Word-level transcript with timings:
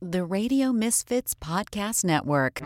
the 0.00 0.24
Radio 0.24 0.72
Misfits 0.72 1.34
Podcast 1.34 2.04
Network. 2.04 2.60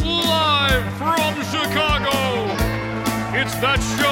Live 0.00 0.92
from 0.98 1.42
Chicago, 1.44 2.52
it's 3.34 3.54
That 3.60 3.80
Show 3.98 4.05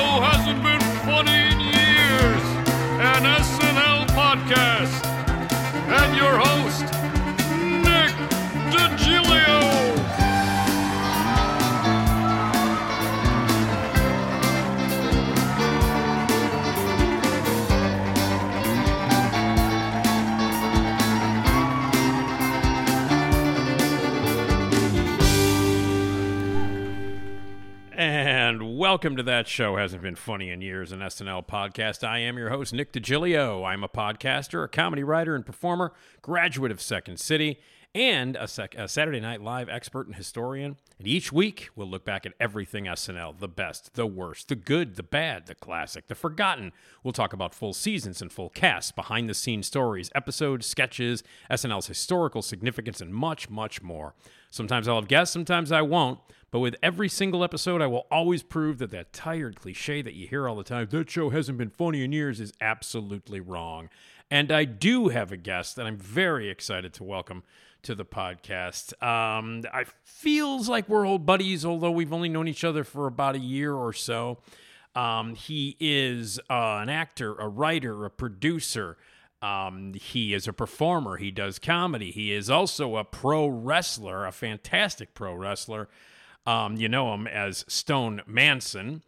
welcome 28.95 29.17
to 29.17 29.25
that 29.25 29.49
show 29.49 29.75
hasn't 29.75 30.03
been 30.03 30.15
funny 30.15 30.51
in 30.51 30.61
years 30.61 30.93
an 30.93 31.01
SNL 31.01 31.45
podcast. 31.49 32.07
I 32.07 32.21
am 32.21 32.39
your 32.39 32.51
host 32.51 32.73
Nick 32.73 32.93
DiGilio. 32.93 33.67
I'm 33.67 33.83
a 33.83 33.89
podcaster, 33.89 34.63
a 34.63 34.69
comedy 34.69 35.03
writer 35.03 35.35
and 35.35 35.45
performer, 35.45 35.93
graduate 36.23 36.71
of 36.71 36.81
Second 36.81 37.19
City, 37.19 37.59
and 37.93 38.37
a, 38.37 38.47
sec- 38.47 38.77
a 38.77 38.87
Saturday 38.87 39.19
Night 39.19 39.43
Live 39.43 39.69
expert 39.69 40.07
and 40.07 40.15
historian. 40.15 40.77
And 41.01 41.09
each 41.09 41.33
week 41.33 41.71
we'll 41.75 41.89
look 41.89 42.05
back 42.05 42.25
at 42.25 42.35
everything 42.39 42.85
SNL, 42.85 43.41
the 43.41 43.49
best, 43.49 43.95
the 43.95 44.07
worst, 44.07 44.47
the 44.47 44.55
good, 44.55 44.95
the 44.95 45.03
bad, 45.03 45.49
the 45.49 45.57
classic, 45.57 46.07
the 46.07 46.15
forgotten. 46.15 46.71
We'll 47.03 47.13
talk 47.13 47.33
about 47.33 47.53
full 47.53 47.73
seasons 47.73 48.23
and 48.23 48.31
full 48.31 48.51
casts, 48.51 48.93
behind 48.93 49.29
the 49.29 49.35
scenes 49.35 49.67
stories, 49.67 50.09
episodes, 50.15 50.69
sketches, 50.69 51.25
SNL's 51.51 51.89
historical 51.89 52.43
significance, 52.43 53.01
and 53.01 53.13
much, 53.13 53.51
much 53.51 53.83
more. 53.83 54.15
Sometimes 54.51 54.87
I'll 54.87 54.95
have 54.95 55.09
guests, 55.09 55.33
sometimes 55.33 55.73
I 55.73 55.83
won't. 55.83 56.21
But 56.55 56.61
with 56.61 56.77
every 56.85 57.09
single 57.09 57.43
episode, 57.43 57.83
I 57.83 57.89
will 57.89 58.07
always 58.13 58.45
prove 58.45 58.79
that 58.79 58.93
that 58.93 59.13
tired 59.13 59.57
cliche 59.57 60.03
that 60.03 60.15
you 60.15 60.29
hear 60.29 60.49
all 60.49 60.55
the 60.55 60.63
time, 60.63 60.87
that 60.89 61.11
show 61.11 61.31
hasn't 61.31 61.59
been 61.59 61.69
funny 61.69 62.05
in 62.05 62.13
years, 62.13 62.39
is 62.39 62.53
absolutely 62.61 63.41
wrong. 63.41 63.89
And 64.31 64.53
I 64.53 64.65
do 64.65 65.09
have 65.09 65.33
a 65.33 65.37
guest 65.37 65.75
that 65.75 65.85
I'm 65.85 65.97
very 65.97 66.49
excited 66.49 66.95
to 66.95 67.03
welcome 67.03 67.43
to 67.83 67.97
the 67.97 68.05
podcast. 68.05 68.93
Um, 69.03 69.65
I 69.73 69.87
feels 70.05 70.69
like 70.69 70.89
we're 70.89 71.05
old 71.05 71.27
buddies, 71.27 71.65
although 71.65 71.91
we've 71.91 72.13
only 72.13 72.29
known 72.29 72.47
each 72.47 72.63
other 72.63 72.85
for 72.85 73.09
about 73.09 73.35
a 73.35 73.41
year 73.41 73.75
or 73.75 73.93
so. 73.93 74.39
Um, 74.95 75.35
he 75.35 75.77
is 75.81 76.39
uh, 76.49 76.79
an 76.81 76.89
actor, 76.89 77.35
a 77.35 77.49
writer, 77.49 78.05
a 78.05 78.11
producer. 78.11 78.97
Um, 79.43 79.93
he 79.95 80.33
is 80.33 80.47
a 80.47 80.53
performer. 80.53 81.17
He 81.17 81.33
does 81.33 81.59
comedy. 81.59 82.13
He 82.13 82.33
is 82.33 82.49
also 82.49 82.95
a 82.95 83.03
pro 83.03 83.49
wrestler, 83.49 84.25
a 84.25 84.31
fantastic 84.31 85.15
pro 85.15 85.35
wrestler. 85.35 85.89
Um, 86.47 86.77
you 86.77 86.89
know 86.89 87.15
him 87.15 87.27
as 87.27 87.65
Stone 87.69 88.23
Manson. 88.27 89.03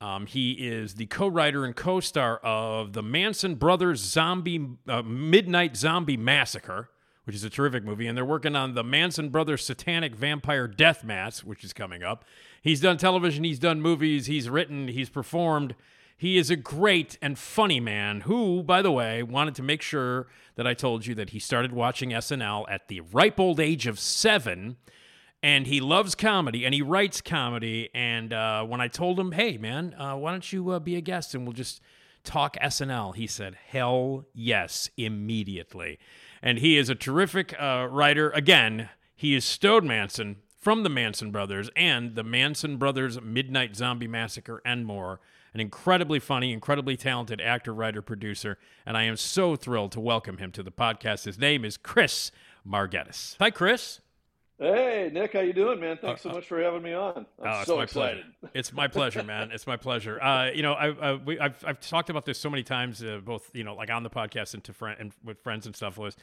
Um, 0.00 0.26
he 0.26 0.52
is 0.52 0.94
the 0.94 1.06
co-writer 1.06 1.64
and 1.64 1.76
co-star 1.76 2.38
of 2.38 2.94
the 2.94 3.02
Manson 3.02 3.56
Brothers 3.56 4.00
Zombie 4.00 4.66
uh, 4.88 5.02
Midnight 5.02 5.76
Zombie 5.76 6.16
Massacre, 6.16 6.88
which 7.24 7.36
is 7.36 7.44
a 7.44 7.50
terrific 7.50 7.84
movie, 7.84 8.06
and 8.06 8.16
they're 8.16 8.24
working 8.24 8.56
on 8.56 8.74
the 8.74 8.82
Manson 8.82 9.28
Brothers 9.28 9.64
Satanic 9.64 10.16
Vampire 10.16 10.66
Death 10.66 11.04
Mass, 11.04 11.44
which 11.44 11.64
is 11.64 11.74
coming 11.74 12.02
up. 12.02 12.24
He's 12.62 12.80
done 12.80 12.96
television, 12.96 13.44
he's 13.44 13.58
done 13.58 13.82
movies, 13.82 14.26
he's 14.26 14.48
written, 14.48 14.88
he's 14.88 15.10
performed. 15.10 15.74
He 16.16 16.36
is 16.36 16.50
a 16.50 16.56
great 16.56 17.16
and 17.22 17.38
funny 17.38 17.80
man 17.80 18.22
who, 18.22 18.62
by 18.62 18.82
the 18.82 18.92
way, 18.92 19.22
wanted 19.22 19.54
to 19.54 19.62
make 19.62 19.80
sure 19.80 20.28
that 20.56 20.66
I 20.66 20.74
told 20.74 21.06
you 21.06 21.14
that 21.14 21.30
he 21.30 21.38
started 21.38 21.72
watching 21.72 22.10
SNL 22.10 22.66
at 22.68 22.88
the 22.88 23.00
ripe 23.00 23.40
old 23.40 23.58
age 23.60 23.86
of 23.86 23.98
seven 23.98 24.76
and 25.42 25.66
he 25.66 25.80
loves 25.80 26.14
comedy 26.14 26.64
and 26.64 26.74
he 26.74 26.82
writes 26.82 27.20
comedy. 27.20 27.88
And 27.94 28.32
uh, 28.32 28.64
when 28.64 28.80
I 28.80 28.88
told 28.88 29.18
him, 29.18 29.32
hey, 29.32 29.56
man, 29.56 29.94
uh, 29.94 30.16
why 30.16 30.32
don't 30.32 30.52
you 30.52 30.70
uh, 30.70 30.78
be 30.78 30.96
a 30.96 31.00
guest 31.00 31.34
and 31.34 31.44
we'll 31.44 31.52
just 31.52 31.80
talk 32.24 32.56
SNL? 32.62 33.14
He 33.14 33.26
said, 33.26 33.56
hell 33.68 34.26
yes, 34.34 34.90
immediately. 34.96 35.98
And 36.42 36.58
he 36.58 36.76
is 36.76 36.88
a 36.88 36.94
terrific 36.94 37.54
uh, 37.60 37.88
writer. 37.90 38.30
Again, 38.30 38.90
he 39.16 39.34
is 39.34 39.44
Stone 39.44 39.86
Manson 39.86 40.36
from 40.58 40.82
the 40.82 40.88
Manson 40.90 41.30
Brothers 41.30 41.70
and 41.74 42.14
the 42.14 42.24
Manson 42.24 42.76
Brothers 42.76 43.20
Midnight 43.20 43.76
Zombie 43.76 44.08
Massacre 44.08 44.60
and 44.64 44.84
more. 44.84 45.20
An 45.52 45.60
incredibly 45.60 46.20
funny, 46.20 46.52
incredibly 46.52 46.96
talented 46.96 47.40
actor, 47.40 47.74
writer, 47.74 48.02
producer, 48.02 48.56
and 48.86 48.96
I 48.96 49.02
am 49.02 49.16
so 49.16 49.56
thrilled 49.56 49.90
to 49.92 50.00
welcome 50.00 50.36
him 50.36 50.52
to 50.52 50.62
the 50.62 50.70
podcast. 50.70 51.24
His 51.24 51.40
name 51.40 51.64
is 51.64 51.76
Chris 51.76 52.30
Margetis. 52.64 53.36
Hi, 53.40 53.50
Chris. 53.50 54.00
Hey 54.60 55.08
Nick, 55.10 55.32
how 55.32 55.40
you 55.40 55.54
doing, 55.54 55.80
man? 55.80 55.98
Thanks 56.02 56.20
so 56.20 56.28
much 56.28 56.46
for 56.46 56.62
having 56.62 56.82
me 56.82 56.92
on. 56.92 57.16
I'm 57.16 57.26
Oh, 57.46 57.58
it's 57.60 57.66
so 57.66 57.76
my 57.78 57.84
excited. 57.84 58.24
pleasure. 58.40 58.52
It's 58.54 58.72
my 58.74 58.88
pleasure, 58.88 59.22
man. 59.22 59.50
It's 59.52 59.66
my 59.66 59.78
pleasure. 59.78 60.22
Uh, 60.22 60.50
you 60.50 60.62
know, 60.62 60.74
I, 60.74 60.90
uh, 60.90 61.18
we, 61.24 61.40
I've 61.40 61.64
I've 61.66 61.80
talked 61.80 62.10
about 62.10 62.26
this 62.26 62.38
so 62.38 62.50
many 62.50 62.62
times, 62.62 63.02
uh, 63.02 63.20
both 63.24 63.50
you 63.54 63.64
know, 63.64 63.74
like 63.74 63.90
on 63.90 64.02
the 64.02 64.10
podcast 64.10 64.52
and 64.52 64.62
to 64.64 64.74
friend 64.74 64.98
and 65.00 65.12
with 65.24 65.40
friends 65.40 65.64
and 65.64 65.74
stuff. 65.74 65.96
Was 65.96 66.14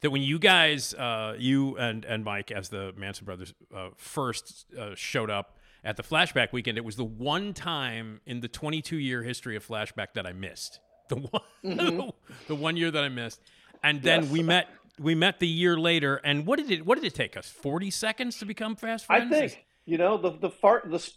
that 0.00 0.10
when 0.10 0.22
you 0.22 0.38
guys, 0.38 0.94
uh, 0.94 1.34
you 1.38 1.76
and 1.76 2.06
and 2.06 2.24
Mike, 2.24 2.50
as 2.50 2.70
the 2.70 2.94
Manson 2.96 3.26
brothers, 3.26 3.52
uh, 3.76 3.88
first 3.98 4.64
uh, 4.78 4.94
showed 4.94 5.28
up 5.28 5.58
at 5.84 5.98
the 5.98 6.02
Flashback 6.02 6.50
weekend, 6.52 6.78
it 6.78 6.84
was 6.86 6.96
the 6.96 7.04
one 7.04 7.52
time 7.52 8.22
in 8.24 8.40
the 8.40 8.48
22 8.48 8.96
year 8.96 9.22
history 9.22 9.54
of 9.54 9.66
Flashback 9.68 10.14
that 10.14 10.26
I 10.26 10.32
missed. 10.32 10.80
The 11.08 11.16
one, 11.16 12.12
the 12.46 12.54
one 12.54 12.78
year 12.78 12.90
that 12.90 13.04
I 13.04 13.10
missed, 13.10 13.42
and 13.84 14.00
then 14.00 14.22
Yes. 14.22 14.32
we 14.32 14.42
met. 14.42 14.68
We 14.98 15.14
met 15.14 15.40
the 15.40 15.48
year 15.48 15.76
later, 15.76 16.16
and 16.16 16.46
what 16.46 16.58
did 16.58 16.70
it? 16.70 16.86
What 16.86 16.96
did 17.00 17.04
it 17.06 17.14
take 17.14 17.36
us? 17.36 17.48
Forty 17.48 17.90
seconds 17.90 18.38
to 18.38 18.46
become 18.46 18.76
fast 18.76 19.06
friends. 19.06 19.32
I 19.32 19.38
think 19.38 19.64
you 19.84 19.98
know 19.98 20.16
the 20.18 20.30
the 20.30 20.50
fart 20.50 20.90
the 20.90 21.10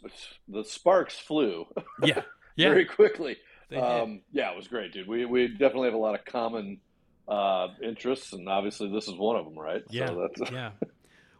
the 0.47 0.63
sparks 0.63 1.17
flew 1.19 1.65
Yeah, 2.01 2.21
yeah. 2.55 2.69
very 2.69 2.85
quickly. 2.85 3.37
Um, 3.75 4.21
yeah, 4.31 4.51
it 4.51 4.55
was 4.55 4.67
great, 4.67 4.93
dude. 4.93 5.07
We 5.07 5.25
we 5.25 5.47
definitely 5.47 5.87
have 5.87 5.95
a 5.95 5.97
lot 5.97 6.15
of 6.15 6.23
common 6.25 6.79
uh, 7.27 7.69
interests, 7.83 8.33
and 8.33 8.47
obviously 8.47 8.89
this 8.91 9.07
is 9.07 9.15
one 9.15 9.35
of 9.35 9.45
them, 9.45 9.57
right? 9.57 9.83
Yeah, 9.89 10.07
So 10.07 10.29
that's, 10.37 10.51
yeah. 10.51 10.71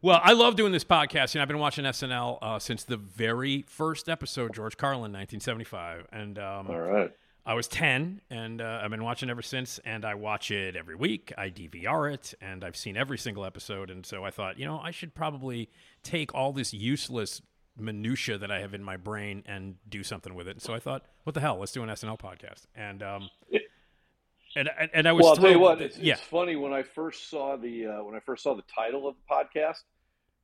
Well, 0.01 0.19
I 0.23 0.33
love 0.33 0.55
doing 0.55 0.71
this 0.71 0.83
podcast. 0.83 1.33
You 1.33 1.39
know, 1.39 1.43
I've 1.43 1.47
been 1.47 1.57
watching 1.57 1.83
SNL 1.83 2.37
uh, 2.39 2.59
since 2.59 2.83
the 2.83 2.97
very 2.97 3.65
first 3.67 4.07
episode, 4.07 4.53
George 4.53 4.77
Carlin, 4.77 5.11
1975, 5.11 6.05
and 6.11 6.37
um, 6.37 6.67
all 6.67 6.79
right. 6.79 7.11
I 7.47 7.53
was 7.53 7.67
10, 7.67 8.21
and 8.31 8.59
uh, 8.59 8.79
I've 8.83 8.89
been 8.89 9.03
watching 9.03 9.29
ever 9.29 9.43
since. 9.43 9.79
And 9.85 10.03
I 10.03 10.15
watch 10.15 10.49
it 10.49 10.75
every 10.75 10.95
week. 10.95 11.31
I 11.37 11.49
DVR 11.49 12.13
it, 12.13 12.33
and 12.41 12.63
I've 12.63 12.75
seen 12.75 12.97
every 12.97 13.19
single 13.19 13.45
episode. 13.45 13.91
And 13.91 14.05
so 14.05 14.25
I 14.25 14.31
thought, 14.31 14.57
you 14.57 14.65
know, 14.65 14.79
I 14.79 14.91
should 14.91 15.13
probably 15.13 15.69
take 16.01 16.33
all 16.33 16.53
this 16.53 16.73
useless 16.73 17.41
minutia 17.77 18.37
that 18.37 18.49
I 18.49 18.59
have 18.61 18.73
in 18.73 18.83
my 18.83 18.97
brain 18.97 19.43
and 19.45 19.75
do 19.87 20.03
something 20.03 20.33
with 20.33 20.47
it. 20.47 20.51
And 20.51 20.61
so 20.61 20.73
I 20.73 20.79
thought, 20.79 21.05
what 21.23 21.33
the 21.33 21.41
hell? 21.41 21.59
Let's 21.59 21.71
do 21.71 21.83
an 21.83 21.89
SNL 21.89 22.19
podcast. 22.19 22.65
And 22.75 23.03
um, 23.03 23.29
and 24.55 24.69
and, 24.79 24.89
and 24.93 25.07
I 25.07 25.11
was 25.11 25.23
Well, 25.23 25.31
I'll 25.31 25.37
tell 25.37 25.51
you 25.51 25.59
what. 25.59 25.81
It's, 25.81 25.99
yeah. 25.99 26.13
it's 26.13 26.23
funny 26.23 26.55
when 26.55 26.73
I 26.73 26.81
first 26.81 27.29
saw 27.29 27.57
the 27.57 27.87
uh, 27.87 28.03
when 28.03 28.15
I 28.15 28.19
first 28.21 28.43
saw 28.43 28.55
the 28.55 28.63
title 28.63 29.07
of 29.07 29.15
the 29.15 29.33
podcast. 29.33 29.83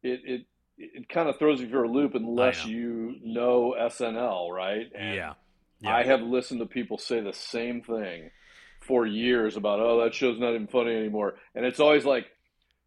It 0.03 0.22
it 0.23 0.45
it 0.78 1.09
kind 1.09 1.29
of 1.29 1.39
throws 1.39 1.62
you 1.62 1.69
for 1.69 1.83
a 1.83 1.89
loop 1.89 2.13
unless 2.13 2.66
know. 2.66 2.72
you 2.72 3.16
know 3.23 3.75
SNL, 3.79 4.51
right? 4.51 4.91
And 4.95 5.16
yeah. 5.16 5.33
Yeah. 5.81 5.96
I 5.96 6.03
have 6.03 6.22
listened 6.22 6.59
to 6.59 6.66
people 6.66 6.97
say 6.97 7.19
the 7.22 7.34
same 7.34 7.81
thing 7.81 8.31
for 8.81 9.06
years 9.06 9.58
about, 9.58 9.80
oh, 9.80 10.03
that 10.03 10.14
show's 10.14 10.40
not 10.40 10.53
even 10.53 10.68
funny 10.68 10.96
anymore. 10.96 11.36
And 11.56 11.66
it's 11.66 11.80
always 11.80 12.06
like, 12.06 12.25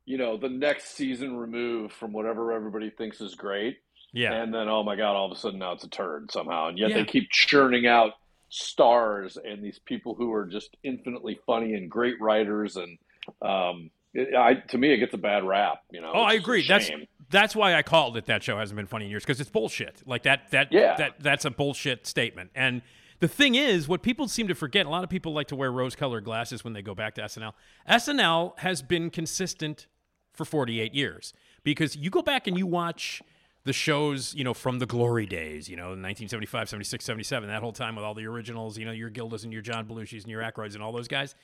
you 0.06 0.18
know, 0.18 0.36
the 0.36 0.48
next 0.48 0.96
season 0.96 1.36
removed 1.36 1.92
from 1.92 2.12
whatever 2.12 2.52
everybody 2.52 2.90
thinks 2.90 3.20
is 3.20 3.34
great. 3.34 3.78
Yeah. 4.12 4.32
And 4.32 4.54
then, 4.54 4.68
oh 4.68 4.82
my 4.82 4.96
God, 4.96 5.16
all 5.16 5.26
of 5.26 5.36
a 5.36 5.40
sudden 5.40 5.58
now 5.58 5.72
it's 5.72 5.84
a 5.84 5.88
turd 5.88 6.30
somehow. 6.30 6.68
And 6.68 6.78
yet 6.78 6.90
Yeah. 6.90 6.96
they 6.96 7.04
keep 7.04 7.30
churning 7.30 7.86
out 7.86 8.12
stars 8.48 9.36
and 9.42 9.62
these 9.62 9.80
people 9.84 10.14
who 10.14 10.32
are 10.32 10.46
just 10.46 10.76
infinitely 10.84 11.38
funny 11.46 11.74
and 11.74 11.90
great 11.90 12.20
writers. 12.20 12.76
And 12.76 12.98
um, 13.42 13.90
it, 14.12 14.34
I, 14.36 14.54
to 14.68 14.78
me, 14.78 14.92
it 14.92 14.98
gets 14.98 15.14
a 15.14 15.18
bad 15.18 15.44
rap, 15.44 15.78
you 15.90 16.00
know. 16.00 16.12
Oh, 16.14 16.20
I 16.20 16.34
which 16.34 16.34
is 16.34 16.38
a 16.38 16.42
agree. 16.42 16.66
That's. 16.68 16.90
That's 17.30 17.54
why 17.56 17.74
I 17.74 17.82
called 17.82 18.16
it 18.16 18.26
that 18.26 18.42
show 18.42 18.58
hasn't 18.58 18.76
been 18.76 18.86
funny 18.86 19.04
in 19.06 19.10
years 19.10 19.24
because 19.24 19.40
it's 19.40 19.50
bullshit. 19.50 20.02
Like 20.06 20.22
that 20.24 20.50
that 20.50 20.72
Yeah. 20.72 20.94
that 20.96 21.20
that's 21.20 21.44
a 21.44 21.50
bullshit 21.50 22.06
statement. 22.06 22.50
And 22.54 22.82
the 23.20 23.28
thing 23.28 23.54
is, 23.54 23.86
what 23.88 24.02
people 24.02 24.28
seem 24.28 24.48
to 24.48 24.54
forget, 24.54 24.86
a 24.86 24.90
lot 24.90 25.04
of 25.04 25.10
people 25.10 25.32
like 25.32 25.46
to 25.48 25.56
wear 25.56 25.70
rose-colored 25.72 26.24
glasses 26.24 26.64
when 26.64 26.72
they 26.72 26.82
go 26.82 26.94
back 26.94 27.14
to 27.14 27.22
SNL. 27.22 27.52
SNL 27.88 28.58
has 28.58 28.82
been 28.82 29.08
consistent 29.10 29.86
for 30.32 30.44
48 30.44 30.94
years 30.94 31.32
because 31.62 31.96
you 31.96 32.10
go 32.10 32.22
back 32.22 32.46
and 32.46 32.58
you 32.58 32.66
watch 32.66 33.22
the 33.64 33.72
shows, 33.72 34.34
you 34.34 34.44
know, 34.44 34.52
from 34.52 34.78
the 34.78 34.84
glory 34.84 35.24
days, 35.24 35.68
you 35.70 35.76
know, 35.76 35.84
1975, 35.90 36.68
76, 36.68 37.02
77, 37.04 37.48
that 37.48 37.62
whole 37.62 37.72
time 37.72 37.94
with 37.96 38.04
all 38.04 38.12
the 38.14 38.26
originals, 38.26 38.76
you 38.76 38.84
know, 38.84 38.92
your 38.92 39.08
Gildas 39.08 39.44
and 39.44 39.52
your 39.52 39.62
John 39.62 39.86
Belushis 39.86 40.22
and 40.22 40.30
your 40.30 40.42
Aykroyds 40.42 40.74
and 40.74 40.82
all 40.82 40.92
those 40.92 41.08
guys. 41.08 41.34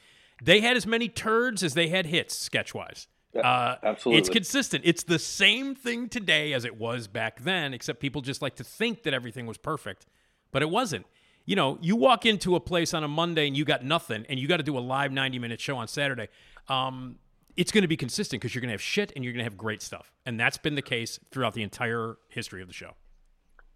they 0.43 0.61
had 0.61 0.77
as 0.77 0.87
many 0.87 1.09
turds 1.09 1.63
as 1.63 1.75
they 1.75 1.89
had 1.89 2.07
hits 2.07 2.35
sketch 2.37 2.75
wise. 2.75 3.07
Yeah, 3.07 3.20
Uh, 3.37 3.77
absolutely. 3.83 4.19
It's 4.19 4.29
consistent. 4.29 4.83
It's 4.85 5.05
the 5.05 5.19
same 5.19 5.75
thing 5.75 6.09
today 6.09 6.53
as 6.53 6.65
it 6.65 6.77
was 6.77 7.07
back 7.07 7.41
then, 7.43 7.73
except 7.75 8.01
people 8.01 8.23
just 8.23 8.43
like 8.43 8.57
to 8.57 8.65
think 8.65 9.05
that 9.05 9.15
everything 9.15 9.47
was 9.47 9.57
perfect, 9.57 10.07
but 10.51 10.63
it 10.63 10.71
wasn't. 10.71 11.07
You 11.47 11.57
know, 11.57 11.79
you 11.81 11.97
walk 11.97 12.27
into 12.27 12.57
a 12.57 12.61
place 12.61 12.93
on 12.93 13.05
a 13.05 13.09
Monday 13.09 13.47
and 13.47 13.57
you 13.57 13.65
got 13.65 13.85
nothing, 13.85 14.27
and 14.29 14.39
you 14.39 14.49
got 14.49 14.59
to 14.59 14.63
do 14.63 14.77
a 14.77 14.81
live 14.81 15.13
90 15.13 15.39
minute 15.39 15.61
show 15.61 15.77
on 15.77 15.89
Saturday. 15.89 16.29
Um, 16.69 17.17
it's 17.57 17.73
going 17.73 17.83
to 17.83 17.89
be 17.89 17.97
consistent 17.97 18.41
because 18.41 18.55
you're 18.55 18.61
going 18.61 18.69
to 18.69 18.75
have 18.75 18.83
shit 18.83 19.13
and 19.15 19.25
you're 19.25 19.33
going 19.33 19.45
to 19.45 19.45
have 19.45 19.57
great 19.57 19.83
stuff. 19.83 20.13
And 20.25 20.39
that's 20.39 20.59
been 20.59 20.75
the 20.75 20.83
case 20.83 21.19
throughout 21.31 21.55
the 21.55 21.63
entire 21.63 22.17
history 22.29 22.63
of 22.63 22.69
the 22.69 22.75
show. 22.75 22.93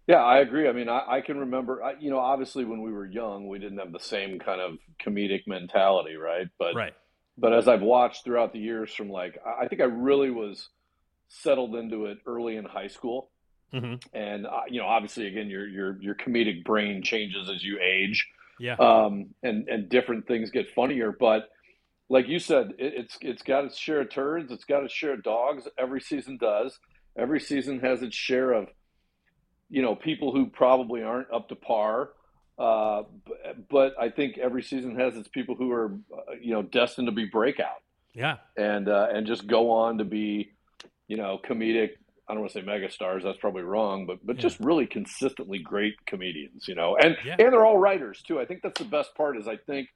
Yeah, 0.07 0.23
I 0.23 0.39
agree. 0.39 0.67
I 0.67 0.71
mean, 0.71 0.87
I, 0.87 1.03
I 1.07 1.21
can 1.21 1.37
remember, 1.37 1.83
I, 1.83 1.93
you 1.99 2.11
know, 2.11 2.19
obviously 2.19 2.63
when 2.63 2.81
we 2.81 2.91
were 2.91 3.05
young, 3.05 3.47
we 3.47 3.57
didn't 3.57 3.79
have 3.79 3.91
the 3.91 3.99
same 3.99 4.39
kind 4.39 4.61
of 4.61 4.77
comedic 5.03 5.47
mentality, 5.47 6.15
right? 6.15 6.47
But 6.59 6.75
Right. 6.75 6.93
But 7.37 7.53
as 7.53 7.67
I've 7.67 7.81
watched 7.81 8.23
throughout 8.23 8.53
the 8.53 8.59
years, 8.59 8.93
from 8.93 9.09
like, 9.09 9.37
I 9.45 9.67
think 9.67 9.81
I 9.81 9.85
really 9.85 10.31
was 10.31 10.69
settled 11.27 11.75
into 11.75 12.05
it 12.05 12.19
early 12.25 12.55
in 12.55 12.65
high 12.65 12.87
school, 12.87 13.31
hmm 13.71 13.95
and 14.13 14.45
uh, 14.45 14.61
you 14.69 14.79
know, 14.79 14.87
obviously, 14.87 15.27
again, 15.27 15.49
your 15.49 15.67
your 15.67 16.01
your 16.01 16.15
comedic 16.15 16.63
brain 16.63 17.03
changes 17.03 17.49
as 17.49 17.63
you 17.63 17.79
age, 17.81 18.27
Yeah. 18.59 18.75
um, 18.75 19.27
and 19.43 19.67
and 19.67 19.89
different 19.89 20.27
things 20.27 20.51
get 20.51 20.71
funnier. 20.73 21.11
But 21.19 21.49
like 22.09 22.27
you 22.27 22.39
said, 22.39 22.73
it, 22.77 22.93
it's 22.95 23.17
it's 23.21 23.41
got 23.43 23.65
its 23.65 23.77
share 23.77 24.01
of 24.01 24.11
turds, 24.11 24.51
it's 24.51 24.65
got 24.65 24.83
its 24.83 24.93
share 24.93 25.13
of 25.13 25.23
dogs. 25.23 25.67
Every 25.77 25.99
season 26.01 26.37
does. 26.37 26.77
Every 27.17 27.39
season 27.39 27.79
has 27.79 28.01
its 28.03 28.15
share 28.15 28.51
of, 28.51 28.67
you 29.69 29.81
know, 29.81 29.95
people 29.95 30.31
who 30.33 30.47
probably 30.47 31.01
aren't 31.01 31.31
up 31.33 31.47
to 31.49 31.55
par. 31.55 32.09
Uh, 32.57 33.03
but, 33.69 33.93
I 33.99 34.09
think 34.09 34.37
every 34.37 34.63
season 34.63 34.97
has 34.97 35.17
its 35.17 35.27
people 35.27 35.55
who 35.55 35.71
are, 35.71 35.91
uh, 36.13 36.33
you 36.41 36.53
know, 36.53 36.61
destined 36.61 37.07
to 37.07 37.11
be 37.11 37.25
breakout 37.25 37.81
yeah. 38.13 38.37
and 38.55 38.87
uh, 38.87 39.07
and 39.13 39.27
just 39.27 39.45
go 39.45 39.71
on 39.71 39.97
to 39.97 40.05
be, 40.05 40.51
you 41.07 41.17
know, 41.17 41.39
comedic. 41.45 41.89
I 42.27 42.33
don't 42.33 42.41
want 42.41 42.53
to 42.53 42.59
say 42.61 42.65
megastars. 42.65 43.23
That's 43.23 43.37
probably 43.37 43.63
wrong, 43.63 44.05
but 44.05 44.25
but 44.25 44.37
Yeah. 44.37 44.41
just 44.43 44.59
really 44.61 44.87
consistently 44.87 45.59
great 45.59 45.93
comedians, 46.05 46.67
you 46.67 46.75
know, 46.75 46.95
and 46.95 47.17
Yeah. 47.25 47.35
and 47.39 47.51
they're 47.53 47.65
all 47.65 47.77
writers 47.77 48.21
too. 48.23 48.39
I 48.39 48.45
think 48.45 48.61
that's 48.63 48.79
the 48.79 48.87
best 48.87 49.13
part. 49.15 49.37
Is 49.37 49.47
I 49.47 49.57
think 49.57 49.89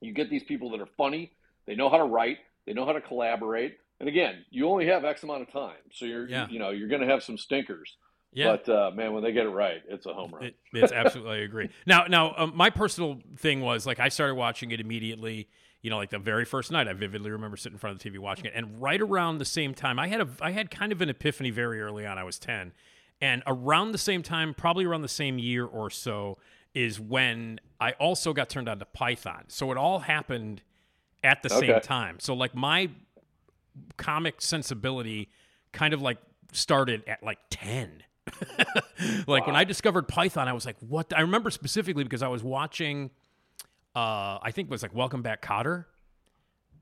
you 0.00 0.12
get 0.12 0.30
these 0.30 0.44
people 0.44 0.70
that 0.70 0.80
are 0.80 0.88
funny. 0.96 1.32
They 1.66 1.74
know 1.74 1.88
how 1.88 1.98
to 1.98 2.04
write. 2.04 2.38
They 2.66 2.72
know 2.74 2.86
how 2.86 2.92
to 2.92 3.00
collaborate. 3.00 3.78
And 4.00 4.08
again, 4.08 4.44
you 4.50 4.68
only 4.68 4.86
have 4.86 5.04
X 5.04 5.22
amount 5.24 5.42
of 5.42 5.52
time, 5.52 5.82
so 5.92 6.04
you're 6.06 6.28
Yeah. 6.28 6.48
you 6.48 6.58
know 6.58 6.70
you're 6.70 6.88
going 6.88 7.02
to 7.02 7.08
have 7.08 7.22
some 7.24 7.36
stinkers. 7.36 7.96
Yeah. 8.32 8.56
But 8.56 8.68
uh, 8.68 8.90
man, 8.94 9.12
when 9.12 9.22
they 9.22 9.32
get 9.32 9.46
it 9.46 9.50
right, 9.50 9.82
it's 9.88 10.06
a 10.06 10.14
home 10.14 10.32
run. 10.32 10.44
It, 10.44 10.56
it's 10.72 10.92
absolutely 10.92 11.38
I 11.38 11.40
agree. 11.40 11.68
Now, 11.86 12.04
now, 12.08 12.34
um, 12.36 12.52
my 12.54 12.70
personal 12.70 13.20
thing 13.36 13.60
was 13.60 13.86
like 13.86 14.00
I 14.00 14.08
started 14.08 14.34
watching 14.34 14.70
it 14.70 14.80
immediately. 14.80 15.48
You 15.82 15.90
know, 15.90 15.96
like 15.96 16.10
the 16.10 16.18
very 16.18 16.44
first 16.44 16.70
night, 16.70 16.86
I 16.86 16.92
vividly 16.92 17.30
remember 17.32 17.56
sitting 17.56 17.74
in 17.74 17.78
front 17.78 17.96
of 17.96 18.02
the 18.02 18.08
TV 18.08 18.18
watching 18.20 18.46
it, 18.46 18.52
and 18.54 18.80
right 18.80 19.00
around 19.00 19.38
the 19.38 19.44
same 19.44 19.74
time, 19.74 19.98
I 19.98 20.06
had 20.06 20.20
a, 20.20 20.28
I 20.40 20.52
had 20.52 20.70
kind 20.70 20.92
of 20.92 21.02
an 21.02 21.08
epiphany 21.08 21.50
very 21.50 21.82
early 21.82 22.06
on. 22.06 22.18
I 22.18 22.24
was 22.24 22.38
ten, 22.38 22.72
and 23.20 23.42
around 23.46 23.92
the 23.92 23.98
same 23.98 24.22
time, 24.22 24.54
probably 24.54 24.84
around 24.84 25.02
the 25.02 25.08
same 25.08 25.38
year 25.40 25.66
or 25.66 25.90
so, 25.90 26.38
is 26.72 27.00
when 27.00 27.60
I 27.80 27.92
also 27.92 28.32
got 28.32 28.48
turned 28.48 28.68
on 28.68 28.78
to 28.78 28.84
Python. 28.84 29.44
So 29.48 29.72
it 29.72 29.76
all 29.76 29.98
happened 29.98 30.62
at 31.24 31.42
the 31.42 31.50
same 31.50 31.80
time. 31.80 32.18
So 32.20 32.32
like 32.34 32.54
my 32.54 32.90
comic 33.96 34.40
sensibility 34.40 35.30
kind 35.72 35.94
of 35.94 36.00
like 36.02 36.18
started 36.52 37.02
at 37.06 37.22
like 37.22 37.38
10 37.50 38.04
like 39.26 39.46
when 39.46 39.56
i 39.56 39.64
discovered 39.64 40.06
python 40.08 40.48
i 40.48 40.52
was 40.52 40.64
like 40.64 40.76
what 40.80 41.08
the-" 41.08 41.18
i 41.18 41.20
remember 41.20 41.50
specifically 41.50 42.04
because 42.04 42.22
i 42.22 42.28
was 42.28 42.42
watching 42.42 43.10
uh 43.96 44.38
i 44.42 44.50
think 44.52 44.68
it 44.68 44.70
was 44.70 44.82
like 44.82 44.94
welcome 44.94 45.22
back 45.22 45.42
Kotter 45.42 45.86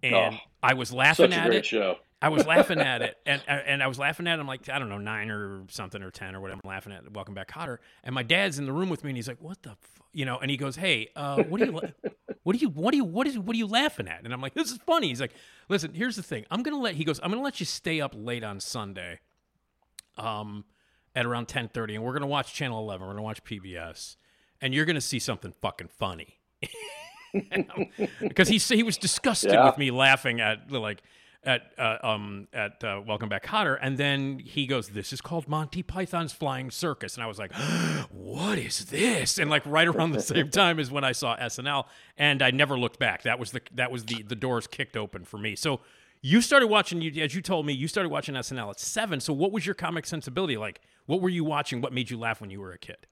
and 0.03 0.15
Oh, 0.15 0.39
i 0.63 0.75
was 0.75 0.93
laughing 0.93 1.33
at 1.33 1.47
great 1.47 1.59
it 1.59 1.67
show. 1.67 1.97
I 2.23 2.29
was 2.29 2.47
laughing 2.47 2.81
at 2.81 3.01
it, 3.01 3.17
and 3.27 3.41
and 3.49 3.83
I 3.83 3.87
was 3.87 3.99
laughing 3.99 4.27
at 4.27 4.39
it. 4.39 4.43
I'm 4.43 4.47
like, 4.47 4.69
I 4.69 4.79
don't 4.79 4.91
know, 4.91 4.99
nine 4.99 5.31
or 5.31 5.63
something 5.71 6.03
or 6.03 6.11
ten 6.11 6.37
or 6.37 6.41
whatever. 6.41 6.61
I'm 6.63 6.69
laughing 6.69 6.93
at 6.93 7.11
Welcome 7.11 7.33
Back 7.33 7.51
Kotter, 7.51 7.79
and 8.05 8.15
my 8.15 8.23
dad's 8.23 8.59
in 8.59 8.67
the 8.67 8.73
room 8.75 8.91
with 8.91 9.03
me, 9.05 9.11
and 9.11 9.17
he's 9.17 9.27
like, 9.27 9.41
"What 9.41 9.63
the, 9.63 9.71
f-? 9.71 10.03
you 10.13 10.27
know?" 10.27 10.37
And 10.37 10.51
he 10.51 10.59
goes, 10.59 10.77
"Hey, 10.77 11.09
uh, 11.17 11.43
what 11.45 11.63
are 11.63 11.65
you, 11.69 11.73
what 12.43 12.55
are 12.55 12.59
you, 12.59 12.69
what 12.69 12.93
are 12.93 12.97
you, 12.99 13.05
what 13.05 13.27
is, 13.27 13.39
what 13.39 13.55
are 13.55 13.59
you 13.59 13.67
laughing 13.67 14.07
at?" 14.07 14.23
And 14.25 14.35
I'm 14.35 14.43
like, 14.43 14.53
"This 14.53 14.71
is 14.71 14.77
funny." 14.85 15.09
He's 15.09 15.21
like, 15.23 15.33
"Listen, 15.71 15.95
here's 15.95 16.17
the 16.17 16.23
thing. 16.23 16.45
I'm 16.51 16.63
gonna 16.63 16.77
let," 16.77 16.95
he 16.95 17.05
goes, 17.05 17.21
"I'm 17.23 17.31
gonna 17.31 17.43
let 17.43 17.59
you 17.59 17.65
stay 17.65 18.03
up 18.03 18.13
late 18.15 18.45
on 18.45 18.61
Sunday, 18.61 19.21
um, 20.19 20.67
at 21.15 21.27
around 21.27 21.47
10:30, 21.49 21.95
and 21.97 22.05
we're 22.05 22.13
gonna 22.13 22.27
watch 22.27 22.55
Channel 22.55 22.79
11. 22.81 23.07
We're 23.07 23.13
gonna 23.15 23.23
watch 23.23 23.43
PBS, 23.45 24.17
and 24.61 24.73
you're 24.75 24.85
gonna 24.85 25.01
see 25.01 25.19
something 25.19 25.53
fucking 25.61 25.89
funny." 25.89 26.39
because 28.21 28.49
he 28.49 28.59
he 28.59 28.83
was 28.83 28.97
disgusted 28.97 29.53
Yeah. 29.53 29.67
with 29.67 29.79
me 29.79 29.91
laughing 29.91 30.41
at 30.41 30.71
like 30.71 31.03
at 31.43 31.73
uh, 31.79 31.97
um 32.03 32.49
at 32.53 32.83
uh, 32.85 33.01
Welcome 33.07 33.29
Back 33.29 33.45
Kotter, 33.47 33.79
and 33.81 33.97
then 33.97 34.39
he 34.41 34.67
goes, 34.67 34.89
"This 34.91 35.13
is 35.13 35.21
called 35.21 35.49
Monty 35.49 35.83
Python's 35.83 36.33
Flying 36.33 36.71
Circus," 36.71 37.15
and 37.15 37.25
I 37.25 37.27
was 37.27 37.39
like, 37.39 37.53
"What 38.11 38.59
is 38.59 38.87
this?" 38.87 39.39
And 39.39 39.49
like 39.49 39.65
right 39.65 39.89
around 39.89 40.13
the 40.13 40.21
same 40.21 40.51
time 40.51 40.79
as 40.79 40.91
when 40.91 41.05
I 41.05 41.13
saw 41.13 41.37
SNL, 41.37 41.87
and 42.19 42.43
I 42.43 42.51
never 42.51 42.79
looked 42.79 42.99
back. 42.99 43.23
That 43.23 43.39
was 43.39 43.53
the 43.53 43.63
that 43.75 43.91
was 43.91 44.05
the 44.05 44.23
the 44.23 44.37
doors 44.37 44.67
kicked 44.67 44.97
open 44.97 45.25
for 45.25 45.39
me. 45.39 45.57
So. 45.57 45.81
You 46.23 46.43
started 46.43 46.67
watching, 46.67 47.01
you 47.01 47.23
as 47.23 47.35
you 47.35 47.41
told 47.41 47.65
me, 47.65 47.73
you 47.73 47.89
started 47.89 48.11
watching 48.11 48.35
SNL 48.35 48.71
at 48.71 48.81
seven. 48.81 49.21
So, 49.21 49.33
what 49.33 49.53
was 49.53 49.65
your 49.65 49.75
comic 49.75 50.05
sensibility 50.05 50.57
like? 50.57 50.81
What 51.07 51.23
were 51.23 51.31
you 51.31 51.45
watching? 51.45 51.81
What 51.81 51.93
made 51.93 52.11
you 52.11 52.19
laugh 52.19 52.41
when 52.41 52.51
you 52.51 52.61
were 52.61 52.73
a 52.73 52.79
kid? 52.79 53.07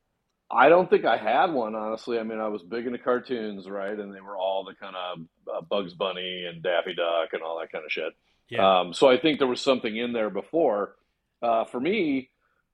I 0.51 0.69
don't 0.69 0.89
think 0.89 1.05
I 1.05 1.17
had 1.17 1.53
one, 1.53 1.75
honestly. 1.75 2.19
I 2.19 2.23
mean, 2.23 2.39
I 2.39 2.49
was 2.49 2.63
big 2.63 2.87
into 2.87 2.99
cartoons, 2.99 3.69
right? 3.69 3.99
And 3.99 4.15
they 4.15 4.21
were 4.21 4.37
all 4.37 4.65
the 4.65 4.75
kind 4.75 4.97
of 4.97 5.19
uh, 5.55 5.61
Bugs 5.63 5.95
Bunny 5.95 6.45
and 6.47 6.63
Daffy 6.63 6.95
Duck 6.95 7.33
and 7.33 7.43
all 7.43 7.59
that 7.61 7.71
kind 7.73 7.85
of 7.85 7.93
shit. 7.93 8.15
Yeah, 8.49 8.81
Um, 8.81 8.95
so 8.95 9.09
I 9.09 9.19
think 9.19 9.39
there 9.39 9.49
was 9.49 9.61
something 9.61 9.95
in 9.95 10.13
there 10.13 10.31
before. 10.31 10.95
Uh, 11.41 11.65
for 11.65 11.81
me, 11.81 12.31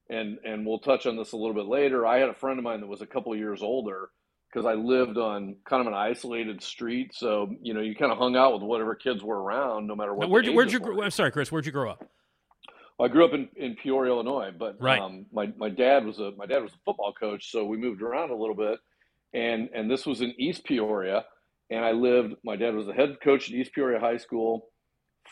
and 0.08 0.38
and 0.44 0.66
we'll 0.66 0.78
touch 0.78 1.06
on 1.06 1.16
this 1.16 1.32
a 1.32 1.36
little 1.36 1.54
bit 1.54 1.66
later. 1.66 2.06
I 2.06 2.18
had 2.18 2.28
a 2.28 2.34
friend 2.34 2.58
of 2.58 2.64
mine 2.64 2.80
that 2.80 2.86
was 2.86 3.02
a 3.02 3.06
couple 3.06 3.32
of 3.32 3.38
years 3.38 3.62
older 3.62 4.10
because 4.54 4.66
I 4.66 4.74
lived 4.74 5.18
on 5.18 5.56
kind 5.68 5.80
of 5.80 5.88
an 5.88 5.94
isolated 5.94 6.62
street. 6.62 7.12
So 7.14 7.50
you 7.60 7.74
know, 7.74 7.80
you 7.80 7.96
kind 7.96 8.12
of 8.12 8.18
hung 8.18 8.36
out 8.36 8.52
with 8.54 8.62
whatever 8.62 8.94
kids 8.94 9.22
were 9.22 9.42
around, 9.42 9.86
no 9.88 9.96
matter 9.96 10.14
what. 10.14 10.26
Now, 10.26 10.32
where'd 10.32 10.46
you, 10.46 10.54
where'd 10.54 10.70
you? 10.72 10.80
were. 10.80 11.02
I'm 11.04 11.10
sorry, 11.10 11.32
Chris. 11.32 11.50
Where'd 11.50 11.66
you 11.66 11.72
grow 11.72 11.90
up? 11.90 12.04
I 13.00 13.08
grew 13.08 13.24
up 13.24 13.32
in, 13.32 13.48
in 13.56 13.74
Peoria, 13.74 14.12
Illinois, 14.12 14.52
but 14.56 14.76
Right. 14.80 15.00
um, 15.00 15.26
my 15.32 15.52
my 15.56 15.68
dad 15.68 16.06
was 16.06 16.20
a 16.20 16.30
my 16.36 16.46
dad 16.46 16.62
was 16.62 16.72
a 16.72 16.78
football 16.84 17.12
coach, 17.12 17.50
so 17.50 17.64
we 17.64 17.76
moved 17.76 18.02
around 18.02 18.30
a 18.30 18.36
little 18.36 18.54
bit, 18.54 18.78
and 19.32 19.68
and 19.74 19.90
this 19.90 20.06
was 20.06 20.20
in 20.20 20.32
East 20.38 20.64
Peoria, 20.64 21.24
and 21.70 21.84
I 21.84 21.90
lived. 21.90 22.34
My 22.44 22.54
dad 22.56 22.74
was 22.74 22.86
the 22.86 22.92
head 22.94 23.16
coach 23.22 23.48
at 23.48 23.54
East 23.56 23.72
Peoria 23.74 23.98
High 23.98 24.18
School 24.18 24.68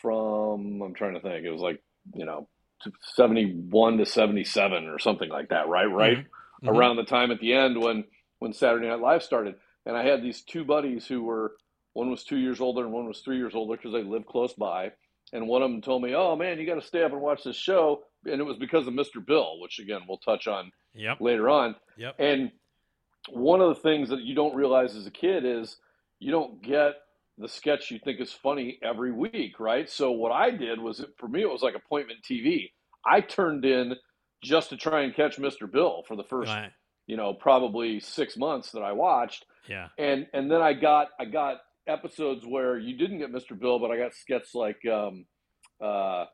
from 0.01 0.81
I'm 0.81 0.93
trying 0.93 1.13
to 1.13 1.21
think. 1.21 1.45
It 1.45 1.51
was 1.51 1.61
like 1.61 1.81
you 2.13 2.25
know 2.25 2.49
seventy 3.15 3.53
one 3.69 3.97
to 3.97 4.05
seventy 4.05 4.43
seven 4.43 4.87
or 4.87 4.99
something 4.99 5.29
like 5.29 5.49
that, 5.49 5.69
right? 5.69 5.85
Right 5.85 6.17
Mhm. 6.17 6.67
around 6.67 6.95
the 6.97 7.03
time 7.05 7.31
at 7.31 7.39
the 7.39 7.53
end 7.53 7.79
when 7.81 8.03
when 8.43 8.51
Saturday 8.51 8.89
Night 8.89 8.99
Live 8.99 9.23
started, 9.23 9.55
and 9.85 9.95
I 9.95 10.03
had 10.03 10.21
these 10.21 10.41
two 10.41 10.65
buddies 10.65 11.07
who 11.07 11.23
were 11.23 11.53
one 11.93 12.11
was 12.11 12.25
two 12.25 12.35
years 12.37 12.59
older 12.59 12.83
and 12.83 12.91
one 12.91 13.07
was 13.07 13.21
three 13.21 13.37
years 13.37 13.55
older 13.55 13.77
because 13.77 13.93
they 13.93 14.03
lived 14.03 14.25
close 14.25 14.51
by. 14.53 14.91
And 15.31 15.47
one 15.47 15.61
of 15.61 15.71
them 15.71 15.81
told 15.81 16.03
me, 16.03 16.13
"Oh 16.13 16.35
man, 16.35 16.59
you 16.59 16.65
got 16.65 16.75
to 16.75 16.85
stay 16.85 17.03
up 17.03 17.13
and 17.13 17.21
watch 17.21 17.45
this 17.45 17.55
show," 17.55 18.03
and 18.25 18.41
it 18.41 18.43
was 18.43 18.57
because 18.57 18.85
of 18.85 18.93
Mr. 18.93 19.25
Bill, 19.25 19.61
which 19.61 19.79
again 19.79 20.01
we'll 20.07 20.17
touch 20.17 20.47
on 20.47 20.71
Yep. 20.93 21.21
later 21.21 21.49
on. 21.49 21.75
Yep. 21.95 22.15
And 22.19 22.51
one 23.29 23.61
of 23.61 23.69
the 23.69 23.81
things 23.81 24.09
that 24.09 24.19
you 24.19 24.35
don't 24.35 24.55
realize 24.55 24.97
as 24.97 25.07
a 25.07 25.11
kid 25.11 25.45
is 25.45 25.77
you 26.19 26.29
don't 26.29 26.61
get 26.61 26.95
the 27.37 27.47
sketch 27.47 27.89
you 27.91 27.99
think 28.03 28.19
is 28.19 28.33
funny 28.33 28.77
every 28.83 29.13
week, 29.13 29.57
right? 29.57 29.89
So 29.89 30.11
what 30.11 30.33
I 30.33 30.51
did 30.51 30.79
was, 30.81 31.03
for 31.17 31.29
me, 31.29 31.41
it 31.41 31.49
was 31.49 31.63
like 31.63 31.75
appointment 31.75 32.19
TV. 32.29 32.71
I 33.05 33.21
turned 33.21 33.63
in 33.63 33.95
just 34.43 34.69
to 34.69 34.77
try 34.77 35.01
and 35.03 35.15
catch 35.15 35.37
Mr. 35.37 35.71
Bill 35.71 36.03
for 36.05 36.17
the 36.17 36.25
first, 36.25 36.51
Right. 36.51 36.71
You 37.07 37.17
know, 37.17 37.33
probably 37.33 37.99
six 37.99 38.37
months 38.37 38.71
that 38.71 38.81
I 38.81 38.91
watched, 38.93 39.45
Yeah. 39.69 39.89
and 39.97 40.27
and 40.33 40.49
then 40.51 40.61
I 40.61 40.73
got 40.73 41.09
I 41.19 41.25
got 41.25 41.57
episodes 41.87 42.45
where 42.45 42.77
you 42.77 42.97
didn't 42.97 43.19
get 43.19 43.31
Mr. 43.31 43.59
Bill, 43.59 43.79
but 43.79 43.91
I 43.91 43.97
got 43.97 44.13
sketches 44.13 44.51
like, 44.55 44.85
um, 44.85 45.25
uh, 45.81 46.25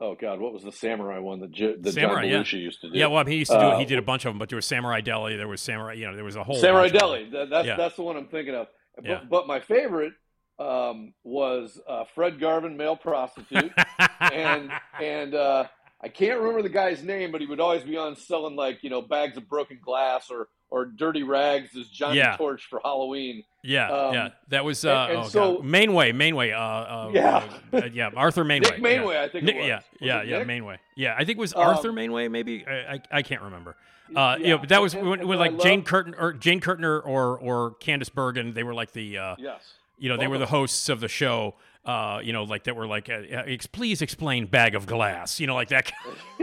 oh 0.00 0.16
God, 0.20 0.40
what 0.40 0.52
was 0.52 0.64
the 0.64 0.72
samurai 0.72 1.18
one 1.20 1.38
that, 1.40 1.52
J- 1.52 1.76
that 1.80 1.92
Samurai, 1.92 2.22
John 2.28 2.44
yeah. 2.50 2.58
Used 2.58 2.80
to 2.80 2.90
do? 2.90 2.98
Yeah, 2.98 3.06
well, 3.06 3.18
I 3.18 3.22
mean, 3.24 3.32
he 3.32 3.38
used 3.38 3.50
to 3.52 3.58
do 3.58 3.64
it. 3.66 3.72
Uh, 3.74 3.78
He 3.78 3.84
did 3.84 3.98
a 3.98 4.02
bunch 4.02 4.24
of 4.24 4.30
them, 4.32 4.38
but 4.40 4.48
there 4.48 4.56
was 4.56 4.66
Samurai 4.66 5.00
Deli. 5.00 5.36
There 5.36 5.46
was 5.48 5.60
Samurai, 5.60 5.92
you 5.94 6.06
know, 6.06 6.16
there 6.16 6.24
was 6.24 6.34
a 6.36 6.42
whole 6.42 6.56
Samurai 6.56 6.88
bunch 6.88 6.94
of 6.94 7.00
them. 7.00 7.08
Deli. 7.10 7.30
That, 7.30 7.50
that's 7.50 7.66
Yeah. 7.68 7.76
that's 7.76 7.94
the 7.96 8.02
one 8.02 8.16
I'm 8.16 8.26
thinking 8.28 8.54
of. 8.56 8.66
But, 8.96 9.04
Yeah. 9.06 9.20
but 9.30 9.46
my 9.46 9.60
favorite 9.60 10.14
um, 10.58 11.14
was 11.22 11.80
uh, 11.88 12.02
Fred 12.16 12.40
Garvin, 12.40 12.76
male 12.76 12.96
prostitute, 12.96 13.70
and 14.20 14.72
and 15.00 15.32
uh, 15.34 15.66
I 16.00 16.08
can't 16.08 16.38
remember 16.38 16.62
the 16.62 16.68
guy's 16.68 17.02
name, 17.02 17.32
but 17.32 17.40
he 17.40 17.46
would 17.48 17.58
always 17.60 17.82
be 17.82 17.96
on 17.96 18.14
selling 18.16 18.54
like 18.56 18.82
you 18.82 18.90
know 18.90 19.02
bags 19.02 19.36
of 19.36 19.48
broken 19.48 19.78
glass 19.82 20.30
or 20.30 20.48
or 20.70 20.84
dirty 20.84 21.22
rags 21.22 21.74
as 21.76 21.88
Johnny 21.88 22.18
Yeah. 22.18 22.36
Torch 22.36 22.66
for 22.68 22.78
Halloween. 22.84 23.42
yeah, 23.64 23.90
um, 23.90 24.14
yeah, 24.14 24.28
that 24.48 24.64
was 24.66 24.84
uh, 24.84 24.90
and- 24.90 25.10
and 25.12 25.20
oh, 25.20 25.28
so- 25.28 25.54
God. 25.56 25.64
Mainway, 25.64 26.12
Mainway, 26.12 26.52
uh, 26.52 26.58
uh, 26.58 27.10
Yeah. 27.12 27.42
uh, 27.72 27.86
yeah, 27.92 28.10
Arthur 28.14 28.44
Mainway, 28.44 28.60
Nick 28.72 28.82
Mainway, 28.82 29.14
yeah. 29.14 29.22
I 29.22 29.28
think 29.28 29.44
Nick- 29.44 29.56
it 29.56 29.58
was. 29.60 29.66
yeah, 29.66 29.76
Was 29.76 29.84
yeah, 30.00 30.22
yeah, 30.22 30.38
Nick? 30.44 30.46
Mainway, 30.48 30.76
yeah. 30.94 31.14
I 31.16 31.24
think 31.24 31.38
it 31.38 31.40
was 31.40 31.54
Um, 31.54 31.62
Arthur 31.62 31.90
Mainway, 31.92 32.30
maybe. 32.30 32.66
I, 32.66 32.94
I, 32.94 33.00
I 33.12 33.22
can't 33.22 33.40
remember. 33.42 33.76
Uh, 34.14 34.36
yeah, 34.38 34.46
Yeah, 34.48 34.56
but 34.58 34.68
that 34.68 34.80
was 34.82 34.92
and- 34.94 35.08
when, 35.08 35.26
when 35.26 35.38
like 35.38 35.58
Jane 35.58 35.82
Curtin 35.82 36.14
or 36.18 36.32
Jane 36.34 36.60
Kurtner 36.60 37.00
or 37.04 37.38
or 37.38 37.74
Candice 37.80 38.12
Bergen. 38.12 38.52
They 38.54 38.62
were 38.62 38.74
like 38.74 38.92
the 38.92 39.18
uh, 39.18 39.36
Yes. 39.38 39.62
You 39.98 40.08
know, 40.10 40.16
they 40.16 40.28
were 40.28 40.38
the 40.38 40.46
hosts 40.46 40.88
of 40.88 41.00
the 41.00 41.08
show. 41.08 41.54
Uh, 41.84 42.20
you 42.22 42.32
know, 42.32 42.42
like 42.44 42.64
that 42.64 42.76
were 42.76 42.86
like, 42.86 43.08
uh, 43.08 43.14
uh, 43.14 43.42
ex- 43.46 43.66
please 43.66 44.02
explain 44.02 44.46
bag 44.46 44.74
of 44.74 44.86
glass. 44.86 45.40
You 45.40 45.46
know, 45.46 45.54
like 45.54 45.68
that. 45.68 45.90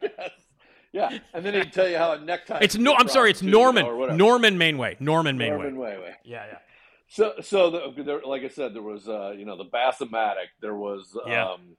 yes. 0.00 0.30
Yeah, 0.92 1.18
and 1.34 1.44
then 1.44 1.54
he'd 1.54 1.72
tell 1.72 1.88
you 1.88 1.98
how 1.98 2.12
a 2.12 2.20
necktie. 2.20 2.58
It's 2.62 2.76
no. 2.76 2.94
I'm 2.94 3.08
sorry. 3.08 3.30
It's 3.30 3.40
crossed, 3.40 3.40
too, 3.40 3.46
you 3.46 3.52
know, 3.52 3.58
Norman. 3.72 3.84
or. 3.86 4.12
Norman 4.16 4.56
Mainway. 4.58 5.00
Norman 5.00 5.36
Mainway. 5.36 5.48
Norman 5.72 5.76
Wayway. 5.76 6.12
Yeah, 6.24 6.46
yeah. 6.46 6.58
So, 7.08 7.34
so 7.42 7.70
the, 7.70 8.02
there, 8.02 8.20
like 8.24 8.42
I 8.42 8.48
said, 8.48 8.74
there 8.74 8.82
was, 8.82 9.08
uh, 9.08 9.32
you 9.36 9.44
know, 9.44 9.56
the 9.56 9.64
Bassomatic. 9.66 10.46
There 10.60 10.74
was, 10.74 11.16
Yeah. 11.26 11.50
um, 11.50 11.76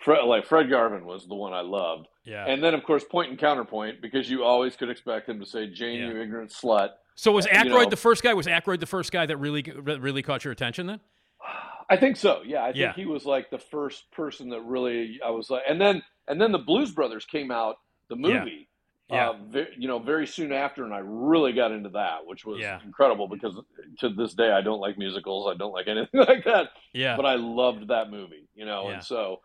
Fred, 0.00 0.24
like 0.24 0.44
Fred 0.46 0.68
Garvin 0.68 1.06
was 1.06 1.26
the 1.26 1.34
one 1.34 1.52
I 1.54 1.60
loved, 1.62 2.08
Yeah. 2.24 2.44
and 2.46 2.62
then 2.62 2.74
of 2.74 2.82
course 2.84 3.02
point 3.04 3.30
and 3.30 3.38
counterpoint 3.38 4.02
because 4.02 4.28
you 4.28 4.44
always 4.44 4.76
could 4.76 4.90
expect 4.90 5.26
him 5.28 5.40
to 5.40 5.46
say, 5.46 5.68
"Jane, 5.68 6.00
Yeah. 6.00 6.08
you 6.10 6.20
ignorant 6.20 6.50
slut." 6.50 6.90
so 7.14 7.32
was 7.32 7.46
you 7.46 7.64
know- 7.64 7.88
the 7.88 7.96
first 7.96 8.22
guy? 8.22 8.34
Was 8.34 8.46
Aykroyd 8.46 8.80
the 8.80 8.86
first 8.86 9.10
guy 9.12 9.24
that 9.24 9.38
really 9.38 9.62
really 9.62 10.22
caught 10.22 10.44
your 10.44 10.52
attention 10.52 10.86
then? 10.86 11.00
I 11.88 11.96
think 11.96 12.16
so. 12.16 12.42
Yeah, 12.44 12.62
I 12.62 12.66
think 12.66 12.76
Yeah. 12.76 12.92
he 12.94 13.06
was 13.06 13.24
like 13.24 13.50
the 13.50 13.58
first 13.58 14.10
person 14.12 14.48
that 14.50 14.60
really 14.62 15.20
I 15.24 15.30
was 15.30 15.50
like, 15.50 15.62
and 15.68 15.80
then 15.80 16.02
and 16.28 16.40
then 16.40 16.52
the 16.52 16.58
Blues 16.58 16.90
Brothers 16.92 17.24
came 17.24 17.50
out, 17.50 17.76
the 18.08 18.16
movie. 18.16 18.68
Yeah. 19.08 19.30
Uh, 19.54 19.64
you 19.78 19.86
know, 19.86 20.00
very 20.00 20.26
soon 20.26 20.50
after, 20.50 20.84
and 20.84 20.92
I 20.92 20.98
really 21.04 21.52
got 21.52 21.70
into 21.70 21.90
that, 21.90 22.26
which 22.26 22.44
was 22.44 22.58
Yeah. 22.58 22.80
incredible 22.84 23.28
because 23.28 23.54
to 24.00 24.08
this 24.08 24.34
day 24.34 24.50
I 24.50 24.62
don't 24.62 24.80
like 24.80 24.98
musicals. 24.98 25.48
I 25.48 25.56
don't 25.56 25.70
like 25.72 25.86
anything 25.94 26.18
like 26.20 26.44
that. 26.44 26.70
Yeah. 26.92 27.16
but 27.16 27.24
I 27.24 27.36
loved 27.36 27.86
that 27.88 28.10
movie, 28.10 28.48
you 28.56 28.64
know, 28.66 28.88
and 28.88 29.04
so 29.04 29.40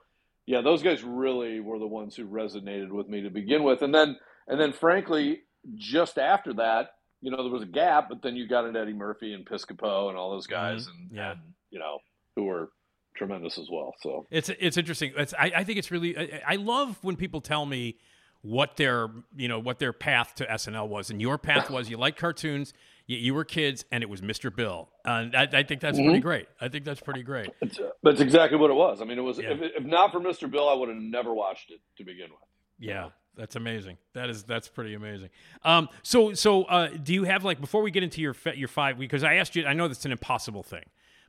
yeah, 0.47 0.61
those 0.61 0.81
guys 0.81 1.03
really 1.03 1.59
were 1.59 1.77
the 1.77 1.85
ones 1.87 2.15
who 2.15 2.25
resonated 2.27 2.89
with 2.89 3.07
me 3.07 3.21
to 3.21 3.29
begin 3.29 3.61
with, 3.63 3.83
and 3.83 3.93
then 3.93 4.17
and 4.47 4.59
then 4.59 4.73
frankly, 4.73 5.43
just 5.75 6.17
after 6.17 6.53
that, 6.55 6.95
you 7.21 7.29
know, 7.29 7.37
there 7.43 7.51
was 7.53 7.61
a 7.61 7.67
gap, 7.67 8.09
but 8.09 8.23
then 8.23 8.35
you 8.35 8.47
got 8.47 8.65
into 8.65 8.79
Eddie 8.79 8.93
Murphy 8.93 9.33
and 9.33 9.45
Piscopo 9.45 10.09
and 10.09 10.17
all 10.17 10.31
those 10.31 10.47
guys, 10.47 10.87
and, 10.87 10.95
Mm-hmm. 11.11 11.15
Yeah. 11.17 11.31
and 11.33 11.39
you 11.69 11.77
know, 11.77 11.99
who 12.35 12.43
were 12.43 12.69
tremendous 13.15 13.57
as 13.57 13.67
well. 13.71 13.93
So 14.01 14.25
It's 14.31 14.49
it's 14.49 14.77
interesting. 14.77 15.13
It's, 15.17 15.33
I, 15.37 15.51
I 15.57 15.63
think 15.63 15.77
it's 15.79 15.91
really. 15.91 16.17
I, 16.17 16.41
I 16.47 16.55
love 16.55 16.97
when 17.01 17.15
people 17.15 17.41
tell 17.41 17.65
me 17.65 17.97
what 18.43 18.75
their 18.77 19.09
you 19.35 19.47
know 19.47 19.59
what 19.59 19.79
their 19.79 19.93
path 19.93 20.33
to 20.35 20.45
SNL 20.45 20.87
was, 20.87 21.09
and 21.09 21.21
your 21.21 21.37
path 21.37 21.69
was 21.69 21.89
you 21.89 21.97
like 21.97 22.17
cartoons, 22.17 22.73
you, 23.05 23.17
you 23.17 23.33
were 23.33 23.43
kids, 23.45 23.85
and 23.91 24.01
it 24.03 24.09
was 24.09 24.21
Mr. 24.21 24.53
Bill. 24.55 24.89
And 25.05 25.35
I, 25.35 25.43
I 25.51 25.63
think 25.63 25.81
that's 25.81 25.97
pretty 25.97 26.13
Mm-hmm. 26.13 26.19
great. 26.21 26.47
I 26.59 26.67
think 26.69 26.85
that's 26.85 27.01
pretty 27.01 27.21
great. 27.23 27.49
it's, 27.61 27.79
but 28.01 28.13
it's 28.13 28.21
exactly 28.21 28.57
what 28.57 28.71
it 28.71 28.75
was. 28.75 29.01
I 29.01 29.05
mean, 29.05 29.17
it 29.19 29.21
was 29.21 29.37
Yeah. 29.37 29.51
if, 29.51 29.61
if 29.61 29.83
not 29.83 30.11
for 30.11 30.19
Mr. 30.19 30.49
Bill, 30.49 30.67
I 30.69 30.73
would 30.73 30.89
have 30.89 30.97
never 30.97 31.33
watched 31.33 31.69
it 31.69 31.79
to 31.97 32.03
begin 32.03 32.29
with. 32.31 32.39
Yeah, 32.79 33.09
that's 33.35 33.55
amazing. 33.55 33.97
That 34.13 34.31
is 34.31 34.41
that's 34.43 34.67
pretty 34.69 34.95
amazing. 34.95 35.29
Um, 35.63 35.89
so 36.01 36.33
so 36.33 36.63
uh, 36.63 36.87
do 36.87 37.13
you 37.13 37.25
have 37.25 37.43
like 37.43 37.61
before 37.61 37.83
we 37.83 37.91
get 37.91 38.01
into 38.01 38.21
your 38.21 38.35
your 38.55 38.69
five 38.69 38.97
because 38.97 39.23
I 39.23 39.35
asked 39.35 39.55
you 39.55 39.65
I 39.67 39.73
know 39.73 39.87
that's 39.87 40.05
an 40.05 40.11
impossible 40.11 40.63
thing, 40.63 40.85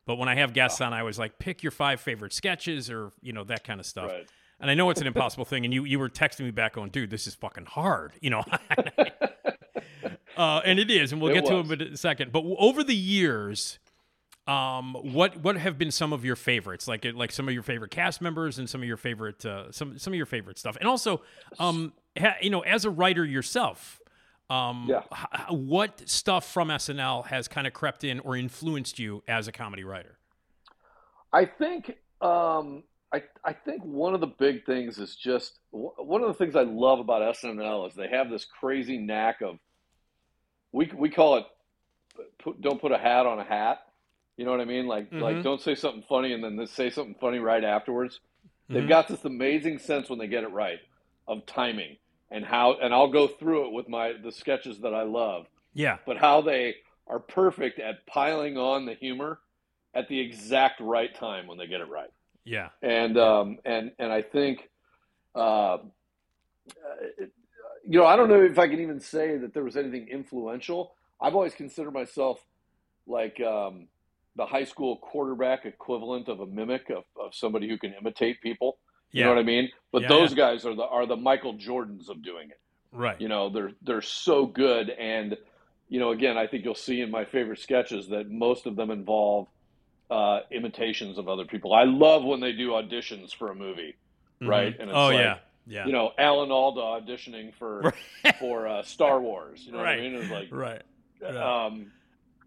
but 0.07 0.17
when 0.17 0.29
I 0.29 0.35
have 0.37 0.53
guests 0.53 0.81
on, 0.81 0.93
I 0.93 1.03
was 1.03 1.19
like 1.19 1.39
pick 1.39 1.63
your 1.63 1.73
five 1.73 2.01
favorite 2.01 2.33
sketches 2.33 2.91
or 2.91 3.13
you 3.21 3.33
know 3.33 3.45
that 3.45 3.65
kind 3.65 3.81
of 3.81 3.87
stuff. 3.87 4.11
Right. 4.11 4.27
And 4.61 4.71
I 4.71 4.75
know 4.75 4.91
it's 4.91 5.01
an 5.01 5.07
impossible 5.09 5.45
thing, 5.45 5.65
and 5.65 5.73
you 5.73 5.85
you 5.85 5.99
were 5.99 6.09
texting 6.09 6.45
me 6.45 6.51
back 6.51 6.75
going, 6.75 6.91
dude, 6.91 7.11
this 7.11 7.27
is 7.27 7.35
fucking 7.35 7.67
hard, 7.67 8.13
you 8.21 8.31
know. 8.31 8.45
uh, 10.37 10.61
and 10.65 10.79
it 10.79 10.91
is, 10.91 11.13
and 11.13 11.21
we'll 11.21 11.31
It 11.33 11.35
get 11.35 11.47
to 11.47 11.73
it 11.73 11.83
in 11.83 11.93
a 11.95 11.97
second. 11.97 12.33
But 12.33 12.41
w- 12.41 12.57
over 12.59 12.83
the 12.85 12.95
years, 12.95 13.79
um, 14.47 14.95
what 14.95 15.37
what 15.39 15.57
have 15.57 15.79
been 15.79 15.91
some 15.91 16.13
of 16.13 16.25
your 16.25 16.37
favorites? 16.37 16.89
Like 16.89 17.07
like 17.15 17.31
some 17.31 17.47
of 17.49 17.55
your 17.55 17.63
favorite 17.63 17.91
cast 17.91 18.21
members 18.21 18.59
and 18.59 18.69
some 18.69 18.83
of 18.83 18.89
your 18.89 18.97
favorite 18.97 19.45
uh, 19.45 19.71
some 19.71 19.99
some 19.99 20.13
of 20.13 20.17
your 20.17 20.27
favorite 20.27 20.59
stuff. 20.59 20.77
And 20.81 20.89
also, 20.89 21.23
um, 21.59 21.93
ha, 22.19 22.35
you 22.41 22.51
know, 22.51 22.61
as 22.61 22.85
a 22.85 22.91
writer 22.91 23.25
yourself, 23.25 24.01
um, 24.53 24.87
Yeah. 24.89 25.03
h- 25.13 25.51
what 25.51 26.09
stuff 26.09 26.51
from 26.53 26.69
SNL 26.69 27.27
has 27.27 27.49
kind 27.49 27.67
of 27.67 27.73
crept 27.73 28.05
in 28.05 28.21
or 28.21 28.37
influenced 28.37 28.99
you 28.99 29.23
as 29.27 29.49
a 29.49 29.53
comedy 29.53 29.85
writer? 29.85 30.19
I 31.33 31.47
think 31.47 31.97
um, 32.21 32.85
I 33.13 33.23
I 33.45 33.53
think 33.55 33.83
one 33.85 34.15
of 34.15 34.21
the 34.21 34.27
big 34.27 34.67
things 34.67 34.99
is 34.99 35.17
just 35.17 35.59
one 35.71 36.23
of 36.23 36.29
the 36.29 36.35
things 36.35 36.55
I 36.57 36.63
love 36.63 36.99
about 37.01 37.23
SNL 37.37 37.89
is 37.89 37.95
they 37.95 38.09
have 38.09 38.31
this 38.31 38.45
crazy 38.45 38.99
knack 38.99 39.41
of 39.41 39.59
we 40.73 40.91
we 40.95 41.09
call 41.11 41.37
it 41.39 41.45
put, 42.39 42.61
don't 42.61 42.81
put 42.81 42.93
a 42.93 42.99
hat 42.99 43.27
on 43.27 43.39
a 43.39 43.45
hat. 43.45 43.79
You 44.37 44.45
know 44.45 44.51
what 44.51 44.61
I 44.61 44.65
mean? 44.67 44.87
Like 44.87 45.11
Mhm. 45.11 45.21
like 45.21 45.43
don't 45.43 45.61
say 45.61 45.75
something 45.75 46.05
funny 46.09 46.33
and 46.33 46.45
then 46.45 46.67
say 46.67 46.91
something 46.91 47.15
funny 47.21 47.39
right 47.39 47.65
afterwards. 47.65 48.21
They've 48.69 48.83
Mhm. 48.85 48.89
got 48.89 49.09
this 49.09 49.25
amazing 49.25 49.79
sense 49.79 50.09
when 50.11 50.19
they 50.19 50.27
get 50.29 50.45
it 50.45 50.49
right 50.51 50.81
of 51.27 51.45
timing 51.47 51.97
and 52.33 52.47
how 52.47 52.77
and 52.83 52.95
I'll 52.95 53.13
go 53.13 53.29
through 53.29 53.69
it 53.69 53.75
with 53.75 53.89
my 53.89 54.15
the 54.23 54.33
sketches 54.33 54.81
that 54.83 54.95
I 54.95 55.05
love 55.05 55.47
Yeah, 55.75 55.99
but 56.07 56.19
how 56.19 56.43
they 56.43 56.77
are 57.09 57.21
perfect 57.21 57.81
at 57.81 58.07
piling 58.09 58.59
on 58.59 58.87
the 58.87 58.95
humor 58.95 59.41
at 59.95 60.09
the 60.09 60.21
exact 60.21 60.81
right 60.81 61.15
time 61.15 61.49
when 61.49 61.59
they 61.59 61.69
get 61.69 61.83
it 61.83 61.89
right. 61.91 62.11
yeah, 62.45 62.71
And 62.83 63.19
um, 63.19 63.59
and 63.65 63.93
and 63.99 64.13
I 64.13 64.23
think, 64.23 64.71
uh, 65.35 65.79
it, 67.19 67.33
you 67.87 67.99
know, 68.01 68.07
I 68.07 68.17
don't 68.17 68.29
know 68.29 68.43
if 68.43 68.59
I 68.59 68.69
can 68.69 68.81
even 68.81 69.01
say 69.01 69.39
that 69.39 69.55
there 69.55 69.65
was 69.65 69.77
anything 69.77 70.09
influential. 70.09 70.95
I've 71.21 71.35
always 71.35 71.55
considered 71.55 71.93
myself 71.93 72.41
like 73.07 73.41
um, 73.41 73.89
the 74.37 74.47
high 74.47 74.65
school 74.65 74.99
quarterback 74.99 75.67
equivalent 75.67 76.29
of 76.29 76.41
a 76.41 76.47
mimic 76.47 76.91
of, 76.91 77.05
of 77.21 77.35
somebody 77.35 77.69
who 77.69 77.79
can 77.79 77.95
imitate 77.95 78.41
people. 78.43 78.79
You 79.13 79.21
yeah, 79.21 79.25
know 79.27 79.35
what 79.35 79.41
I 79.41 79.45
mean? 79.45 79.71
But 79.93 80.03
Yeah, 80.03 80.09
those 80.09 80.31
yeah. 80.31 80.37
guys 80.37 80.65
are 80.67 80.75
the 80.75 80.85
are 80.85 81.07
the 81.07 81.17
Michael 81.17 81.55
Jordans 81.55 82.09
of 82.09 82.23
doing 82.23 82.51
it. 82.51 82.59
right. 82.93 83.21
You 83.21 83.29
know, 83.29 83.51
they're 83.51 83.73
they're 83.83 84.03
so 84.03 84.47
good, 84.47 84.91
and 84.91 85.37
you 85.89 86.01
know, 86.01 86.11
again, 86.13 86.39
I 86.39 86.47
think 86.47 86.65
you'll 86.65 86.75
see 86.75 87.01
in 87.03 87.11
my 87.11 87.25
favorite 87.27 87.59
sketches 87.61 88.09
that 88.09 88.31
most 88.31 88.67
of 88.67 88.77
them 88.77 88.91
involve 88.91 89.49
uh, 90.11 90.41
imitations 90.51 91.19
of 91.19 91.29
other 91.29 91.45
people. 91.45 91.73
I 91.75 91.85
love 91.85 92.25
when 92.25 92.41
they 92.41 92.53
do 92.53 92.71
auditions 92.71 93.35
for 93.35 93.51
a 93.51 93.55
movie, 93.55 93.97
Mhm. 94.43 94.49
right? 94.49 94.75
And 94.79 94.89
it's 94.91 94.97
oh 94.97 95.07
like, 95.09 95.19
yeah, 95.19 95.39
yeah, 95.67 95.87
You 95.87 95.93
know, 95.93 96.13
Alan 96.19 96.51
Alda 96.51 96.81
auditioning 96.81 97.55
for 97.55 97.93
for 98.41 98.67
uh, 98.67 98.83
Star 98.83 99.21
Wars. 99.21 99.65
You 99.67 99.73
know 99.73 99.79
Right. 99.83 99.99
what 99.99 100.07
I 100.07 100.11
mean? 100.11 100.15
It's 100.23 100.31
like, 100.31 100.49
right. 100.51 100.83
Um, 101.23 101.93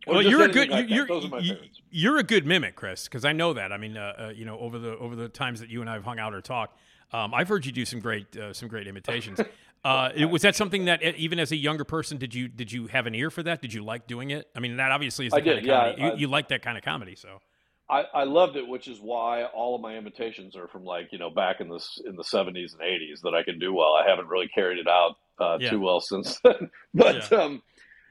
Well, 0.07 0.21
you're 0.21 0.43
a 0.43 0.47
good. 0.49 0.69
like 0.69 0.89
you're 0.89 1.07
Those 1.07 1.31
are 1.31 1.39
you, 1.39 1.57
you're 1.91 2.17
a 2.17 2.23
good 2.23 2.45
mimic, 2.45 2.75
Chris, 2.75 3.05
because 3.05 3.25
I 3.25 3.31
know 3.33 3.53
that. 3.53 3.71
I 3.71 3.77
mean, 3.77 3.97
uh, 3.97 4.13
uh, 4.17 4.29
you 4.35 4.45
know, 4.45 4.57
over 4.59 4.77
the 4.79 4.97
over 4.97 5.15
the 5.15 5.29
times 5.29 5.59
that 5.59 5.69
you 5.69 5.81
and 5.81 5.89
I 5.89 5.93
have 5.93 6.03
hung 6.03 6.19
out 6.19 6.33
or 6.33 6.41
talked, 6.41 6.77
um, 7.13 7.33
I've 7.33 7.47
heard 7.47 7.65
you 7.65 7.71
do 7.71 7.85
some 7.85 7.99
great 7.99 8.35
uh, 8.37 8.53
some 8.53 8.67
great 8.67 8.87
imitations. 8.87 9.39
Uh, 9.83 10.09
it- 10.15 10.25
was 10.25 10.41
that 10.41 10.55
something 10.55 10.85
that 10.85 11.03
even 11.15 11.37
as 11.37 11.51
a 11.51 11.55
younger 11.55 11.83
person 11.83 12.17
did 12.17 12.33
you 12.33 12.47
did 12.47 12.71
you 12.71 12.87
have 12.87 13.05
an 13.05 13.13
ear 13.13 13.29
for 13.29 13.43
that? 13.43 13.61
Did 13.61 13.71
you 13.71 13.83
like 13.85 14.07
doing 14.07 14.31
it? 14.31 14.47
I 14.55 14.59
mean, 14.59 14.77
that 14.77 14.91
obviously 14.91 15.27
is 15.27 15.31
the 15.31 15.37
I 15.37 15.41
kind 15.41 15.61
did, 15.63 15.69
of 15.69 15.97
yeah, 15.99 16.11
you, 16.13 16.17
you 16.21 16.27
like 16.27 16.47
that 16.47 16.63
kind 16.63 16.75
of 16.75 16.83
comedy. 16.83 17.13
So 17.15 17.37
I, 17.87 18.05
I 18.11 18.23
loved 18.23 18.55
it, 18.55 18.67
which 18.67 18.87
is 18.87 18.97
why 18.99 19.43
all 19.43 19.75
of 19.75 19.81
my 19.81 19.95
imitations 19.95 20.55
are 20.55 20.67
from 20.67 20.85
like 20.85 21.09
you 21.11 21.19
know 21.19 21.29
back 21.29 21.61
in 21.61 21.69
the 21.69 21.79
in 22.07 22.15
the 22.15 22.23
seventies 22.23 22.73
and 22.73 22.81
eighties 22.81 23.21
that 23.21 23.35
I 23.35 23.43
can 23.43 23.59
do 23.59 23.75
well. 23.75 23.93
I 23.93 24.09
haven't 24.09 24.27
really 24.27 24.47
carried 24.47 24.79
it 24.79 24.87
out 24.87 25.17
uh, 25.39 25.59
Yeah. 25.61 25.69
too 25.69 25.79
well 25.81 26.01
since 26.01 26.39
then, 26.43 26.71
but 26.95 27.31
um, 27.31 27.61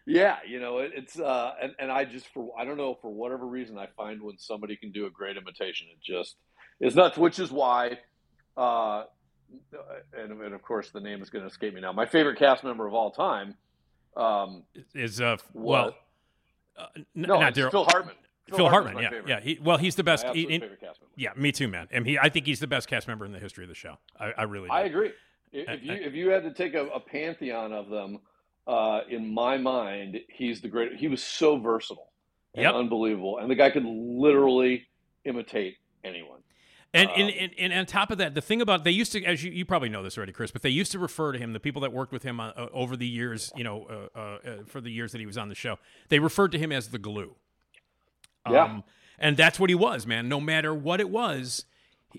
yeah, 0.07 0.37
you 0.47 0.61
know 0.61 0.79
it, 0.79 0.93
it's 0.95 1.19
uh, 1.19 1.53
and 1.63 1.73
and 1.79 1.91
I 1.91 2.05
just 2.05 2.27
for 2.29 2.53
I 2.59 2.65
don't 2.65 2.77
know 2.77 2.99
for 3.01 3.11
whatever 3.11 3.47
reason 3.47 3.79
I 3.79 3.89
find 3.97 4.23
when 4.23 4.39
somebody 4.39 4.77
can 4.77 4.93
do 4.93 5.07
a 5.07 5.11
great 5.11 5.37
imitation, 5.37 5.87
it 5.91 5.99
just 6.03 6.37
is 6.81 6.95
nuts. 6.95 7.17
Which 7.17 7.39
is 7.39 7.51
why, 7.51 7.99
uh, 8.57 9.05
and 10.17 10.33
and 10.41 10.55
of 10.55 10.63
course 10.63 10.91
the 10.91 11.01
name 11.01 11.23
is 11.23 11.31
going 11.31 11.43
to 11.43 11.49
escape 11.49 11.75
me 11.75 11.81
now. 11.81 11.93
My 11.93 12.07
favorite 12.07 12.39
cast 12.39 12.65
member 12.65 12.87
of 12.87 12.95
all 12.95 13.11
time. 13.11 13.55
Um, 14.17 14.63
is 14.95 15.21
uh 15.21 15.39
well, 15.55 15.95
uh, 16.79 16.87
n- 16.97 17.07
no, 17.17 17.41
not 17.41 17.55
Darrell. 17.55 17.71
Phil 17.73 17.85
Hartman. 17.85 18.15
Phil 18.49 18.69
Hartman's 18.69 18.71
Hartman, 18.71 19.03
yeah, 19.03 19.11
favorite. 19.11 19.29
yeah. 19.29 19.41
He, 19.41 19.59
well, 19.61 19.79
he's 19.79 19.97
the 19.97 20.05
best. 20.05 20.23
he- 20.23 20.29
absolute 20.29 20.51
in- 20.51 20.61
favorite 20.61 20.81
cast 20.81 21.01
member. 21.01 21.13
yeah, 21.17 21.31
me 21.35 21.51
too, 21.51 21.67
man. 21.67 21.89
And 21.91 22.07
he, 22.07 22.19
I 22.19 22.29
think 22.29 22.47
he's 22.47 22.61
the 22.61 22.67
best 22.69 22.87
cast 22.89 23.09
member 23.09 23.25
in 23.25 23.33
the 23.33 23.39
history 23.41 23.65
of 23.65 23.69
the 23.69 23.75
show. 23.75 23.97
I, 24.21 24.33
I 24.39 24.43
really. 24.43 24.69
Do. 24.69 24.73
I 24.75 24.83
agree. 24.83 25.11
If 25.53 25.83
you 25.83 25.93
if 25.95 26.15
you 26.15 26.29
had 26.31 26.43
to 26.45 26.53
take 26.53 26.75
a, 26.75 26.87
a 26.89 27.01
pantheon 27.01 27.73
of 27.73 27.89
them, 27.89 28.19
uh, 28.67 29.01
in 29.09 29.33
my 29.33 29.59
mind, 29.59 30.21
he's 30.29 30.61
the 30.61 30.69
great. 30.69 30.97
He 30.97 31.09
was 31.09 31.23
so 31.23 31.59
versatile 31.59 32.13
and 32.55 32.63
Yep. 32.63 32.75
unbelievable, 32.75 33.39
and 33.39 33.51
the 33.51 33.55
guy 33.55 33.71
could 33.71 33.85
literally 33.85 34.87
imitate 35.25 35.77
anyone. 36.05 36.41
And, 36.93 37.11
and, 37.11 37.23
Um, 37.29 37.35
and, 37.41 37.53
and 37.59 37.73
on 37.73 37.87
top 37.87 38.13
of 38.13 38.19
that, 38.19 38.35
the 38.35 38.41
thing 38.41 38.63
about 38.63 38.85
they 38.85 38.93
used 38.93 39.11
to, 39.13 39.25
as 39.25 39.43
you, 39.43 39.51
you 39.51 39.65
probably 39.65 39.89
know 39.89 40.05
this 40.05 40.17
already, 40.17 40.33
Chris, 40.33 40.53
but 40.53 40.63
they 40.63 40.71
used 40.71 40.93
to 40.93 40.99
refer 41.01 41.33
to 41.33 41.39
him, 41.39 41.53
the 41.53 41.59
people 41.59 41.83
that 41.83 41.93
worked 41.93 42.13
with 42.13 42.23
him 42.23 42.39
uh, 42.39 42.53
uh, 42.57 42.69
over 42.73 42.97
the 42.97 43.07
years, 43.07 43.53
you 43.57 43.65
know, 43.65 44.11
uh, 44.15 44.19
uh, 44.19 44.21
uh, 44.21 44.65
for 44.67 44.81
the 44.81 44.91
years 44.91 45.11
that 45.11 45.19
he 45.19 45.27
was 45.27 45.37
on 45.37 45.49
the 45.49 45.57
show, 45.57 45.79
they 46.09 46.21
referred 46.21 46.53
to 46.53 46.59
him 46.59 46.71
as 46.71 46.89
the 46.89 46.99
glue. 46.99 47.35
Yeah. 48.49 48.81
and 49.19 49.37
that's 49.37 49.59
what 49.59 49.71
he 49.71 49.75
was, 49.75 50.07
man. 50.07 50.29
No 50.29 50.39
matter 50.39 50.73
what 50.73 51.01
it 51.01 51.09
was, 51.11 51.65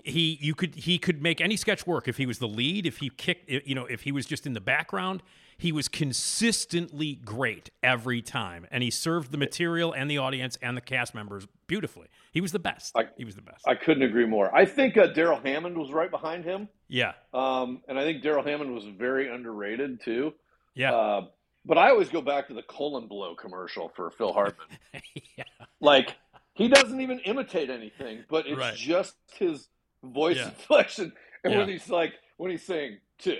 he 0.04 0.38
you 0.42 0.54
could 0.54 0.74
he 0.74 0.98
could 0.98 1.22
make 1.22 1.40
any 1.40 1.56
sketch 1.56 1.86
work 1.86 2.06
if 2.08 2.18
he 2.18 2.26
was 2.26 2.38
the 2.38 2.48
lead, 2.48 2.84
if 2.84 2.98
he 2.98 3.08
kicked, 3.08 3.48
you 3.48 3.74
know, 3.74 3.86
if 3.86 4.02
he 4.02 4.12
was 4.12 4.26
just 4.26 4.46
in 4.46 4.52
the 4.52 4.60
background. 4.60 5.22
He 5.58 5.72
was 5.72 5.88
consistently 5.88 7.14
great 7.14 7.70
every 7.82 8.20
time, 8.20 8.66
and 8.70 8.82
he 8.82 8.90
served 8.90 9.32
the 9.32 9.38
material 9.38 9.92
and 9.92 10.10
the 10.10 10.18
audience 10.18 10.58
and 10.60 10.76
the 10.76 10.80
cast 10.82 11.14
members 11.14 11.46
beautifully. 11.66 12.08
He 12.32 12.40
was 12.42 12.52
the 12.52 12.58
best. 12.58 12.92
I- 12.96 13.08
he 13.16 13.24
was 13.24 13.36
the 13.36 13.42
best. 13.42 13.66
I 13.66 13.74
couldn't 13.74 14.02
agree 14.02 14.26
more. 14.26 14.54
I 14.54 14.66
think 14.66 14.96
uh, 14.98 15.06
Darrell 15.08 15.40
Hammond 15.42 15.78
was 15.78 15.90
right 15.92 16.10
behind 16.10 16.44
him, 16.44 16.68
yeah, 16.88 17.12
um, 17.32 17.82
and 17.88 17.98
I 17.98 18.02
think 18.04 18.22
Darrell 18.22 18.44
Hammond 18.44 18.74
was 18.74 18.84
very 18.84 19.32
underrated 19.32 20.00
too. 20.02 20.34
yeah. 20.74 20.94
Uh, 20.94 21.26
but 21.64 21.78
I 21.78 21.88
always 21.90 22.08
go 22.10 22.20
back 22.20 22.46
to 22.48 22.54
the 22.54 22.62
colon 22.62 23.08
blow 23.08 23.34
commercial 23.34 23.88
for 23.96 24.10
Phil 24.12 24.32
Hartman. 24.32 24.68
yeah. 25.36 25.42
like 25.80 26.14
he 26.54 26.68
doesn't 26.68 27.00
even 27.00 27.18
imitate 27.20 27.70
anything, 27.70 28.24
but 28.30 28.46
it's 28.46 28.56
Right. 28.58 28.74
just 28.76 29.16
his 29.36 29.68
voice 30.04 30.36
Yeah. 30.36 30.48
inflection. 30.50 31.12
And 31.42 31.56
when 31.58 31.68
he's 31.68 31.88
like, 31.90 32.12
when 32.36 32.50
he's 32.52 32.62
saying 32.64 32.98
two, 33.18 33.38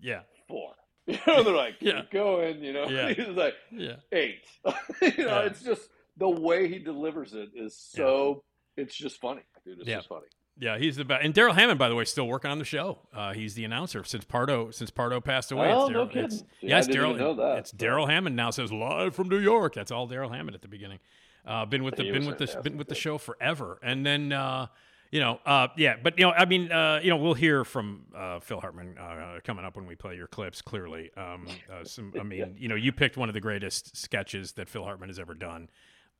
Yeah. 0.00 0.20
four, 0.46 0.74
you 1.12 1.18
know, 1.26 1.42
they're 1.42 1.54
like, 1.56 1.76
Yeah. 1.80 2.00
keep 2.02 2.10
going, 2.10 2.62
you 2.62 2.72
know, 2.72 2.88
Yeah. 2.88 3.12
he's 3.14 3.28
like 3.28 3.54
Yeah. 3.72 3.96
eight. 4.12 4.44
you 5.02 5.24
know, 5.24 5.40
Yeah. 5.40 5.40
it's 5.46 5.62
just 5.62 5.88
the 6.16 6.28
way 6.28 6.68
he 6.68 6.78
delivers 6.78 7.32
it 7.34 7.50
is 7.54 7.76
so. 7.76 8.44
It's 8.76 8.94
just 8.94 9.20
funny, 9.20 9.42
dude. 9.64 9.78
It's 9.80 9.88
Yeah. 9.88 9.96
just 9.96 10.08
funny. 10.08 10.26
Yeah, 10.60 10.76
he's 10.76 10.96
the 10.96 11.04
best. 11.04 11.24
And 11.24 11.32
Darrell 11.32 11.54
Hammond, 11.54 11.78
by 11.78 11.88
the 11.88 11.94
way, 11.94 12.02
is 12.02 12.10
still 12.10 12.26
working 12.26 12.50
on 12.50 12.58
the 12.58 12.64
show. 12.64 12.98
Uh, 13.14 13.32
he's 13.32 13.54
the 13.54 13.64
announcer 13.64 14.02
since 14.04 14.24
Pardo 14.24 14.72
since 14.72 14.90
Pardo 14.90 15.20
passed 15.20 15.52
away. 15.52 15.72
Oh, 15.72 15.84
It's 15.84 15.92
no 15.92 16.06
kidding. 16.06 16.24
it's- 16.24 16.40
See, 16.60 16.66
yes, 16.66 16.86
Darrell. 16.88 17.10
even 17.10 17.22
know 17.22 17.34
that, 17.34 17.58
It's. 17.58 17.70
Darrell 17.70 18.06
Hammond 18.06 18.34
now 18.34 18.50
says 18.50 18.72
live 18.72 19.14
from 19.14 19.28
New 19.28 19.38
York. 19.38 19.74
That's 19.74 19.92
all 19.92 20.06
Darrell 20.08 20.30
Hammond 20.30 20.56
at 20.56 20.62
the 20.62 20.68
beginning. 20.68 20.98
Uh, 21.46 21.64
been 21.64 21.84
with 21.84 21.94
the 21.96 22.02
He 22.02 22.10
been 22.10 22.26
with 22.26 22.38
the 22.38 22.60
been 22.62 22.76
with 22.76 22.88
the 22.88 22.96
show 22.96 23.18
forever. 23.18 23.78
And 23.82 24.04
then 24.04 24.32
uh, 24.32 24.66
you 25.10 25.20
know, 25.20 25.40
uh, 25.46 25.68
yeah, 25.76 25.96
but 26.02 26.18
you 26.18 26.24
know, 26.26 26.32
I 26.32 26.44
mean, 26.44 26.70
uh, 26.70 27.00
you 27.02 27.10
know, 27.10 27.16
we'll 27.16 27.34
hear 27.34 27.64
from 27.64 28.02
uh, 28.14 28.40
Phil 28.40 28.60
Hartman 28.60 28.96
uh, 28.98 29.38
coming 29.44 29.64
up 29.64 29.76
when 29.76 29.86
we 29.86 29.94
play 29.94 30.16
your 30.16 30.26
clips. 30.26 30.60
Clearly, 30.62 31.10
um, 31.16 31.46
uh, 31.72 31.84
some. 31.84 32.12
I 32.18 32.22
mean, 32.24 32.56
you 32.58 32.68
know, 32.68 32.74
you 32.74 32.92
picked 32.92 33.16
one 33.16 33.28
of 33.28 33.34
the 33.34 33.40
greatest 33.40 33.96
sketches 33.96 34.52
that 34.52 34.68
Phil 34.68 34.84
Hartman 34.84 35.08
has 35.08 35.18
ever 35.18 35.34
done. 35.34 35.68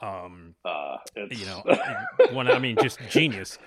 Um, 0.01 0.55
Uh, 0.65 0.97
it's, 1.17 1.41
you 1.41 1.47
know, 1.47 1.63
one. 2.33 2.49
I 2.49 2.59
mean, 2.59 2.77
just 2.81 2.99
genius. 3.11 3.59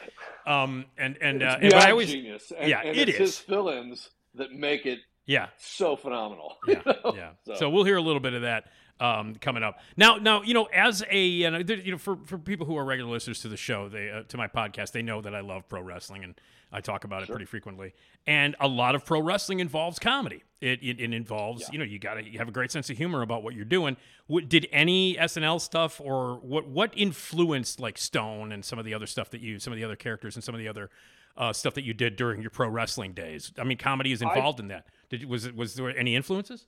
Um, 0.48 0.86
and 0.98 1.18
and 1.22 1.44
uh, 1.44 1.58
it's 1.62 1.74
and- 1.74 1.84
I 1.84 1.92
always, 1.92 2.10
genius. 2.12 2.52
And, 2.58 2.70
yeah, 2.70 2.80
and 2.80 2.98
it 2.98 3.10
it's 3.10 3.20
is. 3.20 3.20
his 3.20 3.38
fill-ins 3.40 4.10
that 4.36 4.52
make 4.54 4.86
it 4.86 5.00
yeah, 5.26 5.50
so 5.58 5.96
phenomenal. 5.96 6.58
yeah, 6.68 6.82
you 6.86 6.94
know? 7.04 7.14
yeah. 7.16 7.30
So, 7.46 7.54
So 7.56 7.70
we'll 7.70 7.84
hear 7.84 7.98
a 7.98 8.02
little 8.02 8.20
bit 8.22 8.34
of 8.34 8.42
that 8.42 8.66
um, 9.02 9.36
coming 9.36 9.64
up. 9.64 9.80
Now, 9.98 10.18
now 10.18 10.44
you 10.44 10.54
know, 10.54 10.66
as 10.66 11.04
a 11.10 11.26
you 11.26 11.50
know, 11.50 11.58
you 11.58 11.92
know, 11.92 11.98
for 11.98 12.18
for 12.24 12.38
people 12.38 12.68
who 12.68 12.78
are 12.78 12.86
regular 12.86 13.12
listeners 13.12 13.42
to 13.42 13.50
the 13.50 13.58
show, 13.58 13.90
they 13.90 14.12
uh, 14.12 14.24
to 14.28 14.38
my 14.38 14.48
podcast, 14.48 14.92
they 14.92 15.02
know 15.02 15.22
that 15.22 15.34
I 15.34 15.42
love 15.42 15.68
pro 15.68 15.82
wrestling 15.82 16.24
and 16.24 16.40
I 16.72 16.80
talk 16.80 17.04
about 17.04 17.24
it 17.24 17.30
pretty 17.30 17.46
frequently. 17.46 17.94
And 18.28 18.56
a 18.60 18.68
lot 18.68 18.94
of 18.96 19.04
pro 19.04 19.20
wrestling 19.20 19.60
involves 19.60 19.98
comedy. 19.98 20.44
It 20.62 20.84
it, 20.84 21.00
it 21.02 21.14
involves 21.14 21.68
you 21.72 21.80
know 21.80 21.84
you 21.84 21.98
got 21.98 22.14
to 22.14 22.24
you 22.24 22.38
have 22.38 22.48
a 22.48 22.52
great 22.52 22.72
sense 22.72 22.92
of 22.92 22.98
humor 22.98 23.24
about 23.24 23.42
what 23.42 23.56
you're 23.56 23.66
doing. 23.66 23.98
What, 24.28 24.48
did 24.48 24.68
any 24.72 25.16
SNL 25.16 25.60
stuff 25.60 26.00
or 26.00 26.36
what 26.36 26.68
what 26.68 26.94
influenced 26.96 27.80
like 27.80 27.98
Stone 27.98 28.52
and 28.52 28.64
some 28.64 28.78
of 28.78 28.86
the 28.86 28.94
other 28.94 29.08
stuff 29.08 29.32
that 29.32 29.42
you 29.42 29.58
some 29.58 29.74
of 29.74 29.78
the 29.78 29.84
other 29.84 29.96
characters 29.96 30.36
and 30.36 30.44
some 30.44 30.54
of 30.54 30.60
the 30.60 30.68
other 30.68 30.92
uh, 31.36 31.52
stuff 31.52 31.74
that 31.74 31.84
you 31.84 31.96
did 31.96 32.16
during 32.16 32.42
your 32.42 32.52
pro 32.52 32.70
wrestling 32.70 33.14
days? 33.14 33.52
I 33.58 33.64
mean, 33.64 33.80
comedy 33.80 34.12
is 34.12 34.22
involved 34.22 34.60
in 34.60 34.68
that. 34.68 34.86
Did 35.10 35.26
was 35.26 35.46
it 35.46 35.56
was 35.56 35.74
there 35.74 35.90
any 35.98 36.16
influences? 36.16 36.68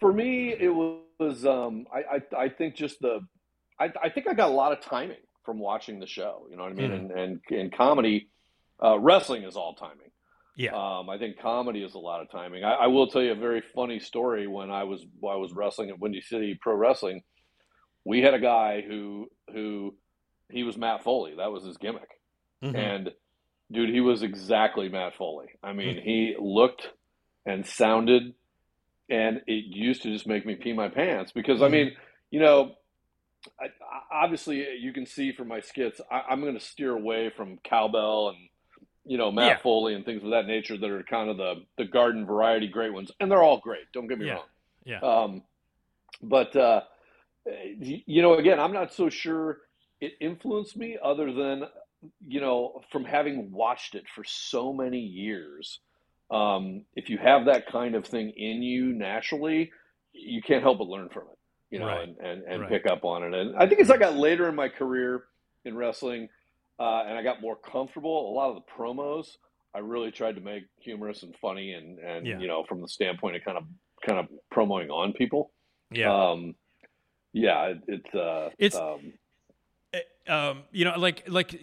for 0.00 0.12
me, 0.12 0.54
it 0.58 0.68
was. 0.68 1.00
Um, 1.46 1.86
I, 1.92 2.16
I 2.16 2.44
I 2.44 2.48
think 2.48 2.74
just 2.76 3.00
the. 3.00 3.20
I 3.78 3.92
I 4.02 4.08
think 4.10 4.26
I 4.28 4.34
got 4.34 4.50
a 4.50 4.54
lot 4.54 4.72
of 4.72 4.80
timing 4.80 5.16
from 5.44 5.58
watching 5.58 5.98
the 5.98 6.06
show. 6.06 6.46
You 6.50 6.56
know 6.56 6.62
what 6.64 6.72
I 6.72 6.74
mean? 6.76 6.90
Mhm. 6.90 6.98
And 6.98 7.10
and 7.12 7.40
in 7.50 7.70
comedy, 7.70 8.28
uh, 8.82 8.98
wrestling 8.98 9.42
is 9.44 9.56
all 9.56 9.74
timing. 9.74 10.10
Yeah. 10.56 10.72
Um, 10.74 11.08
I 11.08 11.16
think 11.18 11.38
comedy 11.40 11.82
is 11.82 11.94
a 11.94 11.98
lot 11.98 12.20
of 12.20 12.30
timing. 12.30 12.62
I, 12.62 12.72
I 12.74 12.86
will 12.88 13.06
tell 13.06 13.22
you 13.22 13.32
a 13.32 13.36
very 13.36 13.62
funny 13.74 13.98
story. 14.00 14.46
When 14.46 14.70
I 14.70 14.84
was 14.84 15.04
when 15.20 15.32
I 15.32 15.36
was 15.36 15.52
wrestling 15.52 15.88
at 15.90 15.98
Windy 15.98 16.20
City 16.20 16.58
Pro 16.60 16.74
Wrestling, 16.74 17.22
we 18.04 18.20
had 18.20 18.34
a 18.34 18.38
guy 18.40 18.82
who 18.86 19.28
who 19.52 19.94
he 20.50 20.62
was 20.62 20.76
Matt 20.76 21.02
Foley. 21.04 21.34
That 21.36 21.50
was 21.50 21.64
his 21.64 21.78
gimmick. 21.78 22.08
Mhm. 22.62 22.76
And 22.76 23.10
dude, 23.70 23.88
he 23.88 24.00
was 24.00 24.22
exactly 24.22 24.88
Matt 24.90 25.14
Foley. 25.16 25.48
I 25.62 25.72
mean, 25.72 26.00
he 26.04 26.36
looked 26.38 26.86
and 27.46 27.66
sounded, 27.66 28.34
and 29.12 29.42
it 29.46 29.64
used 29.66 30.02
to 30.02 30.10
just 30.12 30.26
make 30.26 30.44
me 30.46 30.56
pee 30.56 30.72
my 30.72 30.88
pants 30.88 31.30
because 31.32 31.62
I 31.62 31.68
mean, 31.68 31.92
you 32.30 32.40
know, 32.40 32.72
I, 33.60 33.66
I- 33.66 34.24
obviously 34.24 34.66
you 34.80 34.92
can 34.92 35.06
see 35.06 35.32
from 35.32 35.48
my 35.48 35.60
skits, 35.60 36.00
I, 36.10 36.22
I'm 36.30 36.40
going 36.40 36.54
to 36.54 36.60
steer 36.64 36.92
away 36.92 37.30
from 37.36 37.58
cowbell 37.62 38.30
and 38.30 38.38
you 39.04 39.18
know 39.18 39.30
Matt 39.32 39.46
Yeah. 39.48 39.58
Foley 39.58 39.94
and 39.94 40.04
things 40.04 40.22
of 40.24 40.30
that 40.30 40.46
nature 40.46 40.78
that 40.78 40.90
are 40.90 41.02
kind 41.02 41.28
of 41.28 41.36
the 41.36 41.54
the 41.76 41.84
garden 41.84 42.24
variety 42.26 42.68
great 42.68 42.92
ones, 42.92 43.10
and 43.20 43.30
they're 43.30 43.42
all 43.42 43.58
great. 43.60 43.84
Don't 43.92 44.06
get 44.08 44.18
me 44.18 44.26
Yeah. 44.26 44.32
wrong. 44.34 44.44
Yeah. 44.84 45.00
Um, 45.00 45.42
but 46.22 46.54
uh, 46.56 46.80
you 47.78 48.22
know, 48.22 48.34
again, 48.34 48.58
I'm 48.60 48.72
not 48.72 48.92
so 48.92 49.08
sure 49.08 49.58
it 50.00 50.12
influenced 50.20 50.76
me, 50.76 50.98
other 51.02 51.32
than 51.32 51.64
you 52.26 52.40
know, 52.40 52.80
from 52.90 53.04
having 53.04 53.52
watched 53.52 53.94
it 53.94 54.04
for 54.14 54.24
so 54.24 54.72
many 54.72 54.98
years. 54.98 55.80
Um, 56.32 56.84
if 56.96 57.10
you 57.10 57.18
have 57.18 57.44
that 57.46 57.66
kind 57.66 57.94
of 57.94 58.06
thing 58.06 58.30
in 58.30 58.62
you 58.62 58.92
naturally, 58.94 59.70
you 60.12 60.40
can't 60.42 60.62
help 60.62 60.78
but 60.78 60.88
learn 60.88 61.08
from 61.10 61.24
it, 61.24 61.38
you 61.70 61.78
know, 61.78 61.86
Right. 61.86 62.08
and, 62.08 62.16
and, 62.18 62.42
and 62.44 62.60
Right. 62.62 62.70
pick 62.70 62.86
up 62.86 63.04
on 63.04 63.22
it. 63.22 63.34
And 63.34 63.54
I 63.56 63.66
think 63.66 63.80
as 63.80 63.90
I 63.90 63.98
got 63.98 64.16
later 64.16 64.48
in 64.48 64.54
my 64.54 64.68
career 64.68 65.24
in 65.64 65.76
wrestling, 65.76 66.28
uh, 66.80 67.04
and 67.06 67.18
I 67.18 67.22
got 67.22 67.40
more 67.42 67.56
comfortable, 67.56 68.30
a 68.30 68.34
lot 68.34 68.50
of 68.50 68.56
the 68.56 68.72
promos 68.72 69.36
I 69.74 69.78
really 69.78 70.10
tried 70.10 70.34
to 70.36 70.42
make 70.42 70.64
humorous 70.80 71.22
and 71.22 71.34
funny, 71.40 71.72
and 71.72 71.98
and 71.98 72.26
Yeah. 72.26 72.38
you 72.38 72.46
know, 72.46 72.62
from 72.64 72.80
the 72.82 72.88
standpoint 72.88 73.36
of 73.36 73.42
kind 73.44 73.56
of 73.56 73.64
kind 74.06 74.18
of 74.18 74.26
promoting 74.50 74.90
on 74.90 75.12
people. 75.14 75.50
Yeah. 75.90 76.12
Um, 76.14 76.54
yeah, 77.32 77.66
it, 77.68 77.78
it's 77.88 78.14
uh, 78.14 78.50
It's- 78.58 78.78
um, 78.80 79.12
um, 80.28 80.62
you 80.72 80.84
know, 80.84 80.98
like, 80.98 81.24
like, 81.28 81.58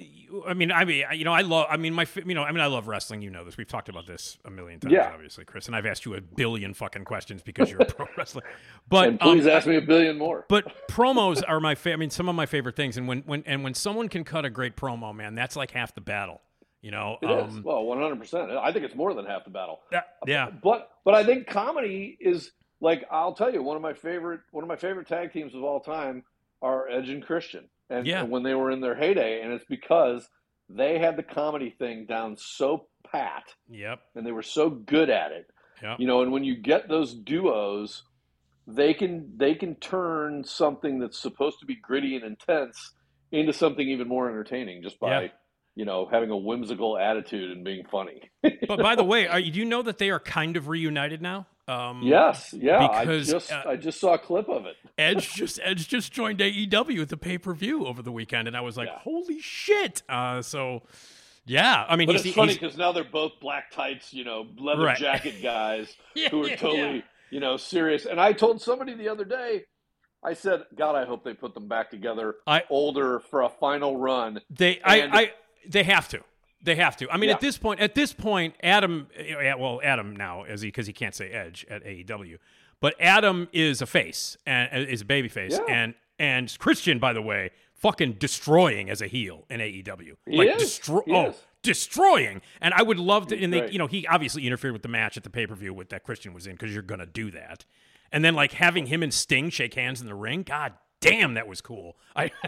I 0.48 0.54
mean, 0.54 0.72
I 0.72 0.86
mean, 0.86 1.06
you 1.14 1.24
know, 1.26 1.32
I 1.34 1.42
love, 1.42 1.68
I 1.70 1.78
mean, 1.78 1.94
my, 1.94 2.06
you 2.26 2.34
know, 2.34 2.44
I 2.44 2.52
mean, 2.52 2.62
I 2.62 2.68
love 2.68 2.88
wrestling. 2.88 3.22
You 3.22 3.30
know 3.30 3.44
this. 3.46 3.56
We've 3.58 3.68
talked 3.68 3.90
about 3.90 4.06
this 4.06 4.38
a 4.46 4.50
million 4.50 4.80
times, 4.80 4.94
Yeah. 4.94 5.12
obviously, 5.14 5.46
Chris. 5.46 5.68
And 5.68 5.76
I've 5.76 5.86
asked 5.86 6.06
you 6.06 6.16
a 6.16 6.22
billion 6.22 6.74
fucking 6.74 7.06
questions 7.06 7.42
because 7.42 7.72
you're 7.72 7.82
a 7.82 7.86
pro 7.94 8.06
wrestler. 8.18 8.44
But 8.88 9.08
and 9.08 9.20
please 9.20 9.46
um, 9.46 9.52
ask 9.52 9.66
me 9.68 9.76
a 9.78 9.82
billion 9.82 10.18
more. 10.18 10.46
But 10.50 10.88
promos 10.90 11.42
are 11.48 11.60
my 11.60 11.76
favorite. 11.76 11.94
I 11.94 11.98
mean, 12.00 12.10
some 12.10 12.28
of 12.30 12.36
my 12.36 12.46
favorite 12.46 12.76
things. 12.76 12.98
And 12.98 13.08
when, 13.08 13.20
when, 13.22 13.44
and 13.46 13.64
when 13.64 13.74
someone 13.74 14.10
can 14.10 14.24
cut 14.24 14.46
a 14.46 14.50
great 14.50 14.76
promo, 14.76 15.16
man, 15.16 15.36
that's 15.36 15.56
like 15.56 15.72
half 15.72 15.96
the 15.96 16.02
battle. 16.02 16.42
You 16.82 16.92
know, 16.92 17.18
It 17.22 17.30
is 17.30 17.56
um, 17.56 17.64
well, 17.64 17.84
one 17.84 18.00
hundred 18.00 18.20
percent. 18.20 18.52
I 18.52 18.72
think 18.72 18.86
it's 18.86 18.96
more 18.96 19.14
than 19.14 19.26
half 19.26 19.44
the 19.44 19.50
battle. 19.50 19.80
that- 19.92 20.16
yeah, 20.26 20.50
But 20.50 20.90
but 21.04 21.14
I 21.14 21.26
think 21.26 21.46
comedy 21.48 22.18
is 22.22 22.52
like 22.80 23.04
I'll 23.12 23.34
tell 23.34 23.54
you 23.54 23.62
one 23.62 23.76
of 23.76 23.82
my 23.82 23.92
favorite 23.94 24.40
one 24.52 24.64
of 24.64 24.70
my 24.70 24.78
favorite 24.78 25.06
tag 25.06 25.34
teams 25.34 25.54
of 25.54 25.62
all 25.64 25.82
time 25.82 26.24
are 26.62 26.88
Edge 26.88 27.10
and 27.10 27.22
Christian, 27.22 27.66
and, 27.90 28.06
Yeah. 28.08 28.22
and 28.22 28.32
when 28.32 28.44
they 28.44 28.54
were 28.56 28.72
in 28.72 28.82
their 28.82 28.96
heyday, 28.96 29.42
and 29.42 29.52
it's 29.54 29.66
because 29.66 30.28
they 30.70 31.00
had 31.00 31.16
the 31.18 31.24
comedy 31.24 31.72
thing 31.78 32.06
down 32.06 32.36
so 32.38 32.88
pat, 33.12 33.44
yep, 33.70 34.02
and 34.16 34.26
they 34.26 34.32
were 34.32 34.44
so 34.44 34.70
good 34.70 35.10
at 35.10 35.32
it. 35.32 35.48
yep, 35.82 36.00
You 36.00 36.08
know, 36.08 36.22
and 36.22 36.32
when 36.32 36.44
you 36.44 36.56
get 36.56 36.88
those 36.88 37.14
duos, 37.14 38.04
they 38.68 38.94
can 38.94 39.34
they 39.38 39.56
can 39.56 39.76
turn 39.76 40.44
something 40.44 41.00
that's 41.00 41.18
supposed 41.20 41.60
to 41.60 41.66
be 41.66 41.76
gritty 41.76 42.16
and 42.16 42.24
intense 42.24 42.94
into 43.32 43.52
something 43.54 43.88
even 43.90 44.08
more 44.08 44.30
entertaining 44.30 44.84
just 44.84 45.00
by 45.00 45.24
Yeah. 45.24 45.28
you 45.76 45.86
know 45.86 46.08
having 46.12 46.30
a 46.30 46.38
whimsical 46.38 46.98
attitude 46.98 47.50
and 47.52 47.64
being 47.64 47.84
funny. 47.92 48.30
But 48.68 48.80
by 48.80 48.96
the 48.96 49.04
way, 49.14 49.28
are, 49.28 49.42
do 49.42 49.48
you 49.48 49.66
know 49.66 49.82
that 49.82 49.98
they 49.98 50.12
are 50.12 50.20
kind 50.20 50.56
of 50.56 50.68
reunited 50.68 51.20
now? 51.22 51.48
Um, 51.70 52.02
yes, 52.04 52.54
yeah, 52.58 52.80
because, 52.88 53.30
I 53.30 53.34
just 53.34 53.52
uh, 53.52 53.64
I 53.68 53.76
just 53.76 54.00
saw 54.00 54.14
a 54.16 54.18
clip 54.18 54.50
of 54.50 54.66
it. 54.66 54.76
Edge 54.98 55.34
just 55.34 55.60
Edge 55.64 55.88
just 55.88 56.12
joined 56.12 56.40
AEW 56.40 57.02
at 57.02 57.10
the 57.10 57.18
pay 57.18 57.38
per 57.38 57.54
view 57.54 57.86
over 57.86 58.02
the 58.02 58.12
weekend, 58.12 58.48
and 58.48 58.58
I 58.58 58.62
was 58.62 58.76
like, 58.78 58.88
Yeah. 58.88 59.00
"Holy 59.00 59.40
shit!" 59.40 60.02
Uh, 60.10 60.42
so, 60.42 60.82
yeah, 61.46 61.86
I 61.88 61.96
mean, 61.96 62.08
But 62.08 62.16
he's, 62.16 62.26
it's 62.26 62.36
funny 62.36 62.54
because 62.54 62.76
now 62.78 62.92
they're 62.92 63.04
both 63.04 63.34
black 63.40 63.72
tights, 63.72 64.14
you 64.14 64.24
know, 64.24 64.48
leather 64.58 64.84
Right. 64.86 64.98
jacket 64.98 65.44
guys 65.44 65.96
Yeah, 66.16 66.30
who 66.30 66.44
are 66.46 66.56
totally, 66.56 66.96
yeah. 66.98 67.02
you 67.30 67.40
know, 67.40 67.58
serious. 67.58 68.06
And 68.06 68.20
I 68.20 68.34
told 68.34 68.62
somebody 68.62 68.96
the 68.96 69.10
other 69.10 69.26
day, 69.26 69.66
I 70.24 70.34
said, 70.34 70.64
God, 70.76 70.96
I 70.96 71.06
hope 71.06 71.24
they 71.24 71.34
put 71.34 71.54
them 71.54 71.68
back 71.68 71.92
together 71.92 72.36
I- 72.48 72.64
older 72.70 73.20
for 73.30 73.44
a 73.44 73.50
final 73.50 73.98
run. 73.98 74.42
They, 74.50 74.82
I, 74.84 75.02
I, 75.04 75.32
they 75.68 75.84
have 75.84 76.08
to. 76.10 76.22
They 76.62 76.76
have 76.76 76.98
to. 76.98 77.10
I 77.10 77.18
mean, 77.18 77.30
Yeah. 77.30 77.36
at 77.36 77.42
this 77.42 77.58
point, 77.58 77.80
at 77.80 77.96
this 77.96 78.12
point, 78.14 78.56
Adam, 78.62 79.08
know, 79.18 79.40
yeah, 79.40 79.56
well, 79.56 79.80
Adam 79.84 80.16
now, 80.16 80.44
as 80.44 80.62
he 80.62 80.68
because 80.68 80.88
he 80.88 80.94
can't 80.94 81.16
say 81.16 81.30
Edge 81.32 81.66
at 81.70 81.84
AEW, 81.86 82.38
but 82.82 82.96
Adam 83.00 83.48
is 83.54 83.82
a 83.82 83.86
face 83.86 84.38
and 84.46 84.88
is 84.90 85.02
a 85.02 85.06
baby 85.06 85.30
face, 85.30 85.54
Yeah. 85.58 85.74
and 85.74 85.94
and 86.20 86.54
Christian, 86.60 87.00
by 87.00 87.14
the 87.14 87.22
way, 87.22 87.52
fucking 87.76 88.14
destroying 88.14 88.90
as 88.90 89.02
a 89.02 89.08
heel 89.08 89.46
in 89.50 89.62
AEW, 89.62 90.18
He 90.28 90.38
like 90.38 90.50
is. 90.62 90.64
destro- 90.80 91.06
He 91.06 91.14
oh, 91.14 91.28
is. 91.30 91.36
destroying. 91.64 92.42
And 92.60 92.74
I 92.74 92.82
would 92.82 93.00
love 93.00 93.28
to. 93.28 93.36
He's 93.36 93.44
And 93.46 93.54
they, 93.54 93.60
great. 93.62 93.72
you 93.72 93.80
know, 93.80 93.88
he 93.88 94.06
obviously 94.08 94.46
interfered 94.46 94.74
with 94.74 94.82
the 94.82 94.90
match 94.90 95.16
at 95.16 95.24
the 95.24 95.30
pay 95.30 95.48
per 95.48 95.56
view 95.56 95.74
with 95.74 95.88
that 95.90 96.04
Christian 96.04 96.34
was 96.34 96.46
in 96.46 96.54
because 96.56 96.74
you're 96.74 96.84
gonna 96.84 97.06
do 97.06 97.32
that, 97.32 97.64
and 98.12 98.24
then 98.26 98.34
like 98.36 98.52
having 98.52 98.88
him 98.88 99.02
and 99.02 99.14
Sting 99.14 99.50
shake 99.50 99.76
hands 99.76 100.02
in 100.02 100.08
the 100.08 100.16
ring. 100.16 100.44
God 100.44 100.74
damn, 101.00 101.36
that 101.36 101.48
was 101.48 101.62
cool. 101.62 101.96
I. 102.18 102.32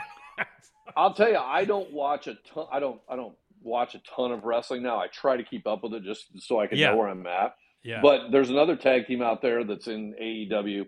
I'll 0.98 1.14
tell 1.14 1.30
you, 1.30 1.38
I 1.38 1.64
don't 1.64 1.92
watch 1.94 2.28
a 2.28 2.36
ton. 2.36 2.68
I 2.70 2.82
don't. 2.82 3.00
I 3.08 3.16
don't 3.16 3.34
watch 3.62 3.96
a 3.96 4.02
ton 4.16 4.32
of 4.32 4.44
wrestling 4.44 4.84
now. 4.84 5.00
I 5.00 5.08
try 5.08 5.38
to 5.38 5.44
keep 5.44 5.68
up 5.68 5.84
with 5.84 5.94
it 5.94 6.04
just 6.04 6.26
so 6.42 6.60
I 6.60 6.68
can 6.68 6.78
Yeah. 6.78 6.92
know 6.92 6.98
where 6.98 7.08
I'm 7.10 7.26
at. 7.28 7.56
yeah. 7.84 8.00
But 8.02 8.32
there's 8.32 8.50
another 8.50 8.76
tag 8.76 9.08
team 9.08 9.22
out 9.22 9.42
there 9.42 9.64
that's 9.64 9.88
in 9.88 10.14
AEW 10.22 10.86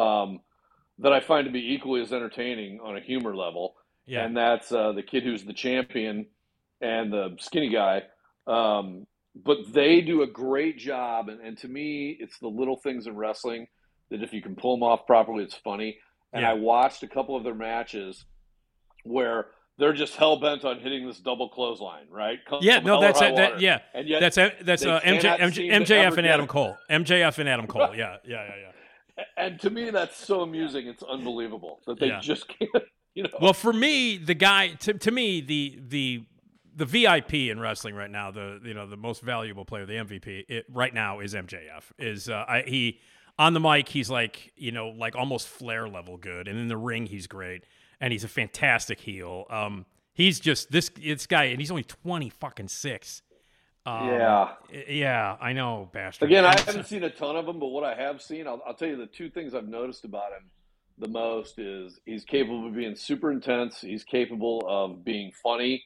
um, 0.00 0.40
that 0.98 1.12
I 1.12 1.20
find 1.20 1.44
to 1.46 1.52
be 1.52 1.72
equally 1.74 2.00
as 2.02 2.12
entertaining 2.12 2.80
on 2.80 2.96
a 2.96 3.00
humor 3.00 3.34
level, 3.36 3.74
yeah. 4.06 4.24
and 4.24 4.36
that's 4.36 4.70
uh, 4.72 4.92
the 4.92 5.02
kid 5.02 5.22
who's 5.24 5.44
the 5.44 5.52
champion 5.52 6.26
and 6.80 7.12
the 7.12 7.36
skinny 7.40 7.68
guy. 7.70 8.02
Um, 8.46 9.06
but 9.34 9.58
they 9.72 10.00
do 10.00 10.22
a 10.22 10.26
great 10.26 10.78
job, 10.78 11.28
and, 11.28 11.40
and 11.40 11.58
to 11.58 11.68
me, 11.68 12.16
it's 12.20 12.38
the 12.38 12.48
little 12.48 12.76
things 12.76 13.06
in 13.06 13.16
wrestling 13.16 13.66
that 14.10 14.22
if 14.22 14.32
you 14.32 14.40
can 14.42 14.54
pull 14.54 14.76
them 14.76 14.82
off 14.84 15.06
properly, 15.06 15.42
it's 15.44 15.54
funny. 15.56 15.98
And 16.32 16.42
Yeah. 16.42 16.50
I 16.50 16.54
watched 16.54 17.02
a 17.02 17.08
couple 17.08 17.36
of 17.36 17.42
their 17.44 17.54
matches 17.54 18.24
where 19.04 19.46
they're 19.78 19.92
just 19.92 20.14
hell 20.16 20.36
bent 20.36 20.64
on 20.64 20.78
hitting 20.78 21.06
this 21.06 21.18
double 21.18 21.48
clothesline, 21.48 22.06
right? 22.10 22.38
Come 22.44 22.60
Yeah, 22.62 22.78
no, 22.80 23.00
that's 23.00 23.20
it. 23.20 23.34
That, 23.36 23.60
yeah, 23.60 23.80
and 23.92 24.08
yet 24.08 24.20
that's 24.20 24.36
that's 24.62 24.82
they 24.82 24.90
uh, 24.90 25.00
MJ, 25.00 25.38
MJ, 25.38 25.70
MJF 25.70 26.16
and 26.16 26.26
Adam. 26.26 26.46
Cole. 26.46 26.76
MJF 26.90 27.38
and 27.38 27.48
Adam 27.48 27.66
Cole. 27.66 27.94
Yeah, 27.94 28.16
yeah, 28.24 28.44
yeah, 28.46 28.54
yeah. 29.18 29.24
and 29.36 29.60
to 29.60 29.70
me 29.70 29.90
that's 29.90 30.16
so 30.16 30.42
amusing. 30.42 30.86
It's 30.86 31.02
unbelievable 31.02 31.80
that 31.86 31.98
they 31.98 32.08
Yeah. 32.08 32.20
just 32.20 32.48
can't. 32.58 32.70
You 33.14 33.24
know, 33.24 33.30
Well, 33.40 33.52
for 33.52 33.72
me, 33.72 34.16
the 34.16 34.34
guy 34.34 34.68
to, 34.80 34.94
to 34.94 35.10
me 35.10 35.40
the 35.40 35.78
the 35.88 36.24
the 36.76 36.84
VIP 36.84 37.34
in 37.34 37.60
wrestling 37.60 37.94
right 37.94 38.10
now, 38.10 38.30
the 38.32 38.60
you 38.64 38.74
know 38.74 38.86
the 38.88 38.96
most 38.96 39.22
valuable 39.22 39.64
player, 39.64 39.86
the 39.86 39.94
MVP 39.94 40.44
it, 40.48 40.66
right 40.68 40.92
now 40.92 41.20
is 41.20 41.34
MJF. 41.34 41.82
Is 41.98 42.28
uh, 42.28 42.44
I, 42.48 42.62
he 42.66 42.98
on 43.38 43.54
the 43.54 43.60
mic? 43.60 43.88
He's 43.88 44.10
like 44.10 44.52
you 44.56 44.72
know 44.72 44.88
like 44.88 45.14
almost 45.14 45.46
Flair 45.48 45.88
level 45.88 46.16
good, 46.16 46.48
and 46.48 46.58
in 46.58 46.66
the 46.68 46.76
ring 46.76 47.06
he's 47.06 47.28
great, 47.28 47.64
and 48.04 48.12
he's 48.12 48.22
a 48.22 48.28
fantastic 48.28 49.00
heel. 49.00 49.46
Um, 49.48 49.86
he's 50.12 50.38
just 50.38 50.70
this 50.70 50.90
this 50.90 51.26
guy, 51.26 51.44
and 51.44 51.58
he's 51.58 51.70
only 51.70 51.84
twenty 51.84 52.28
fucking 52.28 52.68
six. 52.68 53.22
Um, 53.86 54.08
yeah. 54.08 54.48
yeah, 54.88 55.36
I 55.40 55.54
know, 55.54 55.90
bastard. 55.92 56.30
Again, 56.30 56.44
I 56.44 56.58
haven't 56.58 56.86
seen 56.86 57.02
a 57.02 57.10
ton 57.10 57.36
of 57.36 57.46
them, 57.46 57.58
but 57.58 57.68
what 57.68 57.84
I 57.84 57.94
have 57.94 58.22
seen, 58.22 58.46
I'll, 58.46 58.62
I'll 58.66 58.74
tell 58.74 58.88
you 58.88 58.96
the 58.96 59.06
two 59.06 59.28
things 59.28 59.54
I've 59.54 59.68
noticed 59.68 60.04
about 60.04 60.32
him 60.32 60.50
the 60.96 61.08
most 61.08 61.58
is 61.58 61.98
he's 62.06 62.24
capable 62.24 62.66
of 62.66 62.74
being 62.74 62.94
super 62.94 63.30
intense. 63.32 63.80
He's 63.80 64.04
capable 64.04 64.64
of 64.68 65.04
being 65.04 65.32
funny. 65.42 65.84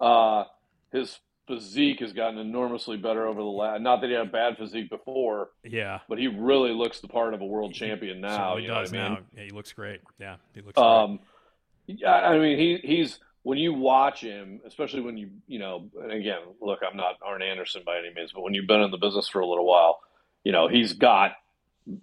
Uh, 0.00 0.44
his 0.90 1.18
physique 1.46 2.00
has 2.00 2.12
gotten 2.12 2.38
enormously 2.38 2.96
better 2.96 3.26
over 3.26 3.40
the 3.40 3.46
last. 3.46 3.82
Not 3.82 4.00
that 4.00 4.08
he 4.08 4.14
had 4.14 4.26
a 4.26 4.30
bad 4.30 4.56
physique 4.56 4.90
before, 4.90 5.50
yeah. 5.64 6.00
but 6.08 6.18
he 6.18 6.28
really 6.28 6.72
looks 6.72 7.00
the 7.00 7.08
part 7.08 7.34
of 7.34 7.40
a 7.40 7.44
world 7.44 7.74
champion 7.74 8.20
now. 8.20 8.36
Certainly 8.36 8.62
You 8.62 8.68
know 8.68 8.74
what 8.74 8.80
does 8.82 8.92
I 8.92 8.96
mean? 8.96 9.12
now. 9.12 9.18
Yeah, 9.36 9.44
he 9.44 9.50
looks 9.50 9.72
great. 9.72 10.00
Yeah, 10.18 10.36
he 10.54 10.60
looks. 10.60 10.78
Um, 10.78 11.20
yeah, 11.20 11.31
I 12.06 12.38
mean, 12.38 12.58
he 12.58 12.78
he's 12.82 13.18
when 13.42 13.58
you 13.58 13.74
watch 13.74 14.20
him, 14.20 14.60
especially 14.66 15.00
when 15.00 15.16
you 15.16 15.30
you 15.46 15.58
know, 15.58 15.88
and 16.02 16.12
again, 16.12 16.40
look, 16.60 16.80
I'm 16.88 16.96
not 16.96 17.16
Arn 17.24 17.42
Anderson 17.42 17.82
by 17.84 17.98
any 17.98 18.12
means, 18.14 18.32
but 18.32 18.42
when 18.42 18.54
you've 18.54 18.66
been 18.68 18.80
in 18.80 18.90
the 18.90 18.98
business 18.98 19.28
for 19.28 19.40
a 19.40 19.46
little 19.46 19.66
while, 19.66 20.00
you 20.44 20.52
know, 20.52 20.68
he's 20.68 20.92
got 20.92 21.32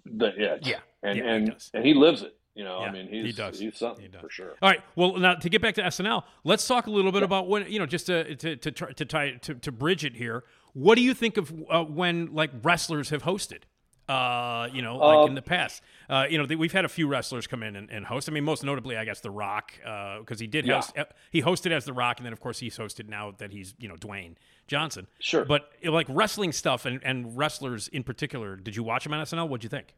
the 0.04 0.26
it, 0.36 0.66
Yeah, 0.66 0.78
and 1.02 1.18
yeah, 1.18 1.24
and 1.24 1.50
does. 1.52 1.70
and 1.74 1.84
he 1.84 1.94
lives 1.94 2.22
it. 2.22 2.36
You 2.54 2.64
know, 2.64 2.80
Yeah, 2.80 2.86
I 2.88 2.92
mean, 2.92 3.08
he's 3.08 3.24
he 3.26 3.32
does. 3.32 3.58
he's 3.58 3.78
something 3.78 4.02
He 4.04 4.10
does. 4.10 4.20
for 4.20 4.28
sure. 4.28 4.52
All 4.60 4.68
right. 4.68 4.82
Well, 4.96 5.16
now 5.16 5.34
to 5.34 5.48
get 5.48 5.62
back 5.62 5.76
to 5.76 5.82
SNL, 5.82 6.24
let's 6.44 6.66
talk 6.66 6.88
a 6.88 6.90
little 6.90 7.12
bit 7.12 7.22
about 7.22 7.48
when 7.48 7.70
you 7.70 7.78
know 7.78 7.86
just 7.86 8.06
to 8.06 8.34
to 8.36 8.56
to 8.56 8.70
try 8.72 8.92
to 8.92 9.04
tie 9.04 9.30
to, 9.42 9.54
to 9.54 9.72
bridge 9.72 10.04
it 10.04 10.16
here. 10.16 10.44
What 10.74 10.96
do 10.96 11.02
you 11.02 11.14
think 11.14 11.36
of 11.36 11.52
uh, 11.70 11.84
when 11.84 12.34
like 12.34 12.50
wrestlers 12.62 13.10
have 13.10 13.22
hosted? 13.22 13.62
Uh, 14.10 14.68
you 14.72 14.82
know, 14.82 14.96
like 14.96 15.24
in 15.26 15.28
Um, 15.30 15.34
the 15.36 15.42
past, 15.42 15.82
uh, 16.08 16.26
you 16.28 16.36
know, 16.36 16.44
th- 16.44 16.58
we've 16.58 16.72
had 16.72 16.84
a 16.84 16.88
few 16.88 17.06
wrestlers 17.06 17.46
come 17.46 17.62
in 17.62 17.76
and, 17.76 17.88
and 17.90 18.04
host. 18.04 18.28
I 18.28 18.32
mean, 18.32 18.42
most 18.42 18.64
notably, 18.64 18.96
I 18.96 19.04
guess, 19.04 19.20
The 19.20 19.30
Rock, 19.30 19.74
because 20.18 20.40
he 20.40 20.48
did 20.48 20.66
Yeah. 20.66 20.76
host. 20.76 20.98
Uh, 20.98 21.04
he 21.30 21.42
hosted 21.42 21.70
as 21.70 21.84
The 21.84 21.92
Rock, 21.92 22.18
and 22.18 22.26
then 22.26 22.32
of 22.32 22.40
course 22.40 22.58
he's 22.58 22.76
hosted 22.76 23.08
now 23.08 23.30
that 23.38 23.52
he's 23.52 23.74
you 23.78 23.88
know 23.88 23.94
Dwayne 23.94 24.34
Johnson. 24.66 25.06
Sure. 25.20 25.44
But 25.44 25.70
like 25.84 26.06
wrestling 26.08 26.50
stuff 26.50 26.86
and, 26.86 27.00
and 27.04 27.36
wrestlers 27.38 27.86
in 27.88 28.02
particular, 28.02 28.56
did 28.56 28.74
you 28.74 28.82
watch 28.82 29.06
him 29.06 29.14
on 29.14 29.24
SNL? 29.24 29.48
What'd 29.48 29.62
you 29.62 29.70
think? 29.70 29.94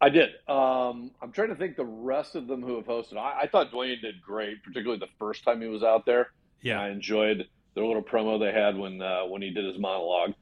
I 0.00 0.10
did. 0.10 0.30
Um, 0.48 1.10
I'm 1.20 1.32
trying 1.32 1.48
to 1.48 1.56
think 1.56 1.76
the 1.76 1.84
rest 1.84 2.36
of 2.36 2.46
them 2.46 2.62
who 2.62 2.76
have 2.76 2.84
hosted. 2.86 3.16
I, 3.16 3.40
I 3.42 3.46
thought 3.48 3.72
Dwayne 3.72 4.00
did 4.00 4.20
great, 4.22 4.62
particularly 4.62 5.00
the 5.00 5.08
first 5.18 5.42
time 5.44 5.60
he 5.60 5.66
was 5.68 5.82
out 5.82 6.06
there. 6.06 6.30
Yeah. 6.62 6.80
I 6.80 6.90
enjoyed 6.90 7.48
their 7.74 7.84
little 7.84 8.02
promo 8.02 8.38
they 8.38 8.52
had 8.52 8.76
when 8.78 9.02
uh, 9.02 9.22
when 9.24 9.42
he 9.42 9.50
did 9.50 9.64
his 9.64 9.78
monologue. 9.78 10.34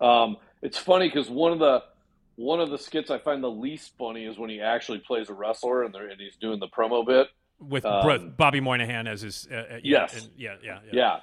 Um, 0.00 0.36
it's 0.62 0.78
funny 0.78 1.08
because 1.08 1.28
one 1.28 1.50
of 1.52 1.58
the 1.58 1.82
one 2.36 2.60
of 2.60 2.70
the 2.70 2.78
skits 2.78 3.10
I 3.10 3.18
find 3.18 3.42
the 3.42 3.50
least 3.50 3.92
funny 3.98 4.24
is 4.24 4.38
when 4.38 4.50
he 4.50 4.60
actually 4.60 4.98
plays 4.98 5.28
a 5.30 5.34
wrestler 5.34 5.82
and, 5.84 5.94
and 5.94 6.20
he's 6.20 6.36
doing 6.36 6.60
the 6.60 6.68
promo 6.68 7.04
bit. 7.06 7.28
With 7.58 7.84
Um, 7.86 8.34
Bobby 8.36 8.60
Moynihan 8.60 9.06
as 9.06 9.22
his, 9.22 9.48
uh, 9.50 9.54
uh, 9.54 9.78
Yes. 9.82 10.14
and- 10.24 10.32
yeah, 10.36 10.56
yeah, 10.62 10.80
yeah. 10.84 10.90
Yeah, 10.92 11.20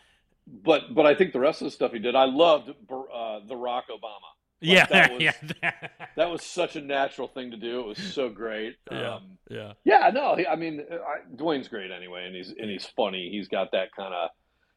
but 0.47 0.93
but 0.95 1.05
I 1.05 1.13
think 1.15 1.31
the 1.33 1.39
rest 1.39 1.61
of 1.61 1.65
the 1.65 1.71
stuff 1.71 1.91
he 1.91 1.99
did, 1.99 2.15
I 2.15 2.25
loved 2.25 2.69
uh, 2.69 3.39
the 3.47 3.55
Rock 3.55 3.85
Obama. 3.89 4.29
yeah, 4.59 4.85
that 4.87 5.11
was- 5.13 5.21
yeah, 5.21 5.71
That 6.15 6.31
was 6.31 6.41
such 6.41 6.75
a 6.75 6.81
natural 6.81 7.27
thing 7.27 7.51
to 7.51 7.57
do. 7.57 7.81
It 7.81 7.85
was 7.87 7.97
so 7.99 8.29
great. 8.29 8.75
yeah, 8.91 9.15
Um, 9.15 9.37
yeah. 9.49 9.73
Yeah, 9.83 10.09
no, 10.13 10.35
I 10.49 10.55
mean, 10.55 10.83
I, 10.91 11.35
Dwayne's 11.35 11.67
great 11.67 11.91
anyway, 11.91 12.25
and 12.25 12.35
he's 12.35 12.49
and 12.49 12.69
he's 12.69 12.85
funny. 12.87 13.29
He's 13.29 13.47
got 13.47 13.71
that 13.73 13.91
kind 13.95 14.13
of, 14.15 14.31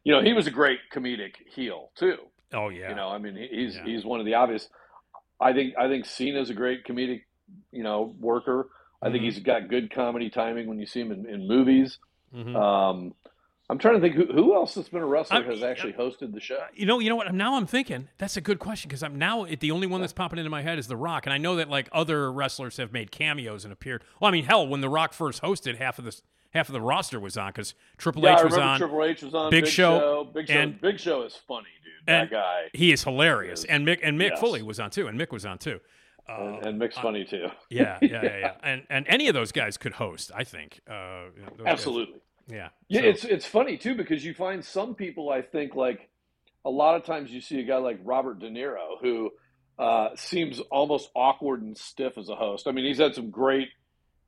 you 0.04 0.12
know, 0.12 0.20
he 0.22 0.34
was 0.34 0.46
a 0.46 0.50
great 0.50 0.80
comedic 0.92 1.36
heel 1.54 1.90
too. 1.96 2.18
Oh 2.52 2.68
yeah, 2.68 2.90
You 2.90 2.94
know, 2.94 3.08
I 3.08 3.16
mean, 3.16 3.34
he- 3.36 3.48
he's 3.48 3.76
Yeah. 3.76 3.84
he's 3.86 4.04
one 4.04 4.20
of 4.20 4.26
the 4.26 4.34
obvious. 4.34 4.68
I 5.40 5.52
think 5.52 5.74
I 5.78 5.88
think 5.88 6.06
Cena's 6.06 6.50
a 6.50 6.54
great 6.54 6.84
comedic, 6.84 7.22
you 7.72 7.82
know, 7.82 8.14
worker. 8.18 8.68
I 9.02 9.10
think 9.10 9.22
Mhm. 9.22 9.24
he's 9.26 9.38
got 9.40 9.68
good 9.68 9.90
comedy 9.92 10.30
timing 10.30 10.66
when 10.66 10.78
you 10.78 10.86
see 10.86 11.00
him 11.00 11.12
in, 11.12 11.26
in 11.26 11.46
movies. 11.46 11.98
Mhm. 12.34 12.56
Um, 12.56 13.14
I'm 13.68 13.78
trying 13.78 13.94
to 13.96 14.00
think 14.00 14.14
who, 14.14 14.26
who 14.32 14.54
else 14.54 14.74
that's 14.74 14.88
been 14.88 15.02
a 15.02 15.06
wrestler 15.06 15.38
I'm- 15.38 15.50
has 15.50 15.62
actually 15.62 15.92
hosted 15.92 16.32
the 16.32 16.40
show. 16.40 16.58
you 16.74 16.86
know, 16.86 17.00
you 17.00 17.08
know 17.10 17.16
what? 17.16 17.34
Now 17.34 17.56
I'm 17.56 17.66
thinking 17.66 18.08
that's 18.16 18.36
a 18.36 18.40
good 18.40 18.58
question 18.60 18.88
because 18.88 19.02
I'm 19.02 19.16
now 19.18 19.44
the 19.44 19.70
only 19.72 19.86
one 19.88 20.00
that's 20.00 20.12
popping 20.12 20.38
into 20.38 20.50
my 20.50 20.62
head 20.62 20.78
is 20.78 20.86
The 20.86 20.96
Rock, 20.96 21.26
and 21.26 21.32
I 21.32 21.38
know 21.38 21.56
that 21.56 21.68
like 21.68 21.88
other 21.92 22.32
wrestlers 22.32 22.76
have 22.78 22.92
made 22.92 23.10
cameos 23.10 23.64
and 23.64 23.72
appeared. 23.72 24.04
Well, 24.20 24.28
I 24.28 24.32
mean, 24.32 24.44
hell, 24.44 24.66
when 24.66 24.80
The 24.80 24.88
Rock 24.88 25.12
first 25.12 25.42
hosted, 25.42 25.76
half 25.76 25.98
of 25.98 26.04
the 26.04 26.18
half 26.56 26.68
of 26.68 26.72
the 26.72 26.80
roster 26.80 27.20
was 27.20 27.36
on 27.36 27.48
because 27.50 27.74
Triple 27.98 28.22
Yeah, 28.24 28.38
H 28.38 28.44
was 28.44 28.58
on. 28.58 28.78
Triple 28.78 29.04
H 29.04 29.22
was 29.22 29.34
on. 29.34 29.50
Big 29.50 29.64
Big, 29.64 29.72
Show, 29.72 29.98
Show, 29.98 30.24
Big 30.24 30.46
Show, 30.48 30.54
and- 30.54 30.80
Big 30.80 30.98
Show 30.98 31.22
is 31.22 31.34
funny, 31.46 31.68
dude. 31.84 32.06
that 32.06 32.30
guy 32.30 32.70
He 32.72 32.92
is 32.92 33.04
hilarious, 33.04 33.60
Is- 33.60 33.64
and 33.66 33.86
Mick 33.86 34.00
and 34.02 34.18
Mick 34.20 34.30
yes. 34.30 34.40
Foley 34.40 34.62
was 34.62 34.80
on 34.80 34.90
too, 34.90 35.06
and 35.06 35.18
Mick 35.20 35.30
was 35.32 35.46
on 35.46 35.58
too. 35.58 35.80
Uh, 36.28 36.32
and, 36.42 36.66
and 36.66 36.80
Mick's 36.82 36.98
funny 36.98 37.24
too. 37.24 37.46
yeah, 37.70 37.98
yeah, 38.02 38.20
yeah, 38.24 38.38
yeah, 38.38 38.54
and 38.62 38.84
and 38.90 39.06
any 39.08 39.28
of 39.28 39.34
those 39.34 39.52
guys 39.52 39.76
could 39.76 39.92
host. 39.92 40.32
I 40.34 40.42
think. 40.44 40.80
Uh, 40.90 41.26
those 41.36 41.56
guys- 41.58 41.66
Absolutely. 41.66 42.20
yeah. 42.48 42.70
Yeah, 42.88 43.02
So- 43.02 43.06
it's 43.06 43.24
it's 43.24 43.46
funny 43.46 43.76
too 43.76 43.94
because 43.94 44.24
you 44.24 44.34
find 44.34 44.64
some 44.64 44.94
people. 44.96 45.30
I 45.30 45.42
think 45.42 45.74
like 45.76 46.08
a 46.64 46.70
lot 46.70 46.96
of 46.96 47.04
times 47.04 47.30
you 47.30 47.40
see 47.40 47.60
a 47.60 47.62
guy 47.62 47.76
like 47.76 48.00
Robert 48.02 48.40
De 48.40 48.50
Niro 48.50 48.98
who 49.00 49.30
uh, 49.78 50.08
seems 50.16 50.58
almost 50.70 51.10
awkward 51.14 51.62
and 51.62 51.76
stiff 51.78 52.16
as 52.18 52.28
a 52.28 52.34
host. 52.34 52.66
I 52.66 52.72
mean, 52.72 52.86
he's 52.86 52.98
had 52.98 53.14
some 53.14 53.30
great, 53.30 53.68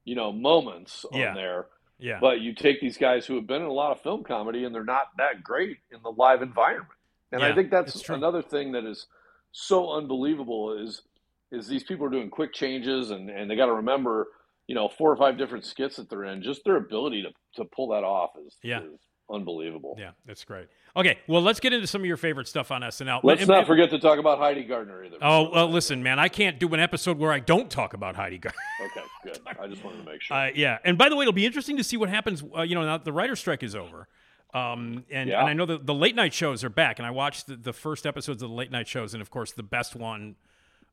you 0.04 0.14
know, 0.14 0.30
moments 0.30 1.04
on 1.10 1.18
Yeah. 1.18 1.34
there. 1.34 1.66
Yeah. 1.98 2.18
But 2.20 2.40
you 2.40 2.54
take 2.54 2.80
these 2.80 2.96
guys 2.96 3.26
who 3.26 3.34
have 3.36 3.46
been 3.46 3.62
in 3.62 3.68
a 3.68 3.72
lot 3.72 3.92
of 3.92 4.00
film 4.02 4.24
comedy 4.24 4.64
and 4.64 4.74
they're 4.74 4.84
not 4.84 5.08
that 5.18 5.42
great 5.42 5.78
in 5.90 6.00
the 6.02 6.10
live 6.10 6.42
environment. 6.42 6.88
And 7.32 7.40
Yeah, 7.40 7.48
I 7.48 7.54
think 7.54 7.70
that's 7.70 8.08
another 8.08 8.42
thing 8.42 8.72
that 8.72 8.84
is 8.84 9.06
so 9.52 9.90
unbelievable 9.92 10.78
is 10.78 11.02
is 11.50 11.66
these 11.66 11.82
people 11.82 12.06
are 12.06 12.10
doing 12.10 12.28
quick 12.30 12.52
changes 12.52 13.10
and, 13.10 13.30
and 13.30 13.50
they 13.50 13.56
got 13.56 13.66
to 13.66 13.72
remember, 13.74 14.28
you 14.66 14.74
know, 14.74 14.88
four 14.88 15.10
or 15.10 15.16
five 15.16 15.38
different 15.38 15.64
skits 15.64 15.96
that 15.96 16.10
they're 16.10 16.24
in. 16.24 16.42
Just 16.42 16.62
their 16.64 16.76
ability 16.76 17.22
to, 17.22 17.30
to 17.56 17.64
pull 17.74 17.88
that 17.88 18.04
off 18.04 18.30
is, 18.46 18.56
Yeah. 18.62 18.80
is 18.82 19.00
unbelievable. 19.30 19.96
Yeah, 19.98 20.10
that's 20.26 20.44
great. 20.44 20.68
Okay, 20.96 21.18
well, 21.28 21.42
let's 21.42 21.60
get 21.60 21.72
into 21.72 21.86
some 21.86 22.00
of 22.00 22.06
your 22.06 22.16
favorite 22.16 22.48
stuff 22.48 22.70
on 22.70 22.82
SNL. 22.82 23.20
Let's 23.22 23.40
And- 23.42 23.48
not 23.48 23.58
and- 23.58 23.66
forget 23.66 23.90
to 23.90 23.98
talk 23.98 24.18
about 24.18 24.38
Heidi 24.38 24.64
Gardner 24.64 25.04
either. 25.04 25.16
Oh, 25.22 25.50
well, 25.52 25.68
listen, 25.68 26.02
man, 26.02 26.18
I 26.18 26.28
can't 26.28 26.58
do 26.58 26.72
an 26.74 26.80
episode 26.80 27.18
where 27.18 27.32
I 27.32 27.38
don't 27.40 27.70
talk 27.70 27.94
about 27.94 28.16
Heidi 28.16 28.38
Gardner. 28.38 28.60
Okay, 28.86 29.06
good. 29.24 29.38
I 29.60 29.66
just 29.66 29.82
wanted 29.84 30.04
to 30.04 30.10
make 30.10 30.22
sure. 30.22 30.36
Uh, 30.36 30.50
yeah, 30.54 30.78
and 30.84 30.96
by 30.96 31.08
the 31.08 31.16
way, 31.16 31.22
it'll 31.24 31.32
be 31.32 31.44
interesting 31.46 31.76
to 31.78 31.84
see 31.84 31.96
what 31.96 32.08
happens. 32.08 32.42
Uh, 32.56 32.62
you 32.62 32.74
know, 32.74 32.82
now 32.84 32.96
that 32.96 33.04
the 33.04 33.12
writer's 33.12 33.40
strike 33.40 33.62
is 33.64 33.74
over, 33.74 34.06
um, 34.54 35.04
and, 35.10 35.28
Yeah. 35.28 35.40
and 35.40 35.48
I 35.48 35.52
know 35.52 35.66
that 35.66 35.84
the 35.84 35.94
late 35.94 36.14
night 36.14 36.32
shows 36.32 36.62
are 36.64 36.70
back, 36.70 36.98
and 36.98 37.06
I 37.06 37.10
watched 37.10 37.48
the, 37.48 37.56
the 37.56 37.72
first 37.72 38.06
episodes 38.06 38.42
of 38.42 38.48
the 38.48 38.54
late 38.54 38.70
night 38.70 38.86
shows, 38.88 39.14
and 39.14 39.20
of 39.20 39.30
course, 39.30 39.52
the 39.52 39.62
best 39.64 39.94
one, 39.96 40.36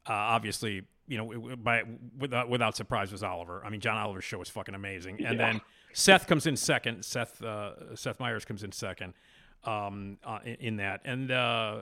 uh, 0.10 0.14
obviously, 0.14 0.84
you 1.08 1.18
know, 1.18 1.56
by 1.56 1.84
without 2.18 2.50
without 2.50 2.76
surprise, 2.76 3.12
was 3.12 3.24
Oliver. 3.24 3.62
I 3.66 3.70
mean, 3.70 3.80
John 3.82 3.98
Oliver's 3.98 4.24
show 4.24 4.40
was 4.40 4.50
fucking 4.50 4.76
amazing, 4.76 5.24
and 5.26 5.38
Yeah. 5.40 5.52
then 5.52 5.62
Seth 5.94 6.28
comes 6.28 6.46
in 6.48 6.56
second. 6.58 7.04
Seth 7.06 7.42
uh, 7.44 7.96
Seth 7.96 8.20
Meyers 8.20 8.46
comes 8.46 8.64
in 8.64 8.72
second 8.72 9.14
um, 9.64 10.18
uh, 10.24 10.40
in, 10.46 10.56
in 10.56 10.76
that, 10.78 11.02
and. 11.06 11.32
Uh, 11.32 11.82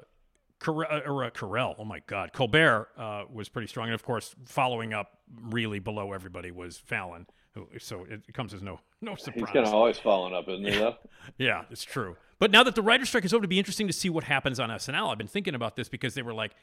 Carell, 0.59 1.05
or 1.05 1.25
uh, 1.25 1.29
Carell, 1.29 1.75
oh 1.77 1.83
my 1.83 1.99
God, 2.07 2.31
Colbert 2.31 2.87
uh, 2.97 3.23
was 3.29 3.49
pretty 3.49 3.67
strong, 3.67 3.87
and 3.87 3.93
of 3.95 4.03
course, 4.03 4.33
following 4.45 4.93
up 4.93 5.17
really 5.49 5.79
below 5.79 6.13
everybody 6.13 6.51
was 6.51 6.77
Fallon. 6.77 7.25
Who, 7.53 7.67
so 7.79 8.05
it 8.09 8.33
comes 8.33 8.53
as 8.53 8.61
no 8.61 8.79
no 9.01 9.15
surprise. 9.15 9.41
He's 9.47 9.53
kind 9.53 9.67
of 9.67 9.73
always 9.73 9.99
following 9.99 10.33
up, 10.33 10.47
isn't 10.47 10.63
he? 10.63 10.71
Though. 10.79 10.95
Yeah, 11.37 11.63
it's 11.69 11.83
true. 11.83 12.15
But 12.39 12.49
now 12.51 12.63
that 12.63 12.75
the 12.75 12.81
writer's 12.81 13.09
strike 13.09 13.25
is 13.25 13.33
over, 13.33 13.41
it'd 13.41 13.49
be 13.49 13.59
interesting 13.59 13.87
to 13.87 13.93
see 13.93 14.09
what 14.09 14.23
happens 14.23 14.57
on 14.57 14.69
SNL. 14.69 15.11
I've 15.11 15.17
been 15.17 15.27
thinking 15.27 15.53
about 15.53 15.75
this 15.75 15.89
because 15.89 16.13
they 16.13 16.21
were 16.21 16.33
like, 16.33 16.55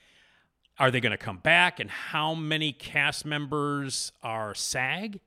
are 0.81 0.91
they 0.91 1.01
going 1.01 1.13
to 1.13 1.19
come 1.19 1.37
back, 1.37 1.79
and 1.79 1.91
how 1.91 2.35
many 2.35 2.73
cast 2.73 3.27
members 3.27 4.13
are 4.23 4.55
SAG? 4.55 5.21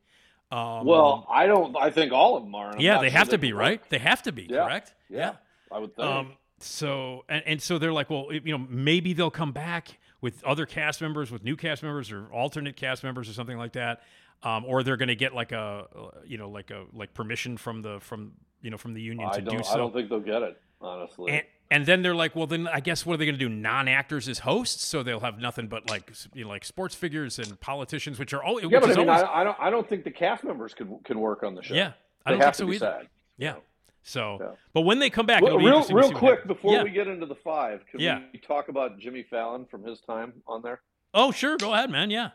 Um, 0.51 0.85
Well, 0.85 1.27
I 1.29 1.45
don't. 1.45 1.77
I 1.77 1.91
think 1.91 2.11
all 2.11 2.35
of 2.35 2.43
them 2.43 2.55
are. 2.55 2.73
Yeah, 2.77 2.99
they 2.99 3.09
sure 3.09 3.19
have 3.19 3.29
to 3.29 3.37
be 3.37 3.53
right. 3.53 3.79
work. 3.79 3.89
They 3.89 3.99
have 3.99 4.23
to 4.23 4.31
be 4.31 4.47
Yeah. 4.49 4.65
correct. 4.65 4.93
Yeah, 5.09 5.33
I 5.71 5.77
would 5.77 5.95
think. 5.95 6.07
Um, 6.07 6.33
so 6.59 7.23
and, 7.29 7.43
and 7.45 7.61
so 7.61 7.77
they're 7.77 7.93
like, 7.93 8.09
well, 8.09 8.27
you 8.31 8.57
know, 8.57 8.65
maybe 8.67 9.13
they'll 9.13 9.31
come 9.31 9.51
back 9.51 9.99
with 10.21 10.43
other 10.43 10.65
cast 10.65 11.01
members, 11.01 11.31
with 11.31 11.43
new 11.43 11.55
cast 11.55 11.83
members, 11.83 12.11
or 12.11 12.25
alternate 12.33 12.75
cast 12.75 13.03
members, 13.03 13.29
or 13.29 13.33
something 13.33 13.57
like 13.57 13.73
that. 13.73 14.01
Um, 14.41 14.65
or 14.65 14.83
they're 14.83 14.97
going 14.97 15.07
to 15.07 15.15
get 15.15 15.33
like 15.33 15.51
a, 15.53 15.87
uh, 15.95 16.09
you 16.25 16.37
know, 16.37 16.49
like 16.49 16.71
a 16.71 16.85
like 16.93 17.13
permission 17.13 17.57
from 17.57 17.81
the 17.83 17.99
from 17.99 18.33
you 18.61 18.71
know 18.71 18.77
from 18.77 18.93
the 18.95 19.01
union 19.01 19.29
I 19.31 19.35
to 19.35 19.41
do 19.41 19.63
so. 19.63 19.73
I 19.73 19.77
don't 19.77 19.93
think 19.93 20.09
they'll 20.09 20.19
get 20.19 20.41
it. 20.41 20.59
Honestly. 20.81 21.31
and, 21.31 21.43
and 21.71 21.85
then 21.85 22.01
they're 22.01 22.15
like, 22.15 22.35
well, 22.35 22.47
then 22.47 22.67
I 22.67 22.79
guess 22.79 23.05
what 23.05 23.15
are 23.15 23.17
they 23.17 23.25
going 23.25 23.37
to 23.37 23.39
do? 23.39 23.49
Non-actors 23.49 24.27
as 24.29 24.39
hosts, 24.39 24.85
so 24.87 25.01
they'll 25.03 25.19
have 25.21 25.39
nothing 25.39 25.67
but 25.67 25.89
like 25.89 26.11
you 26.33 26.43
know, 26.43 26.49
like 26.49 26.63
sports 26.65 26.93
figures 26.95 27.39
and 27.39 27.59
politicians, 27.59 28.19
which 28.19 28.33
are 28.33 28.43
all 28.43 28.61
yeah, 28.61 28.79
but 28.79 28.91
I 28.91 28.95
mean, 28.95 29.09
always 29.09 29.23
I, 29.23 29.41
I 29.41 29.43
don't. 29.43 29.57
I 29.59 29.69
don't 29.69 29.87
think 29.87 30.03
the 30.03 30.11
cast 30.11 30.43
members 30.43 30.73
can 30.73 30.99
can 31.03 31.19
work 31.19 31.43
on 31.43 31.55
the 31.55 31.63
show. 31.63 31.73
yeah. 31.73 31.93
I 32.25 32.31
they 32.31 32.37
don't 32.37 32.45
have 32.45 32.55
think 32.55 32.71
to 32.71 32.77
so 32.79 32.85
either. 32.87 32.97
SAG. 33.01 33.09
Yeah, 33.37 33.55
So, 34.03 34.37
Yeah. 34.39 34.51
but 34.73 34.81
when 34.81 34.99
they 34.99 35.09
come 35.09 35.25
back, 35.25 35.41
Well, 35.41 35.57
real 35.57 35.83
real 35.89 36.11
quick 36.11 36.45
before 36.47 36.73
yeah. 36.73 36.83
we 36.83 36.91
get 36.91 37.07
into 37.07 37.25
the 37.25 37.35
five, 37.35 37.85
can 37.89 37.99
Yeah. 37.99 38.21
we 38.31 38.39
talk 38.39 38.69
about 38.69 38.99
Jimmy 38.99 39.23
Fallon 39.23 39.65
from 39.65 39.83
his 39.83 39.99
time 40.01 40.33
on 40.47 40.61
there? 40.61 40.81
Oh, 41.13 41.31
sure. 41.31 41.57
Go 41.57 41.73
ahead, 41.73 41.89
man. 41.89 42.09
Yeah. 42.11 42.29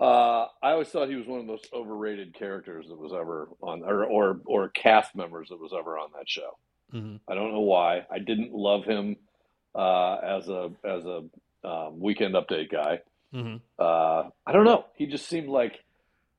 Uh, 0.00 0.46
I 0.62 0.70
always 0.70 0.88
thought 0.88 1.08
he 1.08 1.16
was 1.16 1.26
one 1.26 1.40
of 1.40 1.46
the 1.46 1.50
most 1.52 1.68
overrated 1.72 2.32
characters 2.32 2.86
that 2.88 2.96
was 2.96 3.12
ever 3.12 3.48
on, 3.60 3.82
or 3.82 4.04
or, 4.04 4.40
or 4.46 4.68
cast 4.68 5.16
members 5.16 5.48
that 5.48 5.58
was 5.60 5.72
ever 5.76 5.98
on 5.98 6.10
that 6.16 6.28
show. 6.28 6.56
Hmm 6.90 7.16
I 7.28 7.34
don't 7.34 7.52
know 7.52 7.60
why. 7.60 8.06
I 8.10 8.18
didn't 8.18 8.52
love 8.52 8.84
him 8.84 9.16
uh, 9.74 10.16
as 10.16 10.48
a 10.48 10.70
as 10.84 11.04
a 11.04 11.22
um, 11.68 12.00
weekend 12.00 12.34
update 12.34 12.70
guy. 12.72 13.00
hmm 13.32 13.56
Uh, 13.78 14.30
I 14.46 14.52
don't 14.52 14.64
know. 14.64 14.86
He 14.94 15.06
just 15.06 15.28
seemed 15.28 15.48
like 15.48 15.74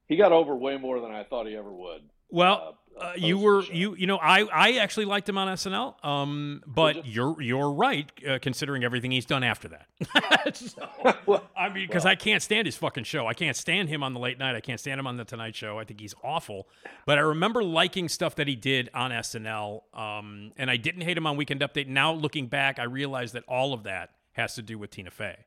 he 0.07 0.17
got 0.17 0.31
over 0.31 0.55
way 0.55 0.77
more 0.77 0.99
than 1.01 1.11
I 1.11 1.23
thought 1.23 1.45
he 1.45 1.55
ever 1.55 1.71
would. 1.71 2.01
Well, 2.31 2.78
uh, 2.97 3.13
you 3.15 3.37
were 3.37 3.63
show. 3.63 3.71
you 3.73 3.95
you 3.95 4.07
know 4.07 4.17
I 4.17 4.41
I 4.43 4.71
actually 4.77 5.05
liked 5.05 5.27
him 5.27 5.37
on 5.37 5.47
SNL. 5.49 6.03
Um, 6.05 6.61
but 6.67 7.05
you're 7.05 7.41
you're 7.41 7.71
right 7.71 8.11
uh, 8.27 8.39
considering 8.41 8.83
everything 8.83 9.11
he's 9.11 9.25
done 9.25 9.43
after 9.43 9.69
that. 9.69 10.55
So, 10.57 10.89
Well, 11.25 11.43
I 11.57 11.69
mean, 11.69 11.87
because 11.87 12.03
Well- 12.03 12.11
I 12.11 12.15
can't 12.15 12.41
stand 12.43 12.65
his 12.65 12.75
fucking 12.75 13.03
show. 13.05 13.27
I 13.27 13.33
can't 13.33 13.55
stand 13.55 13.89
him 13.89 14.03
on 14.03 14.13
the 14.13 14.19
late 14.19 14.37
night. 14.39 14.55
I 14.55 14.61
can't 14.61 14.79
stand 14.79 14.99
him 14.99 15.07
on 15.07 15.17
the 15.17 15.25
Tonight 15.25 15.55
Show. 15.55 15.79
I 15.79 15.83
think 15.85 15.99
he's 15.99 16.15
awful. 16.23 16.67
But 17.05 17.17
I 17.17 17.21
remember 17.21 17.63
liking 17.63 18.09
stuff 18.09 18.35
that 18.35 18.47
he 18.47 18.55
did 18.55 18.89
on 18.93 19.11
SNL. 19.11 19.81
Um, 19.93 20.51
and 20.57 20.69
I 20.69 20.77
didn't 20.77 21.01
hate 21.01 21.17
him 21.17 21.27
on 21.27 21.37
Weekend 21.37 21.61
Update. 21.61 21.87
Now 21.87 22.13
looking 22.13 22.47
back, 22.47 22.79
I 22.79 22.83
realize 22.83 23.31
that 23.33 23.43
all 23.47 23.73
of 23.73 23.83
that 23.83 24.09
has 24.33 24.55
to 24.55 24.61
do 24.61 24.77
with 24.77 24.91
Tina 24.91 25.11
Fey. 25.11 25.45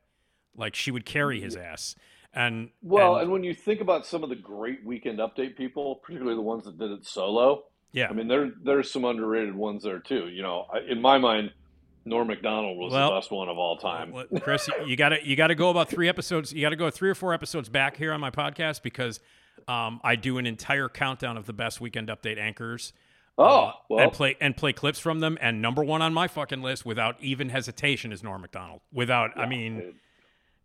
Like 0.55 0.75
she 0.75 0.91
would 0.91 1.05
carry 1.05 1.39
his 1.41 1.55
ass. 1.55 1.95
And 2.33 2.69
well, 2.81 3.13
and- 3.15 3.23
and 3.23 3.31
when 3.31 3.43
you 3.43 3.53
think 3.53 3.79
about 3.81 4.05
some 4.05 4.23
of 4.23 4.29
the 4.29 4.35
great 4.35 4.83
weekend 4.85 5.19
update 5.19 5.55
people, 5.55 5.95
particularly 5.97 6.35
the 6.35 6.41
ones 6.41 6.63
that 6.65 6.77
did 6.77 6.91
it 6.91 7.05
solo, 7.05 7.63
yeah. 7.91 8.07
I 8.09 8.13
mean, 8.13 8.27
there 8.27 8.51
there's 8.63 8.89
some 8.91 9.05
underrated 9.05 9.55
ones 9.55 9.83
there 9.83 9.99
too. 9.99 10.27
You 10.29 10.41
know, 10.41 10.65
I, 10.73 10.79
in 10.89 10.99
my 11.01 11.19
mind, 11.19 11.51
Norm 12.05 12.27
Macdonald 12.27 12.77
was 12.77 12.91
Well- 12.91 13.11
the 13.11 13.17
best 13.17 13.31
one 13.31 13.49
of 13.49 13.57
all 13.57 13.77
time. 13.77 14.11
Well, 14.11 14.25
Chris, 14.41 14.67
you 14.85 14.95
got 14.95 15.09
to 15.09 15.25
you 15.25 15.35
got 15.35 15.47
to 15.47 15.55
go 15.55 15.69
about 15.69 15.89
three 15.89 16.09
episodes. 16.09 16.51
You 16.51 16.61
got 16.61 16.71
to 16.71 16.75
go 16.75 16.89
three 16.89 17.09
or 17.09 17.15
four 17.15 17.33
episodes 17.33 17.69
back 17.69 17.97
here 17.97 18.11
on 18.11 18.19
my 18.19 18.31
podcast 18.31 18.81
because 18.81 19.19
um, 19.67 20.01
I 20.03 20.15
do 20.15 20.39
an 20.39 20.47
entire 20.47 20.89
countdown 20.89 21.37
of 21.37 21.45
the 21.45 21.53
best 21.53 21.79
weekend 21.79 22.07
update 22.09 22.39
anchors. 22.39 22.93
oh, 23.37 23.45
uh, 23.45 23.71
well, 23.89 23.99
and 23.99 24.11
play 24.11 24.35
and 24.41 24.57
play 24.57 24.73
clips 24.73 24.97
from 24.99 25.19
them. 25.19 25.37
And 25.39 25.61
number 25.61 25.83
one 25.83 26.01
on 26.01 26.13
my 26.13 26.27
fucking 26.27 26.61
list, 26.63 26.85
without 26.85 27.15
even 27.21 27.49
hesitation, 27.49 28.11
is 28.11 28.23
Norm 28.23 28.41
Macdonald. 28.41 28.81
Without, 28.91 29.37
I 29.37 29.45
mean, 29.47 29.79
dude. 29.79 29.95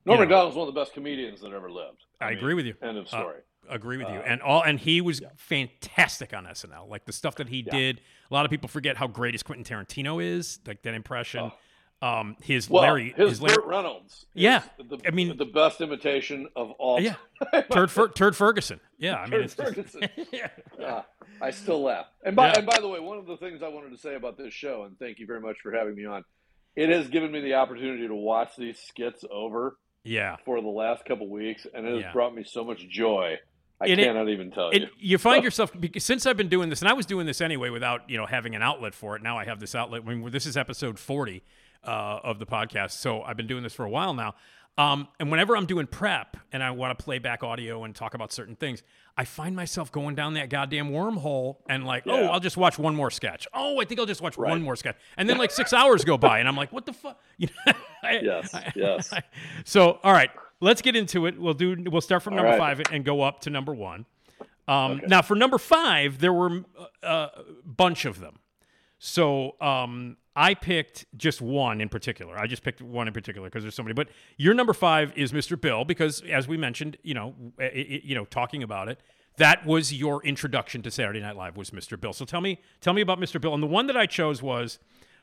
Norm 0.08 0.20
you 0.20 0.26
know. 0.26 0.48
One 0.48 0.68
of 0.68 0.74
the 0.74 0.80
best 0.80 0.92
comedians 0.94 1.40
that 1.42 1.52
ever 1.52 1.70
lived. 1.70 2.04
I 2.20 2.30
mean, 2.30 2.38
agree 2.38 2.54
with 2.54 2.66
you. 2.66 2.74
End 2.82 2.96
of 2.98 3.06
Uh, 3.06 3.08
story. 3.08 3.40
agree 3.68 3.96
with 3.98 4.08
you. 4.08 4.14
Uh, 4.18 4.22
And 4.26 4.42
all 4.42 4.62
and 4.62 4.78
he 4.80 5.00
was 5.00 5.20
fantastic 5.36 6.32
on 6.34 6.44
SNL. 6.46 6.88
Like 6.88 7.04
the 7.04 7.12
stuff 7.12 7.36
that 7.36 7.48
he 7.48 7.60
Yeah. 7.66 7.72
did. 7.72 8.00
A 8.30 8.34
lot 8.34 8.44
of 8.44 8.50
people 8.50 8.68
forget 8.68 8.96
how 8.96 9.06
great 9.06 9.34
his 9.34 9.42
Quentin 9.42 9.64
Tarantino 9.64 10.22
is. 10.22 10.60
Like 10.66 10.82
that 10.82 10.94
impression. 10.94 11.52
Um, 12.00 12.36
his 12.40 12.68
Oh. 12.70 12.74
well, 12.74 12.82
Larry, 12.84 13.12
his, 13.16 13.42
Larry, 13.42 13.56
Burt 13.56 13.66
Reynolds. 13.66 14.26
Yeah, 14.32 14.62
the, 14.78 15.00
I 15.04 15.10
mean- 15.10 15.36
the 15.36 15.44
best 15.44 15.80
imitation 15.80 16.48
of 16.54 16.70
all. 16.72 17.00
yeah. 17.00 17.16
Turd, 17.72 17.90
Fer- 17.90 18.06
Turd 18.08 18.36
Ferguson. 18.36 18.78
Yeah, 18.98 19.16
I 19.16 19.22
mean, 19.22 19.30
Turd 19.32 19.44
it's 19.44 19.54
just, 19.56 19.74
Ferguson. 19.74 20.08
yeah. 20.32 20.50
Ah, 20.80 21.06
I 21.42 21.50
still 21.50 21.82
laugh. 21.82 22.06
And 22.24 22.36
by 22.36 22.48
Yeah. 22.52 22.58
and 22.58 22.66
by 22.68 22.78
the 22.78 22.86
way, 22.86 23.00
one 23.00 23.18
of 23.18 23.26
the 23.26 23.36
things 23.36 23.64
I 23.64 23.68
wanted 23.68 23.90
to 23.90 23.96
say 23.98 24.14
about 24.14 24.38
this 24.38 24.54
show, 24.54 24.84
and 24.84 24.96
thank 25.00 25.18
you 25.18 25.26
very 25.26 25.40
much 25.40 25.56
for 25.60 25.72
having 25.72 25.96
me 25.96 26.04
on, 26.04 26.24
it 26.76 26.88
has 26.88 27.08
given 27.08 27.32
me 27.32 27.40
the 27.40 27.54
opportunity 27.54 28.06
to 28.06 28.14
watch 28.14 28.54
these 28.56 28.78
skits 28.78 29.24
over 29.28 29.76
yeah. 30.04 30.36
for 30.44 30.60
the 30.60 30.68
last 30.68 31.04
couple 31.04 31.28
weeks, 31.28 31.66
and 31.74 31.86
it 31.86 31.92
has 31.94 32.00
Yeah. 32.02 32.12
brought 32.12 32.34
me 32.34 32.44
so 32.44 32.64
much 32.64 32.86
joy. 32.88 33.38
I 33.80 33.86
And 33.86 34.00
it- 34.00 34.04
cannot 34.06 34.28
even 34.28 34.50
tell 34.50 34.70
And 34.70 34.82
you. 34.82 34.88
you 34.98 35.18
find 35.18 35.44
yourself 35.48 35.70
because 35.78 36.04
since 36.04 36.26
I've 36.26 36.36
been 36.36 36.48
doing 36.48 36.68
this, 36.68 36.82
and 36.82 36.88
I 36.88 36.92
was 36.94 37.06
doing 37.06 37.26
this 37.26 37.40
anyway 37.40 37.70
without 37.70 38.08
you 38.10 38.16
know 38.16 38.26
having 38.26 38.54
an 38.56 38.62
outlet 38.62 38.94
for 38.94 39.14
it. 39.16 39.22
Now 39.22 39.38
I 39.38 39.44
have 39.44 39.60
this 39.60 39.74
outlet. 39.74 40.02
I 40.06 40.14
mean, 40.14 40.30
this 40.32 40.46
is 40.46 40.56
episode 40.56 40.98
forty 40.98 41.44
uh, 41.84 42.18
of 42.24 42.38
the 42.40 42.46
podcast, 42.46 42.90
so 42.92 43.22
I've 43.22 43.36
been 43.36 43.46
doing 43.46 43.62
this 43.62 43.74
for 43.74 43.84
a 43.84 43.90
while 43.90 44.14
now. 44.14 44.34
Um, 44.78 45.08
and 45.18 45.28
whenever 45.30 45.56
I'm 45.56 45.66
doing 45.66 45.86
prep 45.88 46.36
and 46.52 46.62
I 46.62 46.70
want 46.70 46.96
to 46.96 47.04
play 47.04 47.18
back 47.18 47.42
audio 47.42 47.82
and 47.82 47.94
talk 47.94 48.14
about 48.14 48.32
certain 48.32 48.54
things, 48.54 48.82
I 49.16 49.24
find 49.24 49.56
myself 49.56 49.90
going 49.90 50.14
down 50.14 50.34
that 50.34 50.48
goddamn 50.50 50.90
wormhole 50.90 51.56
and 51.68 51.84
like, 51.84 52.04
oh, 52.06 52.26
I'll 52.26 52.38
just 52.38 52.56
watch 52.56 52.78
one 52.78 52.94
more 52.94 53.10
sketch. 53.10 53.48
Oh, 53.52 53.80
I 53.80 53.84
think 53.84 53.98
I'll 53.98 54.06
just 54.06 54.22
watch 54.22 54.38
Right. 54.38 54.50
one 54.50 54.62
more 54.62 54.76
sketch, 54.76 54.96
and 55.16 55.28
then 55.28 55.36
like 55.36 55.50
six 55.50 55.72
hours 55.72 56.04
go 56.04 56.16
by, 56.16 56.38
and 56.38 56.46
I'm 56.48 56.56
like, 56.56 56.72
what 56.72 56.86
the 56.86 56.92
fuck? 56.92 57.20
You 57.38 57.48
know, 57.66 57.72
I- 58.04 58.20
Yes, 58.22 58.54
I- 58.54 58.72
yes. 58.76 59.12
so, 59.64 59.98
all 60.04 60.12
right, 60.12 60.30
let's 60.60 60.80
get 60.80 60.94
into 60.94 61.26
it. 61.26 61.38
We'll 61.40 61.54
do. 61.54 61.76
We'll 61.90 62.00
start 62.00 62.22
from 62.22 62.34
All 62.34 62.36
number 62.44 62.50
right. 62.56 62.76
five 62.78 62.80
and 62.92 63.04
go 63.04 63.22
up 63.22 63.40
to 63.40 63.50
number 63.50 63.74
one. 63.74 64.06
Um, 64.68 64.92
Okay. 64.98 65.06
Now, 65.08 65.22
for 65.22 65.34
number 65.34 65.58
five, 65.58 66.18
there 66.20 66.32
were 66.32 66.62
uh, 67.02 67.28
a 67.34 67.42
bunch 67.64 68.04
of 68.04 68.20
them. 68.20 68.38
So 69.00 69.56
um, 69.60 70.16
I 70.40 70.54
picked 70.54 71.04
just 71.16 71.40
one 71.42 71.80
in 71.80 71.88
particular. 71.88 72.38
I 72.38 72.46
just 72.46 72.62
picked 72.62 72.80
one 72.80 73.08
in 73.08 73.12
particular 73.12 73.48
because 73.48 73.64
there's 73.64 73.74
so 73.74 73.82
many. 73.82 73.92
But 73.94 74.08
your 74.36 74.54
number 74.54 74.72
five 74.72 75.12
is 75.16 75.32
Mr. 75.32 75.60
Bill 75.60 75.84
because, 75.84 76.22
as 76.30 76.46
we 76.46 76.56
mentioned, 76.56 76.96
you 77.02 77.14
know, 77.14 77.34
i- 77.58 77.64
i- 77.64 78.00
you 78.04 78.14
know, 78.14 78.24
talking 78.24 78.62
about 78.62 78.88
it, 78.88 79.00
that 79.38 79.66
was 79.66 79.92
your 79.92 80.22
introduction 80.24 80.80
to 80.82 80.92
Saturday 80.92 81.18
Night 81.20 81.34
Live 81.36 81.56
was 81.56 81.70
Mr. 81.70 82.00
Bill. 82.00 82.12
So 82.12 82.24
tell 82.24 82.40
me, 82.40 82.60
tell 82.80 82.92
me 82.94 83.00
about 83.00 83.18
Mr. 83.18 83.40
Bill. 83.40 83.52
And 83.52 83.60
the 83.62 83.66
one 83.66 83.88
that 83.88 83.96
I 83.96 84.06
chose 84.06 84.40
was 84.40 84.78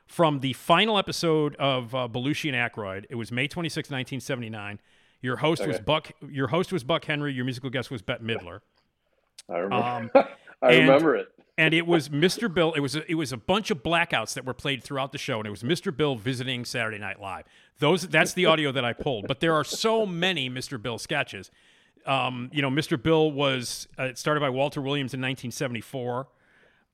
from 0.06 0.42
the 0.42 0.52
final 0.54 0.98
episode 0.98 1.56
of 1.56 1.96
uh, 1.96 2.08
Belushi 2.12 2.54
and 2.54 2.72
Aykroyd. 2.72 3.06
It 3.10 3.16
was 3.16 3.32
May 3.32 3.48
26, 3.48 3.90
1979. 3.90 4.80
Your 5.22 5.38
host 5.38 5.66
was 5.66 5.78
Buck. 5.86 6.12
Your 6.30 6.48
host 6.50 6.74
was 6.74 6.84
Buck 6.84 7.06
Henry. 7.06 7.32
Your 7.34 7.46
musical 7.46 7.70
guest 7.70 7.90
was 7.90 8.02
Bette 8.02 8.22
Midler. 8.24 8.60
I 9.50 9.58
remember. 9.60 9.86
Um, 9.86 10.12
I 10.62 10.76
remember 10.78 11.16
it. 11.16 11.28
And 11.58 11.74
it 11.74 11.88
was 11.88 12.10
Mr. 12.10 12.54
Bill. 12.54 12.74
It 12.74 12.82
was 12.82 12.96
a, 12.96 13.10
it 13.10 13.16
was 13.16 13.32
a 13.32 13.38
bunch 13.38 13.72
of 13.72 13.82
blackouts 13.82 14.34
that 14.34 14.46
were 14.46 14.54
played 14.54 14.84
throughout 14.84 15.12
the 15.12 15.18
show, 15.18 15.40
and 15.40 15.48
it 15.48 15.52
was 15.52 15.64
Mr. 15.64 15.96
Bill 15.96 16.16
visiting 16.16 16.66
Saturday 16.66 16.98
Night 16.98 17.22
Live. 17.22 17.46
Those 17.80 18.08
that's 18.08 18.34
the 18.34 18.46
audio 18.46 18.72
that 18.72 18.84
I 18.84 18.94
pulled. 18.94 19.28
But 19.28 19.40
there 19.40 19.54
are 19.54 19.64
so 19.64 20.06
many 20.06 20.50
Mr. 20.50 20.82
Bill 20.82 20.98
sketches. 20.98 21.52
Um, 22.06 22.50
you 22.54 22.62
know, 22.62 22.70
Mr. 22.70 23.02
Bill 23.02 23.32
was 23.32 23.88
uh, 23.98 24.10
started 24.16 24.42
by 24.42 24.50
Walter 24.50 24.82
Williams 24.82 25.14
in 25.14 25.22
1974. 25.22 26.28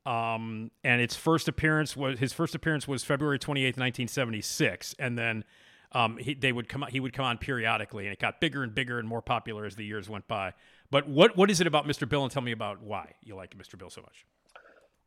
Um, 0.06 0.72
and 0.84 1.00
its 1.02 1.16
first 1.16 1.48
appearance 1.48 1.96
was 1.96 2.20
his 2.20 2.34
first 2.34 2.56
appearance 2.56 2.88
was 2.88 3.04
February 3.04 3.38
28th, 3.38 3.78
1976, 3.78 4.96
and 4.98 5.18
then 5.18 5.44
um, 5.92 6.18
he, 6.18 6.34
they 6.34 6.52
would 6.52 6.68
come 6.70 6.86
he 6.90 7.00
would 7.00 7.14
come 7.14 7.26
on 7.26 7.38
periodically, 7.38 8.06
and 8.06 8.14
it 8.14 8.20
got 8.20 8.40
bigger 8.40 8.64
and 8.64 8.74
bigger 8.74 8.98
and 8.98 9.08
more 9.08 9.22
popular 9.22 9.66
as 9.66 9.76
the 9.76 9.86
years 9.86 10.10
went 10.10 10.28
by. 10.28 10.54
But 10.90 11.08
what 11.08 11.38
what 11.38 11.52
is 11.52 11.62
it 11.62 11.68
about 11.68 11.86
Mr. 11.86 12.08
Bill, 12.10 12.24
and 12.24 12.32
tell 12.32 12.42
me 12.42 12.52
about 12.52 12.82
why 12.82 13.14
you 13.24 13.36
like 13.36 13.56
Mr. 13.56 13.78
Bill 13.78 13.90
so 13.90 14.02
much? 14.02 14.26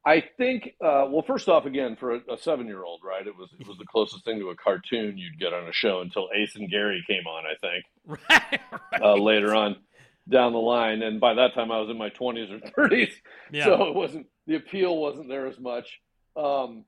I 0.07 0.23
think. 0.37 0.71
Uh, 0.85 1.07
well, 1.09 1.23
first 1.27 1.49
off, 1.49 1.65
again, 1.67 1.97
for 1.99 2.17
a, 2.17 2.21
a 2.35 2.39
seven-year-old, 2.39 3.01
right? 3.05 3.27
It 3.27 3.37
was 3.37 3.49
it 3.59 3.67
was 3.67 3.79
the 3.79 3.87
closest 3.87 4.25
thing 4.25 4.39
to 4.41 4.51
a 4.51 4.57
cartoon 4.57 5.17
you'd 5.17 5.39
get 5.39 5.53
on 5.55 5.67
a 5.67 5.73
show 5.73 6.01
until 6.01 6.29
Ace 6.35 6.57
and 6.57 6.71
Gary 6.71 7.03
came 7.07 7.27
on. 7.27 7.45
I 7.47 7.55
think 7.61 7.85
Right. 8.29 8.61
right. 8.93 9.03
uh, 9.03 9.15
later 9.17 9.55
on 9.55 9.77
down 10.29 10.53
the 10.53 10.59
line, 10.59 11.03
and 11.03 11.21
by 11.21 11.35
that 11.35 11.55
time 11.55 11.71
I 11.73 11.81
was 11.81 11.91
in 11.91 11.99
my 11.99 12.09
twenties 12.11 12.51
or 12.51 12.61
thirties, 12.61 13.15
Yeah. 13.53 13.65
so 13.65 13.85
it 13.89 13.95
wasn't 13.95 14.27
the 14.47 14.57
appeal 14.57 14.97
wasn't 14.97 15.29
there 15.29 15.47
as 15.47 15.59
much. 15.59 16.01
Um, 16.37 16.85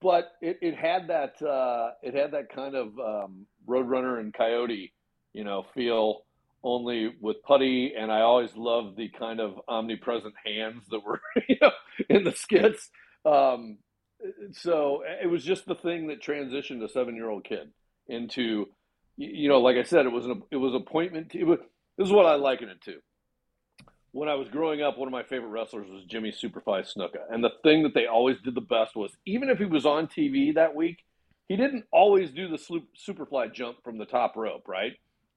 but 0.00 0.32
it, 0.40 0.58
it 0.62 0.74
had 0.76 1.08
that 1.08 1.40
uh, 1.42 1.90
it 2.02 2.14
had 2.14 2.32
that 2.32 2.48
kind 2.54 2.74
of 2.74 2.98
um, 2.98 3.46
Roadrunner 3.68 4.18
and 4.20 4.32
Coyote, 4.32 4.92
you 5.32 5.44
know, 5.44 5.66
feel 5.74 6.22
only 6.64 7.14
with 7.20 7.42
putty, 7.46 7.92
and 7.96 8.10
I 8.10 8.22
always 8.22 8.56
loved 8.56 8.96
the 8.96 9.10
kind 9.10 9.38
of 9.38 9.60
omnipresent 9.68 10.34
hands 10.44 10.84
that 10.90 11.04
were 11.04 11.20
you 11.48 11.56
know 11.60 11.70
in 12.08 12.24
the 12.24 12.32
skits. 12.32 12.90
Um, 13.24 13.78
so 14.52 15.02
it 15.22 15.26
was 15.26 15.44
just 15.44 15.66
the 15.66 15.74
thing 15.74 16.08
that 16.08 16.22
transitioned 16.22 16.82
a 16.82 16.88
seven 16.88 17.14
year 17.14 17.28
old 17.28 17.44
kid 17.44 17.70
into, 18.08 18.66
you 19.16 19.48
know, 19.48 19.60
like 19.60 19.76
I 19.76 19.82
said, 19.82 20.06
it 20.06 20.12
was 20.12 20.26
an 20.26 20.42
it 20.50 20.56
was 20.56 20.74
appointment. 20.74 21.34
It 21.34 21.44
was, 21.44 21.58
this 21.98 22.06
is 22.06 22.12
what 22.12 22.26
I 22.26 22.34
liken 22.34 22.70
it 22.70 22.80
to. 22.86 22.94
When 24.12 24.28
I 24.28 24.34
was 24.34 24.48
growing 24.48 24.80
up, 24.80 24.96
one 24.96 25.08
of 25.08 25.12
my 25.12 25.24
favorite 25.24 25.48
wrestlers 25.48 25.90
was 25.90 26.04
Jimmy 26.04 26.32
Superfly 26.32 26.86
Snuka, 26.86 27.20
and 27.30 27.42
the 27.42 27.50
thing 27.62 27.82
that 27.82 27.94
they 27.94 28.06
always 28.06 28.36
did 28.44 28.54
the 28.54 28.60
best 28.60 28.96
was 28.96 29.12
even 29.26 29.50
if 29.50 29.58
he 29.58 29.64
was 29.64 29.84
on 29.84 30.06
TV 30.06 30.54
that 30.54 30.74
week, 30.74 30.98
he 31.48 31.56
didn't 31.56 31.84
always 31.92 32.30
do 32.30 32.48
the 32.48 32.80
Superfly 33.06 33.52
jump 33.52 33.78
from 33.84 33.98
the 33.98 34.06
top 34.06 34.36
rope, 34.36 34.66
right? 34.66 34.92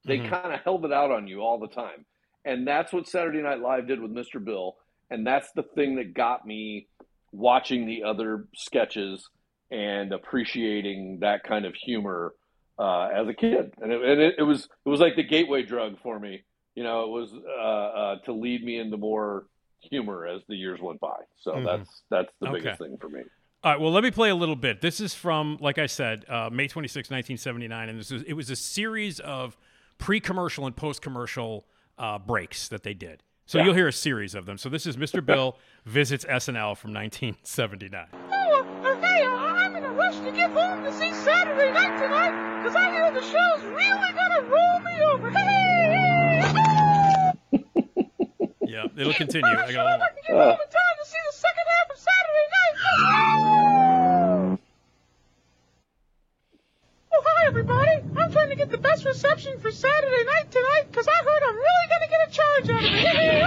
They 0.06 0.20
Mhm. 0.20 0.30
kind 0.30 0.54
of 0.54 0.62
held 0.62 0.86
it 0.86 0.94
out 0.94 1.12
on 1.12 1.28
you 1.28 1.42
all 1.42 1.60
the 1.60 1.68
time. 1.68 2.06
And 2.46 2.66
that's 2.68 2.94
what 2.94 3.08
Saturday 3.08 3.42
Night 3.42 3.60
Live 3.60 3.88
did 3.88 4.00
with 4.00 4.12
Mr. 4.12 4.44
Bill. 4.44 4.78
And 5.10 5.26
that's 5.26 5.52
the 5.54 5.64
thing 5.64 5.96
that 5.96 6.14
got 6.14 6.46
me 6.46 6.88
watching 7.32 7.86
the 7.86 8.04
other 8.04 8.48
sketches 8.56 9.30
and 9.70 10.14
appreciating 10.14 11.20
that 11.20 11.44
kind 11.44 11.66
of 11.66 11.76
humor 11.76 12.34
uh, 12.80 13.10
as 13.14 13.28
a 13.28 13.34
kid. 13.34 13.74
And, 13.82 13.92
it, 13.92 14.02
and 14.02 14.22
it, 14.22 14.36
it 14.38 14.44
was 14.44 14.70
it 14.86 14.90
was 14.90 15.00
like 15.00 15.16
the 15.16 15.24
gateway 15.24 15.64
drug 15.64 16.00
for 16.02 16.20
me. 16.20 16.44
You 16.76 16.84
know, 16.84 17.04
it 17.06 17.10
was 17.10 17.34
uh, 17.34 17.62
uh, 17.62 18.16
to 18.26 18.34
lead 18.34 18.64
me 18.64 18.78
into 18.78 18.98
more 18.98 19.48
humor 19.82 20.28
as 20.28 20.42
the 20.48 20.56
years 20.56 20.80
went 20.80 21.00
by. 21.00 21.18
So 21.38 21.54
Mhm. 21.54 21.66
that's 21.66 22.04
that's 22.10 22.34
the 22.40 22.50
Okay. 22.50 22.60
biggest 22.60 22.80
thing 22.80 22.98
for 23.02 23.10
me. 23.10 23.22
All 23.64 23.72
right. 23.72 23.82
Well, 23.82 23.92
let 23.92 24.04
me 24.04 24.12
play 24.12 24.30
a 24.30 24.36
little 24.36 24.56
bit. 24.56 24.82
This 24.82 25.02
is 25.02 25.16
from, 25.16 25.58
like 25.60 25.80
I 25.80 25.88
said, 25.88 26.24
uh, 26.30 26.50
May 26.52 26.68
26, 26.68 27.10
1979. 27.10 27.90
And 27.90 28.00
this 28.00 28.12
was, 28.12 28.22
it 28.24 28.34
was 28.34 28.52
a 28.52 28.56
series 28.56 29.20
of 29.20 29.58
pre 29.98 30.20
commercial 30.20 30.66
and 30.66 30.76
post 30.76 31.02
commercial 31.02 31.66
uh, 31.98 32.20
breaks 32.20 32.68
that 32.68 32.84
they 32.84 32.94
did. 32.94 33.24
So 33.46 33.58
Yeah. 33.58 33.64
you'll 33.66 33.74
hear 33.76 33.88
a 33.88 33.94
series 33.94 34.36
of 34.36 34.46
them. 34.46 34.58
So 34.58 34.68
this 34.70 34.86
is 34.86 34.98
Mr. 34.98 35.26
Bill 35.32 35.58
visits 35.86 36.26
SNL 36.26 36.76
from 36.78 36.94
1979. 36.94 38.08
Oh, 38.14 38.66
uh, 38.84 38.96
hey, 39.02 39.24
uh, 39.24 39.30
I'm 39.30 39.76
in 39.76 39.84
a 39.86 39.90
rush 39.92 40.18
to 40.20 40.32
get 40.32 40.52
home 40.52 40.84
to 40.84 40.92
see 40.94 41.12
Saturday 41.14 41.72
night 41.72 41.98
tonight, 41.98 42.62
because 42.62 42.76
I 42.76 42.92
hear 42.92 43.10
the 43.12 43.22
show's 43.22 43.64
really 43.64 44.12
gonna 44.14 44.42
roll 44.50 44.80
me 44.82 45.02
over. 45.14 45.30
Hey, 45.32 46.42
hey. 46.44 47.32
Yeah, 48.68 48.86
it'll 48.98 49.14
continue. 49.14 49.48
I 49.50 49.56
got 49.56 49.70
a 49.70 49.72
sure 49.72 49.84
little- 49.84 50.00
get 50.28 50.36
home 50.36 50.52
in 50.52 50.58
time 50.58 50.98
to 51.00 51.06
see 51.06 51.18
the 51.32 51.38
second 51.38 51.64
half 51.70 51.90
of 51.90 51.98
Saturday 51.98 52.48
night. 52.52 52.76
Oh, 57.14 57.22
hi, 57.38 57.48
everybody. 57.48 57.92
I'm 58.18 58.32
trying 58.32 58.50
to 58.50 58.56
get 58.56 58.70
the 58.72 58.78
best 58.78 59.06
reception 59.06 59.60
for 59.60 59.72
Saturday 59.72 60.24
night 60.26 60.52
tonight, 60.52 60.84
because 60.90 61.08
I 61.08 61.24
heard 61.24 61.44
I'm 61.48 61.56
really 61.56 61.88
gonna 61.90 62.08
get 62.10 62.28
a 62.28 62.32
charge 62.32 62.70
out 62.70 62.80
of 62.80 62.86
it. 62.86 62.92
Hey, 62.92 63.16
hey, 63.16 63.40
hey. 63.40 63.44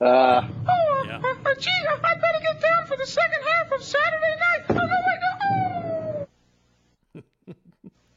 Uh, 0.00 0.42
Oh, 0.68 1.04
Yeah. 1.06 1.18
uh, 1.18 1.34
uh, 1.48 1.54
gee, 1.54 1.70
I 1.88 1.94
I 2.02 2.14
better 2.14 2.40
get 2.42 2.60
down 2.60 2.86
for 2.86 2.96
the 2.96 3.06
second 3.06 3.42
half 3.48 3.70
of 3.72 3.82
Saturday 3.82 4.36
night. 4.46 4.64
Oh, 4.70 4.74
no, 4.74 4.96
wait, 5.06 5.20
no. 5.24 5.30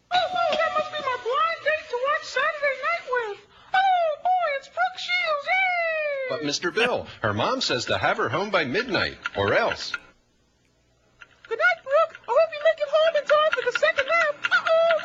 Oh, 0.09 0.17
oh, 0.17 0.55
that 0.57 0.71
must 0.77 0.91
be 0.91 0.99
my 0.99 1.17
blind 1.23 1.59
date 1.63 1.87
to 1.89 1.97
watch 2.07 2.23
Saturday 2.23 2.77
night 2.87 3.05
with. 3.11 3.37
Oh, 3.73 4.09
boy, 4.23 4.47
it's 4.57 4.67
Brooke 4.67 4.97
Shields. 4.97 5.45
Yay! 5.47 6.29
But 6.29 6.41
Mr. 6.43 6.71
Bill, 6.73 7.07
her 7.21 7.33
mom 7.33 7.61
says 7.61 7.85
to 7.85 7.97
have 7.97 8.17
her 8.17 8.29
home 8.29 8.49
by 8.49 8.65
midnight, 8.65 9.17
or 9.35 9.53
else. 9.53 9.91
Good 11.47 11.59
night, 11.59 11.83
Brooke. 11.83 12.19
I 12.27 12.31
hope 12.35 12.51
you 12.55 12.61
make 12.67 12.79
it 12.83 12.89
home 12.97 13.15
in 13.15 13.23
time 13.35 13.51
for 13.55 13.63
the 13.63 13.71
second 13.79 14.07
half. 14.17 14.35
Uh-oh. 14.57 14.99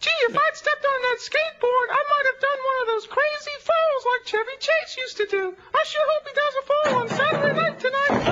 Gee, 0.00 0.20
if 0.30 0.36
I'd 0.36 0.54
stepped 0.56 0.84
on 0.86 1.02
that 1.02 1.18
skateboard, 1.18 1.88
I 1.90 2.02
might 2.10 2.26
have 2.30 2.38
done 2.40 2.58
one 2.70 2.78
of 2.82 2.86
those 2.94 3.06
crazy 3.08 3.56
falls 3.60 4.04
like 4.06 4.24
Chevy 4.26 4.56
Chase 4.60 4.96
used 4.96 5.16
to 5.18 5.26
do. 5.26 5.54
I 5.74 5.84
sure 5.84 6.06
hope 6.10 6.28
he 6.28 6.34
doesn't 6.42 6.66
fall 6.70 6.94
on 7.02 7.08
Saturday 7.08 7.54
night 7.60 7.78
tonight. 7.80 8.22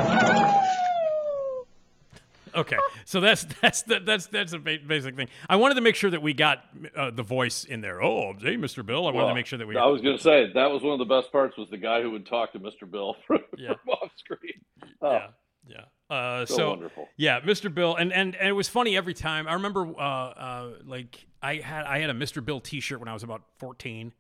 Okay, 2.54 2.78
so 3.16 3.20
that's 3.20 3.44
that's 3.62 3.82
the, 3.82 4.00
that's 4.00 4.26
that's 4.26 4.52
a 4.52 4.58
basic 4.58 5.16
thing. 5.16 5.28
I 5.48 5.56
wanted 5.56 5.76
to 5.76 5.80
make 5.80 5.94
sure 5.94 6.10
that 6.10 6.20
we 6.20 6.34
got 6.34 6.64
uh, 6.94 7.10
the 7.10 7.22
voice 7.22 7.64
in 7.64 7.80
there. 7.80 8.02
Oh, 8.02 8.34
hey, 8.34 8.56
Mr. 8.56 8.84
Bill. 8.84 9.06
I 9.06 9.10
wanted 9.10 9.16
well, 9.18 9.28
to 9.28 9.34
make 9.34 9.46
sure 9.46 9.58
that 9.58 9.66
we. 9.66 9.74
I 9.74 9.86
was 9.86 10.02
going 10.02 10.18
to 10.18 10.22
say 10.22 10.52
that 10.52 10.70
was 10.70 10.82
one 10.82 10.92
of 10.92 10.98
the 10.98 11.14
best 11.14 11.32
parts 11.32 11.56
was 11.56 11.70
the 11.70 11.78
guy 11.78 12.02
who 12.02 12.10
would 12.10 12.26
talk 12.26 12.52
to 12.52 12.60
Mr. 12.60 12.90
Bill 12.90 13.16
from, 13.26 13.38
Yeah. 13.56 13.68
from 13.68 13.88
off 14.02 14.10
screen. 14.18 14.60
Oh, 15.00 15.12
yeah, 15.12 15.28
yeah. 15.66 16.14
Uh, 16.14 16.44
so, 16.44 16.56
so 16.56 16.70
wonderful. 16.70 17.08
Yeah, 17.16 17.40
Mr. 17.40 17.72
Bill, 17.72 17.96
and, 17.96 18.12
and 18.12 18.36
and 18.36 18.48
it 18.48 18.52
was 18.52 18.68
funny 18.68 18.98
every 18.98 19.14
time. 19.14 19.48
I 19.48 19.54
remember, 19.54 19.86
uh, 19.86 20.00
uh, 20.00 20.70
like 20.84 21.26
I 21.40 21.54
had 21.56 21.86
I 21.86 22.00
had 22.00 22.10
a 22.10 22.14
Mr. 22.14 22.44
Bill 22.44 22.60
T-shirt 22.60 23.00
when 23.00 23.08
I 23.08 23.14
was 23.14 23.22
about 23.22 23.44
14, 23.60 24.12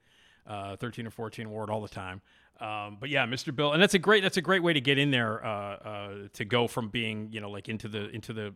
uh, 0.46 0.76
13 0.76 1.06
or 1.06 1.10
14, 1.10 1.50
wore 1.50 1.64
it 1.64 1.70
all 1.70 1.82
the 1.82 1.88
time. 1.88 2.22
Um, 2.60 2.96
but 2.98 3.10
yeah, 3.10 3.26
Mr. 3.26 3.54
Bill, 3.54 3.72
and 3.74 3.82
that's 3.82 3.94
a 3.94 3.98
great 3.98 4.22
that's 4.22 4.38
a 4.38 4.42
great 4.42 4.62
way 4.62 4.72
to 4.72 4.80
get 4.80 4.96
in 4.96 5.10
there 5.10 5.44
uh, 5.44 5.48
uh, 5.48 6.14
to 6.32 6.44
go 6.46 6.66
from 6.66 6.88
being 6.88 7.28
you 7.30 7.40
know 7.40 7.50
like 7.50 7.68
into 7.68 7.86
the 7.86 8.08
into 8.10 8.32
the 8.32 8.54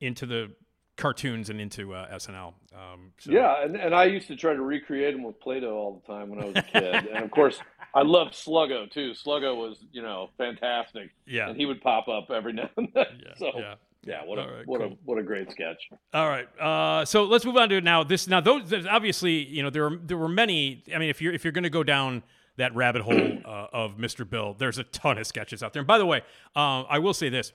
into 0.00 0.26
the 0.26 0.50
cartoons 0.96 1.48
and 1.48 1.60
into 1.60 1.94
uh, 1.94 2.14
SNL. 2.14 2.52
Um, 2.74 3.12
so- 3.18 3.32
Yeah, 3.32 3.64
and, 3.64 3.74
and 3.76 3.94
I 3.94 4.04
used 4.04 4.28
to 4.28 4.36
try 4.36 4.52
to 4.54 4.60
recreate 4.62 5.14
them 5.14 5.22
with 5.22 5.40
Play-Doh 5.40 5.70
all 5.72 6.02
the 6.06 6.12
time 6.12 6.28
when 6.28 6.40
I 6.42 6.44
was 6.46 6.56
a 6.56 6.62
kid. 6.62 6.94
and 7.14 7.24
of 7.24 7.30
course, 7.30 7.58
I 7.94 8.02
loved 8.02 8.34
Sluggo 8.34 8.90
too. 8.90 9.12
Sluggo 9.12 9.56
was, 9.56 9.84
you 9.92 10.02
know, 10.02 10.28
fantastic. 10.36 11.10
Yeah. 11.26 11.48
And 11.48 11.56
he 11.56 11.64
would 11.66 11.80
pop 11.80 12.08
up 12.08 12.30
every 12.30 12.52
now 12.52 12.68
and 12.76 12.88
then. 12.94 13.06
yeah, 13.18 13.32
so 13.38 13.50
yeah. 13.56 13.74
yeah, 14.04 14.24
what 14.24 14.38
a 14.38 14.42
right, 14.42 14.66
what 14.66 14.80
cool. 14.80 14.92
a 14.92 14.96
what 15.04 15.18
a 15.18 15.22
great 15.22 15.50
sketch. 15.50 15.88
All 16.12 16.28
right. 16.28 16.46
Uh, 16.60 17.04
so 17.04 17.24
let's 17.24 17.44
move 17.44 17.56
on 17.56 17.68
to 17.70 17.80
now 17.80 18.04
this. 18.04 18.28
Now 18.28 18.40
those 18.40 18.72
obviously 18.86 19.44
you 19.44 19.62
know 19.62 19.70
there 19.70 19.86
are 19.86 19.96
there 20.04 20.16
were 20.18 20.28
many. 20.28 20.84
I 20.94 20.98
mean, 20.98 21.08
if 21.10 21.20
you're 21.22 21.32
if 21.32 21.44
you're 21.44 21.52
going 21.52 21.64
to 21.64 21.70
go 21.70 21.82
down 21.82 22.22
that 22.56 22.74
rabbit 22.76 23.02
hole 23.02 23.38
uh, 23.44 23.66
of 23.72 23.96
Mr. 23.96 24.28
Bill, 24.28 24.54
there's 24.58 24.76
a 24.78 24.84
ton 24.84 25.16
of 25.18 25.26
sketches 25.26 25.62
out 25.62 25.72
there. 25.72 25.80
And 25.80 25.86
by 25.86 25.96
the 25.98 26.06
way, 26.06 26.20
uh, 26.54 26.82
I 26.82 26.98
will 26.98 27.14
say 27.14 27.28
this: 27.30 27.52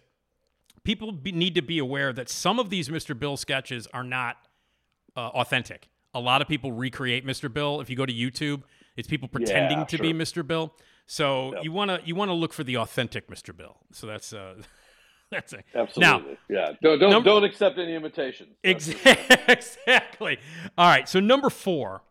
people 0.86 1.12
be, 1.12 1.34
need 1.34 1.56
to 1.56 1.62
be 1.62 1.78
aware 1.80 2.14
that 2.14 2.30
some 2.30 2.58
of 2.60 2.70
these 2.70 2.88
Mr. 2.88 3.18
Bill 3.18 3.36
sketches 3.36 3.88
are 3.94 4.04
not 4.04 4.38
uh, 5.18 5.20
authentic. 5.34 5.90
A 6.14 6.20
lot 6.22 6.42
of 6.42 6.48
people 6.48 6.72
recreate 6.72 7.26
Mr. 7.28 7.52
Bill. 7.54 7.82
If 7.82 7.90
you 7.90 7.98
go 7.98 8.06
to 8.06 8.14
YouTube, 8.14 8.62
it's 8.96 9.08
people 9.10 9.28
pretending 9.28 9.80
Yeah, 9.80 9.86
to 9.86 9.98
be. 9.98 10.14
Mr. 10.14 10.48
Bill. 10.48 10.74
So 11.08 11.54
Yep. 11.56 11.64
you 11.66 11.72
want 11.74 11.92
to 11.92 12.00
you 12.06 12.16
want 12.16 12.30
to 12.30 12.34
look 12.34 12.54
for 12.54 12.64
the 12.64 12.78
authentic 12.78 13.28
Mr. 13.28 13.56
Bill. 13.56 13.76
So 13.92 14.08
that's 14.08 14.32
uh, 14.32 14.56
that's 15.32 15.52
it. 15.54 15.66
Absolutely. 15.76 16.02
Now, 16.32 16.38
yeah. 16.50 16.72
Don't 16.82 17.00
don't, 17.00 17.10
num- 17.10 17.24
don't 17.24 17.44
accept 17.44 17.78
any 17.78 17.94
imitations. 17.96 18.56
That's- 18.64 18.96
Ex- 19.06 19.38
exactly. 19.88 20.38
All 20.78 20.88
right. 20.88 21.08
So 21.10 21.20
number 21.20 21.50
four, 21.50 22.02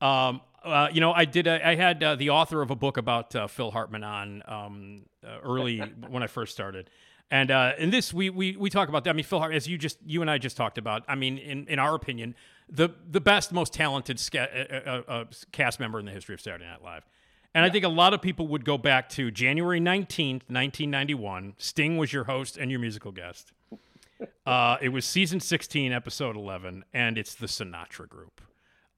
um, 0.00 0.40
uh, 0.64 0.88
you 0.92 1.00
know, 1.00 1.12
I 1.12 1.24
did. 1.24 1.46
A, 1.46 1.66
I 1.66 1.74
had 1.74 2.02
uh, 2.02 2.14
the 2.16 2.30
author 2.30 2.62
of 2.62 2.70
a 2.70 2.76
book 2.76 2.96
about 2.96 3.34
uh, 3.34 3.46
Phil 3.46 3.70
Hartman 3.70 4.04
on 4.04 4.42
um, 4.46 5.02
uh, 5.26 5.38
early 5.42 5.78
when 6.08 6.22
I 6.22 6.26
first 6.26 6.52
started, 6.52 6.90
and 7.30 7.50
uh, 7.50 7.72
in 7.78 7.90
this 7.90 8.12
we 8.12 8.30
we 8.30 8.56
we 8.56 8.70
talk 8.70 8.88
about 8.88 9.04
that. 9.04 9.10
I 9.10 9.12
mean, 9.12 9.24
Phil 9.24 9.38
Hartman, 9.38 9.56
as 9.56 9.68
you 9.68 9.78
just 9.78 9.98
you 10.04 10.20
and 10.20 10.30
I 10.30 10.38
just 10.38 10.56
talked 10.56 10.78
about. 10.78 11.04
I 11.08 11.14
mean, 11.14 11.38
in 11.38 11.66
in 11.68 11.78
our 11.78 11.94
opinion, 11.94 12.34
the 12.68 12.90
the 13.10 13.20
best, 13.20 13.52
most 13.52 13.72
talented 13.72 14.20
uh, 14.34 14.38
uh, 14.38 15.02
uh, 15.08 15.24
cast 15.52 15.80
member 15.80 15.98
in 15.98 16.06
the 16.06 16.12
history 16.12 16.34
of 16.34 16.40
Saturday 16.40 16.64
Night 16.64 16.82
Live. 16.82 17.06
And 17.54 17.64
I 17.64 17.70
think 17.70 17.84
a 17.84 17.88
lot 17.88 18.12
of 18.12 18.20
people 18.20 18.46
would 18.48 18.64
go 18.64 18.76
back 18.76 19.08
to 19.10 19.30
January 19.30 19.80
19th, 19.80 20.42
1991. 20.48 21.54
Sting 21.56 21.96
was 21.96 22.12
your 22.12 22.24
host 22.24 22.58
and 22.58 22.70
your 22.70 22.78
musical 22.78 23.10
guest. 23.10 23.52
Uh, 24.44 24.76
it 24.82 24.90
was 24.90 25.04
season 25.04 25.40
16, 25.40 25.92
episode 25.92 26.36
11, 26.36 26.84
and 26.92 27.16
it's 27.16 27.34
the 27.34 27.46
Sinatra 27.46 28.08
Group. 28.08 28.40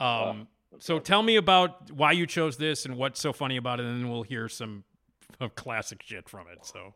Um, 0.01 0.49
so 0.79 0.99
tell 0.99 1.23
me 1.23 1.37
about 1.37 1.91
why 1.91 2.13
you 2.13 2.27
chose 2.27 2.57
this 2.57 2.85
and 2.85 2.97
what's 2.97 3.21
so 3.21 3.33
funny 3.33 3.57
about 3.57 3.81
it, 3.81 3.87
and 3.87 4.01
then 4.03 4.11
we'll 4.11 4.23
hear 4.23 4.49
some 4.49 4.85
of 5.41 5.55
classic 5.55 6.03
shit 6.03 6.29
from 6.29 6.47
it. 6.53 6.65
So 6.65 6.95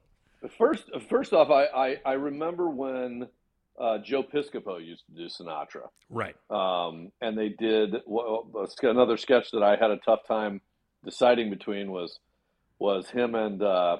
First, 0.58 0.90
first 1.08 1.32
off, 1.32 1.50
I, 1.50 1.64
I, 1.64 1.96
I 2.04 2.12
remember 2.12 2.68
when 2.68 3.26
uh, 3.80 3.98
Joe 3.98 4.22
Piscopo 4.22 4.84
used 4.84 5.04
to 5.06 5.12
do 5.12 5.24
Sinatra, 5.26 5.88
right, 6.10 6.36
um, 6.50 7.10
and 7.22 7.36
they 7.36 7.48
did 7.48 7.96
well, 8.06 8.46
another 8.82 9.16
sketch 9.16 9.50
that 9.52 9.62
I 9.62 9.76
had 9.76 9.90
a 9.90 9.96
tough 9.96 10.26
time 10.28 10.60
deciding 11.04 11.48
between 11.50 11.90
was 11.90 12.18
was 12.78 13.08
him 13.08 13.34
and 13.34 13.62
uh, 13.62 13.96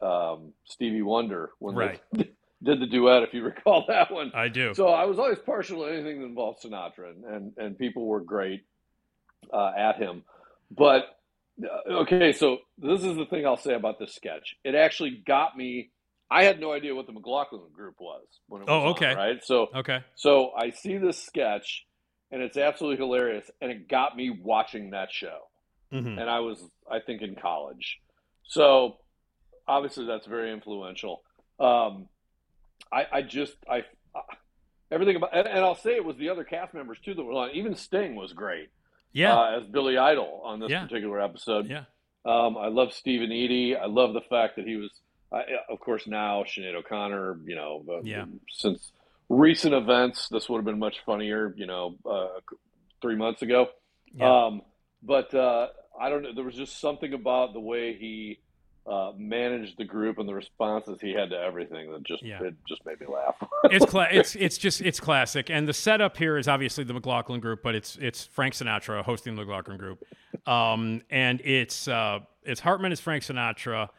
um, 0.00 0.52
Stevie 0.64 1.02
Wonder 1.02 1.50
when 1.58 1.74
Right. 1.74 2.00
they 2.12 2.30
did 2.62 2.80
the 2.80 2.86
duet. 2.86 3.24
If 3.24 3.34
you 3.34 3.42
recall 3.42 3.84
that 3.88 4.12
one, 4.12 4.30
I 4.32 4.46
do. 4.48 4.72
so 4.74 4.88
I 4.88 5.04
was 5.06 5.18
always 5.18 5.38
partial 5.40 5.84
to 5.84 5.92
anything 5.92 6.20
that 6.20 6.26
involved 6.26 6.62
Sinatra, 6.62 7.10
and 7.10 7.24
and, 7.24 7.52
and 7.58 7.76
people 7.78 8.06
were 8.06 8.20
great 8.20 8.62
uh, 9.52 9.72
at 9.76 9.96
him. 9.96 10.22
But 10.70 11.04
uh, 11.62 11.92
okay, 12.02 12.32
so 12.32 12.58
this 12.78 13.04
is 13.04 13.16
the 13.16 13.26
thing 13.26 13.46
I'll 13.46 13.56
say 13.56 13.74
about 13.74 13.98
this 13.98 14.14
sketch. 14.14 14.56
It 14.64 14.74
actually 14.74 15.22
got 15.26 15.56
me. 15.56 15.90
I 16.30 16.44
had 16.44 16.60
no 16.60 16.72
idea 16.72 16.94
what 16.94 17.06
the 17.06 17.12
McLaughlin 17.12 17.62
group 17.74 17.96
was 18.00 18.22
when 18.46 18.62
it 18.62 18.68
was 18.68 18.70
Oh, 18.72 18.88
on, 18.88 18.92
okay. 18.92 19.14
right? 19.14 19.44
So 19.44 19.68
okay, 19.74 20.00
so 20.14 20.52
I 20.56 20.70
see 20.70 20.96
this 20.96 21.22
sketch, 21.22 21.84
and 22.30 22.40
it's 22.40 22.56
absolutely 22.56 22.98
hilarious, 23.04 23.50
and 23.60 23.70
it 23.70 23.88
got 23.88 24.16
me 24.16 24.30
watching 24.30 24.90
that 24.90 25.10
show 25.10 25.38
hmm 25.90 26.18
and 26.20 26.30
I 26.30 26.38
was, 26.38 26.62
I 26.88 27.00
think, 27.00 27.20
in 27.20 27.34
college. 27.34 27.98
So 28.44 28.98
obviously 29.66 30.06
that's 30.06 30.24
very 30.26 30.52
influential. 30.52 31.22
Um, 31.58 32.08
I, 32.92 33.06
I 33.12 33.22
just, 33.22 33.56
I, 33.68 33.82
everything 34.90 35.16
about, 35.16 35.36
and, 35.36 35.48
and 35.48 35.58
I'll 35.58 35.74
say 35.74 35.96
it 35.96 36.04
was 36.04 36.16
the 36.16 36.28
other 36.28 36.44
cast 36.44 36.74
members 36.74 36.98
too 37.04 37.14
that 37.14 37.22
were 37.24 37.32
on. 37.32 37.50
Even 37.54 37.74
Sting 37.74 38.14
was 38.14 38.32
great 38.32 38.68
yeah, 39.12 39.36
uh, 39.36 39.60
as 39.60 39.66
Billy 39.68 39.96
Idol 39.98 40.40
on 40.44 40.60
this 40.60 40.70
Yeah. 40.70 40.82
particular 40.82 41.20
episode. 41.20 41.68
yeah, 41.68 41.84
Um, 42.24 42.56
I 42.56 42.68
love 42.68 42.92
Steve 42.92 43.22
and 43.22 43.32
Eydie. 43.32 43.76
I 43.80 43.86
love 43.86 44.12
the 44.14 44.20
fact 44.22 44.56
that 44.56 44.66
he 44.66 44.76
was, 44.76 44.90
I 45.32 45.44
of 45.68 45.80
course, 45.80 46.06
now 46.06 46.42
Sinead 46.44 46.74
O'Connor. 46.74 47.40
You 47.46 47.56
know, 47.56 48.00
Yeah. 48.04 48.26
since 48.50 48.92
recent 49.28 49.74
events, 49.74 50.28
this 50.28 50.48
would 50.48 50.58
have 50.58 50.64
been 50.64 50.78
much 50.78 51.00
funnier. 51.06 51.54
You 51.56 51.66
know, 51.66 51.96
uh, 52.04 52.40
three 53.02 53.16
months 53.16 53.42
ago. 53.42 53.68
yeah. 54.14 54.44
Um, 54.46 54.62
but 55.02 55.32
uh, 55.34 55.68
I 55.98 56.08
don't 56.10 56.22
know. 56.22 56.32
There 56.34 56.44
was 56.44 56.56
just 56.56 56.78
something 56.80 57.12
about 57.14 57.52
the 57.54 57.60
way 57.60 57.94
he 57.94 58.40
uh, 58.86 59.12
managed 59.16 59.76
the 59.78 59.84
group 59.84 60.18
and 60.18 60.28
the 60.28 60.34
responses 60.34 61.00
he 61.00 61.12
had 61.12 61.30
to 61.30 61.38
everything 61.38 61.92
that 61.92 62.02
just 62.02 62.22
Yeah. 62.22 62.42
it 62.42 62.54
just 62.68 62.84
made 62.86 63.00
me 63.00 63.06
laugh. 63.06 63.36
it's 63.64 63.84
cla- 63.84 64.08
it's 64.10 64.34
it's 64.36 64.58
just 64.58 64.80
it's 64.80 64.98
classic. 65.00 65.50
And 65.50 65.68
the 65.68 65.72
setup 65.74 66.16
here 66.16 66.36
is 66.38 66.48
obviously 66.48 66.84
the 66.84 66.94
McLaughlin 66.94 67.40
group, 67.40 67.62
but 67.62 67.74
it's 67.74 67.96
it's 68.00 68.24
Frank 68.24 68.54
Sinatra 68.54 69.02
hosting 69.02 69.34
the 69.36 69.42
McLaughlin 69.44 69.76
group, 69.78 70.02
um, 70.46 71.02
and 71.10 71.40
it's 71.42 71.88
uh, 71.88 72.20
it's 72.42 72.60
Hartman 72.60 72.90
as 72.92 73.00
Frank 73.00 73.22
Sinatra, 73.22 73.90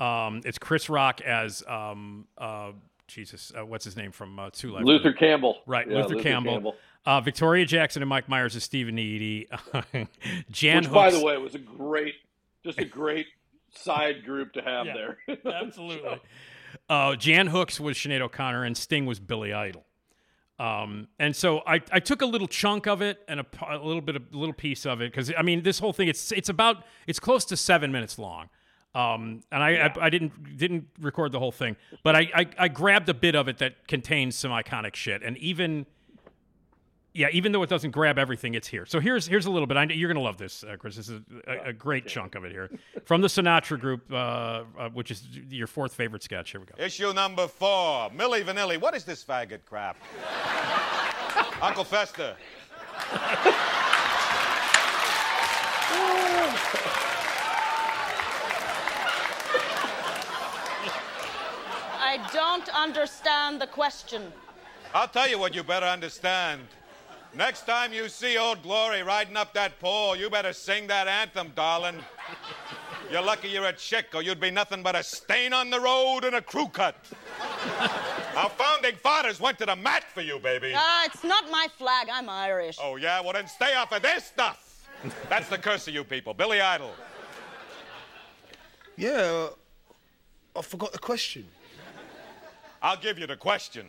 um, 0.00 0.40
it's 0.44 0.58
Chris 0.58 0.88
Rock 0.90 1.20
as 1.20 1.62
um, 1.68 2.26
uh, 2.36 2.72
Jesus, 3.06 3.52
uh, 3.56 3.64
what's 3.64 3.84
his 3.84 3.96
name 3.96 4.10
from 4.10 4.38
uh, 4.38 4.50
Two 4.52 4.72
Live 4.72 4.84
Luther 4.84 5.12
Campbell, 5.12 5.58
Right, 5.66 5.88
Yeah, 5.88 6.02
Luther, 6.04 6.20
Campbell. 6.20 6.74
Uh, 7.06 7.20
Victoria 7.20 7.66
Jackson 7.66 8.02
and 8.02 8.08
Mike 8.08 8.28
Myers 8.30 8.56
as 8.56 8.64
Steve 8.64 8.88
and 8.88 8.98
Eydie. 8.98 9.46
Jan 10.50 10.82
which, 10.84 10.90
by 10.92 11.10
the 11.10 11.22
way, 11.22 11.36
was 11.36 11.54
a 11.54 11.58
great, 11.58 12.14
just 12.64 12.78
a 12.78 12.84
great 12.84 13.26
side 13.74 14.24
group 14.24 14.52
to 14.54 14.62
have 14.62 14.86
Yeah, 14.86 14.94
there. 15.26 15.38
Absolutely. 15.52 16.20
Uh, 16.88 17.16
Jan 17.16 17.46
Hooks 17.48 17.80
was 17.80 17.96
Sinead 17.96 18.20
O'Connor, 18.20 18.64
and 18.64 18.76
Sting 18.76 19.06
was 19.06 19.20
Billy 19.20 19.52
Idol. 19.52 19.84
Um, 20.58 21.08
and 21.18 21.34
so 21.34 21.62
I, 21.66 21.80
I 21.90 21.98
took 21.98 22.22
a 22.22 22.26
little 22.26 22.46
chunk 22.46 22.86
of 22.86 23.02
it 23.02 23.20
and 23.26 23.40
a 23.40 23.76
little 23.78 24.00
bit 24.00 24.14
of 24.14 24.22
a 24.32 24.36
little 24.36 24.54
piece 24.54 24.86
of 24.86 25.00
it 25.00 25.10
because 25.10 25.32
I 25.36 25.42
mean 25.42 25.62
this 25.64 25.80
whole 25.80 25.92
thing 25.92 26.06
it's 26.06 26.30
it's 26.30 26.48
about 26.48 26.84
it's 27.08 27.18
close 27.18 27.44
to 27.46 27.56
seven 27.56 27.90
minutes 27.90 28.18
long. 28.18 28.48
Um, 28.94 29.40
and 29.50 29.64
I, 29.64 29.86
I 29.86 29.94
I 30.02 30.10
didn't 30.10 30.56
didn't 30.56 30.86
record 31.00 31.32
the 31.32 31.40
whole 31.40 31.50
thing, 31.50 31.74
but 32.04 32.14
I, 32.14 32.30
I 32.32 32.46
I 32.56 32.68
grabbed 32.68 33.08
a 33.08 33.14
bit 33.14 33.34
of 33.34 33.48
it 33.48 33.58
that 33.58 33.88
contains 33.88 34.36
some 34.36 34.52
iconic 34.52 34.94
shit, 34.94 35.24
and 35.24 35.36
even 35.38 35.86
yeah, 37.16 37.28
even 37.32 37.52
though 37.52 37.62
it 37.62 37.70
doesn't 37.70 37.92
grab 37.92 38.18
everything, 38.18 38.54
it's 38.54 38.66
here. 38.66 38.84
So 38.86 38.98
here's 38.98 39.28
here's 39.28 39.46
a 39.46 39.50
little 39.50 39.68
bit. 39.68 39.76
I, 39.76 39.84
you're 39.84 40.12
gonna 40.12 40.24
love 40.24 40.36
this, 40.36 40.64
uh, 40.64 40.74
Chris. 40.76 40.96
This 40.96 41.08
is 41.08 41.20
a, 41.46 41.68
a 41.68 41.72
great 41.72 42.08
chunk 42.08 42.34
of 42.34 42.44
it 42.44 42.50
here 42.50 42.68
from 43.04 43.20
the 43.20 43.28
Sinatra 43.28 43.78
Group, 43.78 44.10
uh, 44.10 44.14
uh, 44.76 44.88
which 44.92 45.12
is 45.12 45.24
your 45.48 45.68
fourth 45.68 45.94
favorite 45.94 46.24
sketch. 46.24 46.50
Here 46.50 46.60
we 46.60 46.66
go. 46.66 46.74
Issue 46.76 47.12
number 47.12 47.46
four. 47.46 48.10
Milli 48.10 48.42
Vanilli, 48.42 48.80
what 48.80 48.96
is 48.96 49.04
this 49.04 49.24
faggot 49.24 49.64
crap? 49.64 49.96
Uncle 51.62 51.84
Fester. 51.84 52.34
I 61.96 62.28
don't 62.32 62.68
understand 62.74 63.60
the 63.60 63.68
question. 63.68 64.32
I'll 64.92 65.08
tell 65.08 65.28
you 65.28 65.38
what 65.38 65.54
you 65.54 65.62
better 65.62 65.86
understand. 65.86 66.60
Next 67.36 67.66
time 67.66 67.92
you 67.92 68.08
see 68.08 68.38
old 68.38 68.62
Glory 68.62 69.02
riding 69.02 69.36
up 69.36 69.54
that 69.54 69.80
pole, 69.80 70.14
you 70.14 70.30
better 70.30 70.52
sing 70.52 70.86
that 70.86 71.08
anthem, 71.08 71.50
darling. 71.56 71.96
You're 73.10 73.22
lucky 73.22 73.48
you're 73.48 73.66
a 73.66 73.72
chick, 73.72 74.06
or 74.14 74.22
you'd 74.22 74.40
be 74.40 74.52
nothing 74.52 74.84
but 74.84 74.94
a 74.94 75.02
stain 75.02 75.52
on 75.52 75.68
the 75.68 75.80
road 75.80 76.24
and 76.24 76.36
a 76.36 76.40
crew 76.40 76.68
cut. 76.68 76.94
Our 78.36 78.48
founding 78.50 78.94
fathers 78.96 79.40
went 79.40 79.58
to 79.58 79.66
the 79.66 79.74
mat 79.74 80.04
for 80.04 80.20
you, 80.20 80.38
baby. 80.38 80.74
Ah, 80.76 81.06
it's 81.06 81.24
not 81.24 81.50
my 81.50 81.66
flag. 81.76 82.08
I'm 82.10 82.28
Irish. 82.28 82.78
Oh, 82.80 82.96
yeah? 82.96 83.20
Well, 83.20 83.32
then 83.32 83.48
stay 83.48 83.74
off 83.74 83.92
of 83.92 84.02
this 84.02 84.24
stuff. 84.24 84.88
That's 85.28 85.48
the 85.48 85.58
curse 85.58 85.88
of 85.88 85.94
you 85.94 86.04
people. 86.04 86.34
Billy 86.34 86.60
Idol. 86.60 86.92
Yeah, 88.96 89.10
uh, 89.10 89.48
I 90.56 90.62
forgot 90.62 90.92
the 90.92 90.98
question. 90.98 91.46
I'll 92.80 92.96
give 92.96 93.18
you 93.18 93.26
the 93.26 93.36
question. 93.36 93.86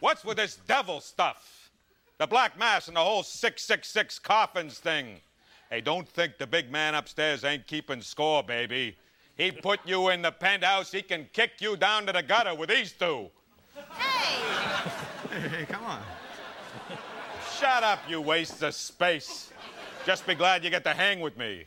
What's 0.00 0.24
with 0.24 0.38
this 0.38 0.56
devil 0.66 1.00
stuff? 1.00 1.59
The 2.20 2.26
Black 2.26 2.58
Mass 2.58 2.86
and 2.86 2.98
the 2.98 3.00
whole 3.00 3.22
666 3.22 4.18
coffins 4.18 4.78
thing. 4.78 5.22
Hey, 5.70 5.80
don't 5.80 6.06
think 6.06 6.36
the 6.36 6.46
big 6.46 6.70
man 6.70 6.94
upstairs 6.94 7.44
ain't 7.44 7.66
keeping 7.66 8.02
score, 8.02 8.42
baby. 8.42 8.98
He 9.38 9.50
put 9.50 9.80
you 9.86 10.10
in 10.10 10.20
the 10.20 10.30
penthouse, 10.30 10.92
he 10.92 11.00
can 11.00 11.26
kick 11.32 11.52
you 11.60 11.78
down 11.78 12.04
to 12.04 12.12
the 12.12 12.22
gutter 12.22 12.54
with 12.54 12.68
these 12.68 12.92
two. 12.92 13.30
Hey, 15.30 15.48
hey, 15.48 15.64
come 15.64 15.82
on. 15.84 16.02
Shut 17.58 17.82
up, 17.82 18.00
you 18.06 18.20
waste 18.20 18.62
of 18.62 18.74
space. 18.74 19.50
Just 20.04 20.26
be 20.26 20.34
glad 20.34 20.62
you 20.62 20.68
get 20.68 20.84
to 20.84 20.92
hang 20.92 21.20
with 21.20 21.38
me. 21.38 21.64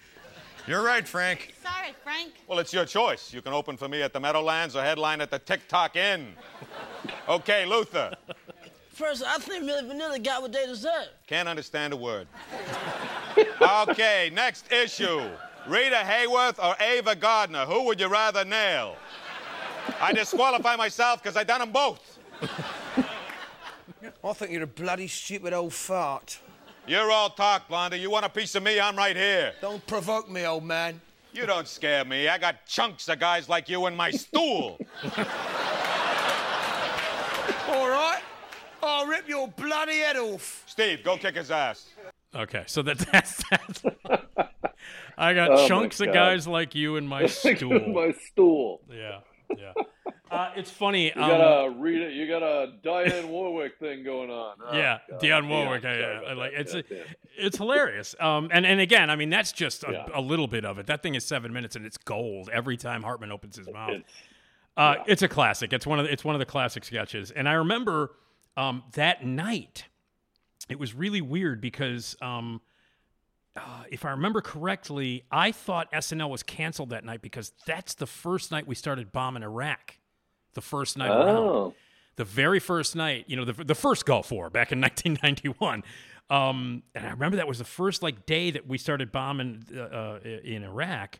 You're 0.68 0.84
right, 0.84 1.08
Frank. 1.08 1.56
Sorry, 1.64 1.96
Frank. 2.04 2.32
Well, 2.48 2.60
it's 2.60 2.72
your 2.72 2.86
choice. 2.86 3.34
You 3.34 3.42
can 3.42 3.54
open 3.54 3.76
for 3.76 3.90
me 3.90 4.04
at 4.04 4.14
the 4.14 4.20
Meadowlands 4.20 4.76
or 4.76 4.84
headline 4.84 5.20
at 5.20 5.32
the 5.32 5.40
TikTok 5.40 5.96
Inn. 5.96 6.36
Okay, 7.28 7.66
Luther. 7.66 8.14
First, 8.94 9.24
I 9.26 9.40
think 9.40 9.64
Milli 9.64 9.92
Vanilli 9.92 10.24
got 10.24 10.44
what 10.44 10.52
they 10.54 10.66
deserve. 10.68 11.08
Can't 11.26 11.50
understand 11.50 11.94
a 11.94 11.98
word. 11.98 12.28
Okay, 13.60 14.30
next 14.34 14.72
issue. 14.72 15.22
Rita 15.68 16.04
Hayworth 16.06 16.64
or 16.64 16.76
Ava 16.82 17.16
Gardner? 17.16 17.66
Who 17.66 17.84
would 17.86 18.00
you 18.00 18.08
rather 18.08 18.46
nail? 18.46 18.96
I 20.00 20.14
disqualify 20.14 20.76
myself 20.76 21.24
because 21.24 21.36
I 21.36 21.44
done 21.44 21.62
them 21.62 21.72
both. 21.72 22.20
I 24.24 24.34
think 24.34 24.52
you're 24.52 24.64
a 24.64 24.68
bloody 24.68 25.08
stupid 25.08 25.54
old 25.54 25.74
fart. 25.74 26.40
You're 26.86 27.12
all 27.12 27.30
talk, 27.30 27.68
Blondie. 27.70 27.98
You 27.98 28.12
want 28.12 28.26
a 28.26 28.30
piece 28.30 28.54
of 28.56 28.64
me? 28.64 28.80
I'm 28.80 28.96
right 28.96 29.16
here. 29.16 29.54
Don't 29.62 29.86
provoke 29.88 30.30
me, 30.30 30.46
old 30.46 30.66
man. 30.66 31.02
You 31.34 31.46
don't 31.48 31.68
scare 31.68 32.06
me. 32.06 32.28
I 32.28 32.38
got 32.38 32.66
chunks 32.68 33.10
of 33.10 33.20
guys 33.20 33.50
like 33.50 33.70
you 33.70 33.88
in 33.88 33.96
my 33.96 34.12
stool. 34.12 34.78
All 37.70 37.90
right? 37.90 38.22
I'll 38.86 39.08
rip 39.08 39.28
your 39.28 39.48
bloody 39.48 40.00
head 40.00 40.18
off. 40.18 40.64
Steve, 40.68 41.04
go 41.04 41.18
kick 41.18 41.36
his 41.36 41.52
ass. 41.52 41.90
Okay, 42.36 42.64
so 42.68 42.82
that, 42.82 42.98
that's 43.12 43.44
that's. 43.50 43.84
I 45.18 45.34
got 45.34 45.52
Oh, 45.52 45.68
chunks 45.68 46.00
of 46.00 46.12
guys 46.14 46.48
like 46.48 46.74
you 46.76 46.96
in 46.96 47.08
my 47.08 47.26
stool. 47.28 47.80
My 47.90 48.14
stool. 48.32 48.82
yeah, 48.92 49.20
yeah. 49.56 49.74
Uh, 50.32 50.50
it's 50.56 50.72
funny. 50.72 51.12
You 51.16 51.22
um, 51.22 51.30
got 51.30 51.66
a 51.66 51.70
Rita, 51.70 52.10
you 52.12 52.28
got 52.28 52.42
a 52.42 52.74
Diane 52.82 53.30
Warwick 53.30 53.78
thing 53.78 54.04
going 54.04 54.32
on. 54.32 54.56
Oh, 54.68 54.76
yeah, 54.76 54.98
God. 55.12 55.22
Dionne 55.22 55.48
Warwick. 55.48 55.84
Yeah, 55.84 55.90
I, 55.92 55.94
sorry 55.96 56.28
I, 56.28 56.34
like 56.34 56.52
it's 56.56 56.74
Yeah, 56.74 56.82
a, 56.90 56.94
yeah. 56.96 57.04
it's 57.38 57.58
hilarious. 57.58 58.16
Um, 58.20 58.50
and 58.52 58.66
and 58.66 58.80
again, 58.82 59.12
I 59.12 59.16
mean 59.16 59.30
that's 59.30 59.52
just 59.52 59.84
a, 59.84 59.92
Yeah. 59.92 60.06
a 60.16 60.22
little 60.22 60.48
bit 60.48 60.66
of 60.66 60.80
it. 60.80 60.88
That 60.88 61.04
thing 61.04 61.14
is 61.14 61.24
seven 61.24 61.54
minutes 61.54 61.76
and 61.76 61.86
it's 61.86 61.98
gold 61.98 62.50
every 62.52 62.78
time 62.78 63.04
Hartman 63.04 63.32
opens 63.32 63.58
his 63.58 63.70
mouth. 63.72 63.92
It's- 63.92 64.12
Uh, 64.76 64.96
It's 65.06 65.22
a 65.22 65.28
classic. 65.28 65.72
It's 65.72 65.86
one 65.86 66.00
of 66.00 66.06
the, 66.08 66.12
it's 66.12 66.26
one 66.26 66.34
of 66.34 66.40
the 66.40 66.48
classic 66.48 66.84
sketches. 66.84 67.30
And 67.30 67.48
I 67.48 67.54
remember 67.54 68.14
um, 68.58 68.84
that 68.94 69.26
night, 69.26 69.86
it 70.70 70.80
was 70.80 70.94
really 70.94 71.22
weird 71.22 71.62
because 71.62 72.16
um, 72.22 72.62
uh, 73.56 73.84
if 73.90 74.06
I 74.06 74.12
remember 74.12 74.42
correctly, 74.42 75.24
I 75.32 75.52
thought 75.52 75.92
SNL 75.92 76.30
was 76.30 76.44
canceled 76.44 76.90
that 76.92 77.04
night 77.06 77.22
because 77.22 77.52
that's 77.66 77.94
the 77.96 78.08
first 78.08 78.52
night 78.52 78.68
we 78.68 78.76
started 78.76 79.12
bombing 79.12 79.44
Iraq. 79.44 79.98
The 80.54 80.62
first 80.62 80.98
night 80.98 81.10
around 81.10 81.38
Oh, 81.38 81.74
the 82.16 82.24
very 82.24 82.60
first 82.60 82.96
night, 82.96 83.26
you 83.28 83.36
know, 83.36 83.46
the, 83.46 83.64
the 83.64 83.76
first 83.76 84.06
Gulf 84.06 84.32
War 84.32 84.50
back 84.50 84.72
in 84.72 84.80
1991. 84.82 85.84
Um, 86.30 86.84
and 86.96 87.06
I 87.06 87.12
remember 87.12 87.38
that 87.38 87.48
was 87.48 87.58
the 87.58 87.64
first 87.64 88.02
like 88.04 88.26
day 88.26 88.52
that 88.52 88.68
we 88.68 88.78
started 88.78 89.12
bombing 89.12 89.66
uh, 89.76 89.80
uh, 89.80 90.20
in 90.44 90.64
Iraq. 90.64 91.20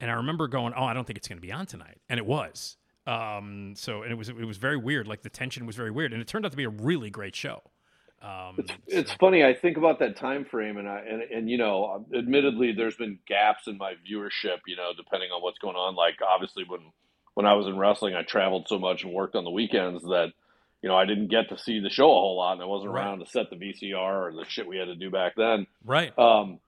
And 0.00 0.10
I 0.10 0.14
remember 0.14 0.48
going, 0.48 0.74
"Oh, 0.76 0.84
I 0.84 0.94
don't 0.94 1.06
think 1.06 1.16
it's 1.16 1.28
going 1.28 1.38
to 1.38 1.42
be 1.46 1.52
on 1.52 1.64
tonight," 1.66 1.98
and 2.08 2.18
it 2.18 2.26
was. 2.26 2.76
Um, 3.06 3.74
so, 3.76 4.02
and 4.02 4.12
it 4.12 4.14
was 4.16 4.28
it 4.28 4.44
was 4.44 4.58
very 4.58 4.76
weird. 4.76 5.06
Like 5.08 5.22
the 5.22 5.30
tension 5.30 5.66
was 5.66 5.76
very 5.76 5.90
weird, 5.90 6.12
and 6.12 6.20
it 6.22 6.28
turned 6.28 6.44
out 6.44 6.50
to 6.52 6.56
be 6.56 6.64
a 6.64 6.68
really 6.70 7.10
great 7.10 7.34
show. 7.34 7.62
Um, 8.22 8.64
it's 8.86 9.12
funny. 9.14 9.42
I 9.44 9.52
think 9.52 9.76
about 9.76 9.98
that 9.98 10.16
time 10.16 10.44
frame, 10.44 10.76
and 10.76 10.88
I 10.88 11.00
and 11.00 11.22
and 11.22 11.50
you 11.50 11.58
know, 11.58 12.06
admittedly, 12.16 12.72
there's 12.72 12.94
been 12.94 13.18
gaps 13.26 13.66
in 13.66 13.76
my 13.78 13.94
viewership. 14.08 14.58
You 14.66 14.76
know, 14.76 14.90
depending 14.96 15.30
on 15.30 15.42
what's 15.42 15.58
going 15.58 15.74
on. 15.76 15.96
Like 15.96 16.18
obviously, 16.26 16.64
when 16.66 16.80
when 17.34 17.46
I 17.46 17.54
was 17.54 17.66
in 17.66 17.76
wrestling, 17.76 18.14
I 18.14 18.22
traveled 18.22 18.68
so 18.68 18.78
much 18.78 19.02
and 19.02 19.12
worked 19.12 19.34
on 19.34 19.42
the 19.42 19.50
weekends 19.50 20.04
that 20.04 20.28
you 20.82 20.88
know 20.88 20.94
I 20.96 21.04
didn't 21.04 21.28
get 21.28 21.48
to 21.48 21.58
see 21.58 21.80
the 21.80 21.90
show 21.90 22.04
a 22.04 22.14
whole 22.14 22.36
lot, 22.36 22.52
and 22.52 22.62
I 22.62 22.66
wasn't 22.66 22.92
Right. 22.92 23.04
around 23.06 23.18
to 23.18 23.26
set 23.26 23.50
the 23.50 23.56
VCR 23.56 24.28
or 24.28 24.32
the 24.32 24.44
shit 24.48 24.68
we 24.68 24.76
had 24.76 24.84
to 24.86 24.94
do 24.94 25.10
back 25.10 25.32
then. 25.36 25.66
right. 25.84 26.16
Um, 26.16 26.60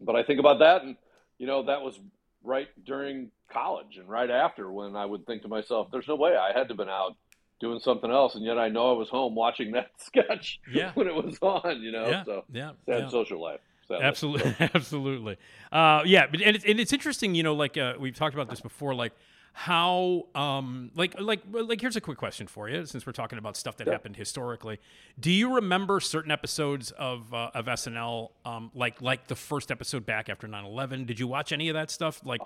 but 0.00 0.16
I 0.16 0.24
think 0.24 0.40
about 0.40 0.58
that, 0.58 0.82
and 0.82 0.96
you 1.38 1.46
know, 1.46 1.66
that 1.66 1.82
was 1.82 1.96
right 2.42 2.68
during 2.86 3.30
college 3.52 3.96
and 3.98 4.08
right 4.08 4.30
after 4.30 4.70
when 4.70 4.96
I 4.96 5.04
would 5.04 5.26
think 5.26 5.42
to 5.42 5.48
myself, 5.48 5.88
"There's 5.90 6.08
no 6.08 6.16
way 6.16 6.36
I 6.36 6.52
had 6.56 6.68
to 6.68 6.74
been 6.74 6.88
out 6.88 7.16
doing 7.60 7.80
something 7.80 8.10
else," 8.10 8.34
and 8.34 8.44
yet 8.44 8.58
I 8.58 8.68
know 8.68 8.90
I 8.94 8.98
was 8.98 9.08
home 9.08 9.34
watching 9.34 9.72
that 9.72 9.90
sketch 9.98 10.60
Yeah. 10.72 10.92
when 10.94 11.06
it 11.08 11.14
was 11.14 11.38
on. 11.42 11.80
You 11.82 11.92
know, 11.92 12.08
yeah, 12.08 12.24
so 12.24 12.44
yeah, 12.52 12.70
sad 12.86 13.00
yeah. 13.02 13.08
social 13.08 13.40
life. 13.40 13.60
sadly. 13.88 14.04
Absolutely, 14.04 14.54
absolutely. 14.74 15.36
Uh, 15.72 16.02
yeah, 16.06 16.26
but 16.30 16.40
and 16.40 16.56
it's, 16.56 16.64
and 16.64 16.80
it's 16.80 16.92
interesting, 16.92 17.34
you 17.34 17.42
know, 17.42 17.54
like 17.54 17.76
uh, 17.76 17.94
we've 17.98 18.14
talked 18.16 18.34
about 18.34 18.48
this 18.48 18.60
before, 18.60 18.94
like 18.94 19.12
how, 19.52 20.26
um, 20.34 20.90
like, 20.94 21.20
like, 21.20 21.42
like. 21.50 21.80
Here's 21.80 21.96
a 21.96 22.00
quick 22.00 22.18
question 22.18 22.46
for 22.46 22.68
you, 22.68 22.86
since 22.86 23.04
we're 23.06 23.12
talking 23.12 23.38
about 23.38 23.56
stuff 23.56 23.76
that 23.78 23.88
happened 23.88 24.16
historically. 24.16 24.78
Do 25.18 25.30
you 25.30 25.54
remember 25.54 26.00
certain 26.00 26.30
episodes 26.30 26.92
of 26.92 27.32
uh, 27.34 27.50
of 27.54 27.66
SNL, 27.66 28.30
um, 28.44 28.70
like 28.74 29.02
like 29.02 29.26
the 29.26 29.36
first 29.36 29.70
episode 29.70 30.06
back 30.06 30.28
after 30.28 30.46
9-11? 30.46 31.06
Did 31.06 31.18
you 31.18 31.26
watch 31.26 31.52
any 31.52 31.68
of 31.68 31.74
that 31.74 31.90
stuff, 31.90 32.24
like? 32.24 32.40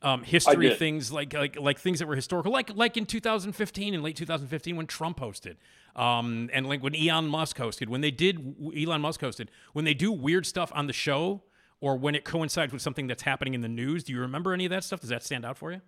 Um, 0.00 0.22
history 0.22 0.72
things 0.76 1.10
like 1.10 1.32
like 1.34 1.58
like 1.58 1.80
things 1.80 1.98
that 1.98 2.06
were 2.06 2.14
historical, 2.14 2.52
like 2.52 2.70
like 2.76 2.96
in 2.96 3.04
2015 3.04 3.94
in 3.94 4.00
late 4.00 4.14
2015 4.14 4.76
when 4.76 4.86
Trump 4.86 5.18
hosted, 5.18 5.56
um, 5.96 6.48
and 6.52 6.68
like 6.68 6.84
when 6.84 6.94
Elon 6.94 7.26
Musk 7.26 7.56
hosted, 7.56 7.88
when 7.88 8.00
they 8.00 8.12
did 8.12 8.54
Elon 8.76 9.00
Musk 9.00 9.20
hosted, 9.20 9.48
when 9.72 9.84
they 9.84 9.94
do 9.94 10.12
weird 10.12 10.46
stuff 10.46 10.70
on 10.72 10.86
the 10.86 10.92
show, 10.92 11.42
or 11.80 11.96
when 11.96 12.14
it 12.14 12.24
coincides 12.24 12.72
with 12.72 12.80
something 12.80 13.08
that's 13.08 13.24
happening 13.24 13.54
in 13.54 13.60
the 13.60 13.68
news. 13.68 14.04
Do 14.04 14.12
you 14.12 14.20
remember 14.20 14.52
any 14.52 14.66
of 14.66 14.70
that 14.70 14.84
stuff? 14.84 15.00
Does 15.00 15.10
that 15.10 15.24
stand 15.24 15.44
out 15.44 15.58
for 15.58 15.72
you? 15.72 15.80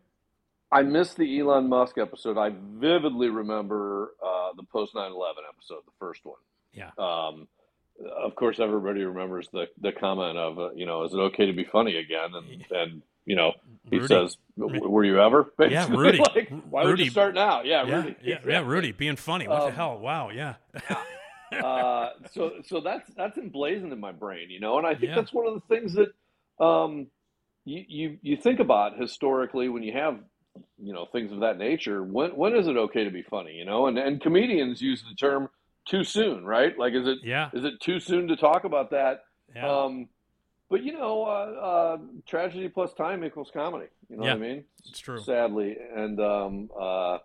I 0.73 0.83
missed 0.83 1.16
the 1.16 1.41
Elon 1.41 1.68
Musk 1.68 1.99
episode. 1.99 2.39
I 2.39 2.51
vividly 2.55 3.29
remember 3.29 4.12
uh, 4.25 4.51
the 4.57 4.62
post 4.62 4.95
9/11 4.95 5.33
episode, 5.49 5.83
the 5.85 5.93
first 5.99 6.25
one. 6.25 6.39
Yeah. 6.73 6.91
Um, 6.99 7.49
of 8.25 8.35
course, 8.35 8.61
everybody 8.61 9.03
remembers 9.05 9.49
the 9.53 9.66
the 9.81 9.93
comment 9.93 10.39
of, 10.39 10.59
uh, 10.59 10.71
you 10.73 10.87
know, 10.87 11.05
is 11.05 11.12
it 11.12 11.18
okay 11.18 11.47
to 11.47 11.53
be 11.53 11.64
funny 11.64 11.97
again? 11.97 12.31
And 12.35 12.64
and 12.71 13.03
you 13.27 13.37
know, 13.37 13.53
he 13.91 13.97
Rudy. 13.99 14.07
says, 14.09 14.37
"Were 14.57 15.05
you 15.05 15.21
ever?" 15.21 15.53
Yeah, 15.61 15.89
Rudy. 15.91 16.18
like, 16.35 16.51
why 16.71 16.85
would 16.85 16.99
you 16.99 17.11
start 17.11 17.35
now? 17.35 17.62
Yeah, 17.62 17.85
Yeah, 17.87 17.97
Rudy. 17.97 18.16
yeah, 18.23 18.39
yeah, 18.47 18.61
Rudy 18.64 18.93
being 18.93 19.16
funny. 19.16 19.47
What 19.49 19.61
the 19.61 19.66
Um, 19.66 19.73
hell? 19.73 19.99
Wow, 19.99 20.31
yeah. 20.31 20.55
uh, 21.62 22.11
so 22.33 22.53
so 22.64 22.81
that's 22.81 23.11
that's 23.16 23.37
emblazoned 23.39 23.93
in 23.93 24.01
my 24.01 24.12
brain, 24.12 24.51
you 24.51 24.61
know, 24.61 24.79
and 24.79 24.87
I 24.87 24.93
think 24.95 25.09
Yeah. 25.11 25.16
that's 25.16 25.33
one 25.33 25.47
of 25.47 25.55
the 25.55 25.61
things 25.75 25.95
that 25.95 26.64
um, 26.64 27.09
you, 27.64 27.85
you 27.89 28.18
you 28.23 28.37
think 28.37 28.61
about 28.61 28.99
historically 28.99 29.68
when 29.68 29.83
you 29.83 29.93
have 29.93 30.18
you 30.78 30.92
know 30.92 31.07
things 31.12 31.32
of 31.32 31.40
that 31.40 31.59
nature. 31.59 32.03
When 32.03 32.30
when 32.36 32.55
is 32.57 32.66
it 32.66 32.76
okay 32.76 33.05
to 33.05 33.11
be 33.11 33.22
funny, 33.22 33.53
you 33.55 33.64
know? 33.64 33.86
And 33.86 33.98
and 33.98 34.20
comedians 34.20 34.80
use 34.80 35.03
the 35.09 35.14
term 35.14 35.48
too 35.86 36.05
soon, 36.05 36.44
right? 36.44 36.76
Like, 36.78 36.94
is 36.94 37.07
it 37.07 37.18
Yeah. 37.22 37.51
is 37.53 37.64
it 37.64 37.80
too 37.80 38.01
soon 38.01 38.28
to 38.28 38.36
talk 38.36 38.64
about 38.64 38.90
that? 38.90 39.24
Yeah. 39.55 39.68
Um, 39.68 40.09
but 40.68 40.82
you 40.84 40.92
know, 40.92 41.24
uh, 41.24 41.28
uh, 41.61 41.98
tragedy 42.26 42.68
plus 42.68 42.92
time 42.94 43.24
equals 43.24 43.51
comedy. 43.53 43.86
You 44.09 44.16
know 44.16 44.24
Yeah, 44.24 44.34
what 44.34 44.42
I 44.42 44.48
mean? 44.48 44.64
it's 44.88 45.01
true. 45.01 45.20
Sadly, 45.20 45.76
and 45.96 46.20
um, 46.20 46.70
uh, 46.78 47.18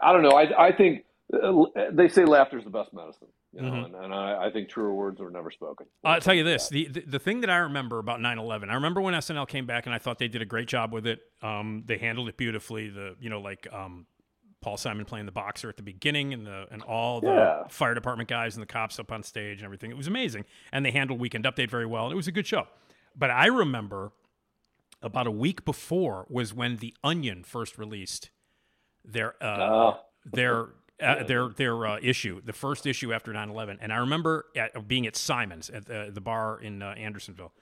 I 0.00 0.12
don't 0.12 0.22
know. 0.22 0.32
I 0.36 0.68
I 0.68 0.72
think 0.76 1.04
uh, 1.32 1.64
they 1.92 2.08
say 2.08 2.24
laughter 2.24 2.58
is 2.58 2.64
the 2.64 2.70
best 2.70 2.92
medicine. 2.92 3.28
You 3.54 3.60
know, 3.62 3.70
Mhm. 3.70 3.84
and, 3.84 3.94
and 3.96 4.14
I, 4.14 4.46
I 4.46 4.50
think 4.50 4.70
truer 4.70 4.94
words 4.94 5.20
were 5.20 5.30
never 5.30 5.50
spoken. 5.50 5.86
I'll 6.04 6.20
tell 6.22 6.32
you 6.34 6.42
this: 6.44 6.68
the, 6.70 6.88
the 6.88 7.00
the 7.02 7.18
thing 7.18 7.42
that 7.42 7.50
I 7.50 7.56
remember 7.58 7.98
about 7.98 8.18
9/11, 8.20 8.70
I 8.70 8.74
remember 8.74 9.00
when 9.02 9.12
SNL 9.14 9.46
came 9.46 9.66
back, 9.66 9.84
and 9.86 9.94
I 9.94 9.98
thought 9.98 10.18
they 10.18 10.28
did 10.28 10.40
a 10.40 10.46
great 10.46 10.68
job 10.68 10.90
with 10.92 11.06
it. 11.06 11.20
Um, 11.42 11.82
they 11.86 11.98
handled 11.98 12.28
it 12.30 12.36
beautifully. 12.38 12.88
The 12.88 13.14
you 13.20 13.28
know 13.28 13.40
like 13.40 13.66
um, 13.70 14.06
Paul 14.62 14.78
Simon 14.78 15.04
playing 15.04 15.26
the 15.26 15.32
boxer 15.32 15.68
at 15.68 15.76
the 15.76 15.82
beginning, 15.82 16.32
and 16.32 16.46
the 16.46 16.66
and 16.70 16.80
all 16.82 17.20
the 17.20 17.26
Yeah. 17.34 17.66
fire 17.68 17.92
department 17.92 18.30
guys 18.30 18.54
and 18.56 18.62
the 18.62 18.66
cops 18.66 18.98
up 18.98 19.12
on 19.12 19.22
stage 19.22 19.58
and 19.58 19.66
everything. 19.66 19.90
It 19.90 19.98
was 19.98 20.06
amazing, 20.08 20.46
and 20.72 20.86
they 20.86 20.90
handled 20.90 21.20
Weekend 21.20 21.44
Update 21.44 21.68
very 21.68 21.84
well. 21.86 22.04
And 22.06 22.12
it 22.14 22.16
was 22.16 22.28
a 22.28 22.32
good 22.32 22.46
show. 22.46 22.68
But 23.14 23.30
I 23.30 23.46
remember 23.48 24.12
about 25.02 25.26
a 25.26 25.30
week 25.30 25.66
before 25.66 26.26
was 26.30 26.54
when 26.54 26.76
The 26.78 26.94
Onion 27.04 27.42
first 27.44 27.76
released 27.76 28.30
their 29.04 29.34
uh, 29.44 29.58
Oh. 29.60 30.00
their 30.24 30.68
uh, 31.02 31.24
their 31.24 31.48
their 31.48 31.86
uh, 31.86 31.98
issue, 32.02 32.40
the 32.44 32.52
first 32.52 32.86
issue 32.86 33.12
after 33.12 33.32
9/11, 33.32 33.78
and 33.80 33.92
I 33.92 33.96
remember 33.96 34.46
at, 34.56 34.86
being 34.88 35.06
at 35.06 35.16
Simon's 35.16 35.70
at 35.70 35.86
the, 35.86 36.10
the 36.12 36.20
bar 36.20 36.60
in 36.60 36.82
uh, 36.82 36.94
Andersonville, 36.96 37.52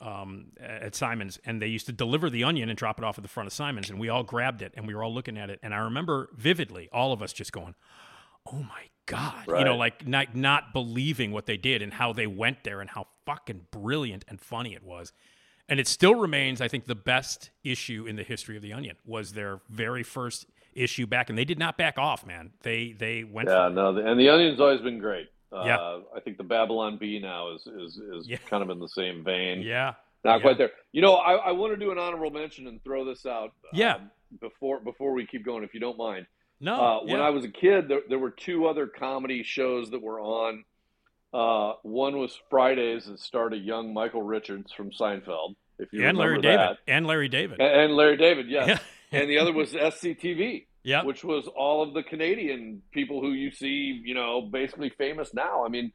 um, 0.00 0.46
at 0.60 0.94
Simon's, 0.94 1.38
and 1.44 1.60
they 1.60 1.66
used 1.66 1.86
to 1.86 1.92
deliver 1.92 2.30
the 2.30 2.44
onion 2.44 2.68
and 2.68 2.78
drop 2.78 2.98
it 2.98 3.04
off 3.04 3.18
at 3.18 3.22
the 3.22 3.28
front 3.28 3.46
of 3.46 3.52
Simon's, 3.52 3.90
and 3.90 3.98
we 3.98 4.08
all 4.08 4.22
grabbed 4.22 4.62
it 4.62 4.72
and 4.76 4.86
we 4.86 4.94
were 4.94 5.02
all 5.02 5.12
looking 5.12 5.36
at 5.38 5.50
it, 5.50 5.58
and 5.62 5.74
I 5.74 5.78
remember 5.78 6.28
vividly 6.36 6.88
all 6.92 7.12
of 7.12 7.22
us 7.22 7.32
just 7.32 7.52
going, 7.52 7.74
"Oh 8.52 8.62
my 8.62 8.84
god!" 9.06 9.46
You 9.46 9.64
know, 9.64 9.76
like 9.76 10.06
not 10.06 10.34
not 10.34 10.72
believing 10.72 11.32
what 11.32 11.46
they 11.46 11.56
did 11.56 11.82
and 11.82 11.92
how 11.94 12.12
they 12.12 12.26
went 12.26 12.64
there 12.64 12.80
and 12.80 12.90
how 12.90 13.06
fucking 13.26 13.66
brilliant 13.70 14.24
and 14.28 14.40
funny 14.40 14.74
it 14.74 14.82
was. 14.82 15.12
And 15.68 15.78
it 15.78 15.86
still 15.86 16.14
remains, 16.14 16.62
I 16.62 16.68
think, 16.68 16.86
the 16.86 16.94
best 16.94 17.50
issue 17.62 18.06
in 18.06 18.16
the 18.16 18.22
history 18.22 18.56
of 18.56 18.62
the 18.62 18.72
Onion 18.72 18.96
was 19.04 19.34
their 19.34 19.60
very 19.68 20.02
first 20.02 20.46
issue 20.74 21.06
back, 21.06 21.28
and 21.30 21.38
they 21.38 21.44
did 21.44 21.58
not 21.58 21.76
back 21.76 21.98
off, 21.98 22.26
man. 22.26 22.50
They 22.62 22.92
they 22.92 23.24
went. 23.24 23.48
Yeah, 23.48 23.68
no, 23.68 23.92
the, 23.92 24.06
and 24.06 24.18
the 24.18 24.28
Onion's 24.30 24.60
always 24.60 24.80
been 24.80 24.98
great. 24.98 25.28
Uh, 25.52 25.62
Yeah. 25.64 26.00
I 26.14 26.20
think 26.20 26.36
the 26.36 26.44
Babylon 26.44 26.96
Bee 26.98 27.18
now 27.18 27.52
is 27.54 27.66
is, 27.66 27.96
is 27.96 28.28
Yeah. 28.28 28.36
kind 28.48 28.62
of 28.62 28.70
in 28.70 28.78
the 28.78 28.88
same 28.88 29.24
vein. 29.24 29.62
Yeah, 29.62 29.94
Not 30.24 30.36
Yeah. 30.36 30.40
quite 30.42 30.58
there. 30.58 30.70
You 30.92 31.00
know, 31.02 31.14
I, 31.14 31.34
I 31.34 31.52
want 31.52 31.72
to 31.72 31.76
do 31.78 31.90
an 31.90 31.98
honorable 31.98 32.30
mention 32.30 32.66
and 32.66 32.82
throw 32.84 33.04
this 33.04 33.24
out. 33.26 33.52
Yeah. 33.72 33.94
um, 33.96 34.10
before 34.40 34.80
before 34.80 35.12
we 35.12 35.24
keep 35.26 35.44
going, 35.44 35.64
if 35.64 35.72
you 35.72 35.80
don't 35.80 35.96
mind. 35.98 36.26
no, 36.60 36.74
Uh, 36.74 36.98
when 37.04 37.16
yeah. 37.18 37.26
I 37.26 37.30
was 37.30 37.44
a 37.44 37.48
kid, 37.50 37.88
there, 37.88 38.02
there 38.08 38.18
were 38.18 38.30
two 38.30 38.66
other 38.66 38.86
comedy 38.86 39.42
shows 39.42 39.90
that 39.90 40.02
were 40.02 40.20
on. 40.20 40.64
Uh, 41.32 41.74
one 41.82 42.18
was 42.18 42.38
Fridays 42.50 43.06
that 43.06 43.20
starred 43.20 43.52
a 43.52 43.56
young 43.58 43.92
Michael 43.94 44.22
Richards 44.22 44.72
from 44.72 44.90
Seinfeld. 44.90 45.56
If 45.78 45.92
you 45.92 46.04
and 46.06 46.16
Larry 46.18 46.36
remember 46.36 46.48
David 46.48 46.76
that. 46.86 46.92
and 46.92 47.06
Larry 47.06 47.28
David. 47.28 47.60
And, 47.60 47.80
and 47.82 47.94
Larry 47.96 48.16
David, 48.16 48.48
yes. 48.48 48.68
Yeah. 48.68 48.78
And 49.12 49.28
the 49.30 49.38
other 49.38 49.52
was 49.52 49.72
SCTV, 49.72 50.66
Yeah, 50.84 51.02
which 51.04 51.22
was 51.24 51.46
all 51.48 51.82
of 51.82 51.92
the 51.94 52.02
Canadian 52.02 52.82
people 52.92 53.20
who 53.20 53.32
you 53.32 53.50
see, 53.50 54.00
you 54.04 54.14
know, 54.14 54.40
basically 54.42 54.90
famous 54.90 55.34
now. 55.34 55.64
I 55.64 55.68
mean, 55.68 55.92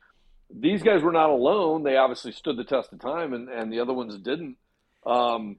these 0.53 0.83
guys 0.83 1.01
were 1.01 1.11
not 1.11 1.29
alone. 1.29 1.83
They 1.83 1.95
obviously 1.97 2.31
stood 2.33 2.57
the 2.57 2.63
test 2.63 2.91
of 2.93 2.99
time, 2.99 3.33
and, 3.33 3.49
and 3.49 3.71
the 3.73 3.79
other 3.79 3.93
ones 3.93 4.15
didn't. 4.19 4.57
Um, 5.05 5.55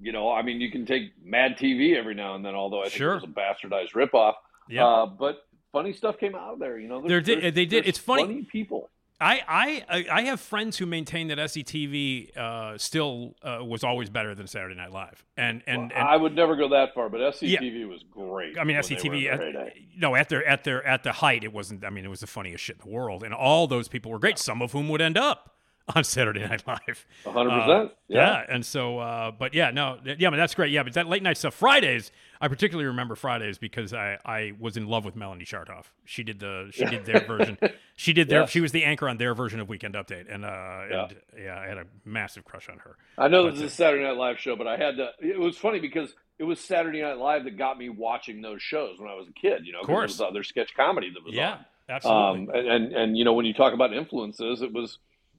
you 0.00 0.12
know, 0.12 0.30
I 0.30 0.42
mean, 0.42 0.60
you 0.60 0.70
can 0.70 0.84
take 0.84 1.12
Mad 1.24 1.56
TV 1.58 1.96
every 1.96 2.14
now 2.14 2.34
and 2.34 2.44
then, 2.44 2.54
although 2.54 2.80
I 2.80 2.84
think 2.84 2.94
Sure. 2.96 3.12
it 3.14 3.22
was 3.22 3.24
a 3.24 3.26
bastardized 3.28 3.92
ripoff. 3.92 4.34
yeah. 4.68 4.84
Uh, 4.86 5.06
but 5.06 5.38
funny 5.72 5.92
stuff 5.92 6.18
came 6.18 6.34
out 6.34 6.54
of 6.54 6.58
there. 6.58 6.78
You 6.78 6.88
know, 6.88 7.06
There 7.06 7.20
did- 7.20 7.54
they 7.54 7.64
did. 7.66 7.86
It's 7.86 7.98
funny- 7.98 8.42
people. 8.50 8.90
I, 9.24 9.42
I 9.48 9.84
I- 9.88 10.06
I 10.10 10.22
have 10.22 10.40
friends 10.40 10.76
who 10.78 10.86
maintain 10.86 11.28
that 11.28 11.38
SCTV 11.38 12.36
uh, 12.36 12.78
still 12.78 13.34
uh, 13.42 13.58
was 13.64 13.82
always 13.84 14.10
better 14.10 14.34
than 14.34 14.46
Saturday 14.46 14.74
Night 14.74 14.92
Live, 14.92 15.24
and 15.36 15.62
and, 15.66 15.92
and 15.92 16.08
I 16.08 16.16
would 16.16 16.34
never 16.34 16.56
go 16.56 16.68
that 16.68 16.94
far, 16.94 17.08
but 17.08 17.20
SCTV 17.20 17.88
was 17.88 18.04
great. 18.10 18.58
I 18.58 18.64
mean, 18.64 18.76
SCTV. 18.76 19.32
At, 19.32 19.72
no, 19.96 20.14
at 20.14 20.28
their 20.28 20.44
at 20.46 20.64
their 20.64 20.86
at 20.86 21.02
the 21.02 21.12
height, 21.12 21.44
it 21.44 21.52
wasn't. 21.52 21.84
I 21.84 21.90
mean, 21.90 22.04
it 22.04 22.08
was 22.08 22.20
the 22.20 22.26
funniest 22.26 22.62
shit 22.64 22.76
in 22.84 22.90
the 22.90 22.94
world, 22.94 23.22
and 23.22 23.32
all 23.34 23.66
those 23.66 23.88
people 23.88 24.10
were 24.12 24.18
great. 24.18 24.38
Some 24.38 24.60
of 24.62 24.72
whom 24.72 24.88
would 24.88 25.00
end 25.00 25.16
up 25.16 25.50
on 25.94 26.02
Saturday 26.04 26.40
Night 26.46 26.62
Live. 26.66 27.06
A 27.26 27.30
hundred 27.32 27.50
Uh, 27.50 27.60
percent. 27.66 27.92
Yeah. 28.08 28.44
and 28.48 28.64
so, 28.64 28.98
uh, 28.98 29.30
but 29.30 29.54
yeah, 29.54 29.70
no, 29.70 29.98
yeah, 30.04 30.30
but 30.30 30.36
that's 30.36 30.54
great. 30.54 30.70
Yeah, 30.72 30.82
but 30.82 30.92
that 30.94 31.08
late 31.08 31.22
night 31.22 31.36
stuff. 31.36 31.54
Fridays, 31.54 32.10
I 32.44 32.48
particularly 32.48 32.86
remember 32.88 33.14
Fridays 33.14 33.56
because 33.56 33.94
I 33.94 34.18
I 34.24 34.52
was 34.60 34.76
in 34.76 34.86
love 34.86 35.04
with 35.06 35.16
Melanie 35.16 35.46
Chartoff. 35.46 35.84
She 36.04 36.22
did 36.22 36.40
the 36.40 36.68
she 36.72 36.84
did 36.84 37.06
their 37.06 37.20
version. 37.26 37.56
She 37.96 38.12
did 38.12 38.28
their. 38.28 38.46
She 38.46 38.60
was 38.60 38.70
the 38.72 38.84
anchor 38.84 39.08
on 39.08 39.16
their 39.16 39.34
version 39.34 39.60
of 39.60 39.68
Weekend 39.70 39.94
Update, 39.94 40.26
and 40.32 40.44
uh, 40.44 40.48
Yeah. 40.90 41.04
and 41.08 41.16
yeah, 41.42 41.58
I 41.58 41.66
had 41.66 41.78
a 41.78 41.84
massive 42.04 42.44
crush 42.44 42.68
on 42.68 42.78
her. 42.80 42.96
I 43.16 43.28
know 43.28 43.46
this 43.50 43.56
is 43.56 43.62
uh, 43.62 43.66
a 43.66 43.70
Saturday 43.70 44.02
Night 44.04 44.16
Live 44.18 44.38
show, 44.38 44.56
but 44.56 44.66
I 44.66 44.76
had 44.76 44.96
to. 44.98 45.10
It 45.20 45.40
was 45.40 45.56
funny 45.56 45.80
because 45.80 46.14
it 46.38 46.44
was 46.44 46.60
Saturday 46.60 47.00
Night 47.00 47.16
Live 47.16 47.44
that 47.44 47.56
got 47.56 47.78
me 47.78 47.88
watching 47.88 48.42
those 48.42 48.60
shows 48.60 48.98
when 48.98 49.08
I 49.10 49.14
was 49.14 49.26
a 49.28 49.32
kid. 49.32 49.64
You 49.64 49.72
know, 49.72 49.78
'cause 49.80 49.86
course. 49.86 50.10
was 50.12 50.20
other 50.20 50.42
sketch 50.44 50.74
comedy 50.74 51.10
that 51.14 51.24
was 51.24 51.32
on. 51.32 51.36
Yeah, 51.38 51.52
on. 51.52 51.64
absolutely. 51.88 52.40
Um, 52.40 52.50
and, 52.54 52.68
and 52.68 52.92
and 52.92 53.16
you 53.16 53.24
know 53.24 53.32
when 53.32 53.46
you 53.46 53.54
talk 53.54 53.72
about 53.72 53.94
influences, 53.94 54.60
it 54.60 54.72
was 54.72 54.98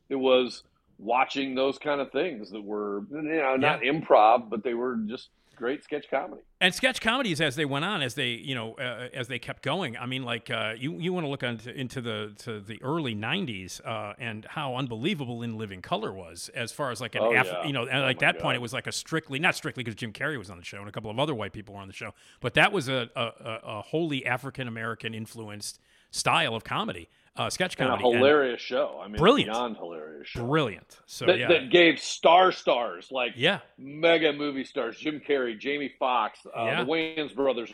it 0.09 0.15
was 0.15 0.63
watching 0.97 1.55
those 1.55 1.77
kind 1.77 2.01
of 2.01 2.11
things 2.11 2.49
that 2.51 2.63
were 2.63 3.03
you 3.11 3.21
know 3.21 3.57
not 3.57 3.81
improv, 3.81 4.49
but 4.49 4.63
they 4.63 4.73
were 4.73 4.95
just 5.07 5.29
great 5.55 5.83
sketch 5.83 6.09
comedy. 6.09 6.41
and 6.61 6.73
sketch 6.73 7.01
comedies 7.01 7.39
as 7.41 7.55
they 7.55 7.65
went 7.65 7.85
on, 7.85 8.01
as 8.01 8.15
they 8.15 8.29
you 8.29 8.53
know 8.55 8.73
uh, 8.75 9.07
as 9.13 9.27
they 9.27 9.39
kept 9.39 9.63
going. 9.63 9.97
I 9.97 10.05
mean, 10.05 10.23
like 10.23 10.49
uh, 10.51 10.73
you 10.77 10.93
you 10.99 11.13
want 11.13 11.25
to 11.25 11.29
look 11.29 11.43
into, 11.43 11.73
into 11.73 12.01
the 12.01 12.33
to 12.39 12.59
the 12.59 12.81
early 12.83 13.15
'90s 13.15 13.79
uh, 13.85 14.13
and 14.19 14.45
how 14.45 14.75
unbelievable 14.75 15.41
In 15.41 15.57
Living 15.57 15.81
Color 15.81 16.13
was, 16.13 16.49
as 16.55 16.71
far 16.71 16.91
as 16.91 17.01
like 17.01 17.15
an 17.15 17.21
Oh, 17.23 17.33
Af- 17.33 17.45
yeah. 17.47 17.65
you 17.65 17.73
know, 17.73 17.83
and 17.87 17.99
Oh, 17.99 18.05
like 18.05 18.19
that 18.19 18.39
point, 18.39 18.55
it 18.55 18.61
was 18.61 18.73
like 18.73 18.87
a 18.87 18.91
strictly 18.91 19.39
not 19.39 19.55
strictly 19.55 19.83
because 19.83 19.95
Jim 19.95 20.13
Carrey 20.13 20.37
was 20.37 20.49
on 20.49 20.57
the 20.57 20.65
show 20.65 20.79
and 20.79 20.87
a 20.87 20.91
couple 20.91 21.09
of 21.09 21.17
other 21.19 21.33
white 21.35 21.53
people 21.53 21.75
were 21.75 21.81
on 21.81 21.87
the 21.87 21.93
show, 21.93 22.13
but 22.41 22.53
that 22.55 22.71
was 22.71 22.87
a 22.89 23.09
a, 23.15 23.21
a, 23.23 23.59
a 23.77 23.81
wholly 23.81 24.25
African 24.25 24.67
American 24.67 25.13
influenced 25.13 25.79
style 26.11 26.55
of 26.55 26.63
comedy, 26.63 27.09
uh, 27.37 27.49
sketch 27.49 27.75
And 27.79 27.89
a 27.89 27.97
comedy, 27.97 28.17
hilarious 28.17 28.61
show. 28.61 28.99
I 29.03 29.07
mean, 29.07 29.17
Brilliant. 29.17 29.51
beyond 29.51 29.77
hilarious 29.77 30.27
show. 30.27 30.45
brilliant. 30.45 30.99
So 31.05 31.25
that, 31.25 31.37
yeah, 31.39 31.47
that 31.49 31.69
gave 31.69 31.99
star 31.99 32.51
stars 32.51 33.09
like 33.11 33.33
yeah, 33.35 33.59
mega 33.77 34.31
movie 34.33 34.63
stars 34.63 34.97
Jim 34.97 35.21
Carrey, 35.25 35.59
Jamie 35.59 35.93
Foxx, 35.99 36.39
uh, 36.45 36.63
Yeah. 36.65 36.83
the 36.83 36.89
Wayans 36.91 37.35
brothers 37.35 37.71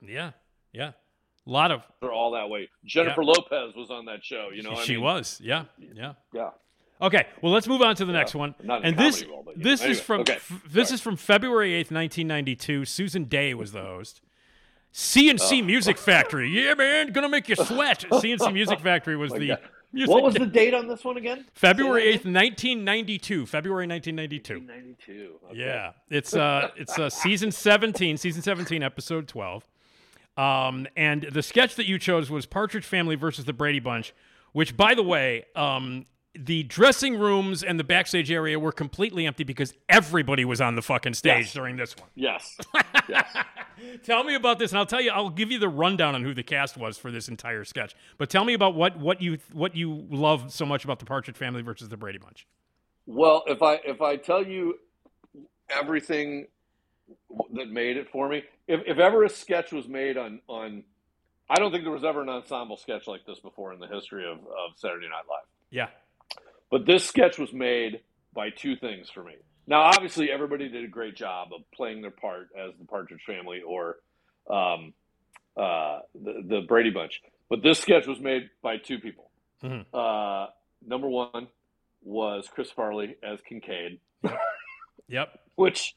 yeah, 0.00 0.30
yeah. 0.72 0.92
A 1.46 1.50
lot 1.50 1.70
of 1.72 1.82
are 2.02 2.12
all 2.12 2.32
that 2.32 2.50
way. 2.50 2.68
Jennifer 2.84 3.24
Lopez 3.24 3.74
was 3.74 3.90
on 3.90 4.04
that 4.04 4.24
show. 4.24 4.50
You 4.52 4.62
know, 4.62 4.72
I 4.72 4.84
she 4.84 4.92
mean, 4.94 5.02
was, 5.02 5.40
yeah, 5.42 5.64
yeah. 5.94 6.12
Yeah. 6.32 6.50
Okay, 7.00 7.26
well, 7.42 7.52
let's 7.52 7.66
move 7.68 7.80
on 7.80 7.94
to 7.96 8.04
the 8.04 8.12
next 8.12 8.34
one. 8.34 8.54
not 8.62 8.80
in 8.80 8.88
and 8.88 8.98
this 8.98 9.22
comedy 9.22 9.52
you 9.56 9.62
this 9.64 9.82
know. 9.82 9.88
is 9.88 10.00
from 10.00 10.20
okay, 10.22 10.34
f- 10.34 10.62
this 10.68 10.88
sorry. 10.88 10.94
is 10.96 11.00
from 11.00 11.16
February 11.16 11.74
eighth, 11.74 11.90
nineteen 11.90 12.26
ninety 12.26 12.54
two. 12.56 12.84
Susan 12.84 13.24
Dey 13.24 13.54
was 13.54 13.72
the 13.72 13.80
host. 13.82 14.20
C+C 14.92 15.62
Music 15.62 15.98
Factory, 15.98 16.48
yeah, 16.48 16.74
man, 16.74 17.12
gonna 17.12 17.28
make 17.28 17.48
you 17.48 17.56
sweat. 17.56 18.04
C+C 18.20 18.50
Music 18.52 18.80
Factory 18.80 19.16
was 19.16 19.32
Oh 19.32 19.38
the 19.38 19.48
God. 19.48 19.58
music 19.92 20.12
What 20.12 20.22
was 20.24 20.34
the 20.34 20.46
date 20.46 20.74
on 20.74 20.88
this 20.88 21.04
one 21.04 21.16
again? 21.16 21.44
February 21.54 22.04
eighth, 22.04 22.24
nineteen 22.24 22.84
ninety 22.84 23.18
two. 23.18 23.46
February 23.46 23.86
nineteen 23.86 24.16
ninety 24.16 24.38
two. 24.38 24.60
92. 24.60 25.34
Yeah, 25.52 25.92
it's 26.10 26.34
uh, 26.34 26.70
it's 26.76 26.98
uh, 26.98 27.10
season 27.10 27.52
seventeen, 27.52 28.16
season 28.16 28.42
seventeen, 28.42 28.82
episode 28.82 29.28
twelve. 29.28 29.66
Um, 30.36 30.86
and 30.96 31.24
the 31.32 31.42
sketch 31.42 31.74
that 31.76 31.86
you 31.86 31.98
chose 31.98 32.30
was 32.30 32.46
Partridge 32.46 32.84
Family 32.84 33.16
versus 33.16 33.44
the 33.44 33.52
Brady 33.52 33.80
Bunch, 33.80 34.14
which, 34.52 34.76
by 34.76 34.94
the 34.94 35.02
way, 35.02 35.44
um, 35.56 36.06
the 36.44 36.62
dressing 36.64 37.18
rooms 37.18 37.62
and 37.62 37.78
the 37.78 37.84
backstage 37.84 38.30
area 38.30 38.58
were 38.58 38.72
completely 38.72 39.26
empty 39.26 39.44
because 39.44 39.74
everybody 39.88 40.44
was 40.44 40.60
on 40.60 40.76
the 40.76 40.82
fucking 40.82 41.14
stage 41.14 41.46
Yes. 41.46 41.52
during 41.52 41.76
this 41.76 41.96
one. 41.96 42.08
Yes. 42.14 42.56
yes. 43.08 43.36
Tell 44.02 44.24
me 44.24 44.34
about 44.34 44.58
this, 44.58 44.70
and 44.72 44.78
I'll 44.78 44.86
tell 44.86 45.00
you. 45.00 45.10
I'll 45.10 45.30
give 45.30 45.50
you 45.50 45.58
the 45.58 45.68
rundown 45.68 46.14
on 46.14 46.22
who 46.22 46.34
the 46.34 46.42
cast 46.42 46.76
was 46.76 46.98
for 46.98 47.10
this 47.10 47.28
entire 47.28 47.64
sketch. 47.64 47.94
But 48.16 48.28
tell 48.30 48.44
me 48.44 48.54
about 48.54 48.74
what 48.74 48.98
what 48.98 49.20
you 49.22 49.38
what 49.52 49.76
you 49.76 50.06
love 50.10 50.52
so 50.52 50.64
much 50.66 50.84
about 50.84 50.98
the 50.98 51.04
Partridge 51.04 51.36
Family 51.36 51.62
versus 51.62 51.88
the 51.88 51.96
Brady 51.96 52.18
Bunch. 52.18 52.46
Well, 53.06 53.42
if 53.46 53.62
I 53.62 53.74
if 53.84 54.00
I 54.02 54.16
tell 54.16 54.44
you 54.44 54.78
everything 55.70 56.46
that 57.54 57.68
made 57.70 57.96
it 57.96 58.08
for 58.10 58.28
me, 58.28 58.42
if 58.66 58.80
if 58.86 58.98
ever 58.98 59.24
a 59.24 59.28
sketch 59.28 59.72
was 59.72 59.88
made 59.88 60.16
on 60.16 60.40
on, 60.48 60.82
I 61.48 61.56
don't 61.56 61.70
think 61.70 61.84
there 61.84 61.92
was 61.92 62.04
ever 62.04 62.22
an 62.22 62.28
ensemble 62.28 62.76
sketch 62.76 63.06
like 63.06 63.24
this 63.26 63.38
before 63.40 63.72
in 63.72 63.80
the 63.80 63.86
history 63.86 64.24
of, 64.24 64.38
of 64.38 64.72
Saturday 64.76 65.06
Night 65.06 65.24
Live. 65.28 65.46
Yeah, 65.70 65.88
But 66.70 66.86
this 66.86 67.04
sketch 67.04 67.38
was 67.38 67.52
made 67.52 68.00
by 68.34 68.50
two 68.50 68.76
things 68.76 69.08
for 69.10 69.22
me. 69.24 69.34
Now, 69.66 69.82
obviously, 69.82 70.30
everybody 70.30 70.68
did 70.68 70.84
a 70.84 70.88
great 70.88 71.14
job 71.16 71.48
of 71.54 71.62
playing 71.74 72.00
their 72.02 72.10
part 72.10 72.48
as 72.58 72.72
the 72.78 72.84
Partridge 72.86 73.22
Family 73.26 73.60
or 73.66 73.96
um, 74.50 74.92
uh, 75.56 76.00
the, 76.14 76.42
the 76.46 76.60
Brady 76.66 76.90
Bunch. 76.90 77.20
But 77.50 77.62
this 77.62 77.78
sketch 77.78 78.06
was 78.06 78.20
made 78.20 78.50
by 78.62 78.76
two 78.78 78.98
people. 78.98 79.30
Mhm. 79.62 79.84
Uh, 79.92 80.48
number 80.86 81.08
one 81.08 81.48
was 82.02 82.48
Chris 82.54 82.70
Farley 82.70 83.16
as 83.22 83.40
Kincaid, 83.42 83.98
yep, 85.08 85.38
which 85.56 85.94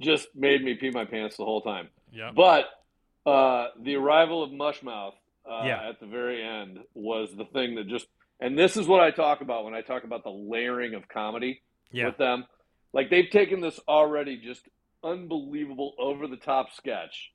just 0.00 0.28
made 0.34 0.62
me 0.64 0.74
pee 0.74 0.90
my 0.90 1.04
pants 1.04 1.36
the 1.36 1.44
whole 1.44 1.60
time. 1.60 1.88
yep. 2.12 2.34
But 2.34 2.66
uh, 3.26 3.68
the 3.80 3.96
arrival 3.96 4.42
of 4.42 4.50
Mushmouth 4.50 5.12
uh, 5.48 5.62
Yeah. 5.64 5.88
at 5.88 6.00
the 6.00 6.06
very 6.06 6.42
end 6.42 6.78
was 6.94 7.30
the 7.36 7.44
thing 7.44 7.74
that 7.76 7.88
just. 7.88 8.06
And 8.40 8.58
this 8.58 8.76
is 8.76 8.86
what 8.88 9.00
I 9.00 9.10
talk 9.10 9.40
about 9.40 9.64
when 9.64 9.74
I 9.74 9.82
talk 9.82 10.04
about 10.04 10.24
the 10.24 10.30
layering 10.30 10.94
of 10.94 11.08
comedy 11.08 11.62
Yeah. 11.92 12.06
with 12.06 12.16
them. 12.18 12.44
Like 12.92 13.08
they've 13.10 13.30
taken 13.30 13.60
this 13.60 13.78
already 13.88 14.36
just 14.36 14.68
unbelievable 15.04 15.94
over 15.98 16.26
the 16.26 16.36
top 16.36 16.72
sketch, 16.72 17.32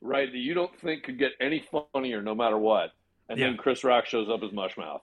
right? 0.00 0.30
That 0.30 0.38
you 0.38 0.54
don't 0.54 0.76
think 0.80 1.04
could 1.04 1.18
get 1.18 1.32
any 1.40 1.64
funnier 1.92 2.22
no 2.22 2.34
matter 2.34 2.58
what. 2.58 2.90
And 3.28 3.38
Yeah. 3.38 3.46
then 3.46 3.56
Chris 3.56 3.84
Rock 3.84 4.06
shows 4.06 4.28
up 4.28 4.42
as 4.42 4.50
Mushmouth 4.50 5.00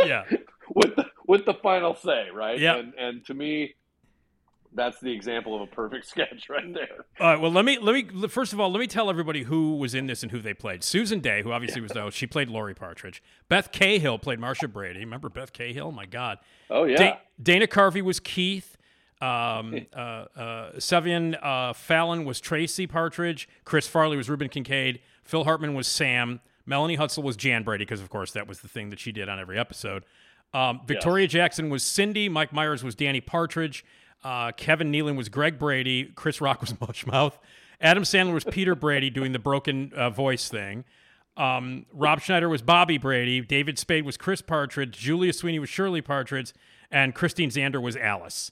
Yeah. 0.00 0.24
with 0.74 0.96
the 0.96 1.06
with 1.26 1.44
the 1.44 1.54
final 1.54 1.94
say, 1.94 2.28
right? 2.32 2.58
Yeah. 2.58 2.76
And 2.76 2.94
and 2.94 3.24
to 3.26 3.34
me, 3.34 3.74
that's 4.74 5.00
the 5.00 5.12
example 5.12 5.54
of 5.54 5.62
a 5.62 5.66
perfect 5.66 6.06
sketch 6.08 6.48
right 6.48 6.72
there. 6.72 7.04
All 7.20 7.26
right. 7.26 7.40
Well, 7.40 7.52
let 7.52 7.64
me 7.64 7.78
let 7.78 7.94
me 7.94 8.28
first 8.28 8.52
of 8.52 8.60
all 8.60 8.70
let 8.70 8.80
me 8.80 8.86
tell 8.86 9.10
everybody 9.10 9.42
who 9.42 9.76
was 9.76 9.94
in 9.94 10.06
this 10.06 10.22
and 10.22 10.32
who 10.32 10.40
they 10.40 10.54
played. 10.54 10.84
Susan 10.84 11.20
Dey, 11.20 11.42
who 11.42 11.52
obviously 11.52 11.80
was 11.80 11.92
the 11.92 12.00
host, 12.00 12.16
she 12.16 12.26
played 12.26 12.48
Lori 12.48 12.74
Partridge. 12.74 13.22
Beth 13.48 13.72
Cahill 13.72 14.18
played 14.18 14.38
Marcia 14.38 14.68
Brady. 14.68 15.00
Remember 15.00 15.28
Beth 15.28 15.52
Cahill? 15.52 15.92
My 15.92 16.06
God. 16.06 16.38
Oh 16.70 16.84
yeah. 16.84 16.96
Da- 16.96 17.18
Dana 17.42 17.66
Carvey 17.66 18.02
was 18.02 18.20
Keith. 18.20 18.76
Um, 19.20 19.86
uh, 19.96 19.98
uh, 19.98 20.72
Siobhan 20.76 21.38
uh, 21.42 21.72
Fallon 21.72 22.24
was 22.24 22.40
Tracy 22.40 22.86
Partridge. 22.86 23.48
Chris 23.64 23.88
Farley 23.88 24.16
was 24.16 24.28
Reuben 24.28 24.48
Kincaid. 24.48 25.00
Phil 25.24 25.44
Hartman 25.44 25.74
was 25.74 25.86
Sam. 25.86 26.40
Melanie 26.66 26.98
Hutsell 26.98 27.22
was 27.22 27.36
Jan 27.36 27.62
Brady 27.62 27.84
because, 27.84 28.00
of 28.02 28.10
course, 28.10 28.32
that 28.32 28.46
was 28.46 28.60
the 28.60 28.68
thing 28.68 28.90
that 28.90 29.00
she 29.00 29.10
did 29.10 29.28
on 29.28 29.38
every 29.38 29.58
episode. 29.58 30.04
Um, 30.52 30.80
Victoria 30.86 31.26
Jackson 31.26 31.70
was 31.70 31.82
Cindy. 31.82 32.28
Mike 32.28 32.52
Myers 32.52 32.82
was 32.82 32.94
Danny 32.94 33.20
Partridge. 33.20 33.84
Uh, 34.24 34.52
Kevin 34.52 34.92
Nealon 34.92 35.16
was 35.16 35.28
Greg 35.28 35.58
Brady. 35.58 36.04
Chris 36.14 36.40
Rock 36.40 36.60
was 36.60 36.72
Mushmouth. 36.74 37.34
Adam 37.80 38.02
Sandler 38.02 38.34
was 38.34 38.44
Peter 38.44 38.74
Brady 38.74 39.10
doing 39.10 39.32
the 39.32 39.38
broken 39.38 39.92
uh, 39.94 40.10
voice 40.10 40.48
thing. 40.48 40.84
Um, 41.36 41.86
Rob 41.92 42.20
Schneider 42.20 42.48
was 42.48 42.62
Bobby 42.62 42.98
Brady. 42.98 43.40
David 43.40 43.78
Spade 43.78 44.04
was 44.04 44.16
Chris 44.16 44.42
Partridge. 44.42 44.98
Julia 44.98 45.32
Sweeney 45.32 45.60
was 45.60 45.68
Shirley 45.68 46.02
Partridge. 46.02 46.52
And 46.90 47.14
Christine 47.14 47.50
Zander 47.50 47.80
was 47.80 47.96
Alice. 47.96 48.50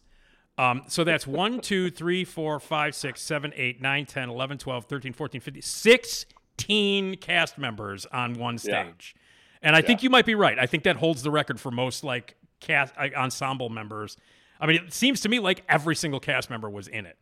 Um, 0.58 0.84
so 0.88 1.04
that's 1.04 1.26
1, 1.26 1.60
2, 1.60 1.90
3, 1.90 2.24
4, 2.24 2.60
5, 2.60 2.94
6, 2.94 3.20
7, 3.20 3.52
8, 3.54 3.82
9, 3.82 4.06
10, 4.06 4.28
11, 4.30 4.58
12, 4.58 4.84
13, 4.84 5.12
14, 5.12 5.40
15, 5.40 5.62
16 5.62 7.16
cast 7.16 7.58
members 7.58 8.06
on 8.06 8.34
one 8.34 8.56
stage. 8.58 9.14
And 9.62 9.74
I 9.74 9.82
think 9.82 10.02
you 10.02 10.10
might 10.10 10.24
be 10.26 10.34
right. 10.34 10.58
I 10.58 10.66
think 10.66 10.84
that 10.84 10.96
holds 10.96 11.22
the 11.22 11.30
record 11.30 11.60
for 11.60 11.70
most 11.70 12.04
like 12.04 12.36
cast 12.60 12.94
uh, 12.96 13.08
ensemble 13.16 13.68
members. 13.68 14.16
I 14.60 14.66
mean, 14.66 14.76
it 14.86 14.92
seems 14.92 15.20
to 15.22 15.28
me 15.28 15.38
like 15.38 15.64
every 15.68 15.94
single 15.96 16.20
cast 16.20 16.50
member 16.50 16.68
was 16.70 16.88
in 16.88 17.06
it. 17.06 17.16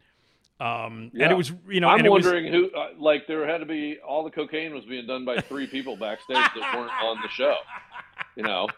Um, 0.61 1.11
Yeah. 1.12 1.24
And 1.24 1.32
it 1.32 1.37
was, 1.37 1.53
you 1.68 1.80
know, 1.80 1.89
I'm 1.89 2.05
it 2.05 2.11
was- 2.12 2.24
wondering 2.24 2.53
who, 2.53 2.70
uh, 2.70 2.91
like, 2.99 3.26
there 3.26 3.47
had 3.47 3.59
to 3.59 3.66
be 3.66 3.99
all 4.07 4.22
the 4.22 4.30
cocaine 4.30 4.72
was 4.74 4.85
being 4.85 5.07
done 5.07 5.24
by 5.24 5.41
three 5.41 5.66
people 5.66 5.97
backstage 5.97 6.37
that 6.37 6.74
weren't 6.76 6.93
on 7.03 7.18
the 7.22 7.28
show. 7.28 7.57
You 8.37 8.43
know, 8.45 8.68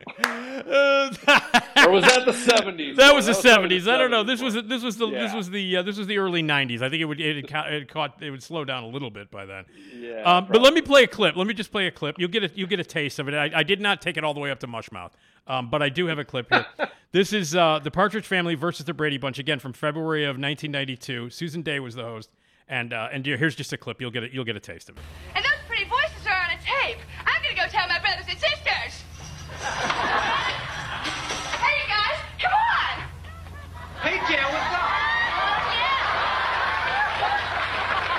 or 0.24 1.90
was 1.90 2.04
that 2.04 2.22
the 2.24 2.32
'70s? 2.32 2.96
That 2.96 3.08
No, 3.08 3.14
was 3.14 3.26
the 3.26 3.32
probably 3.32 3.50
seventies. 3.50 3.88
I 3.88 3.98
don't 3.98 4.10
know. 4.10 4.22
This 4.22 4.40
was 4.40 4.54
this 4.54 4.82
was 4.82 4.96
the 4.96 5.06
this 5.10 5.34
was 5.34 5.50
the 5.50 5.76
uh, 5.78 5.82
this 5.82 5.98
was 5.98 6.06
the 6.06 6.18
early 6.18 6.42
nineties. 6.42 6.82
I 6.82 6.88
think 6.88 7.00
it 7.02 7.04
would 7.06 7.20
it, 7.20 7.50
had 7.50 7.72
it 7.72 7.88
caught 7.88 8.22
it 8.22 8.30
would 8.30 8.42
slow 8.42 8.64
down 8.64 8.84
a 8.84 8.88
little 8.88 9.10
bit 9.10 9.30
by 9.30 9.46
then. 9.46 9.64
Yeah, 9.94 10.22
Um, 10.22 10.46
but 10.50 10.62
let 10.62 10.74
me 10.74 10.80
play 10.80 11.04
a 11.04 11.06
clip. 11.06 11.36
Let 11.36 11.46
me 11.46 11.54
just 11.54 11.70
play 11.72 11.86
a 11.86 11.90
clip. 11.90 12.16
You'll 12.18 12.30
get 12.30 12.44
a 12.44 12.50
you 12.54 12.66
get 12.66 12.80
a 12.80 12.84
taste 12.84 13.18
of 13.18 13.28
it. 13.28 13.34
I, 13.34 13.50
I 13.60 13.62
did 13.62 13.80
not 13.80 14.00
take 14.00 14.16
it 14.16 14.24
all 14.24 14.34
the 14.34 14.40
way 14.40 14.50
up 14.50 14.60
to 14.60 14.66
Mushmouth, 14.66 15.12
um, 15.46 15.70
but 15.70 15.82
I 15.82 15.88
do 15.88 16.06
have 16.06 16.18
a 16.18 16.24
clip 16.24 16.48
here. 16.50 16.66
this 17.12 17.32
is 17.32 17.54
uh, 17.54 17.80
the 17.82 17.90
Partridge 17.90 18.26
Family 18.26 18.54
versus 18.54 18.86
the 18.86 18.94
Brady 18.94 19.18
Bunch 19.18 19.38
again 19.38 19.58
from 19.58 19.72
February 19.72 20.24
of 20.24 20.36
1992. 20.36 21.30
Susan 21.30 21.62
Dey 21.62 21.80
was 21.80 21.94
the 21.94 22.04
host, 22.04 22.30
and 22.68 22.92
uh, 22.92 23.08
and 23.12 23.24
here's 23.26 23.54
just 23.54 23.72
a 23.72 23.76
clip. 23.76 24.00
You'll 24.00 24.10
get 24.10 24.22
it. 24.24 24.32
You'll 24.32 24.44
get 24.44 24.56
a 24.56 24.60
taste 24.60 24.88
of 24.88 24.96
it. 24.96 25.02
And 25.34 25.44
those 25.44 25.52
pretty 25.66 25.84
voices 25.84 26.26
are 26.26 26.36
on 26.36 26.50
a 26.50 26.58
tape. 26.62 26.98
I'm 27.26 27.42
gonna 27.42 27.56
go 27.56 27.66
tell 27.68 27.88
my 27.88 27.98
brothers 28.00 28.26
and 28.28 28.38
sisters. 28.38 29.02
hey, 31.60 31.74
you 31.82 31.88
guys, 31.88 32.16
come 32.40 32.52
on! 32.52 33.04
Hey, 34.02 34.16
Jan, 34.30 34.44
what's 34.44 34.74
up? 34.74 35.00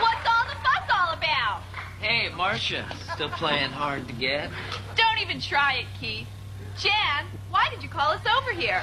What's 0.02 0.28
all 0.28 0.46
the 0.46 0.56
fuss 0.62 0.90
all 0.94 1.14
about? 1.18 1.64
Hey, 2.00 2.30
Marcia, 2.36 2.86
still 3.16 3.30
playing 3.30 3.72
hard 3.72 4.08
to 4.08 4.14
get? 4.14 4.50
Don't 4.96 5.20
even 5.20 5.40
try 5.42 5.80
it, 5.80 5.88
Keith. 6.00 6.28
Jan, 6.78 7.26
why 7.50 7.70
did 7.70 7.84
you 7.84 7.90
call 7.90 8.12
us 8.12 8.22
over 8.38 8.52
here? 8.52 8.82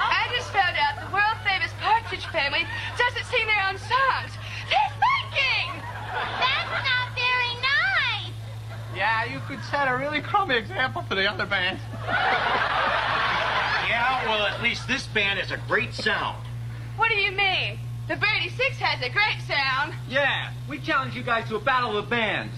I 0.00 0.28
just 0.34 0.50
found 0.50 0.76
out 0.76 1.00
the 1.04 1.12
world 1.12 1.36
famous 1.44 1.72
Partridge 1.80 2.26
Family 2.26 2.66
doesn't 2.96 3.24
sing 3.26 3.46
their 3.46 3.68
own 3.68 3.78
songs. 3.78 4.32
They're 4.70 4.92
thinking! 4.96 5.82
That's 6.12 6.70
not 6.84 7.14
very 7.14 7.54
nice! 7.60 8.32
Yeah, 8.94 9.24
you 9.24 9.40
could 9.46 9.62
set 9.64 9.88
a 9.88 9.96
really 9.96 10.20
crummy 10.20 10.56
example 10.56 11.02
for 11.02 11.14
the 11.14 11.30
other 11.30 11.46
bands. 11.46 11.80
Yeah, 13.88 14.24
well, 14.26 14.46
at 14.46 14.62
least 14.62 14.86
this 14.88 15.06
band 15.06 15.38
has 15.38 15.50
a 15.50 15.58
great 15.68 15.94
sound. 15.94 16.44
What 16.96 17.10
do 17.10 17.16
you 17.16 17.32
mean? 17.32 17.78
The 18.08 18.16
Brady 18.16 18.48
Six 18.48 18.78
has 18.78 19.02
a 19.02 19.10
great 19.10 19.40
sound. 19.46 19.94
Yeah, 20.08 20.52
we 20.68 20.78
challenge 20.78 21.14
you 21.14 21.22
guys 21.22 21.48
to 21.48 21.56
a 21.56 21.60
battle 21.60 21.96
of 21.96 22.04
the 22.04 22.10
bands. 22.10 22.54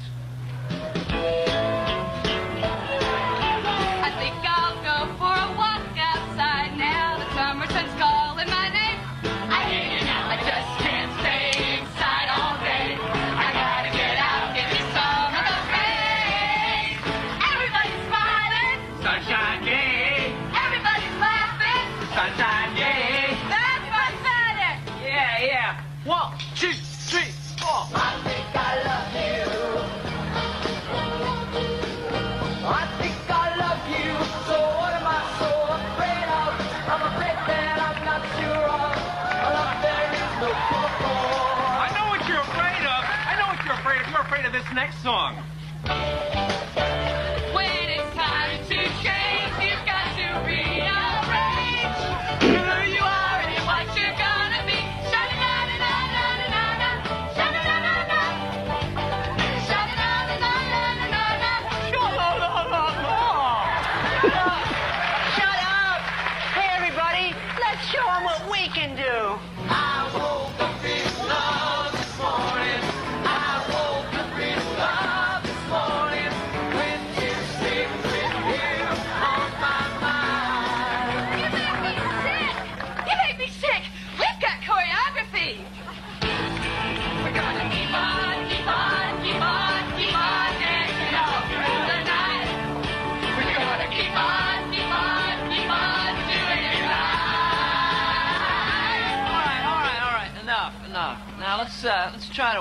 Next 44.74 45.02
song. 45.02 45.49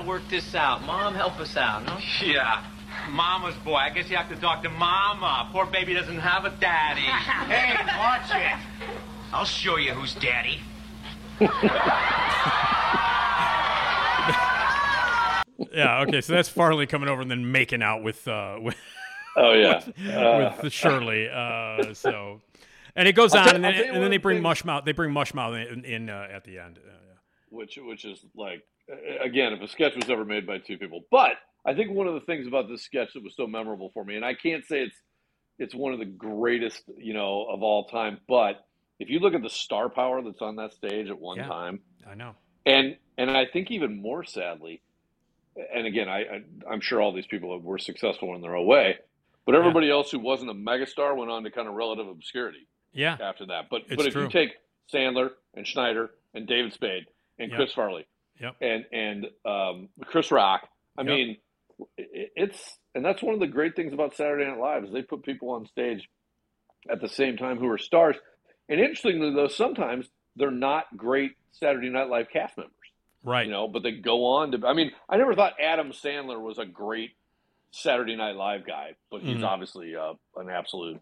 Work 0.10 0.24
this 0.30 0.56
out. 0.56 0.84
Mom, 0.86 1.14
help 1.14 1.40
us 1.40 1.56
out. 1.56 1.86
No? 1.86 1.98
Yeah. 2.26 2.66
Mama's 3.12 3.56
boy. 3.64 3.76
I 3.76 3.90
guess 3.92 4.10
you 4.10 4.18
have 4.18 4.28
to 4.30 4.36
talk 4.36 4.62
to 4.64 4.70
Mama. 4.70 5.48
Poor 5.54 5.66
baby 5.66 5.94
doesn't 5.94 6.20
have 6.20 6.44
a 6.46 6.50
daddy. 6.50 7.02
hey, 7.02 7.78
watch 7.98 8.30
it. 8.34 8.60
I'll 9.32 9.46
show 9.46 9.78
you 9.78 9.94
who's 9.94 10.16
daddy. 10.16 10.60
Yeah. 15.74 16.02
Okay. 16.08 16.22
So 16.22 16.34
that's 16.34 16.50
Farley 16.50 16.88
coming 16.88 17.10
over 17.10 17.22
and 17.22 17.30
then 17.30 17.52
making 17.52 17.84
out 17.84 18.02
with 18.02 18.28
uh, 18.28 18.58
with 18.62 18.76
Oh 19.38 19.54
yeah. 19.54 19.84
with, 19.86 20.08
Uh, 20.10 20.56
with 20.64 20.74
Shirley. 20.74 21.30
Uh, 21.30 21.94
so, 21.94 22.42
and 22.96 23.08
it 23.08 23.14
goes 23.14 23.34
I'll 23.34 23.42
on, 23.42 23.46
tell- 23.46 23.56
and 23.56 23.64
then 23.64 23.76
and 23.94 24.04
then 24.04 24.10
they 24.10 24.18
bring 24.18 24.42
things- 24.42 24.62
Mushmouth. 24.62 24.86
They 24.86 24.94
bring 24.94 25.12
Mushmouth 25.14 25.72
in, 25.72 25.86
in 25.86 26.10
uh, 26.10 26.28
at 26.32 26.44
the 26.46 26.60
end. 26.60 26.80
Uh, 26.80 26.92
which 27.50 27.78
which 27.82 28.06
is 28.06 28.26
like 28.36 28.60
a- 28.60 28.64
again, 29.22 29.54
if 29.54 29.62
a 29.62 29.68
sketch 29.68 29.96
was 29.96 30.10
ever 30.10 30.26
made 30.26 30.46
by 30.48 30.58
two 30.58 30.78
people, 30.78 31.02
but 31.12 31.32
I 31.66 31.74
think 31.74 31.92
one 31.92 32.08
of 32.08 32.14
the 32.14 32.22
things 32.22 32.48
about 32.48 32.68
this 32.70 32.84
sketch 32.84 33.10
that 33.14 33.24
was 33.24 33.36
so 33.36 33.48
memorable 33.48 33.92
for 33.94 34.04
me, 34.04 34.16
and 34.16 34.26
I 34.26 34.34
can't 34.34 34.66
say 34.66 34.82
it's 34.82 34.96
it's 35.58 35.76
one 35.76 35.92
of 35.92 36.00
the 36.00 36.06
greatest, 36.06 36.84
you 36.98 37.14
know, 37.14 37.46
of 37.50 37.62
all 37.64 37.86
time, 37.88 38.20
but 38.30 38.66
if 38.98 39.10
you 39.10 39.20
look 39.20 39.34
at 39.34 39.42
the 39.42 39.50
star 39.50 39.90
power 39.90 40.22
that's 40.22 40.42
on 40.42 40.56
that 40.56 40.74
stage 40.74 41.10
at 41.10 41.20
one 41.20 41.38
Yeah. 41.38 41.48
time, 41.48 41.82
I 42.10 42.16
know. 42.16 42.36
and 42.66 42.98
and 43.18 43.30
I 43.32 43.46
think 43.46 43.70
even 43.72 44.02
more 44.02 44.24
sadly, 44.24 44.82
and 45.74 45.86
again, 45.86 46.08
I, 46.08 46.20
I 46.22 46.42
I'm 46.70 46.80
sure 46.82 47.02
all 47.02 47.12
these 47.14 47.28
people 47.28 47.58
were 47.60 47.78
successful 47.78 48.34
in 48.36 48.42
their 48.42 48.56
own 48.56 48.66
way, 48.68 48.98
but 49.46 49.56
everybody 49.56 49.90
else 49.90 50.12
who 50.12 50.20
wasn't 50.20 50.50
a 50.52 50.54
megastar 50.54 51.16
went 51.16 51.30
on 51.30 51.44
to 51.44 51.52
kind 51.52 51.68
of 51.68 51.74
relative 51.74 52.08
obscurity 52.08 52.68
Yeah. 52.94 53.18
after 53.22 53.46
that. 53.48 53.66
But 53.70 53.82
It's 53.88 53.96
but 53.98 54.06
if 54.06 54.14
true. 54.14 54.24
you 54.24 54.30
take 54.30 54.52
Sandler 54.94 55.32
and 55.56 55.68
Schneider 55.68 56.12
and 56.34 56.48
David 56.48 56.72
Spade 56.74 57.06
and 57.38 57.50
Yep. 57.52 57.58
Chris 57.58 57.74
Farley 57.74 58.06
Yep. 58.40 58.56
and 58.62 58.86
and 58.92 59.28
um, 59.46 59.90
Chris 60.06 60.32
Rock, 60.32 60.68
I 60.98 61.02
Yep. 61.02 61.08
mean, 61.10 61.38
it's 61.98 62.78
and 62.96 63.04
that's 63.06 63.22
one 63.22 63.34
of 63.34 63.40
the 63.40 63.48
great 63.48 63.76
things 63.76 63.94
about 63.94 64.16
Saturday 64.16 64.46
Night 64.46 64.60
Live 64.60 64.84
is 64.86 64.92
they 64.92 65.02
put 65.02 65.24
people 65.24 65.52
on 65.52 65.66
stage 65.68 66.08
at 66.90 67.02
the 67.02 67.10
same 67.10 67.38
time 67.38 67.58
who 67.58 67.68
are 67.70 67.78
stars. 67.78 68.16
And 68.68 68.80
interestingly, 68.80 69.34
though, 69.34 69.48
sometimes 69.48 70.08
they're 70.36 70.52
not 70.52 70.86
great 70.96 71.32
Saturday 71.52 71.90
Night 71.90 72.10
Live 72.10 72.28
cast 72.32 72.58
members 72.58 72.74
Right. 73.24 73.46
you 73.46 73.52
know, 73.52 73.68
but 73.68 73.84
they 73.84 73.92
go 73.92 74.26
on 74.26 74.52
to. 74.52 74.66
I 74.68 74.74
mean, 74.74 74.92
I 75.10 75.18
never 75.18 75.36
thought 75.36 75.54
Adam 75.60 75.92
Sandler 75.92 76.40
was 76.40 76.58
a 76.58 76.66
great 76.66 77.12
Saturday 77.72 78.16
Night 78.16 78.36
Live 78.36 78.66
guy, 78.66 78.96
but 79.12 79.22
he's 79.22 79.38
Mhm. 79.42 79.44
obviously 79.48 79.96
uh, 79.96 80.14
an 80.38 80.50
absolute, 80.50 81.00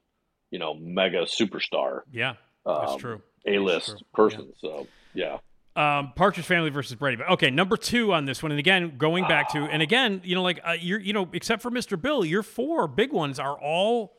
you 0.51 0.59
know, 0.59 0.73
mega 0.73 1.23
superstar, 1.23 2.01
Yeah. 2.11 2.33
That's 2.65 2.93
um, 2.93 2.99
true. 2.99 3.21
A 3.45 3.59
list 3.59 4.03
person. 4.13 4.51
So 4.57 4.87
yeah, 5.13 5.37
Um, 5.77 6.11
Partridge 6.15 6.45
Family 6.45 6.69
versus 6.71 6.95
Brady. 6.95 7.17
But 7.17 7.29
okay, 7.33 7.51
number 7.51 7.77
two 7.77 8.11
on 8.11 8.25
this 8.25 8.41
one, 8.41 8.51
and 8.51 8.57
again 8.59 8.97
going 8.97 9.27
back 9.27 9.49
to, 9.51 9.59
and 9.59 9.81
again, 9.81 10.21
you 10.23 10.33
know, 10.35 10.41
like 10.41 10.59
uh, 10.65 10.71
you're, 10.79 10.99
you 10.99 11.13
know, 11.13 11.29
except 11.33 11.61
for 11.61 11.69
Mr. 11.69 12.01
Bill, 12.01 12.25
your 12.25 12.41
four 12.43 12.87
big 12.87 13.13
ones 13.13 13.37
are 13.39 13.55
all 13.61 14.17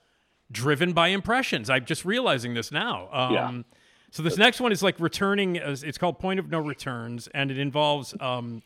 driven 0.53 0.93
by 0.93 1.09
impressions. 1.09 1.69
I'm 1.69 1.85
just 1.85 2.05
realizing 2.05 2.55
this 2.55 2.71
now. 2.71 3.09
Um, 3.13 3.33
Yeah. 3.35 3.63
So 4.11 4.23
this 4.23 4.39
next 4.39 4.61
one 4.61 4.73
is 4.73 4.83
like 4.83 4.99
returning. 5.01 5.59
uh, 5.59 5.77
It's 5.85 5.99
called 5.99 6.19
Point 6.19 6.39
of 6.41 6.49
No 6.49 6.61
Returns, 6.61 7.29
and 7.35 7.51
it 7.51 7.59
involves. 7.59 8.15
Um, 8.21 8.63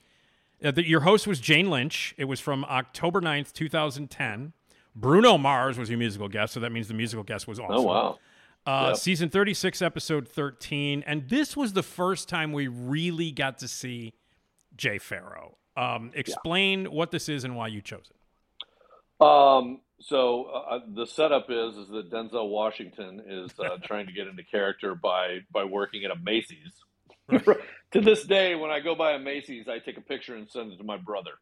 uh, 0.63 0.71
the, 0.71 0.87
your 0.87 1.01
host 1.01 1.27
was 1.27 1.41
Jane 1.41 1.69
Lynch. 1.71 2.15
It 2.17 2.27
was 2.27 2.39
from 2.39 2.65
October 2.67 3.21
9th, 3.21 3.53
2010. 3.53 4.53
Bruno 4.95 5.39
Mars 5.39 5.79
was 5.79 5.89
your 5.91 5.99
musical 5.99 6.29
guest, 6.29 6.53
so 6.53 6.61
that 6.61 6.71
means 6.71 6.87
the 6.87 6.95
musical 6.95 7.25
guest 7.25 7.49
was 7.49 7.59
awesome. 7.59 7.75
Oh, 7.77 7.83
wow. 7.83 8.19
Uh, 8.67 8.89
Yep. 8.89 8.97
Season 8.97 9.29
36, 9.29 9.83
episode 9.83 10.29
13. 10.29 11.03
And 11.07 11.29
this 11.29 11.57
was 11.57 11.73
the 11.73 11.83
first 11.83 12.29
time 12.29 12.53
we 12.53 12.69
really 12.69 13.33
got 13.33 13.59
to 13.59 13.69
see 13.69 14.15
Jay 14.77 14.99
Pharoah. 14.99 15.51
Um, 15.77 16.11
explain 16.15 16.87
what 16.87 17.11
this 17.11 17.29
is 17.29 17.45
and 17.45 17.57
why 17.57 17.69
you 17.69 17.81
chose 17.81 18.11
it. 18.11 19.27
Um, 19.27 19.81
so 20.01 20.45
uh, 20.45 20.81
the 20.95 21.07
setup 21.07 21.47
is 21.49 21.77
is 21.77 21.89
that 21.89 22.11
Denzel 22.11 22.49
Washington 22.51 23.23
is 23.27 23.53
uh, 23.59 23.77
trying 23.85 24.07
to 24.07 24.13
get 24.13 24.27
into 24.27 24.43
character 24.43 24.95
by 24.95 25.39
by 25.51 25.65
working 25.65 26.05
at 26.05 26.11
a 26.11 26.17
Macy's. 26.17 26.73
to 27.93 28.01
this 28.01 28.25
day, 28.25 28.55
when 28.55 28.71
I 28.71 28.81
go 28.81 28.95
by 28.95 29.13
a 29.13 29.19
Macy's, 29.19 29.69
I 29.69 29.79
take 29.79 29.97
a 29.97 30.03
picture 30.03 30.35
and 30.35 30.51
send 30.51 30.73
it 30.73 30.77
to 30.79 30.85
my 30.85 30.97
brother 30.99 31.33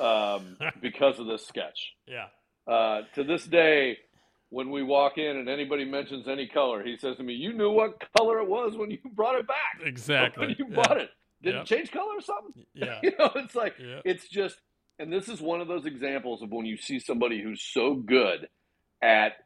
um, 0.00 0.56
because 0.80 1.18
of 1.18 1.26
this 1.26 1.46
sketch. 1.46 1.94
Yeah. 2.06 2.26
Uh, 2.66 3.02
to 3.16 3.24
this 3.24 3.44
day, 3.44 3.98
when 4.50 4.70
we 4.70 4.82
walk 4.82 5.16
in 5.18 5.36
and 5.38 5.48
anybody 5.48 5.84
mentions 5.84 6.28
any 6.28 6.46
color, 6.46 6.84
he 6.84 6.96
says 6.96 7.16
to 7.16 7.22
me, 7.22 7.32
"You 7.34 7.52
knew 7.52 7.70
what 7.70 8.02
color 8.16 8.38
it 8.40 8.48
was 8.48 8.76
when 8.76 8.90
you 8.90 8.98
brought 9.12 9.36
it 9.36 9.46
back. 9.46 9.80
Exactly. 9.84 10.46
When 10.46 10.56
you 10.58 10.66
Yeah. 10.68 10.74
bought 10.76 10.96
it, 10.98 11.10
did 11.42 11.54
Yep. 11.54 11.62
it 11.62 11.66
change 11.66 11.90
color 11.92 12.16
or 12.16 12.20
something? 12.20 12.66
Yeah. 12.74 13.00
you 13.02 13.12
know, 13.18 13.30
it's 13.36 13.54
like 13.54 13.76
Yeah. 13.78 14.00
it's 14.04 14.28
just, 14.28 14.60
and 14.98 15.12
this 15.12 15.28
is 15.28 15.40
one 15.40 15.60
of 15.60 15.68
those 15.68 15.86
examples 15.86 16.42
of 16.42 16.50
when 16.50 16.66
you 16.66 16.76
see 16.76 16.98
somebody 16.98 17.40
who's 17.42 17.62
so 17.62 17.94
good 17.94 18.48
at, 19.00 19.44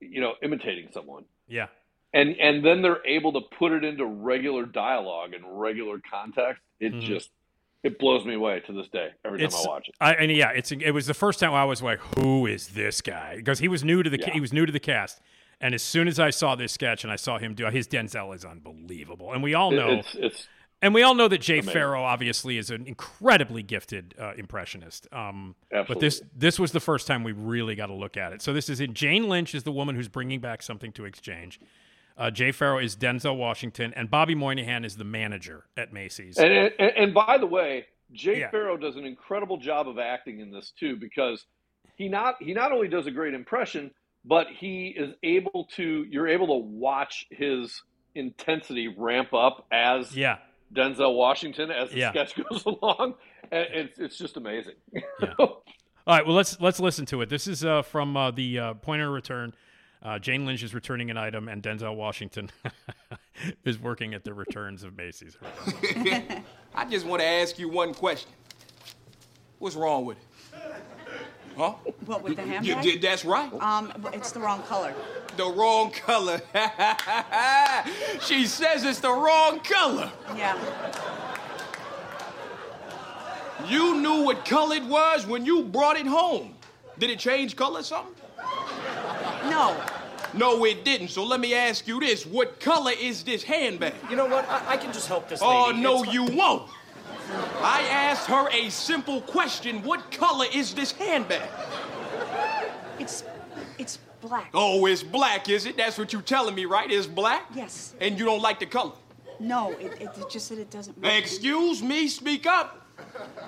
you 0.00 0.20
know, 0.20 0.34
imitating 0.42 0.88
someone, 0.92 1.24
Yeah. 1.48 1.68
and 2.12 2.36
and 2.40 2.64
then 2.64 2.82
they're 2.82 3.04
able 3.06 3.32
to 3.34 3.40
put 3.56 3.72
it 3.72 3.84
into 3.84 4.04
regular 4.04 4.66
dialogue 4.66 5.32
and 5.32 5.44
regular 5.60 6.00
context. 6.00 6.62
It 6.80 6.92
Mhm. 6.94 7.00
just, 7.02 7.30
it 7.82 7.98
blows 7.98 8.24
me 8.24 8.34
away 8.34 8.60
to 8.60 8.72
this 8.72 8.88
day 8.88 9.08
every 9.24 9.38
time 9.38 9.46
It's, 9.46 9.66
I 9.66 9.68
watch 9.68 9.88
it. 9.88 9.94
I, 10.00 10.14
and 10.14 10.30
yeah, 10.30 10.50
it's 10.50 10.70
it 10.72 10.92
was 10.92 11.06
the 11.06 11.14
first 11.14 11.40
time 11.40 11.52
I 11.54 11.64
was 11.64 11.82
like, 11.82 11.98
"Who 12.16 12.46
is 12.46 12.68
this 12.68 13.00
guy?" 13.00 13.36
Because 13.36 13.58
he 13.58 13.68
was 13.68 13.82
new 13.84 14.02
to 14.02 14.10
the 14.10 14.18
Yeah. 14.18 14.32
he 14.32 14.40
was 14.40 14.52
new 14.52 14.66
to 14.66 14.72
the 14.72 14.80
cast, 14.80 15.20
and 15.60 15.74
as 15.74 15.82
soon 15.82 16.08
as 16.08 16.18
I 16.20 16.30
saw 16.30 16.54
this 16.54 16.72
sketch 16.72 17.04
and 17.04 17.12
I 17.12 17.16
saw 17.16 17.38
him 17.38 17.54
do 17.54 17.66
his 17.66 17.88
Denzel 17.88 18.34
is 18.34 18.44
unbelievable, 18.44 19.32
and 19.32 19.42
we 19.42 19.54
all 19.54 19.70
know 19.70 19.90
it's 19.90 20.14
it's 20.14 20.48
And 20.82 20.94
we 20.94 21.02
all 21.02 21.14
know 21.14 21.28
that 21.28 21.42
Jay 21.42 21.58
Amazing. 21.58 21.74
Pharoah 21.74 22.04
obviously 22.04 22.56
is 22.56 22.70
an 22.70 22.86
incredibly 22.86 23.62
gifted 23.62 24.14
uh, 24.18 24.32
impressionist. 24.36 25.06
Um, 25.12 25.54
But 25.70 26.00
this 26.00 26.22
this 26.34 26.58
was 26.58 26.72
the 26.72 26.80
first 26.80 27.06
time 27.06 27.22
we 27.22 27.32
really 27.32 27.74
got 27.74 27.86
to 27.86 27.94
look 27.94 28.16
at 28.16 28.32
it. 28.32 28.40
So 28.40 28.52
this 28.54 28.68
is 28.70 28.80
in 28.80 28.94
Jane 28.94 29.28
Lynch 29.28 29.54
is 29.54 29.62
the 29.64 29.72
woman 29.72 29.94
who's 29.94 30.08
bringing 30.08 30.40
back 30.40 30.62
something 30.62 30.92
to 30.92 31.04
exchange. 31.04 31.60
Uh, 32.16 32.30
Jay 32.30 32.52
Pharoah 32.52 32.82
is 32.82 32.96
Denzel 32.96 33.36
Washington, 33.36 33.92
and 33.96 34.10
Bobby 34.10 34.34
Moynihan 34.34 34.84
is 34.84 34.96
the 34.96 35.04
manager 35.04 35.64
at 35.76 35.92
Macy's. 35.92 36.36
And, 36.38 36.52
and, 36.52 36.72
and 36.96 37.14
by 37.14 37.38
the 37.38 37.46
way, 37.46 37.86
Jay 38.12 38.40
Yeah. 38.40 38.50
Pharoah 38.50 38.78
does 38.78 38.96
an 38.96 39.04
incredible 39.04 39.56
job 39.56 39.88
of 39.88 39.98
acting 39.98 40.40
in 40.40 40.50
this 40.50 40.72
too, 40.78 40.96
because 40.96 41.44
he 41.96 42.08
not 42.08 42.36
he 42.40 42.52
not 42.52 42.72
only 42.72 42.88
does 42.88 43.06
a 43.06 43.10
great 43.10 43.34
impression, 43.34 43.90
but 44.24 44.46
he 44.48 44.88
is 44.88 45.14
able 45.22 45.68
to 45.76 46.04
you're 46.10 46.28
able 46.28 46.46
to 46.48 46.66
watch 46.66 47.26
his 47.30 47.82
intensity 48.14 48.88
ramp 48.88 49.32
up 49.32 49.66
as 49.72 50.14
yeah, 50.16 50.38
Denzel 50.74 51.14
Washington 51.16 51.70
as 51.70 51.90
the 51.90 51.98
Yeah. 51.98 52.10
sketch 52.10 52.34
goes 52.50 52.64
along, 52.66 53.14
and 53.50 53.66
it's 53.72 53.98
it's 53.98 54.18
just 54.18 54.36
amazing. 54.36 54.74
All 55.38 55.62
right, 56.06 56.26
well 56.26 56.34
let's 56.34 56.60
let's 56.60 56.80
listen 56.80 57.06
to 57.06 57.20
it. 57.22 57.28
This 57.28 57.46
is 57.46 57.64
uh, 57.64 57.82
from 57.82 58.16
uh, 58.16 58.30
the 58.30 58.58
uh, 58.58 58.74
Point 58.74 59.02
of 59.02 59.10
Return. 59.10 59.54
Uh, 60.02 60.18
Jane 60.18 60.46
Lynch 60.46 60.62
is 60.62 60.72
returning 60.72 61.10
an 61.10 61.16
item, 61.18 61.48
and 61.48 61.62
Denzel 61.62 61.94
Washington 61.94 62.50
is 63.64 63.78
working 63.78 64.14
at 64.14 64.24
the 64.24 64.32
returns 64.32 64.82
of 64.82 64.96
Macy's. 64.96 65.36
I 66.74 66.84
just 66.88 67.04
want 67.04 67.20
to 67.20 67.26
ask 67.26 67.58
you 67.58 67.68
one 67.68 67.92
question. 67.92 68.30
What's 69.58 69.76
wrong 69.76 70.06
with 70.06 70.16
it? 70.16 70.24
Huh? 71.56 71.74
What 72.06 72.22
with 72.22 72.36
the 72.36 72.42
You 72.44 72.48
handbag? 72.48 72.82
did- 72.82 73.02
that's 73.02 73.24
right. 73.26 73.52
Um, 73.60 73.92
it's 74.14 74.32
the 74.32 74.40
wrong 74.40 74.62
color. 74.62 74.94
The 75.36 75.46
wrong 75.46 75.90
color. 75.90 76.40
she 78.22 78.46
says 78.46 78.84
it's 78.84 79.00
the 79.00 79.10
wrong 79.12 79.60
color. 79.60 80.10
Yeah. 80.34 80.56
You 83.68 84.00
knew 84.00 84.22
what 84.24 84.46
color 84.46 84.76
it 84.76 84.84
was 84.84 85.26
when 85.26 85.44
you 85.44 85.62
brought 85.64 85.98
it 85.98 86.06
home. 86.06 86.54
Did 86.98 87.10
it 87.10 87.18
change 87.18 87.54
color 87.56 87.82
something? 87.82 88.14
No. 89.60 89.76
No, 90.32 90.64
it 90.64 90.84
didn't. 90.84 91.08
So 91.08 91.24
let 91.24 91.40
me 91.40 91.54
ask 91.54 91.86
you 91.88 92.00
this. 92.00 92.24
What 92.24 92.60
color 92.60 92.92
is 92.98 93.24
this 93.24 93.42
handbag? 93.42 93.94
You 94.08 94.16
know 94.16 94.26
what? 94.26 94.48
I, 94.48 94.74
I 94.74 94.76
can 94.76 94.92
just 94.92 95.08
help 95.08 95.28
this 95.28 95.40
oh, 95.42 95.66
lady. 95.66 95.78
Oh, 95.78 95.82
no, 95.82 96.02
It's- 96.02 96.14
you 96.14 96.24
won't. 96.24 96.70
I 97.62 97.82
asked 97.82 98.26
her 98.28 98.48
a 98.50 98.70
simple 98.70 99.20
question. 99.20 99.82
What 99.82 100.10
color 100.10 100.46
is 100.52 100.74
this 100.74 100.90
handbag? 100.92 101.48
It's 102.98 103.22
it's 103.78 103.98
black. 104.20 104.50
Oh, 104.52 104.86
it's 104.86 105.02
black, 105.02 105.48
is 105.48 105.64
it? 105.64 105.76
That's 105.76 105.96
what 105.96 106.12
you're 106.12 106.22
telling 106.22 106.54
me, 106.54 106.64
right? 106.64 106.90
It's 106.90 107.06
black? 107.06 107.46
Yes. 107.54 107.94
And 108.00 108.18
you 108.18 108.24
don't 108.24 108.42
like 108.42 108.58
the 108.58 108.66
color? 108.66 108.92
No, 109.38 109.70
it, 109.72 109.92
it, 110.00 110.10
it 110.18 110.30
just 110.30 110.48
that 110.48 110.58
it 110.58 110.70
doesn't 110.70 111.00
match. 111.00 111.22
Excuse 111.22 111.82
me, 111.82 112.08
speak 112.08 112.46
up. 112.46 112.86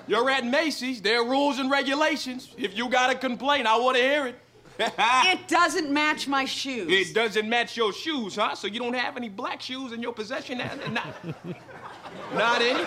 You're 0.07 0.29
at 0.29 0.45
Macy's. 0.45 1.01
There 1.01 1.21
are 1.21 1.29
rules 1.29 1.59
and 1.59 1.69
regulations. 1.69 2.53
If 2.57 2.75
you 2.77 2.89
got 2.89 3.11
a 3.11 3.15
complaint, 3.15 3.67
I 3.67 3.77
want 3.77 3.97
to 3.97 4.03
hear 4.03 4.27
it. 4.27 4.39
It 4.79 5.47
doesn't 5.47 5.91
match 5.91 6.27
my 6.27 6.45
shoes. 6.45 6.87
It 6.89 7.13
doesn't 7.13 7.47
match 7.47 7.77
your 7.77 7.93
shoes, 7.93 8.35
huh? 8.35 8.55
So 8.55 8.67
you 8.67 8.79
don't 8.79 8.93
have 8.95 9.17
any 9.17 9.29
black 9.29 9.61
shoes 9.61 9.91
in 9.91 10.01
your 10.01 10.13
possession? 10.13 10.57
Not, 10.91 11.05
not, 12.33 12.61
any? 12.61 12.83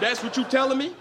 That's 0.00 0.22
what 0.22 0.36
you're 0.36 0.46
telling 0.46 0.78
me? 0.78 0.94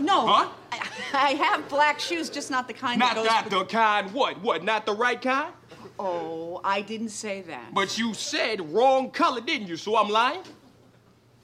No. 0.00 0.26
Huh? 0.26 0.48
I, 0.72 0.80
I 1.12 1.30
have 1.34 1.68
black 1.68 2.00
shoes, 2.00 2.28
just 2.30 2.50
not 2.50 2.68
the 2.68 2.74
kind 2.74 2.98
Not, 2.98 3.14
that 3.14 3.16
goes 3.16 3.26
not 3.26 3.44
with- 3.44 3.52
the 3.52 3.64
kind 3.64 4.12
what? 4.12 4.40
What, 4.42 4.64
not 4.64 4.86
the 4.86 4.94
right 4.94 5.20
kind? 5.20 5.52
Oh, 5.98 6.60
I 6.64 6.82
didn't 6.82 7.08
say 7.08 7.40
that. 7.42 7.72
But 7.72 7.96
you 7.96 8.12
said 8.12 8.72
wrong 8.74 9.10
color, 9.10 9.40
didn't 9.40 9.68
you? 9.68 9.76
So 9.76 9.96
I'm 9.96 10.10
lying? 10.10 10.42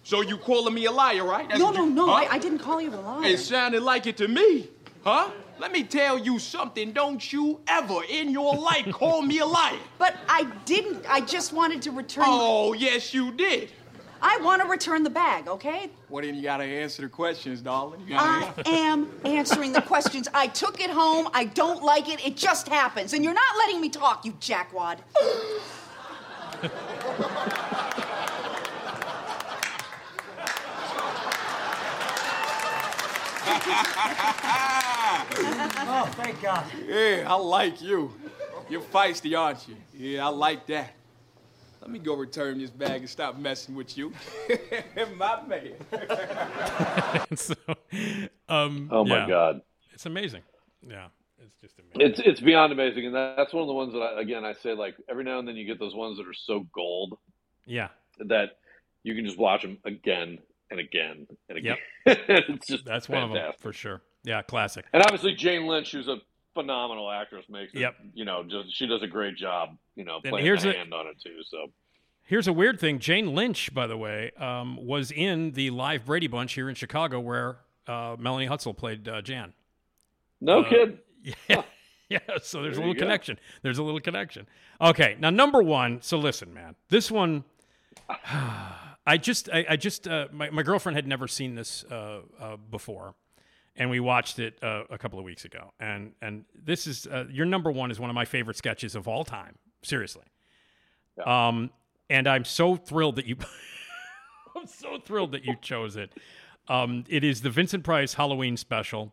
So 0.05 0.21
you 0.21 0.37
calling 0.37 0.75
me 0.75 0.85
a 0.87 0.93
liar, 0.93 1.25
right? 1.25 1.49
That's 1.49 1.61
no, 1.61 1.71
no, 1.71 1.85
you- 1.85 1.91
no. 1.95 2.07
huh? 2.07 2.13
I, 2.13 2.29
I 2.33 2.39
didn't 2.39 2.59
call 2.59 2.81
you 2.81 2.91
a 2.95 2.97
liar. 2.97 3.25
It 3.25 3.39
sounded 3.39 3.83
like 3.83 4.07
it 4.07 4.17
to 4.19 4.29
me. 4.29 4.69
Huh? 5.05 5.31
Let 5.63 5.71
me 5.71 5.85
tell 5.85 6.19
you 6.19 6.41
something. 6.41 6.91
Don't 6.91 7.33
you 7.33 7.61
ever 7.69 8.01
in 8.09 8.31
your 8.31 8.57
life 8.57 8.85
call 8.91 9.23
me 9.23 9.39
a 9.39 9.47
liar. 9.47 9.79
But 9.97 10.17
I 10.29 10.43
didn't. 10.65 11.07
I 11.09 11.21
just 11.21 11.53
wanted 11.53 11.81
to 11.83 11.93
return. 11.93 12.25
Oh, 12.27 12.73
yes, 12.73 13.15
you 13.15 13.31
did. 13.31 13.71
I 14.21 14.39
want 14.39 14.61
to 14.61 14.67
return 14.67 15.05
the 15.05 15.11
bag, 15.11 15.47
okay? 15.47 15.89
Well, 16.09 16.25
then 16.25 16.35
you 16.35 16.43
gotta 16.43 16.65
answer 16.65 17.03
the 17.03 17.09
questions, 17.09 17.61
darling. 17.61 18.01
I 18.13 18.53
am 18.67 19.09
answering 19.25 19.73
the 19.73 19.83
questions. 19.83 20.27
I 20.35 20.49
took 20.49 20.81
it 20.81 20.91
home. 20.91 21.29
I 21.33 21.45
don't 21.45 21.85
like 21.85 22.09
it. 22.09 22.27
It 22.27 22.37
just 22.37 22.69
happens. 22.69 23.13
And 23.13 23.23
you're 23.23 23.33
not 23.33 23.57
letting 23.59 23.81
me 23.81 23.89
talk, 23.89 24.25
you 24.25 24.33
jackwad. 24.41 24.99
oh, 35.85 36.11
thank 36.17 36.41
God. 36.43 36.65
Yeah, 36.87 37.25
I 37.29 37.35
like 37.35 37.81
you. 37.81 38.13
You're 38.69 38.81
feisty, 38.81 39.39
aren't 39.39 39.69
you? 39.69 39.77
Yeah, 39.95 40.27
I 40.27 40.31
like 40.31 40.67
that. 40.67 40.95
Let 41.81 41.91
me 41.91 41.99
go 41.99 42.15
return 42.15 42.59
this 42.59 42.71
bag 42.71 43.01
and 43.01 43.11
stop 43.11 43.37
messing 43.39 43.75
with 43.75 43.97
you. 43.99 44.13
My 45.17 45.43
man. 45.47 45.73
so, 47.37 47.55
um, 48.49 48.89
Oh 48.93 49.05
my 49.05 49.19
yeah. 49.19 49.29
God. 49.29 49.63
it's 49.93 50.07
amazing. 50.07 50.43
Yeah, 50.89 51.07
it's 51.45 51.57
just 51.61 51.75
amazing. 51.79 52.11
It's 52.13 52.21
it's 52.21 52.41
beyond 52.41 52.73
amazing, 52.73 53.07
and 53.07 53.15
that's 53.15 53.53
one 53.53 53.63
of 53.63 53.67
the 53.69 53.75
ones 53.75 53.93
that 53.95 54.01
I, 54.01 54.21
again 54.21 54.45
I 54.45 54.53
say 54.53 54.75
like 54.75 54.95
every 55.09 55.25
now 55.25 55.39
and 55.41 55.47
then 55.47 55.57
you 55.57 55.67
get 55.67 55.79
those 55.81 55.95
ones 55.95 56.19
that 56.19 56.27
are 56.27 56.35
so 56.35 56.67
gold 56.73 57.19
Yeah, 57.67 57.89
that 58.19 58.59
you 59.03 59.15
can 59.17 59.25
just 59.25 59.39
watch 59.39 59.63
them 59.63 59.79
again 59.85 60.39
and 60.73 60.81
again 60.81 61.27
and 61.49 61.59
again. 61.59 61.77
Yep. 62.07 62.19
it's 62.29 62.67
just 62.67 62.85
that's 62.85 63.09
one 63.09 63.23
of 63.23 63.33
them 63.33 63.53
for 63.61 63.73
sure. 63.73 64.03
Yeah, 64.25 64.43
classic. 64.43 64.85
And 64.93 65.03
obviously 65.03 65.35
Jane 65.35 65.67
Lynch, 65.67 65.93
who's 65.93 66.09
a 66.09 66.17
phenomenal 66.55 67.11
actress, 67.11 67.45
makes 67.49 67.73
it. 67.75 67.81
Yep. 67.81 67.95
You 68.15 68.25
know, 68.25 68.43
just 68.43 68.75
she 68.77 68.87
does 68.87 69.03
a 69.03 69.07
great 69.07 69.37
job. 69.37 69.77
You 69.95 70.05
know, 70.05 70.17
And 70.25 70.31
playing 70.31 70.45
here's 70.47 70.63
the 70.65 70.71
a- 70.71 70.77
hand 70.79 70.93
on 70.93 71.07
it 71.07 71.17
too. 71.23 71.39
So 71.49 71.69
Here's 72.25 72.47
a 72.49 72.53
weird 72.53 72.79
thing. 72.81 72.99
Jane 72.99 73.35
Lynch, 73.35 73.75
by 73.75 73.87
the 73.87 73.97
way, 73.97 74.31
um, 74.39 74.79
was 74.87 75.11
in 75.11 75.51
the 75.53 75.71
live 75.71 76.07
Brady 76.07 76.29
Bunch 76.29 76.55
here 76.55 76.69
in 76.69 76.75
Chicago 76.77 77.19
where 77.21 77.59
uh, 77.87 78.17
Melanie 78.19 78.47
Hutsell 78.47 78.77
played 78.77 79.07
uh, 79.09 79.21
Jan. 79.23 79.53
no 80.41 80.61
Uh, 80.63 80.69
kid. 80.69 80.99
Yeah. 81.49 81.63
Yeah, 82.09 82.19
so 82.43 82.63
there's 82.63 82.77
a 82.77 82.81
little 82.81 82.95
connection. 82.95 83.39
There's 83.63 83.79
a 83.79 83.83
little 83.83 84.01
connection. 84.01 84.47
Okay, 84.81 85.17
now 85.19 85.31
number 85.31 85.63
one. 85.63 86.03
So 86.03 86.19
listen, 86.19 86.53
man, 86.53 86.75
this 86.91 87.11
one, 87.11 87.45
I 89.07 89.17
just, 89.17 89.49
I, 89.51 89.67
I 89.71 89.77
just, 89.77 90.07
uh, 90.07 90.29
my, 90.33 90.51
my 90.51 90.63
girlfriend 90.63 90.97
had 90.97 91.07
never 91.07 91.27
seen 91.27 91.55
this 91.55 91.85
uh, 91.91 92.21
uh, 92.41 92.57
before, 92.57 93.15
and 93.75 93.91
we 93.91 94.01
watched 94.01 94.39
it 94.39 94.59
uh, 94.63 94.85
a 94.91 94.99
couple 94.99 95.19
of 95.19 95.25
weeks 95.25 95.45
ago. 95.45 95.73
And 95.81 96.13
and 96.21 96.45
this 96.55 96.87
is 96.87 97.07
uh, 97.07 97.25
your 97.31 97.47
number 97.47 97.71
one 97.71 97.91
is 97.91 97.99
one 97.99 98.11
of 98.11 98.15
my 98.15 98.25
favorite 98.25 98.57
sketches 98.57 98.95
of 98.95 99.09
all 99.09 99.25
time. 99.25 99.57
Seriously. 99.83 100.25
Um, 101.25 101.71
and 102.09 102.29
I'm 102.29 102.45
so 102.45 102.77
thrilled 102.77 103.17
that 103.17 103.27
you. 103.27 103.37
I'm 104.57 104.67
so 104.67 104.99
thrilled 104.99 105.33
that 105.33 105.45
you 105.45 105.57
chose 105.61 105.97
it. 105.97 106.13
Um, 106.69 107.05
it 107.09 107.25
is 107.25 107.41
the 107.41 107.51
Vincent 107.51 107.85
Price 107.85 108.15
Halloween 108.15 108.57
special. 108.57 109.13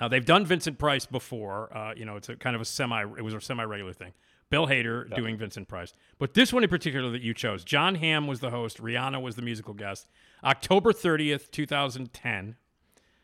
Uh, 0.00 0.08
they've 0.08 0.24
done 0.24 0.44
Vincent 0.44 0.78
Price 0.78 1.06
before. 1.06 1.74
Uh, 1.76 1.94
you 1.94 2.04
know, 2.04 2.16
it's 2.16 2.28
a 2.28 2.36
kind 2.36 2.56
of 2.56 2.62
a 2.62 2.64
semi. 2.64 3.02
It 3.02 3.22
was 3.22 3.34
a 3.34 3.40
semi-regular 3.40 3.92
thing. 3.92 4.12
Bill 4.54 4.66
Hader 4.68 5.12
doing 5.14 5.36
Vincent 5.36 5.66
Price, 5.66 5.92
but 6.18 6.34
this 6.34 6.52
one 6.52 6.62
in 6.62 6.70
particular 6.70 7.10
that 7.10 7.22
you 7.22 7.34
chose. 7.34 7.64
Jon 7.64 7.96
Hamm 7.96 8.26
was 8.28 8.38
the 8.40 8.50
host. 8.50 8.78
Rihanna 8.80 9.20
was 9.20 9.34
the 9.34 9.42
musical 9.42 9.74
guest. 9.74 10.08
October 10.44 10.92
thirtieth, 10.92 11.50
two 11.50 11.66
thousand 11.66 12.12
ten. 12.12 12.56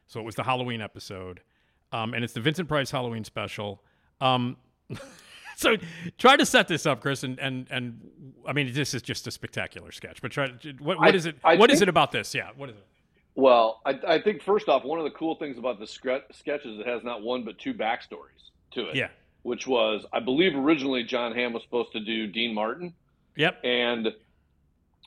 So 0.06 0.18
it 0.18 0.24
was 0.24 0.34
the 0.34 0.42
Halloween 0.42 0.80
episode, 0.80 1.40
um, 1.92 2.14
and 2.14 2.24
it's 2.24 2.32
the 2.32 2.40
Vincent 2.40 2.68
Price 2.68 2.90
Halloween 2.90 3.22
special. 3.22 3.80
Um, 4.20 4.56
so 5.56 5.76
try 6.18 6.36
to 6.36 6.44
set 6.44 6.66
this 6.66 6.84
up, 6.84 7.00
Chris, 7.00 7.22
and 7.22 7.38
and 7.38 7.68
and 7.70 8.00
I 8.46 8.52
mean, 8.52 8.72
this 8.72 8.92
is 8.92 9.02
just 9.02 9.26
a 9.28 9.30
spectacular 9.30 9.92
sketch. 9.92 10.20
But 10.20 10.32
try 10.32 10.48
to 10.48 10.72
what, 10.80 10.98
what 10.98 11.14
I- 11.14 11.16
is 11.16 11.26
it? 11.26 11.36
I 11.44 11.54
What 11.56 11.70
is 11.70 11.78
think- 11.78 11.82
it 11.82 11.88
about 11.90 12.10
this? 12.10 12.34
Yeah, 12.34 12.48
what 12.56 12.70
is 12.70 12.76
it? 12.76 12.86
Well, 13.36 13.80
I, 13.86 13.98
I 14.08 14.20
think 14.20 14.42
first 14.42 14.68
off, 14.68 14.82
one 14.84 14.98
of 14.98 15.04
the 15.04 15.12
cool 15.12 15.36
things 15.36 15.56
about 15.56 15.78
the 15.78 15.86
sketch 15.86 16.66
is 16.66 16.80
it 16.80 16.86
has 16.86 17.04
not 17.04 17.22
one 17.22 17.44
but 17.44 17.56
two 17.58 17.72
backstories 17.72 18.50
to 18.72 18.88
it. 18.88 18.96
Yeah. 18.96 19.08
Which 19.42 19.66
was, 19.66 20.04
I 20.12 20.20
believe, 20.20 20.54
originally 20.54 21.02
Jon 21.04 21.34
Hamm 21.34 21.52
was 21.54 21.62
supposed 21.62 21.92
to 21.92 22.00
do 22.00 22.26
Dean 22.26 22.54
Martin, 22.54 22.92
Yep. 23.36 23.64
and 23.64 24.08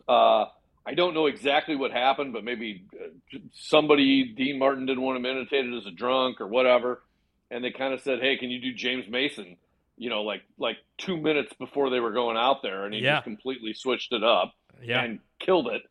uh, 0.07 0.45
I 0.85 0.93
don't 0.95 1.13
know 1.13 1.27
exactly 1.27 1.75
what 1.75 1.91
happened, 1.91 2.33
but 2.33 2.43
maybe 2.43 2.85
uh, 2.99 3.37
somebody 3.53 4.33
Dean 4.33 4.57
Martin 4.59 4.85
didn't 4.85 5.03
want 5.03 5.17
him 5.17 5.25
imitated 5.25 5.73
as 5.75 5.85
a 5.85 5.91
drunk 5.91 6.41
or 6.41 6.47
whatever, 6.47 7.03
and 7.51 7.63
they 7.63 7.71
kind 7.71 7.93
of 7.93 8.01
said, 8.01 8.19
"Hey, 8.21 8.37
can 8.37 8.49
you 8.49 8.59
do 8.59 8.73
James 8.73 9.07
Mason?" 9.07 9.57
You 9.97 10.09
know, 10.09 10.23
like 10.23 10.41
like 10.57 10.77
two 10.97 11.15
minutes 11.17 11.53
before 11.59 11.89
they 11.91 11.99
were 11.99 12.11
going 12.11 12.35
out 12.37 12.61
there, 12.63 12.85
and 12.85 12.93
he 12.93 13.01
Yeah. 13.01 13.17
just 13.17 13.25
completely 13.25 13.73
switched 13.73 14.11
it 14.13 14.23
up 14.23 14.53
Yeah. 14.83 15.03
and 15.03 15.19
killed 15.39 15.67
it. 15.67 15.83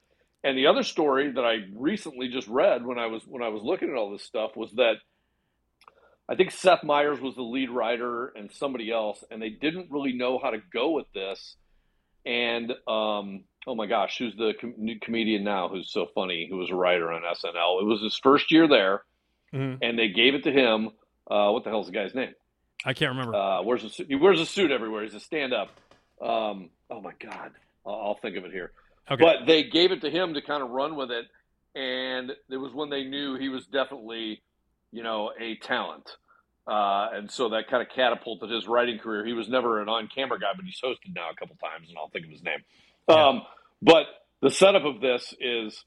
And 0.44 0.58
the 0.58 0.66
other 0.66 0.82
story 0.82 1.30
that 1.30 1.44
I 1.44 1.60
recently 1.74 2.28
just 2.28 2.48
read 2.48 2.84
when 2.84 2.98
I 2.98 3.06
was 3.06 3.22
when 3.26 3.42
I 3.42 3.48
was 3.48 3.62
looking 3.62 3.88
at 3.90 3.94
all 3.96 4.10
this 4.10 4.24
stuff 4.24 4.56
was 4.56 4.72
that 4.72 4.96
I 6.32 6.34
think 6.34 6.50
Seth 6.50 6.82
Meyers 6.82 7.20
was 7.20 7.34
the 7.34 7.42
lead 7.42 7.68
writer 7.68 8.28
and 8.34 8.50
somebody 8.50 8.90
else, 8.90 9.22
and 9.30 9.40
they 9.42 9.50
didn't 9.50 9.90
really 9.90 10.14
know 10.14 10.38
how 10.42 10.48
to 10.50 10.58
go 10.72 10.92
with 10.92 11.04
this. 11.12 11.56
And 12.24 12.70
um, 12.88 13.44
oh 13.66 13.74
my 13.74 13.84
gosh, 13.86 14.16
who's 14.16 14.34
the 14.36 14.54
com- 14.58 14.74
new 14.78 14.98
comedian 14.98 15.44
now 15.44 15.68
who's 15.68 15.92
so 15.92 16.06
funny? 16.14 16.46
Who 16.50 16.56
was 16.56 16.70
a 16.70 16.74
writer 16.74 17.12
on 17.12 17.20
SNL? 17.22 17.82
It 17.82 17.84
was 17.84 18.00
his 18.02 18.18
first 18.22 18.50
year 18.50 18.66
there, 18.66 19.02
Mhm. 19.52 19.78
and 19.82 19.98
they 19.98 20.08
gave 20.08 20.34
it 20.34 20.44
to 20.44 20.50
him. 20.52 20.92
Uh, 21.30 21.50
what 21.50 21.64
the 21.64 21.70
hell's 21.70 21.86
the 21.86 21.92
guy's 21.92 22.14
name? 22.14 22.32
I 22.86 22.94
can't 22.94 23.10
remember. 23.10 23.34
Uh, 23.36 23.62
wears 23.62 23.84
a 23.84 23.90
suit. 23.90 24.06
He 24.08 24.14
wears 24.16 24.40
a 24.40 24.46
suit 24.46 24.70
everywhere. 24.70 25.02
He's 25.02 25.14
a 25.14 25.20
stand-up. 25.20 25.68
Um, 26.20 26.70
oh 26.90 27.00
my 27.02 27.12
god, 27.20 27.50
I'll, 27.84 27.94
I'll 27.94 28.18
think 28.22 28.36
of 28.38 28.44
it 28.46 28.52
here. 28.52 28.72
Okay. 29.10 29.22
But 29.22 29.46
they 29.46 29.64
gave 29.64 29.92
it 29.92 30.00
to 30.00 30.10
him 30.10 30.32
to 30.34 30.40
kind 30.42 30.62
of 30.62 30.70
run 30.70 30.96
with 30.96 31.10
it, 31.10 31.26
and 31.78 32.30
it 32.48 32.56
was 32.56 32.72
when 32.72 32.88
they 32.88 33.04
knew 33.04 33.36
he 33.36 33.48
was 33.50 33.66
definitely, 33.66 34.40
you 34.92 35.02
know, 35.02 35.30
a 35.38 35.56
talent. 35.56 36.08
Uh, 36.66 37.08
and 37.12 37.30
so 37.30 37.48
that 37.50 37.68
kind 37.68 37.82
of 37.82 37.88
catapulted 37.88 38.50
his 38.50 38.68
writing 38.68 38.98
career. 38.98 39.24
He 39.24 39.32
was 39.32 39.48
never 39.48 39.80
an 39.80 39.88
on-camera 39.88 40.38
guy, 40.38 40.52
but 40.54 40.64
he's 40.64 40.80
hosted 40.82 41.14
now 41.14 41.30
a 41.30 41.34
couple 41.34 41.56
times, 41.56 41.88
and 41.88 41.98
I'll 41.98 42.08
think 42.08 42.24
of 42.24 42.30
his 42.30 42.42
name. 42.42 42.60
Um, 43.08 43.42
but 43.80 44.06
the 44.40 44.50
setup 44.50 44.84
of 44.84 45.00
this 45.00 45.34
is 45.40 45.84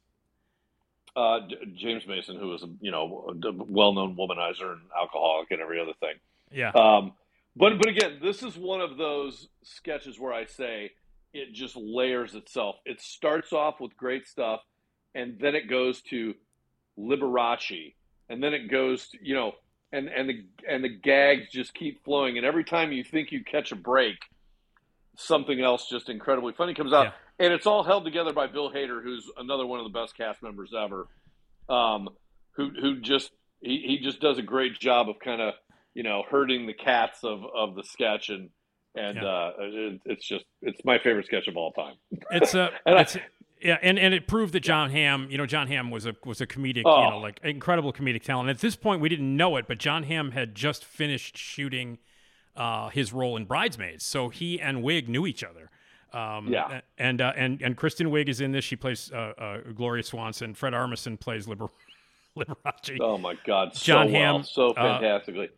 uh, 1.16 1.40
James 1.76 2.06
Mason, 2.06 2.38
who 2.38 2.54
is 2.54 2.64
a 2.64 2.68
you 2.82 2.92
know 2.92 3.34
a 3.44 3.52
well-known 3.52 4.18
womanizer 4.18 4.74
and 4.74 4.82
alcoholic 4.98 5.52
and 5.52 5.62
every 5.62 5.80
other 5.80 5.94
thing. 6.00 6.16
Yeah. 6.52 6.72
Um, 6.72 7.14
but 7.56 7.78
but 7.78 7.88
again, 7.88 8.20
this 8.22 8.44
is 8.44 8.58
one 8.58 8.82
of 8.82 8.98
those 8.98 9.48
sketches 9.64 10.20
where 10.20 10.34
I 10.34 10.46
say 10.46 10.92
it 11.34 11.54
just 11.54 11.76
layers 11.76 12.36
itself. 12.36 12.78
It 12.86 13.00
starts 13.00 13.54
off 13.54 13.80
with 13.80 13.96
great 13.96 14.28
stuff, 14.28 14.62
and 15.14 15.38
then 15.40 15.56
it 15.56 15.70
goes 15.70 16.02
to 16.10 16.34
Liberace, 16.98 17.94
and 18.30 18.44
then 18.44 18.54
it 18.54 18.70
goes 18.70 19.10
to, 19.10 19.18
you 19.22 19.36
know, 19.36 19.54
and 19.92 20.08
and 20.08 20.30
the 20.30 20.46
and 20.70 20.84
the 20.84 20.90
gags 20.90 21.48
just 21.52 21.74
keep 21.74 22.04
flowing, 22.04 22.38
and 22.38 22.46
every 22.46 22.64
time 22.64 22.92
you 22.92 23.04
think 23.04 23.32
you 23.32 23.44
catch 23.44 23.72
a 23.72 23.76
break, 23.76 24.16
something 25.18 25.60
else 25.62 25.88
just 25.90 26.10
incredibly 26.10 26.54
funny 26.54 26.74
comes 26.74 26.94
out, 26.94 27.14
and 27.40 27.54
it's 27.54 27.66
all 27.68 27.84
held 27.84 28.04
together 28.04 28.34
by 28.34 28.48
Bill 28.48 28.72
Hader, 28.72 29.02
who's 29.04 29.30
another 29.38 29.66
one 29.66 29.80
of 29.80 29.86
the 29.92 29.98
best 29.98 30.16
cast 30.18 30.42
members 30.44 30.72
ever, 30.78 31.08
um, 31.70 32.10
who 32.56 32.70
who 32.80 33.00
just 33.00 33.32
he, 33.62 33.84
he 33.86 34.00
just 34.04 34.20
does 34.20 34.38
a 34.38 34.42
great 34.44 34.78
job 34.80 35.10
of 35.10 35.16
kind 35.24 35.42
of 35.42 35.54
you 35.94 36.04
know 36.04 36.24
herding 36.30 36.68
the 36.68 36.74
cats 36.74 37.20
of 37.24 37.42
of 37.56 37.76
the 37.76 37.84
sketch 37.84 38.30
and. 38.30 38.50
And 38.98 39.18
Yeah. 39.18 39.26
uh, 39.28 39.52
it, 39.60 40.02
it's 40.06 40.26
just 40.26 40.46
it's 40.62 40.80
my 40.86 41.00
favorite 41.00 41.26
sketch 41.26 41.50
of 41.50 41.58
all 41.58 41.74
time. 41.74 41.96
It's 42.32 42.54
a, 42.54 42.70
And 42.86 42.96
I- 42.98 43.02
it's, 43.02 43.18
yeah, 43.66 43.78
and, 43.82 43.98
and 44.00 44.14
it 44.14 44.28
proved 44.28 44.54
that 44.54 44.62
Jon 44.62 44.90
Hamm, 44.92 45.28
you 45.30 45.38
know, 45.38 45.46
Jon 45.46 45.68
Hamm 45.68 45.90
was 45.92 46.06
a 46.06 46.16
was 46.26 46.40
a 46.42 46.48
comedic, 46.48 46.78
you 46.78 46.84
Oh. 46.86 47.10
know, 47.10 47.18
like 47.20 47.40
incredible 47.44 47.92
comedic 47.92 48.24
talent. 48.24 48.50
At 48.50 48.60
this 48.60 48.76
point, 48.76 49.02
we 49.02 49.10
didn't 49.10 49.36
know 49.36 49.58
it, 49.58 49.66
but 49.68 49.78
Jon 49.80 50.04
Hamm 50.04 50.32
had 50.32 50.56
just 50.56 50.86
finished 50.86 51.38
shooting 51.38 51.98
uh, 52.56 52.90
his 52.90 53.12
role 53.12 53.36
in 53.36 53.46
Bridesmaids, 53.46 54.06
so 54.06 54.30
he 54.30 54.62
and 54.62 54.84
Wiig 54.84 55.08
knew 55.10 55.26
each 55.28 55.44
other. 55.44 55.70
Um, 56.14 56.48
Yeah. 56.48 56.82
and 56.98 57.20
uh, 57.20 57.34
and 57.36 57.62
and 57.62 57.76
Kristen 57.76 58.08
Wiig 58.12 58.30
is 58.30 58.40
in 58.40 58.52
this. 58.54 58.64
She 58.64 58.76
plays 58.78 59.12
uh, 59.12 59.34
uh, 59.38 59.58
Gloria 59.76 60.04
Swanson. 60.04 60.54
Fred 60.54 60.72
Armisen 60.74 61.20
plays 61.20 61.48
Liber- 61.48 61.68
Liberace. 62.38 62.98
Oh 63.02 63.18
my 63.18 63.36
God, 63.46 63.76
so 63.76 63.84
Jon 63.84 64.12
well, 64.12 64.34
Hamm, 64.36 64.44
so 64.44 64.70
uh, 64.72 65.00
fantastically. 65.00 65.50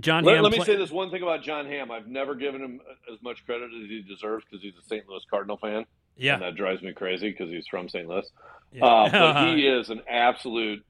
Jon 0.00 0.22
let, 0.24 0.36
Hamm 0.36 0.44
let 0.44 0.52
me 0.52 0.58
play- 0.58 0.66
say 0.66 0.76
this 0.76 0.90
one 0.92 1.10
thing 1.10 1.22
about 1.22 1.42
Jon 1.42 1.66
Hamm. 1.66 1.90
I've 1.90 2.06
never 2.06 2.34
given 2.34 2.62
him 2.62 2.80
as 3.12 3.20
much 3.22 3.44
credit 3.44 3.70
as 3.74 3.88
he 3.88 4.02
deserves 4.08 4.44
because 4.48 4.62
he's 4.62 4.76
a 4.78 4.82
St. 4.82 5.08
Louis 5.08 5.22
Cardinal 5.28 5.56
fan. 5.56 5.84
Yeah. 6.18 6.34
and 6.34 6.42
that 6.42 6.56
drives 6.56 6.82
me 6.82 6.92
crazy 6.92 7.30
because 7.30 7.50
he's 7.50 7.66
from 7.68 7.88
St. 7.88 8.06
Louis. 8.08 8.26
Yeah. 8.72 8.84
Uh, 8.84 9.10
but 9.10 9.46
he 9.56 9.66
is 9.66 9.88
an 9.90 10.02
absolute 10.08 10.84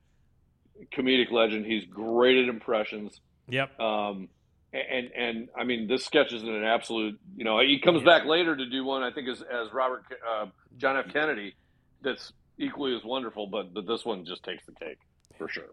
comedic 0.92 1.30
legend. 1.30 1.66
He's 1.66 1.84
great 1.84 2.38
at 2.42 2.48
impressions. 2.48 3.20
Yep. 3.48 3.78
Um, 3.80 4.28
and 4.72 5.10
and 5.16 5.48
I 5.56 5.64
mean, 5.64 5.88
this 5.88 6.04
sketch 6.04 6.32
is 6.32 6.42
an 6.42 6.64
absolute. 6.64 7.18
You 7.36 7.44
know, 7.44 7.58
he 7.60 7.80
comes 7.82 8.02
back 8.02 8.26
later 8.26 8.54
to 8.54 8.66
do 8.68 8.84
one. 8.84 9.02
I 9.02 9.10
think 9.10 9.28
as 9.28 9.40
as 9.40 9.72
Robert 9.72 10.02
uh, 10.28 10.46
John 10.76 10.96
F. 10.96 11.12
Kennedy, 11.12 11.54
that's 12.02 12.32
equally 12.58 12.94
as 12.94 13.02
wonderful. 13.02 13.46
But 13.46 13.72
but 13.72 13.86
this 13.86 14.04
one 14.04 14.26
just 14.26 14.42
takes 14.42 14.66
the 14.66 14.72
cake 14.72 14.98
for 15.38 15.48
sure. 15.48 15.70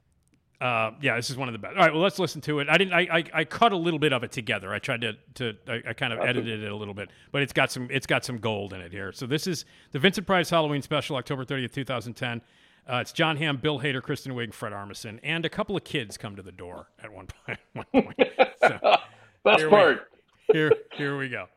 Uh, 0.61 0.91
yeah, 1.01 1.15
this 1.17 1.29
is 1.29 1.35
one 1.35 1.49
of 1.49 1.53
the 1.53 1.59
best. 1.59 1.75
All 1.75 1.83
right, 1.83 1.93
well, 1.93 2.01
let's 2.01 2.17
listen 2.17 2.39
to 2.41 2.59
it. 2.59 2.69
I 2.69 2.77
didn't. 2.77 2.93
I, 2.93 3.01
I, 3.11 3.23
I 3.33 3.43
cut 3.43 3.73
a 3.73 3.75
little 3.77 3.99
bit 3.99 4.13
of 4.13 4.23
it 4.23 4.31
together. 4.31 4.73
I 4.73 4.79
tried 4.79 5.01
to 5.01 5.13
to 5.35 5.53
I, 5.67 5.81
I 5.89 5.93
kind 5.93 6.13
of 6.13 6.19
That's 6.19 6.29
edited 6.29 6.63
it 6.63 6.71
a 6.71 6.75
little 6.75 6.93
bit, 6.93 7.09
but 7.31 7.41
it's 7.41 7.51
got 7.53 7.71
some 7.71 7.87
it's 7.91 8.07
got 8.07 8.23
some 8.23 8.37
gold 8.37 8.71
in 8.73 8.79
it 8.81 8.91
here. 8.91 9.11
So 9.11 9.25
this 9.27 9.47
is 9.47 9.65
the 9.91 9.99
Vincent 9.99 10.25
Price 10.25 10.49
Halloween 10.49 10.81
special, 10.81 11.17
October 11.17 11.43
thirtieth, 11.43 11.73
two 11.73 11.83
thousand 11.83 12.13
ten. 12.13 12.41
Uh, 12.87 12.97
it's 12.97 13.11
Jon 13.11 13.35
Hamm, 13.35 13.57
Bill 13.57 13.79
Hader, 13.79 14.01
Kristen 14.01 14.31
Wiig, 14.33 14.53
Fred 14.53 14.71
Armisen, 14.71 15.19
and 15.23 15.43
a 15.43 15.49
couple 15.49 15.75
of 15.75 15.83
kids 15.83 16.17
come 16.17 16.35
to 16.35 16.41
the 16.43 16.51
door 16.51 16.87
at 17.03 17.11
one 17.11 17.27
point. 17.45 17.59
One 17.73 17.85
point. 17.91 18.15
So, 18.61 18.79
Best 19.43 19.57
here 19.59 19.65
we- 19.65 19.69
part. 19.69 20.07
here, 20.53 20.71
here 20.93 21.17
we 21.17 21.27
go. 21.29 21.47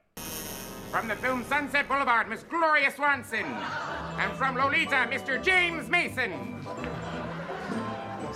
From 0.90 1.06
the 1.06 1.16
film 1.16 1.44
Sunset 1.44 1.86
Boulevard, 1.86 2.28
Miss 2.30 2.42
Gloria 2.44 2.90
Swanson. 2.90 3.44
And 3.44 4.32
from 4.38 4.56
Lolita, 4.56 5.06
Mr. 5.10 5.40
James 5.42 5.88
Mason. 5.90 6.64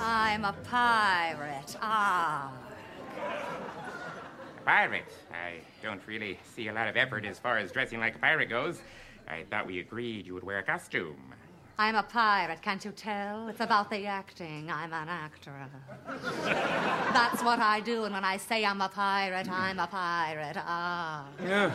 Hi, 0.05 0.34
I'm 0.34 0.44
a 0.44 0.53
pirate. 0.64 1.76
Ah. 1.80 2.53
Pirate. 4.64 5.14
I 5.30 5.61
don't 5.80 6.05
really 6.09 6.40
see 6.57 6.66
a 6.66 6.72
lot 6.72 6.88
of 6.88 6.96
effort 6.96 7.24
as 7.24 7.38
far 7.38 7.59
as 7.59 7.70
dressing 7.70 8.00
like 8.00 8.16
a 8.16 8.18
pirate 8.18 8.48
goes. 8.48 8.80
I 9.28 9.44
thought 9.48 9.64
we 9.64 9.78
agreed 9.78 10.26
you 10.26 10.34
would 10.34 10.42
wear 10.42 10.59
a 10.59 10.62
costume. 10.64 11.32
I'm 11.78 11.94
a 11.94 12.03
pirate, 12.03 12.61
can't 12.62 12.84
you 12.84 12.90
tell? 12.90 13.46
It's 13.46 13.61
about 13.61 13.90
the 13.90 14.05
acting. 14.07 14.72
I'm 14.72 14.92
an 14.92 15.09
actor. 15.09 15.53
That's 16.09 17.44
what 17.44 17.61
I 17.61 17.78
do, 17.78 18.03
and 18.03 18.12
when 18.12 18.24
I 18.24 18.38
say 18.38 18.64
I'm 18.64 18.80
a 18.80 18.88
pirate, 18.88 19.48
I'm 19.48 19.78
a 19.78 19.86
pirate. 19.86 20.57
Ah. 20.59 21.26
Yeah. 21.44 21.72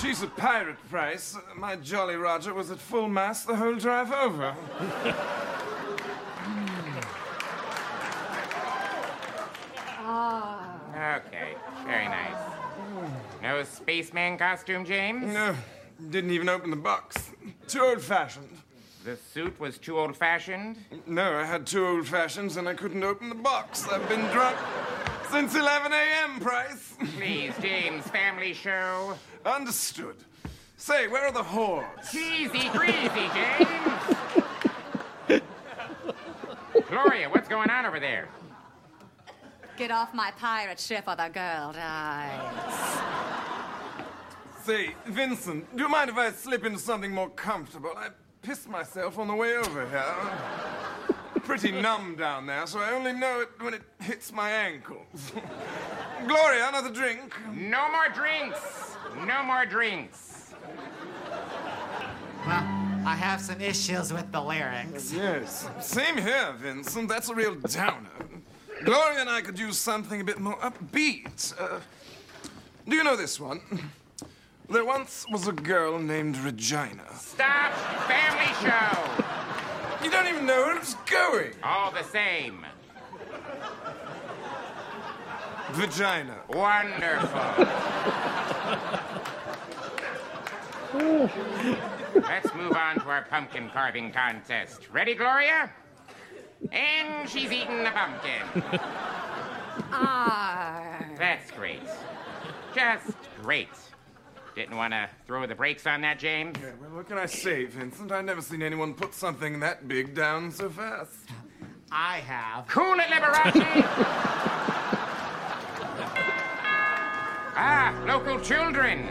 She's 0.00 0.22
a 0.22 0.26
pirate, 0.26 0.78
Price. 0.90 1.38
My 1.56 1.76
Jolly 1.76 2.16
Roger 2.16 2.52
was 2.52 2.72
at 2.72 2.80
full 2.80 3.08
mast 3.08 3.46
the 3.46 3.54
whole 3.54 3.76
drive 3.76 4.10
over. 4.10 4.56
Ah. 10.04 11.20
Okay, 11.26 11.54
very 11.84 12.08
nice. 12.08 12.36
No 13.42 13.62
spaceman 13.62 14.36
costume, 14.36 14.84
James? 14.84 15.32
No, 15.32 15.54
didn't 16.10 16.30
even 16.30 16.48
open 16.48 16.70
the 16.70 16.76
box. 16.76 17.30
Too 17.68 17.80
old 17.80 18.02
fashioned. 18.02 18.48
The 19.04 19.16
suit 19.16 19.58
was 19.58 19.78
too 19.78 19.98
old 19.98 20.16
fashioned? 20.16 20.78
No, 21.06 21.34
I 21.34 21.44
had 21.44 21.66
two 21.66 21.86
old 21.86 22.06
fashions 22.06 22.56
and 22.56 22.68
I 22.68 22.74
couldn't 22.74 23.02
open 23.02 23.28
the 23.28 23.34
box. 23.34 23.88
I've 23.88 24.08
been 24.08 24.24
drunk 24.30 24.56
since 25.30 25.54
11 25.54 25.92
a.m., 25.92 26.40
Price. 26.40 26.94
Please, 27.16 27.52
James, 27.60 28.06
family 28.08 28.54
show. 28.54 29.16
Understood. 29.44 30.16
Say, 30.76 31.08
where 31.08 31.26
are 31.26 31.32
the 31.32 31.42
whores? 31.42 32.14
Easy 32.14 32.68
breezy, 32.70 33.28
James. 33.34 35.42
Gloria, 36.88 37.28
what's 37.28 37.48
going 37.48 37.70
on 37.70 37.86
over 37.86 37.98
there? 37.98 38.28
Get 39.82 39.90
off 39.90 40.14
my 40.14 40.30
pirate 40.38 40.78
ship 40.78 41.08
or 41.08 41.16
the 41.16 41.26
girl 41.26 41.72
dies. 41.72 43.00
Say, 44.62 44.94
Vincent, 45.06 45.76
do 45.76 45.82
you 45.82 45.88
mind 45.88 46.08
if 46.08 46.16
I 46.16 46.30
slip 46.30 46.64
into 46.64 46.78
something 46.78 47.10
more 47.10 47.30
comfortable? 47.30 47.90
I 47.96 48.10
pissed 48.42 48.68
myself 48.68 49.18
on 49.18 49.26
the 49.26 49.34
way 49.34 49.56
over 49.56 49.84
here. 49.88 51.42
Pretty 51.42 51.72
numb 51.72 52.14
down 52.14 52.46
there, 52.46 52.64
so 52.68 52.78
I 52.78 52.92
only 52.92 53.12
know 53.12 53.40
it 53.40 53.48
when 53.58 53.74
it 53.74 53.82
hits 54.00 54.32
my 54.32 54.52
ankles. 54.52 55.32
Gloria, 56.28 56.68
another 56.68 56.90
drink? 56.90 57.34
No 57.52 57.90
more 57.90 58.08
drinks. 58.14 58.94
No 59.26 59.42
more 59.42 59.66
drinks. 59.66 60.54
Well, 62.46 62.62
I 63.04 63.16
have 63.18 63.40
some 63.40 63.60
issues 63.60 64.12
with 64.12 64.30
the 64.30 64.40
lyrics. 64.40 65.12
Yes. 65.12 65.68
Same 65.80 66.18
here, 66.18 66.54
Vincent. 66.56 67.08
That's 67.08 67.30
a 67.30 67.34
real 67.34 67.56
downer. 67.56 68.10
Gloria 68.84 69.20
and 69.20 69.30
I 69.30 69.40
could 69.40 69.58
use 69.58 69.78
something 69.78 70.20
a 70.20 70.24
bit 70.24 70.40
more 70.40 70.56
upbeat. 70.56 71.54
Uh, 71.60 71.80
do 72.88 72.96
you 72.96 73.04
know 73.04 73.16
this 73.16 73.38
one? 73.38 73.60
There 74.68 74.84
once 74.84 75.26
was 75.30 75.46
a 75.46 75.52
girl 75.52 75.98
named 75.98 76.36
Regina. 76.38 77.04
Stop! 77.14 77.72
Family 78.08 78.52
show! 78.60 80.04
You 80.04 80.10
don't 80.10 80.26
even 80.26 80.46
know 80.46 80.62
where 80.62 80.76
it's 80.76 80.94
going. 80.94 81.52
All 81.62 81.92
the 81.92 82.02
same. 82.02 82.64
Vagina. 85.72 86.38
Wonderful. 86.48 87.66
Let's 92.22 92.54
move 92.54 92.72
on 92.72 92.96
to 92.96 93.08
our 93.08 93.26
pumpkin 93.30 93.70
carving 93.70 94.12
contest. 94.12 94.90
Ready, 94.90 95.14
Gloria? 95.14 95.70
And 96.70 97.28
she's 97.28 97.50
eating 97.50 97.84
the 97.84 97.90
pumpkin. 97.90 98.80
Ah. 99.94 101.04
That's 101.18 101.50
great. 101.50 101.80
Just 102.74 103.16
great. 103.42 103.68
Didn't 104.54 104.76
want 104.76 104.92
to 104.92 105.08
throw 105.26 105.46
the 105.46 105.54
brakes 105.54 105.86
on 105.86 106.02
that, 106.02 106.18
James? 106.18 106.56
Yeah, 106.60 106.72
well, 106.80 106.90
what 106.90 107.08
can 107.08 107.16
I 107.16 107.26
say, 107.26 107.64
Vincent? 107.64 108.12
I've 108.12 108.24
never 108.24 108.42
seen 108.42 108.62
anyone 108.62 108.92
put 108.92 109.14
something 109.14 109.60
that 109.60 109.88
big 109.88 110.14
down 110.14 110.50
so 110.50 110.68
fast. 110.68 111.14
I 111.90 112.18
have. 112.18 112.66
Cool 112.68 112.98
it, 112.98 113.06
Liberace! 113.06 113.52
ah, 117.56 118.04
local 118.06 118.40
children. 118.40 119.10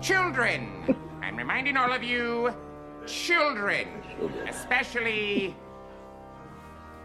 Children. 0.00 0.96
I'm 1.22 1.36
reminding 1.36 1.76
all 1.76 1.92
of 1.92 2.02
you, 2.02 2.52
children. 3.06 3.88
Especially 4.48 5.54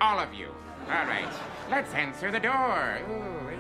all 0.04 0.20
of 0.20 0.34
you. 0.34 0.50
All 0.90 1.06
right, 1.06 1.32
let's 1.70 1.94
answer 1.94 2.30
the 2.30 2.40
door. 2.40 3.00
Ooh, 3.10 3.48
okay. 3.48 3.58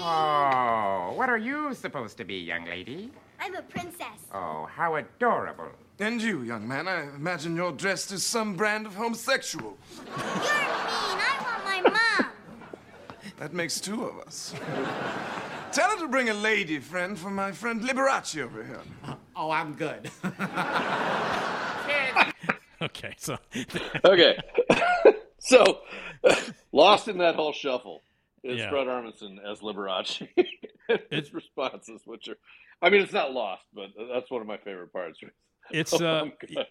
Oh, 0.00 1.12
what 1.16 1.28
are 1.28 1.38
you 1.38 1.74
supposed 1.74 2.16
to 2.18 2.24
be, 2.24 2.36
young 2.36 2.66
lady? 2.66 3.10
I'm 3.40 3.56
a 3.56 3.62
princess. 3.62 4.06
Oh, 4.32 4.68
how 4.72 4.94
adorable. 4.94 5.72
And 5.98 6.22
you, 6.22 6.42
young 6.42 6.68
man, 6.68 6.86
I 6.86 7.02
imagine 7.16 7.56
you're 7.56 7.72
dressed 7.72 8.12
as 8.12 8.24
some 8.24 8.54
brand 8.54 8.86
of 8.86 8.94
homosexual. 8.94 9.76
You're 10.06 10.16
mean. 10.16 11.18
I 11.20 11.36
want 11.42 11.64
my 11.64 11.80
mom. 11.90 12.30
That 13.38 13.52
makes 13.52 13.80
two 13.80 14.04
of 14.04 14.20
us. 14.20 14.54
Tell 15.72 15.90
her 15.90 15.98
to 15.98 16.08
bring 16.08 16.28
a 16.28 16.34
lady 16.34 16.78
friend 16.78 17.18
for 17.18 17.30
my 17.30 17.50
friend 17.50 17.80
Liberace 17.80 18.40
over 18.40 18.62
here. 18.62 18.82
Oh, 19.34 19.50
I'm 19.50 19.74
good. 19.74 20.12
okay, 22.82 23.14
so 23.18 23.38
okay, 24.04 24.38
so 25.38 25.80
lost 26.72 27.08
in 27.08 27.18
that 27.18 27.34
whole 27.34 27.52
shuffle 27.52 28.02
is 28.44 28.58
Yeah. 28.58 28.70
Fred 28.70 28.86
Armisen 28.86 29.38
as 29.44 29.60
Liberace. 29.60 30.26
His 31.10 31.34
responses, 31.34 32.02
which 32.04 32.28
are, 32.28 32.36
I 32.80 32.90
mean, 32.90 33.02
it's 33.02 33.12
not 33.12 33.32
lost, 33.32 33.64
but 33.74 33.88
that's 34.12 34.30
one 34.30 34.40
of 34.40 34.46
my 34.46 34.56
favorite 34.58 34.92
parts. 34.92 35.18
It's 35.70 35.92
Oh, 35.92 36.04
uh, 36.04 36.64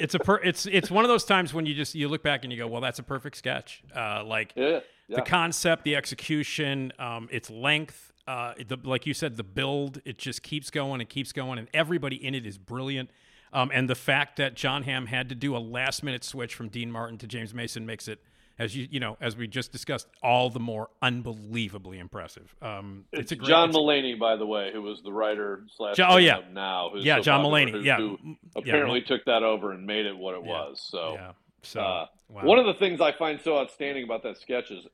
it's 0.00 0.14
a 0.14 0.18
per, 0.18 0.36
it's 0.36 0.66
it's 0.66 0.90
one 0.90 1.04
of 1.04 1.08
those 1.08 1.24
times 1.24 1.52
when 1.52 1.66
you 1.66 1.74
just 1.74 1.94
you 1.94 2.08
look 2.08 2.22
back 2.22 2.44
and 2.44 2.52
you 2.52 2.58
go, 2.58 2.66
well, 2.66 2.80
that's 2.80 2.98
a 2.98 3.02
perfect 3.02 3.36
sketch. 3.36 3.82
Uh, 3.94 4.22
like 4.24 4.52
yeah, 4.54 4.80
yeah. 5.08 5.16
the 5.16 5.22
concept, 5.22 5.84
the 5.84 5.96
execution, 5.96 6.92
um, 6.98 7.28
its 7.32 7.50
length, 7.50 8.12
uh, 8.26 8.54
the 8.66 8.78
like 8.84 9.06
you 9.06 9.14
said, 9.14 9.36
the 9.36 9.44
build. 9.44 10.00
It 10.04 10.18
just 10.18 10.42
keeps 10.42 10.70
going 10.70 11.00
and 11.00 11.10
keeps 11.10 11.32
going, 11.32 11.58
and 11.58 11.68
everybody 11.74 12.24
in 12.24 12.34
it 12.34 12.46
is 12.46 12.58
brilliant. 12.58 13.10
Um, 13.52 13.70
and 13.74 13.88
the 13.88 13.94
fact 13.94 14.36
that 14.36 14.54
Jon 14.54 14.82
Hamm 14.84 15.06
had 15.06 15.28
to 15.28 15.34
do 15.34 15.56
a 15.56 15.58
last 15.58 16.02
minute 16.02 16.24
switch 16.24 16.54
from 16.54 16.68
Dean 16.68 16.90
Martin 16.90 17.18
to 17.18 17.26
James 17.26 17.52
Mason 17.54 17.84
makes 17.86 18.08
it. 18.08 18.20
As 18.58 18.76
you 18.76 18.86
you 18.90 19.00
know, 19.00 19.16
as 19.20 19.34
we 19.34 19.48
just 19.48 19.72
discussed, 19.72 20.06
all 20.22 20.50
the 20.50 20.60
more 20.60 20.90
unbelievably 21.00 21.98
impressive. 21.98 22.54
Um, 22.60 23.06
it's, 23.10 23.22
It's, 23.22 23.32
a 23.32 23.36
great, 23.36 23.48
John 23.48 23.70
it's 23.70 23.78
Mulaney, 23.78 24.16
by 24.18 24.36
the 24.36 24.44
way, 24.46 24.70
who 24.72 24.82
was 24.82 25.00
the 25.02 25.10
writer 25.10 25.64
slash 25.74 25.96
oh, 25.98 26.18
yeah. 26.18 26.40
now. 26.52 26.90
Who's 26.92 27.02
Yeah, 27.04 27.20
John 27.20 27.42
popular, 27.42 27.66
Mulaney, 27.66 27.70
who- 27.72 27.80
yeah. 27.80 27.96
who 27.96 28.18
Mm, 28.18 28.36
yeah, 28.54 28.60
apparently 28.60 29.00
took 29.00 29.24
that 29.24 29.42
over 29.42 29.72
and 29.72 29.86
made 29.86 30.04
it 30.04 30.16
what 30.16 30.34
it 30.34 30.42
Yeah, 30.44 30.50
was. 30.50 30.86
So, 30.86 31.14
yeah. 31.14 31.32
So, 31.62 31.80
uh, 31.80 32.06
wow. 32.28 32.42
one 32.44 32.58
of 32.58 32.66
the 32.66 32.74
things 32.74 33.00
I 33.00 33.12
find 33.12 33.40
so 33.40 33.58
outstanding 33.58 34.04
about 34.04 34.22
that 34.24 34.36
sketch 34.36 34.70
is 34.70 34.86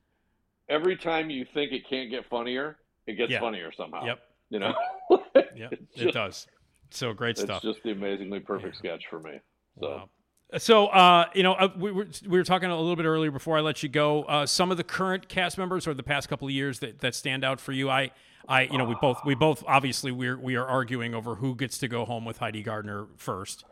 every 0.69 0.97
time 0.97 1.29
you 1.29 1.45
think 1.53 1.73
it 1.73 1.83
can't 1.91 2.11
get 2.11 2.27
funnier, 2.31 2.79
it 3.09 3.15
gets 3.15 3.33
Yeah. 3.33 3.41
funnier 3.41 3.73
somehow. 3.73 4.05
Yep. 4.05 4.21
You 4.51 4.59
know. 4.61 4.75
Yep, 5.57 5.75
it 5.97 6.13
does. 6.15 6.47
So 6.91 7.13
great 7.13 7.33
It's 7.33 7.43
stuff. 7.43 7.65
It's 7.65 7.75
just 7.75 7.85
the 7.85 7.93
amazingly 7.93 8.41
perfect 8.41 8.77
sketch 8.77 9.05
for 9.11 9.21
me. 9.21 9.41
So. 9.81 9.89
Wow. 9.89 10.09
So, 10.57 10.87
uh, 10.87 11.27
you 11.35 11.43
know, 11.43 11.53
uh, 11.53 11.69
we, 11.77 11.93
were, 11.93 12.07
we 12.27 12.39
were 12.39 12.45
talking 12.45 12.71
a 12.71 12.75
little 12.75 12.97
bit 12.97 13.05
earlier 13.05 13.31
before 13.31 13.59
I 13.59 13.61
let 13.61 13.83
you 13.83 13.89
go. 13.91 14.23
Uh, 14.23 14.47
some 14.47 14.71
of 14.71 14.79
the 14.79 14.85
current 14.85 15.29
cast 15.29 15.59
members 15.59 15.87
or 15.87 15.93
the 15.93 16.03
past 16.03 16.31
couple 16.31 16.49
of 16.49 16.55
years 16.55 16.79
that, 16.79 17.01
that 17.01 17.15
stand 17.15 17.45
out 17.45 17.61
for 17.61 17.73
you. 17.73 17.91
I, 17.91 18.13
I, 18.49 18.63
you 18.63 18.79
know, 18.79 18.85
we 18.85 18.97
both, 18.99 19.21
we 19.27 19.35
both 19.35 19.63
obviously 19.67 20.11
we're 20.11 20.39
we 20.39 20.57
are 20.57 20.67
arguing 20.67 21.15
over 21.15 21.35
who 21.35 21.55
gets 21.55 21.77
to 21.79 21.89
go 21.89 22.07
home 22.07 22.25
with 22.25 22.39
Heidi 22.39 22.63
Gardner 22.63 23.09
first, 23.19 23.67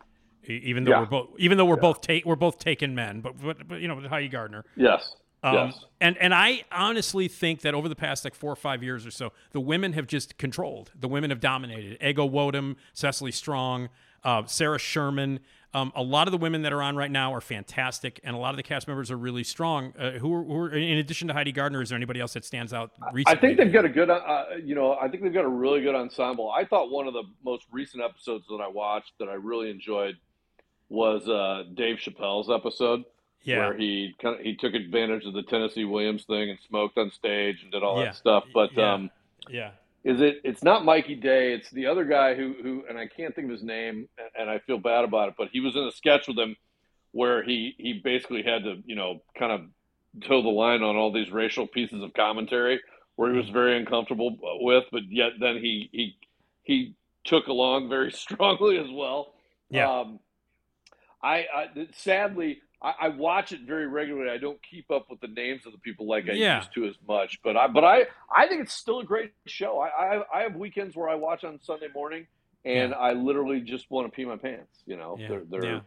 even 0.46 0.84
though 0.84 0.90
Yeah. 0.90 1.00
we're 1.00 1.06
both, 1.06 1.28
even 1.38 1.56
though 1.56 1.64
we're 1.64 1.76
both 1.76 2.02
take, 2.02 2.26
we're 2.26 2.36
both 2.36 2.58
taken 2.58 2.94
men, 2.94 3.22
but, 3.22 3.40
but, 3.42 3.66
but 3.66 3.80
you 3.80 3.88
know, 3.88 3.98
Heidi 4.06 4.28
Gardner. 4.28 4.66
Yes. 4.76 5.16
Um, 5.46 5.54
yes. 5.54 5.84
And 6.00 6.18
and 6.18 6.34
I 6.34 6.64
honestly 6.72 7.28
think 7.28 7.60
that 7.60 7.72
over 7.72 7.88
the 7.88 7.96
past 7.96 8.24
like 8.24 8.34
four 8.34 8.52
or 8.52 8.56
five 8.56 8.82
years 8.82 9.06
or 9.06 9.10
so, 9.10 9.32
the 9.52 9.60
women 9.60 9.92
have 9.92 10.06
just 10.06 10.36
controlled. 10.38 10.90
The 10.98 11.08
women 11.08 11.30
have 11.30 11.40
dominated. 11.40 11.98
Ego 12.04 12.28
Nwodim, 12.28 12.76
Cecily 12.92 13.32
Strong, 13.32 13.88
uh, 14.24 14.44
Sarah 14.46 14.78
Sherman. 14.78 15.40
Um, 15.72 15.92
a 15.94 16.02
lot 16.02 16.26
of 16.26 16.32
the 16.32 16.38
women 16.38 16.62
that 16.62 16.72
are 16.72 16.82
on 16.82 16.96
right 16.96 17.10
now 17.10 17.34
are 17.34 17.40
fantastic, 17.40 18.18
and 18.24 18.34
a 18.34 18.38
lot 18.38 18.50
of 18.50 18.56
the 18.56 18.62
cast 18.62 18.88
members 18.88 19.10
are 19.10 19.16
really 19.18 19.44
strong. 19.44 19.92
Uh, 19.98 20.12
who, 20.12 20.32
are, 20.32 20.42
who 20.42 20.56
are, 20.56 20.70
in 20.70 20.96
addition 20.96 21.28
to 21.28 21.34
Heidi 21.34 21.52
Gardner, 21.52 21.82
is 21.82 21.90
there 21.90 21.96
anybody 21.96 22.18
else 22.18 22.32
that 22.32 22.46
stands 22.46 22.72
out 22.72 22.92
recently? 23.12 23.36
I 23.36 23.40
think 23.40 23.58
they've 23.58 23.72
got 23.72 23.84
a 23.84 23.88
good, 23.90 24.08
uh, 24.08 24.44
you 24.64 24.74
know, 24.74 24.94
I 24.94 25.08
think 25.08 25.22
they've 25.22 25.34
got 25.34 25.44
a 25.44 25.48
really 25.48 25.82
good 25.82 25.94
ensemble. 25.94 26.50
I 26.50 26.64
thought 26.64 26.90
one 26.90 27.06
of 27.06 27.12
the 27.12 27.24
most 27.44 27.66
recent 27.70 28.02
episodes 28.02 28.46
that 28.48 28.60
I 28.62 28.68
watched 28.68 29.12
that 29.18 29.28
I 29.28 29.34
really 29.34 29.70
enjoyed 29.70 30.16
was 30.88 31.28
uh, 31.28 31.64
Dave 31.74 31.96
Chappelle's 31.96 32.48
episode, 32.48 33.04
Yeah. 33.46 33.58
where 33.68 33.76
he 33.76 34.14
kind 34.20 34.38
of 34.38 34.42
he 34.42 34.56
took 34.56 34.74
advantage 34.74 35.24
of 35.24 35.32
the 35.32 35.42
Tennessee 35.42 35.84
Williams 35.84 36.24
thing 36.24 36.50
and 36.50 36.58
smoked 36.68 36.98
on 36.98 37.10
stage 37.10 37.62
and 37.62 37.70
did 37.72 37.82
all 37.82 37.98
Yeah. 38.00 38.06
that 38.06 38.16
stuff. 38.16 38.44
But 38.52 38.72
Yeah. 38.76 38.92
um, 38.94 39.10
yeah. 39.48 39.70
is 40.04 40.20
it? 40.20 40.40
It's 40.44 40.62
not 40.62 40.84
Mikey 40.84 41.14
Day. 41.16 41.52
It's 41.52 41.70
the 41.70 41.86
other 41.86 42.04
guy 42.04 42.34
who 42.34 42.54
who, 42.62 42.84
and 42.88 42.98
I 42.98 43.06
can't 43.06 43.34
think 43.34 43.46
of 43.46 43.52
his 43.52 43.62
name, 43.62 44.08
and- 44.18 44.30
and 44.38 44.50
I 44.50 44.58
feel 44.58 44.78
bad 44.78 45.04
about 45.04 45.28
it. 45.28 45.34
But 45.38 45.48
he 45.50 45.60
was 45.60 45.74
in 45.76 45.84
a 45.84 45.92
sketch 45.92 46.26
with 46.28 46.38
him 46.38 46.56
where 47.12 47.42
he 47.42 47.74
he 47.78 47.94
basically 47.94 48.42
had 48.42 48.64
to 48.64 48.82
you 48.84 48.96
know 48.96 49.22
kind 49.38 49.52
of 49.52 49.62
toe 50.22 50.42
the 50.42 50.48
line 50.48 50.82
on 50.82 50.96
all 50.96 51.12
these 51.12 51.30
racial 51.30 51.66
pieces 51.66 52.02
of 52.02 52.12
commentary 52.14 52.80
where 53.16 53.30
he 53.32 53.36
was 53.38 53.48
very 53.50 53.76
uncomfortable 53.76 54.36
with, 54.60 54.84
but 54.92 55.02
yet 55.08 55.32
then 55.40 55.56
he 55.58 55.88
he 55.92 56.16
he 56.62 56.94
took 57.24 57.46
along 57.48 57.88
very 57.88 58.10
strongly 58.24 58.78
as 58.78 58.90
well. 58.90 59.34
Yeah. 59.70 59.90
Um, 59.90 60.20
I, 61.22 61.46
I 61.52 61.68
sadly 61.92 62.60
I, 62.82 62.94
I 63.02 63.08
watch 63.08 63.52
it 63.52 63.60
very 63.66 63.86
regularly. 63.86 64.30
I 64.30 64.36
don't 64.38 64.60
keep 64.62 64.90
up 64.90 65.06
with 65.10 65.20
the 65.20 65.28
names 65.28 65.64
of 65.66 65.72
the 65.72 65.78
people 65.78 66.06
like 66.06 66.28
I 66.28 66.32
Yeah. 66.34 66.58
used 66.58 66.74
to 66.74 66.86
as 66.86 66.94
much, 67.08 67.40
but 67.42 67.56
I 67.56 67.68
but 67.68 67.84
I 67.84 68.04
I 68.34 68.46
think 68.48 68.62
it's 68.62 68.74
still 68.74 69.00
a 69.00 69.04
great 69.04 69.32
show. 69.46 69.78
I 69.80 69.88
I, 69.88 70.22
I 70.38 70.42
have 70.42 70.54
weekends 70.56 70.94
where 70.96 71.08
I 71.08 71.14
watch 71.14 71.42
on 71.44 71.58
Sunday 71.62 71.88
morning, 71.94 72.26
and 72.64 72.90
Yeah. 72.90 72.96
I 72.96 73.12
literally 73.14 73.60
just 73.60 73.90
want 73.90 74.06
to 74.06 74.14
pee 74.14 74.24
my 74.24 74.36
pants. 74.36 74.82
You 74.86 74.96
know, 74.96 75.16
Yeah. 75.18 75.28
they're, 75.28 75.44
they're 75.48 75.64
Yeah. 75.64 75.80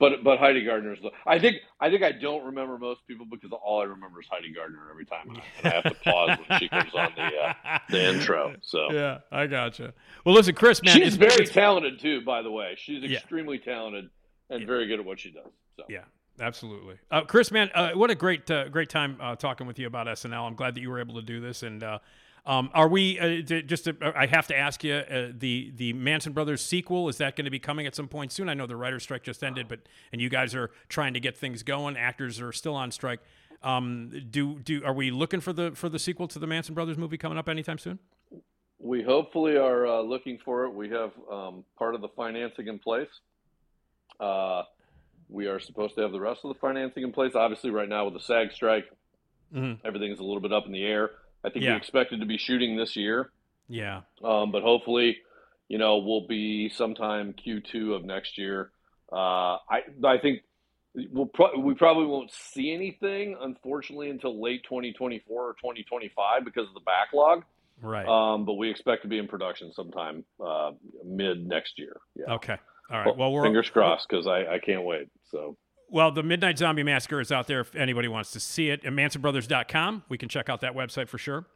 but 0.00 0.24
but 0.24 0.38
Heidi 0.38 0.64
Gardner's. 0.64 0.98
I 1.26 1.38
think 1.38 1.56
I 1.78 1.90
think 1.90 2.02
I 2.02 2.12
don't 2.12 2.46
remember 2.46 2.78
most 2.78 3.06
people 3.06 3.26
because 3.26 3.50
all 3.52 3.82
I 3.82 3.84
remember 3.84 4.20
is 4.22 4.26
Heidi 4.30 4.52
Gardner 4.54 4.88
every 4.90 5.04
time, 5.04 5.28
I, 5.36 5.42
and 5.58 5.66
I 5.66 5.74
have 5.76 5.84
to 5.84 5.94
pause 6.02 6.38
when 6.48 6.58
she 6.58 6.68
comes 6.70 6.94
on 6.94 7.12
the 7.14 7.22
uh, 7.36 7.78
the 7.90 8.08
intro. 8.14 8.54
So 8.62 8.90
Yeah, 8.90 9.18
I 9.30 9.46
gotcha. 9.46 9.92
Well, 10.24 10.34
listen, 10.34 10.54
Chris, 10.54 10.82
man, 10.82 10.96
she's 10.96 11.16
very 11.16 11.44
talented 11.46 12.00
too. 12.00 12.22
By 12.22 12.40
the 12.40 12.50
way, 12.50 12.74
she's 12.78 13.02
Yeah. 13.02 13.18
extremely 13.18 13.58
talented 13.58 14.08
and 14.48 14.66
very 14.66 14.86
good 14.86 14.98
at 14.98 15.04
what 15.04 15.20
she 15.20 15.30
does. 15.30 15.52
So 15.76 15.84
Yeah, 15.88 16.04
absolutely. 16.40 16.96
Uh, 17.10 17.22
Chris, 17.22 17.50
man, 17.50 17.70
uh, 17.74 17.92
what 17.92 18.10
a 18.10 18.14
great 18.14 18.50
uh, 18.50 18.68
great 18.68 18.88
time 18.88 19.16
uh, 19.20 19.36
talking 19.36 19.66
with 19.66 19.78
you 19.78 19.86
about 19.86 20.06
SNL. 20.06 20.46
I'm 20.46 20.54
glad 20.54 20.74
that 20.74 20.80
you 20.80 20.90
were 20.90 21.00
able 21.00 21.14
to 21.16 21.22
do 21.22 21.40
this. 21.40 21.62
And 21.62 21.82
uh, 21.82 21.98
um, 22.46 22.70
are 22.74 22.88
we 22.88 23.18
uh, 23.18 23.40
just? 23.42 23.84
To, 23.84 23.96
I 24.16 24.26
have 24.26 24.46
to 24.48 24.56
ask 24.56 24.82
you 24.82 25.02
the 25.36 25.72
the 25.74 25.92
Manson 25.92 26.32
Brothers 26.32 26.62
sequel 26.62 27.08
is 27.08 27.18
that 27.18 27.36
going 27.36 27.44
to 27.44 27.50
be 27.50 27.58
coming 27.58 27.86
at 27.86 27.94
some 27.94 28.08
point 28.08 28.32
soon? 28.32 28.48
I 28.48 28.54
know 28.54 28.66
the 28.66 28.76
writer's 28.76 29.02
strike 29.02 29.22
just 29.22 29.42
ended, 29.44 29.68
but 29.68 29.80
and 30.12 30.20
you 30.20 30.28
guys 30.28 30.54
are 30.54 30.70
trying 30.88 31.14
to 31.14 31.20
get 31.20 31.36
things 31.36 31.62
going. 31.62 31.96
Actors 31.96 32.40
are 32.40 32.52
still 32.52 32.74
on 32.74 32.90
strike. 32.90 33.20
Um, 33.62 34.10
do 34.30 34.58
do 34.58 34.82
are 34.84 34.94
we 34.94 35.10
looking 35.10 35.40
for 35.40 35.52
the 35.52 35.72
for 35.72 35.88
the 35.88 35.98
sequel 35.98 36.28
to 36.28 36.38
the 36.38 36.46
Manson 36.46 36.74
Brothers 36.74 36.98
movie 36.98 37.18
coming 37.18 37.38
up 37.38 37.48
anytime 37.48 37.78
soon? 37.78 37.98
we 38.84 39.00
hopefully 39.00 39.56
are 39.56 40.02
looking 40.02 40.38
for 40.44 40.64
it. 40.64 40.74
We 40.74 40.88
have 40.90 41.12
um, 41.30 41.64
part 41.78 41.94
of 41.94 42.00
the 42.00 42.08
financing 42.08 42.66
in 42.66 42.80
place. 42.80 43.06
We 45.32 45.46
are 45.46 45.58
supposed 45.58 45.94
to 45.96 46.02
have 46.02 46.12
the 46.12 46.20
rest 46.20 46.40
of 46.44 46.52
the 46.52 46.58
financing 46.60 47.02
in 47.02 47.12
place. 47.12 47.34
Obviously, 47.34 47.70
right 47.70 47.88
now 47.88 48.04
with 48.04 48.14
the 48.14 48.20
SAG 48.20 48.52
strike, 48.52 48.84
Mhm. 49.54 49.80
everything's 49.84 50.18
a 50.18 50.22
little 50.22 50.40
bit 50.40 50.52
up 50.52 50.66
in 50.66 50.72
the 50.72 50.84
air. 50.84 51.10
I 51.44 51.48
think 51.50 51.64
Yeah. 51.64 51.72
we 51.72 51.76
expected 51.78 52.20
to 52.20 52.26
be 52.26 52.36
shooting 52.36 52.76
this 52.76 52.96
year. 52.96 53.32
Yeah. 53.68 54.02
Um, 54.22 54.50
but 54.52 54.62
hopefully, 54.62 55.18
you 55.68 55.78
know, 55.78 55.98
we'll 55.98 56.26
be 56.26 56.68
sometime 56.68 57.32
Q2 57.32 57.94
of 57.94 58.04
next 58.04 58.36
year. 58.38 58.70
Uh, 59.10 59.56
I 59.68 59.84
I 60.04 60.18
think 60.18 60.42
we'll 60.94 61.26
pro- 61.26 61.58
we 61.58 61.74
probably 61.74 62.06
won't 62.06 62.30
see 62.30 62.70
anything, 62.72 63.36
unfortunately, 63.40 64.10
until 64.10 64.38
late 64.40 64.62
2024 64.64 65.48
or 65.48 65.54
2025 65.54 66.44
because 66.44 66.68
of 66.68 66.74
the 66.74 66.80
backlog. 66.80 67.44
Right. 67.80 68.06
Um, 68.06 68.44
but 68.44 68.54
we 68.54 68.70
expect 68.70 69.02
to 69.02 69.08
be 69.08 69.18
in 69.18 69.26
production 69.26 69.72
sometime 69.72 70.24
uh, 70.40 70.72
mid 71.04 71.46
next 71.46 71.78
year. 71.78 72.00
Yeah. 72.14 72.34
Okay. 72.34 72.56
All 72.90 72.98
right. 73.00 73.16
Well, 73.16 73.32
we're 73.32 73.42
fingers 73.42 73.70
crossed 73.70 74.06
because 74.08 74.26
I, 74.26 74.46
I 74.54 74.58
can't 74.58 74.84
wait. 74.84 75.08
So 75.32 75.56
Well, 75.90 76.12
the 76.12 76.22
Midnight 76.22 76.58
Zombie 76.58 76.84
Massacre 76.84 77.20
is 77.20 77.32
out 77.32 77.48
there 77.48 77.60
if 77.60 77.74
anybody 77.74 78.06
wants 78.06 78.30
to 78.32 78.40
see 78.40 78.70
it. 78.70 78.84
At 78.84 78.92
MansonBrothers.com. 78.92 80.04
We 80.08 80.18
can 80.18 80.28
check 80.28 80.48
out 80.48 80.60
that 80.60 80.74
website 80.74 81.08
for 81.08 81.18
sure. 81.18 81.46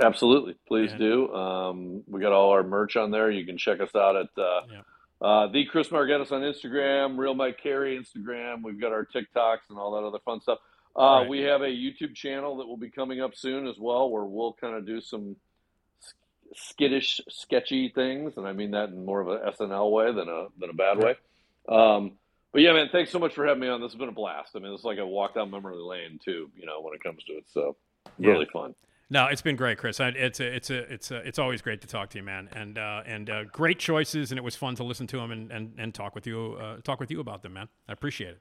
absolutely, 0.00 0.56
please 0.66 0.92
do. 0.98 1.32
Um, 1.32 2.02
we 2.08 2.20
got 2.20 2.32
all 2.32 2.50
our 2.50 2.64
merch 2.64 2.96
on 2.96 3.12
there. 3.12 3.30
You 3.30 3.46
can 3.46 3.56
check 3.56 3.80
us 3.80 3.94
out 3.94 4.16
at 4.16 4.26
uh, 4.36 5.24
uh, 5.24 5.46
the 5.52 5.64
Chris 5.66 5.88
Margetis 5.88 6.32
on 6.32 6.42
Instagram, 6.42 7.16
Real 7.16 7.34
Mike 7.34 7.58
Carey 7.62 7.96
Instagram. 7.98 8.62
We've 8.62 8.80
got 8.80 8.92
our 8.92 9.06
TikToks 9.06 9.70
and 9.70 9.78
all 9.78 9.92
that 9.92 10.06
other 10.06 10.18
fun 10.24 10.40
stuff. 10.40 10.58
Uh, 10.96 11.20
Right. 11.20 11.28
We 11.28 11.40
have 11.40 11.62
a 11.62 11.68
YouTube 11.68 12.14
channel 12.14 12.56
that 12.58 12.66
will 12.66 12.76
be 12.76 12.90
coming 12.90 13.20
up 13.20 13.34
soon 13.34 13.66
as 13.66 13.76
well, 13.78 14.10
where 14.10 14.24
we'll 14.24 14.52
kind 14.52 14.74
of 14.74 14.86
do 14.86 15.00
some 15.00 15.36
skittish, 16.54 17.20
sketchy 17.28 17.88
things, 17.88 18.34
and 18.36 18.46
I 18.46 18.52
mean 18.52 18.72
that 18.72 18.90
in 18.90 19.04
more 19.04 19.20
of 19.20 19.28
a 19.28 19.38
SNL 19.52 19.90
way 19.90 20.12
than 20.12 20.28
a 20.28 20.46
than 20.58 20.70
a 20.70 20.74
bad 20.74 20.98
way. 20.98 21.16
Um, 21.68 22.12
but 22.54 22.62
yeah, 22.62 22.72
man, 22.72 22.88
thanks 22.90 23.10
so 23.10 23.18
much 23.18 23.34
for 23.34 23.44
having 23.46 23.60
me 23.60 23.68
on. 23.68 23.82
This 23.82 23.92
has 23.92 23.98
been 23.98 24.08
a 24.08 24.12
blast. 24.12 24.52
I 24.56 24.60
mean, 24.60 24.72
it's 24.72 24.84
like 24.84 24.96
a 24.98 25.06
walk 25.06 25.34
down 25.34 25.50
memory 25.50 25.76
lane 25.76 26.18
too. 26.24 26.50
You 26.56 26.64
know, 26.64 26.80
when 26.80 26.94
it 26.94 27.02
comes 27.02 27.22
to 27.24 27.32
it, 27.34 27.44
so 27.52 27.76
Yeah. 28.18 28.30
really 28.30 28.46
fun. 28.52 28.74
No, 29.10 29.26
it's 29.26 29.42
been 29.42 29.56
great, 29.56 29.76
Chris. 29.76 30.00
It's 30.00 30.40
a, 30.40 30.54
it's 30.56 30.70
a, 30.70 30.92
it's 30.92 31.10
a, 31.10 31.16
it's 31.16 31.38
always 31.38 31.60
great 31.60 31.82
to 31.82 31.86
talk 31.86 32.08
to 32.10 32.18
you, 32.18 32.24
man. 32.24 32.48
And 32.56 32.78
uh, 32.78 33.02
and 33.04 33.28
uh, 33.28 33.44
great 33.44 33.78
choices, 33.78 34.32
and 34.32 34.38
it 34.38 34.42
was 34.42 34.56
fun 34.56 34.76
to 34.76 34.84
listen 34.84 35.06
to 35.08 35.18
them 35.18 35.30
and, 35.30 35.50
and, 35.52 35.74
and 35.76 35.92
talk 35.94 36.14
with 36.14 36.26
you 36.26 36.56
uh, 36.58 36.78
talk 36.82 37.00
with 37.00 37.10
you 37.10 37.20
about 37.20 37.42
them, 37.42 37.52
man. 37.52 37.68
I 37.86 37.92
appreciate 37.92 38.30
it. 38.30 38.40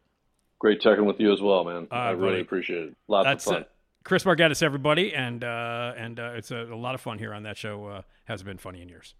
Great 0.60 0.82
talking 0.82 1.06
with 1.06 1.20
you 1.20 1.34
as 1.34 1.42
well, 1.42 1.66
man. 1.66 1.88
Uh, 1.92 1.96
I 1.96 2.10
really 2.12 2.34
buddy. 2.34 2.42
appreciate 2.42 2.84
it. 2.90 2.96
Lots 3.10 3.26
That's 3.26 3.48
of 3.48 3.54
fun. 3.54 3.62
uh, 3.64 3.66
Chris 4.06 4.24
Margetis, 4.24 4.64
everybody, 4.64 5.14
and 5.14 5.44
uh, 5.44 5.94
and 5.98 6.20
uh, 6.20 6.32
it's 6.36 6.52
a, 6.52 6.60
a 6.72 6.76
lot 6.78 6.96
of 6.96 7.02
fun 7.02 7.20
here 7.20 7.34
on 7.34 7.44
that 7.44 7.58
show. 7.58 7.86
Uh, 7.88 8.02
hasn't 8.26 8.46
been 8.48 8.58
funny 8.58 8.82
in 8.82 8.88
years. 8.90 9.16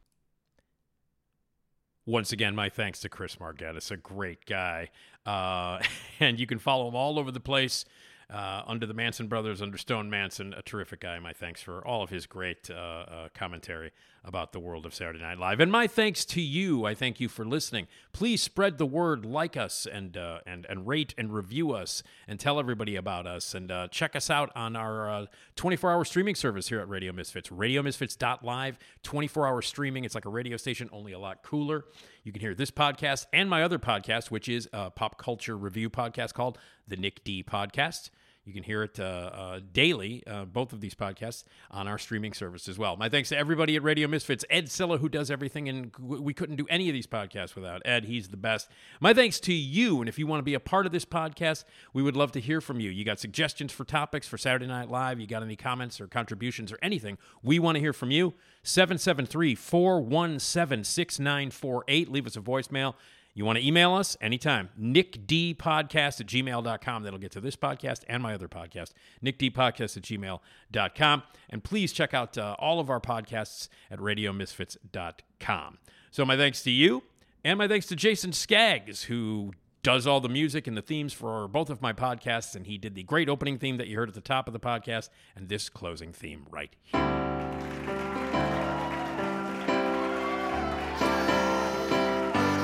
Once 2.06 2.32
again, 2.34 2.54
my 2.54 2.70
thanks 2.70 3.00
to 3.00 3.10
Chris 3.10 3.38
Margetis, 3.38 3.90
a 3.90 3.98
great 3.98 4.46
guy, 4.46 4.90
uh, 5.26 5.80
and 6.20 6.40
you 6.40 6.46
can 6.46 6.60
follow 6.60 6.88
him 6.88 6.96
all 6.96 7.18
over 7.18 7.32
the 7.32 7.40
place. 7.40 7.86
Uh, 8.30 8.64
under 8.66 8.86
the 8.86 8.94
Manson 8.94 9.28
brothers, 9.28 9.62
under 9.62 9.78
Stone 9.78 10.10
Manson, 10.10 10.54
a 10.54 10.62
terrific 10.62 11.02
guy. 11.02 11.20
My 11.20 11.34
thanks 11.34 11.62
for 11.62 11.86
all 11.86 12.04
of 12.04 12.10
his 12.10 12.26
great 12.26 12.70
uh, 12.70 12.74
uh, 12.74 13.30
commentary 13.34 13.92
about 14.26 14.54
the 14.54 14.60
world 14.60 14.86
of 14.86 14.96
Saturday 14.96 15.20
Night 15.20 15.38
Live, 15.38 15.60
and 15.60 15.72
my 15.72 15.86
thanks 15.86 16.24
to 16.24 16.42
you. 16.42 16.86
I 16.86 16.96
thank 16.96 17.20
you 17.20 17.28
for 17.28 17.46
listening. 17.46 17.88
Please 18.14 18.42
spread 18.42 18.78
the 18.78 18.86
word, 18.86 19.26
like 19.26 19.58
us, 19.58 19.86
and 19.86 20.16
uh, 20.16 20.40
and 20.46 20.66
and 20.70 20.88
rate 20.88 21.14
and 21.18 21.34
review 21.34 21.72
us, 21.74 22.04
and 22.28 22.40
tell 22.40 22.60
everybody 22.60 22.96
about 22.96 23.28
us, 23.28 23.54
and 23.54 23.72
uh, 23.72 23.88
check 23.90 24.16
us 24.16 24.30
out 24.30 24.52
on 24.56 24.76
our 24.76 25.10
uh, 25.10 25.26
24-hour 25.58 26.06
streaming 26.06 26.36
service 26.36 26.70
here 26.70 26.80
at 26.80 26.88
Radio 26.88 27.12
Misfits. 27.12 27.50
RadioMisfits.live, 27.50 28.78
24-hour 29.04 29.62
streaming. 29.62 30.06
It's 30.06 30.16
like 30.16 30.26
a 30.26 30.30
radio 30.30 30.58
station, 30.58 30.90
only 30.94 31.12
a 31.12 31.20
lot 31.20 31.44
cooler. 31.44 31.86
You 32.24 32.32
can 32.32 32.42
hear 32.42 32.56
this 32.56 32.72
podcast 32.72 33.26
and 33.34 33.50
my 33.50 33.64
other 33.64 33.78
podcast, 33.78 34.32
which 34.32 34.48
is 34.48 34.70
a 34.72 34.90
pop 34.90 35.18
culture 35.18 35.58
review 35.58 35.90
podcast 35.90 36.34
called 36.34 36.58
the 36.88 36.96
Nick 36.96 37.24
D 37.26 37.44
Podcast. 37.44 38.10
You 38.46 38.54
can 38.54 38.64
hear 38.64 38.84
it 38.84 39.00
uh, 39.00 39.04
uh, 39.04 39.60
daily, 39.72 40.22
uh, 40.28 40.44
both 40.44 40.74
of 40.74 40.82
these 40.82 40.94
podcasts, 40.94 41.46
on 41.72 41.88
our 41.88 41.98
streaming 41.98 42.34
service 42.34 42.68
as 42.68 42.78
well. 42.78 42.98
My 42.98 43.08
thanks 43.08 43.30
to 43.30 43.38
everybody 43.38 43.78
at 43.78 43.84
Radio 43.84 44.06
Misfits. 44.10 44.44
Ed 44.50 44.70
Silla, 44.70 44.98
who 44.98 45.08
does 45.08 45.32
everything, 45.32 45.70
and 45.70 45.96
we 45.98 46.34
couldn't 46.34 46.58
do 46.58 46.66
any 46.70 46.90
of 46.90 46.94
these 46.94 47.08
podcasts 47.08 47.56
without 47.56 47.82
Ed. 47.86 48.04
He's 48.04 48.28
the 48.28 48.38
best. 48.38 48.68
My 49.00 49.14
thanks 49.14 49.40
to 49.42 49.54
you, 49.54 50.02
and 50.02 50.10
if 50.10 50.20
you 50.20 50.28
want 50.28 50.40
to 50.40 50.44
be 50.44 50.56
a 50.56 50.60
part 50.60 50.86
of 50.86 50.92
this 50.92 51.06
podcast, 51.06 51.64
we 51.94 52.04
would 52.04 52.18
love 52.18 52.34
to 52.34 52.42
hear 52.42 52.60
from 52.60 52.82
you. 52.82 52.90
You 52.90 53.06
got 53.06 53.20
suggestions 53.20 53.72
for 53.72 53.86
topics 53.86 54.28
for 54.28 54.38
Saturday 54.38 54.68
Night 54.68 54.90
Live? 54.90 55.22
You 55.22 55.28
got 55.28 55.42
any 55.42 55.56
comments 55.56 56.02
or 56.02 56.08
contributions 56.08 56.74
or 56.74 56.80
anything? 56.82 57.18
We 57.44 57.60
want 57.60 57.76
to 57.78 57.80
hear 57.80 57.94
from 57.94 58.12
you. 58.12 58.34
773 58.64 59.56
417 59.56 60.84
6948. 60.84 62.10
Leave 62.12 62.28
us 62.28 62.36
a 62.36 62.42
voicemail. 62.42 62.96
You 63.34 63.46
want 63.46 63.58
to 63.58 63.66
email 63.66 63.94
us 63.94 64.16
anytime. 64.22 64.70
NickDpodcast 64.80 66.22
at 66.22 66.28
gmail.com. 66.28 67.04
That'll 67.04 67.20
get 67.20 67.32
to 67.32 67.42
this 67.42 67.56
podcast 67.56 68.04
and 68.08 68.22
my 68.22 68.34
other 68.34 68.48
podcast, 68.48 68.92
NickDpodcast 69.24 69.98
at 69.98 70.04
gmail.com. 70.04 71.24
And 71.50 71.64
please 71.64 71.92
check 71.94 72.14
out 72.14 72.38
uh, 72.38 72.56
all 72.60 72.80
of 72.80 72.90
our 72.90 73.00
podcasts 73.00 73.70
at 73.90 74.00
RadioMisfits.com. 74.00 75.78
So 76.12 76.26
my 76.26 76.38
thanks 76.38 76.62
to 76.64 76.72
you, 76.72 77.04
and 77.44 77.58
my 77.58 77.68
thanks 77.68 77.88
to 77.88 77.96
Jason 77.96 78.34
Skaggs, 78.34 79.04
who 79.04 79.54
does 79.82 80.08
all 80.08 80.22
the 80.22 80.30
music 80.30 80.66
and 80.66 80.78
the 80.78 80.82
themes 80.82 81.12
for 81.12 81.48
both 81.48 81.70
of 81.70 81.82
my 81.82 81.92
podcasts. 81.92 82.56
And 82.56 82.66
he 82.66 82.78
did 82.78 82.96
the 82.96 83.04
great 83.04 83.30
opening 83.30 83.58
theme 83.58 83.78
that 83.78 83.88
you 83.88 83.98
heard 83.98 84.10
at 84.10 84.16
the 84.16 84.22
top 84.22 84.48
of 84.48 84.54
the 84.54 84.60
podcast 84.60 85.10
and 85.36 85.50
this 85.50 85.70
closing 85.70 86.14
theme 86.14 86.46
right 86.50 86.74
here. 86.84 88.43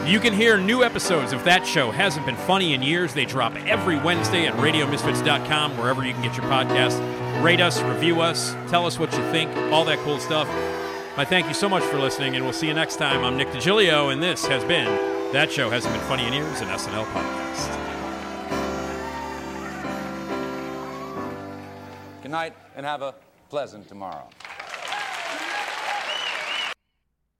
You 0.10 0.20
can 0.20 0.34
hear 0.34 0.58
new 0.58 0.84
episodes 0.84 1.34
of 1.34 1.44
that 1.44 1.68
show. 1.68 1.92
Hasn't 1.92 2.26
been 2.26 2.36
funny 2.36 2.74
in 2.74 2.82
years. 2.82 3.14
They 3.14 3.26
drop 3.26 3.56
every 3.68 3.96
Wednesday 3.96 4.48
at 4.48 4.56
RadioMisfits.com, 4.56 5.78
wherever 5.78 6.04
you 6.04 6.14
can 6.14 6.24
get 6.24 6.36
your 6.36 6.48
podcast. 6.48 7.00
Rate 7.44 7.62
us, 7.62 7.80
review 7.84 8.20
us, 8.20 8.56
tell 8.72 8.88
us 8.88 8.98
what 8.98 9.12
you 9.14 9.20
think, 9.32 9.56
all 9.72 9.86
that 9.86 10.00
cool 10.00 10.18
stuff. 10.18 10.48
My 11.16 11.26
thank 11.26 11.48
you 11.48 11.54
so 11.54 11.70
much 11.70 11.84
for 11.84 12.00
listening, 12.00 12.36
and 12.36 12.44
we'll 12.44 12.56
see 12.56 12.66
you 12.66 12.74
next 12.74 12.96
time. 12.96 13.24
I'm 13.24 13.38
Nick 13.38 13.50
DiGilio, 13.50 14.12
and 14.12 14.22
this 14.22 14.48
has 14.48 14.64
been 14.64 14.88
That 15.32 15.52
Show 15.52 15.70
Hasn't 15.70 15.94
Been 15.94 16.04
Funny 16.08 16.26
in 16.26 16.34
Years, 16.34 16.60
an 16.62 16.70
SNL 16.70 17.06
podcast. 17.06 17.70
Good 22.24 22.32
night 22.32 22.56
and 22.76 22.84
have 22.84 23.04
a 23.04 23.14
pleasant 23.48 23.88
tomorrow. 23.88 24.28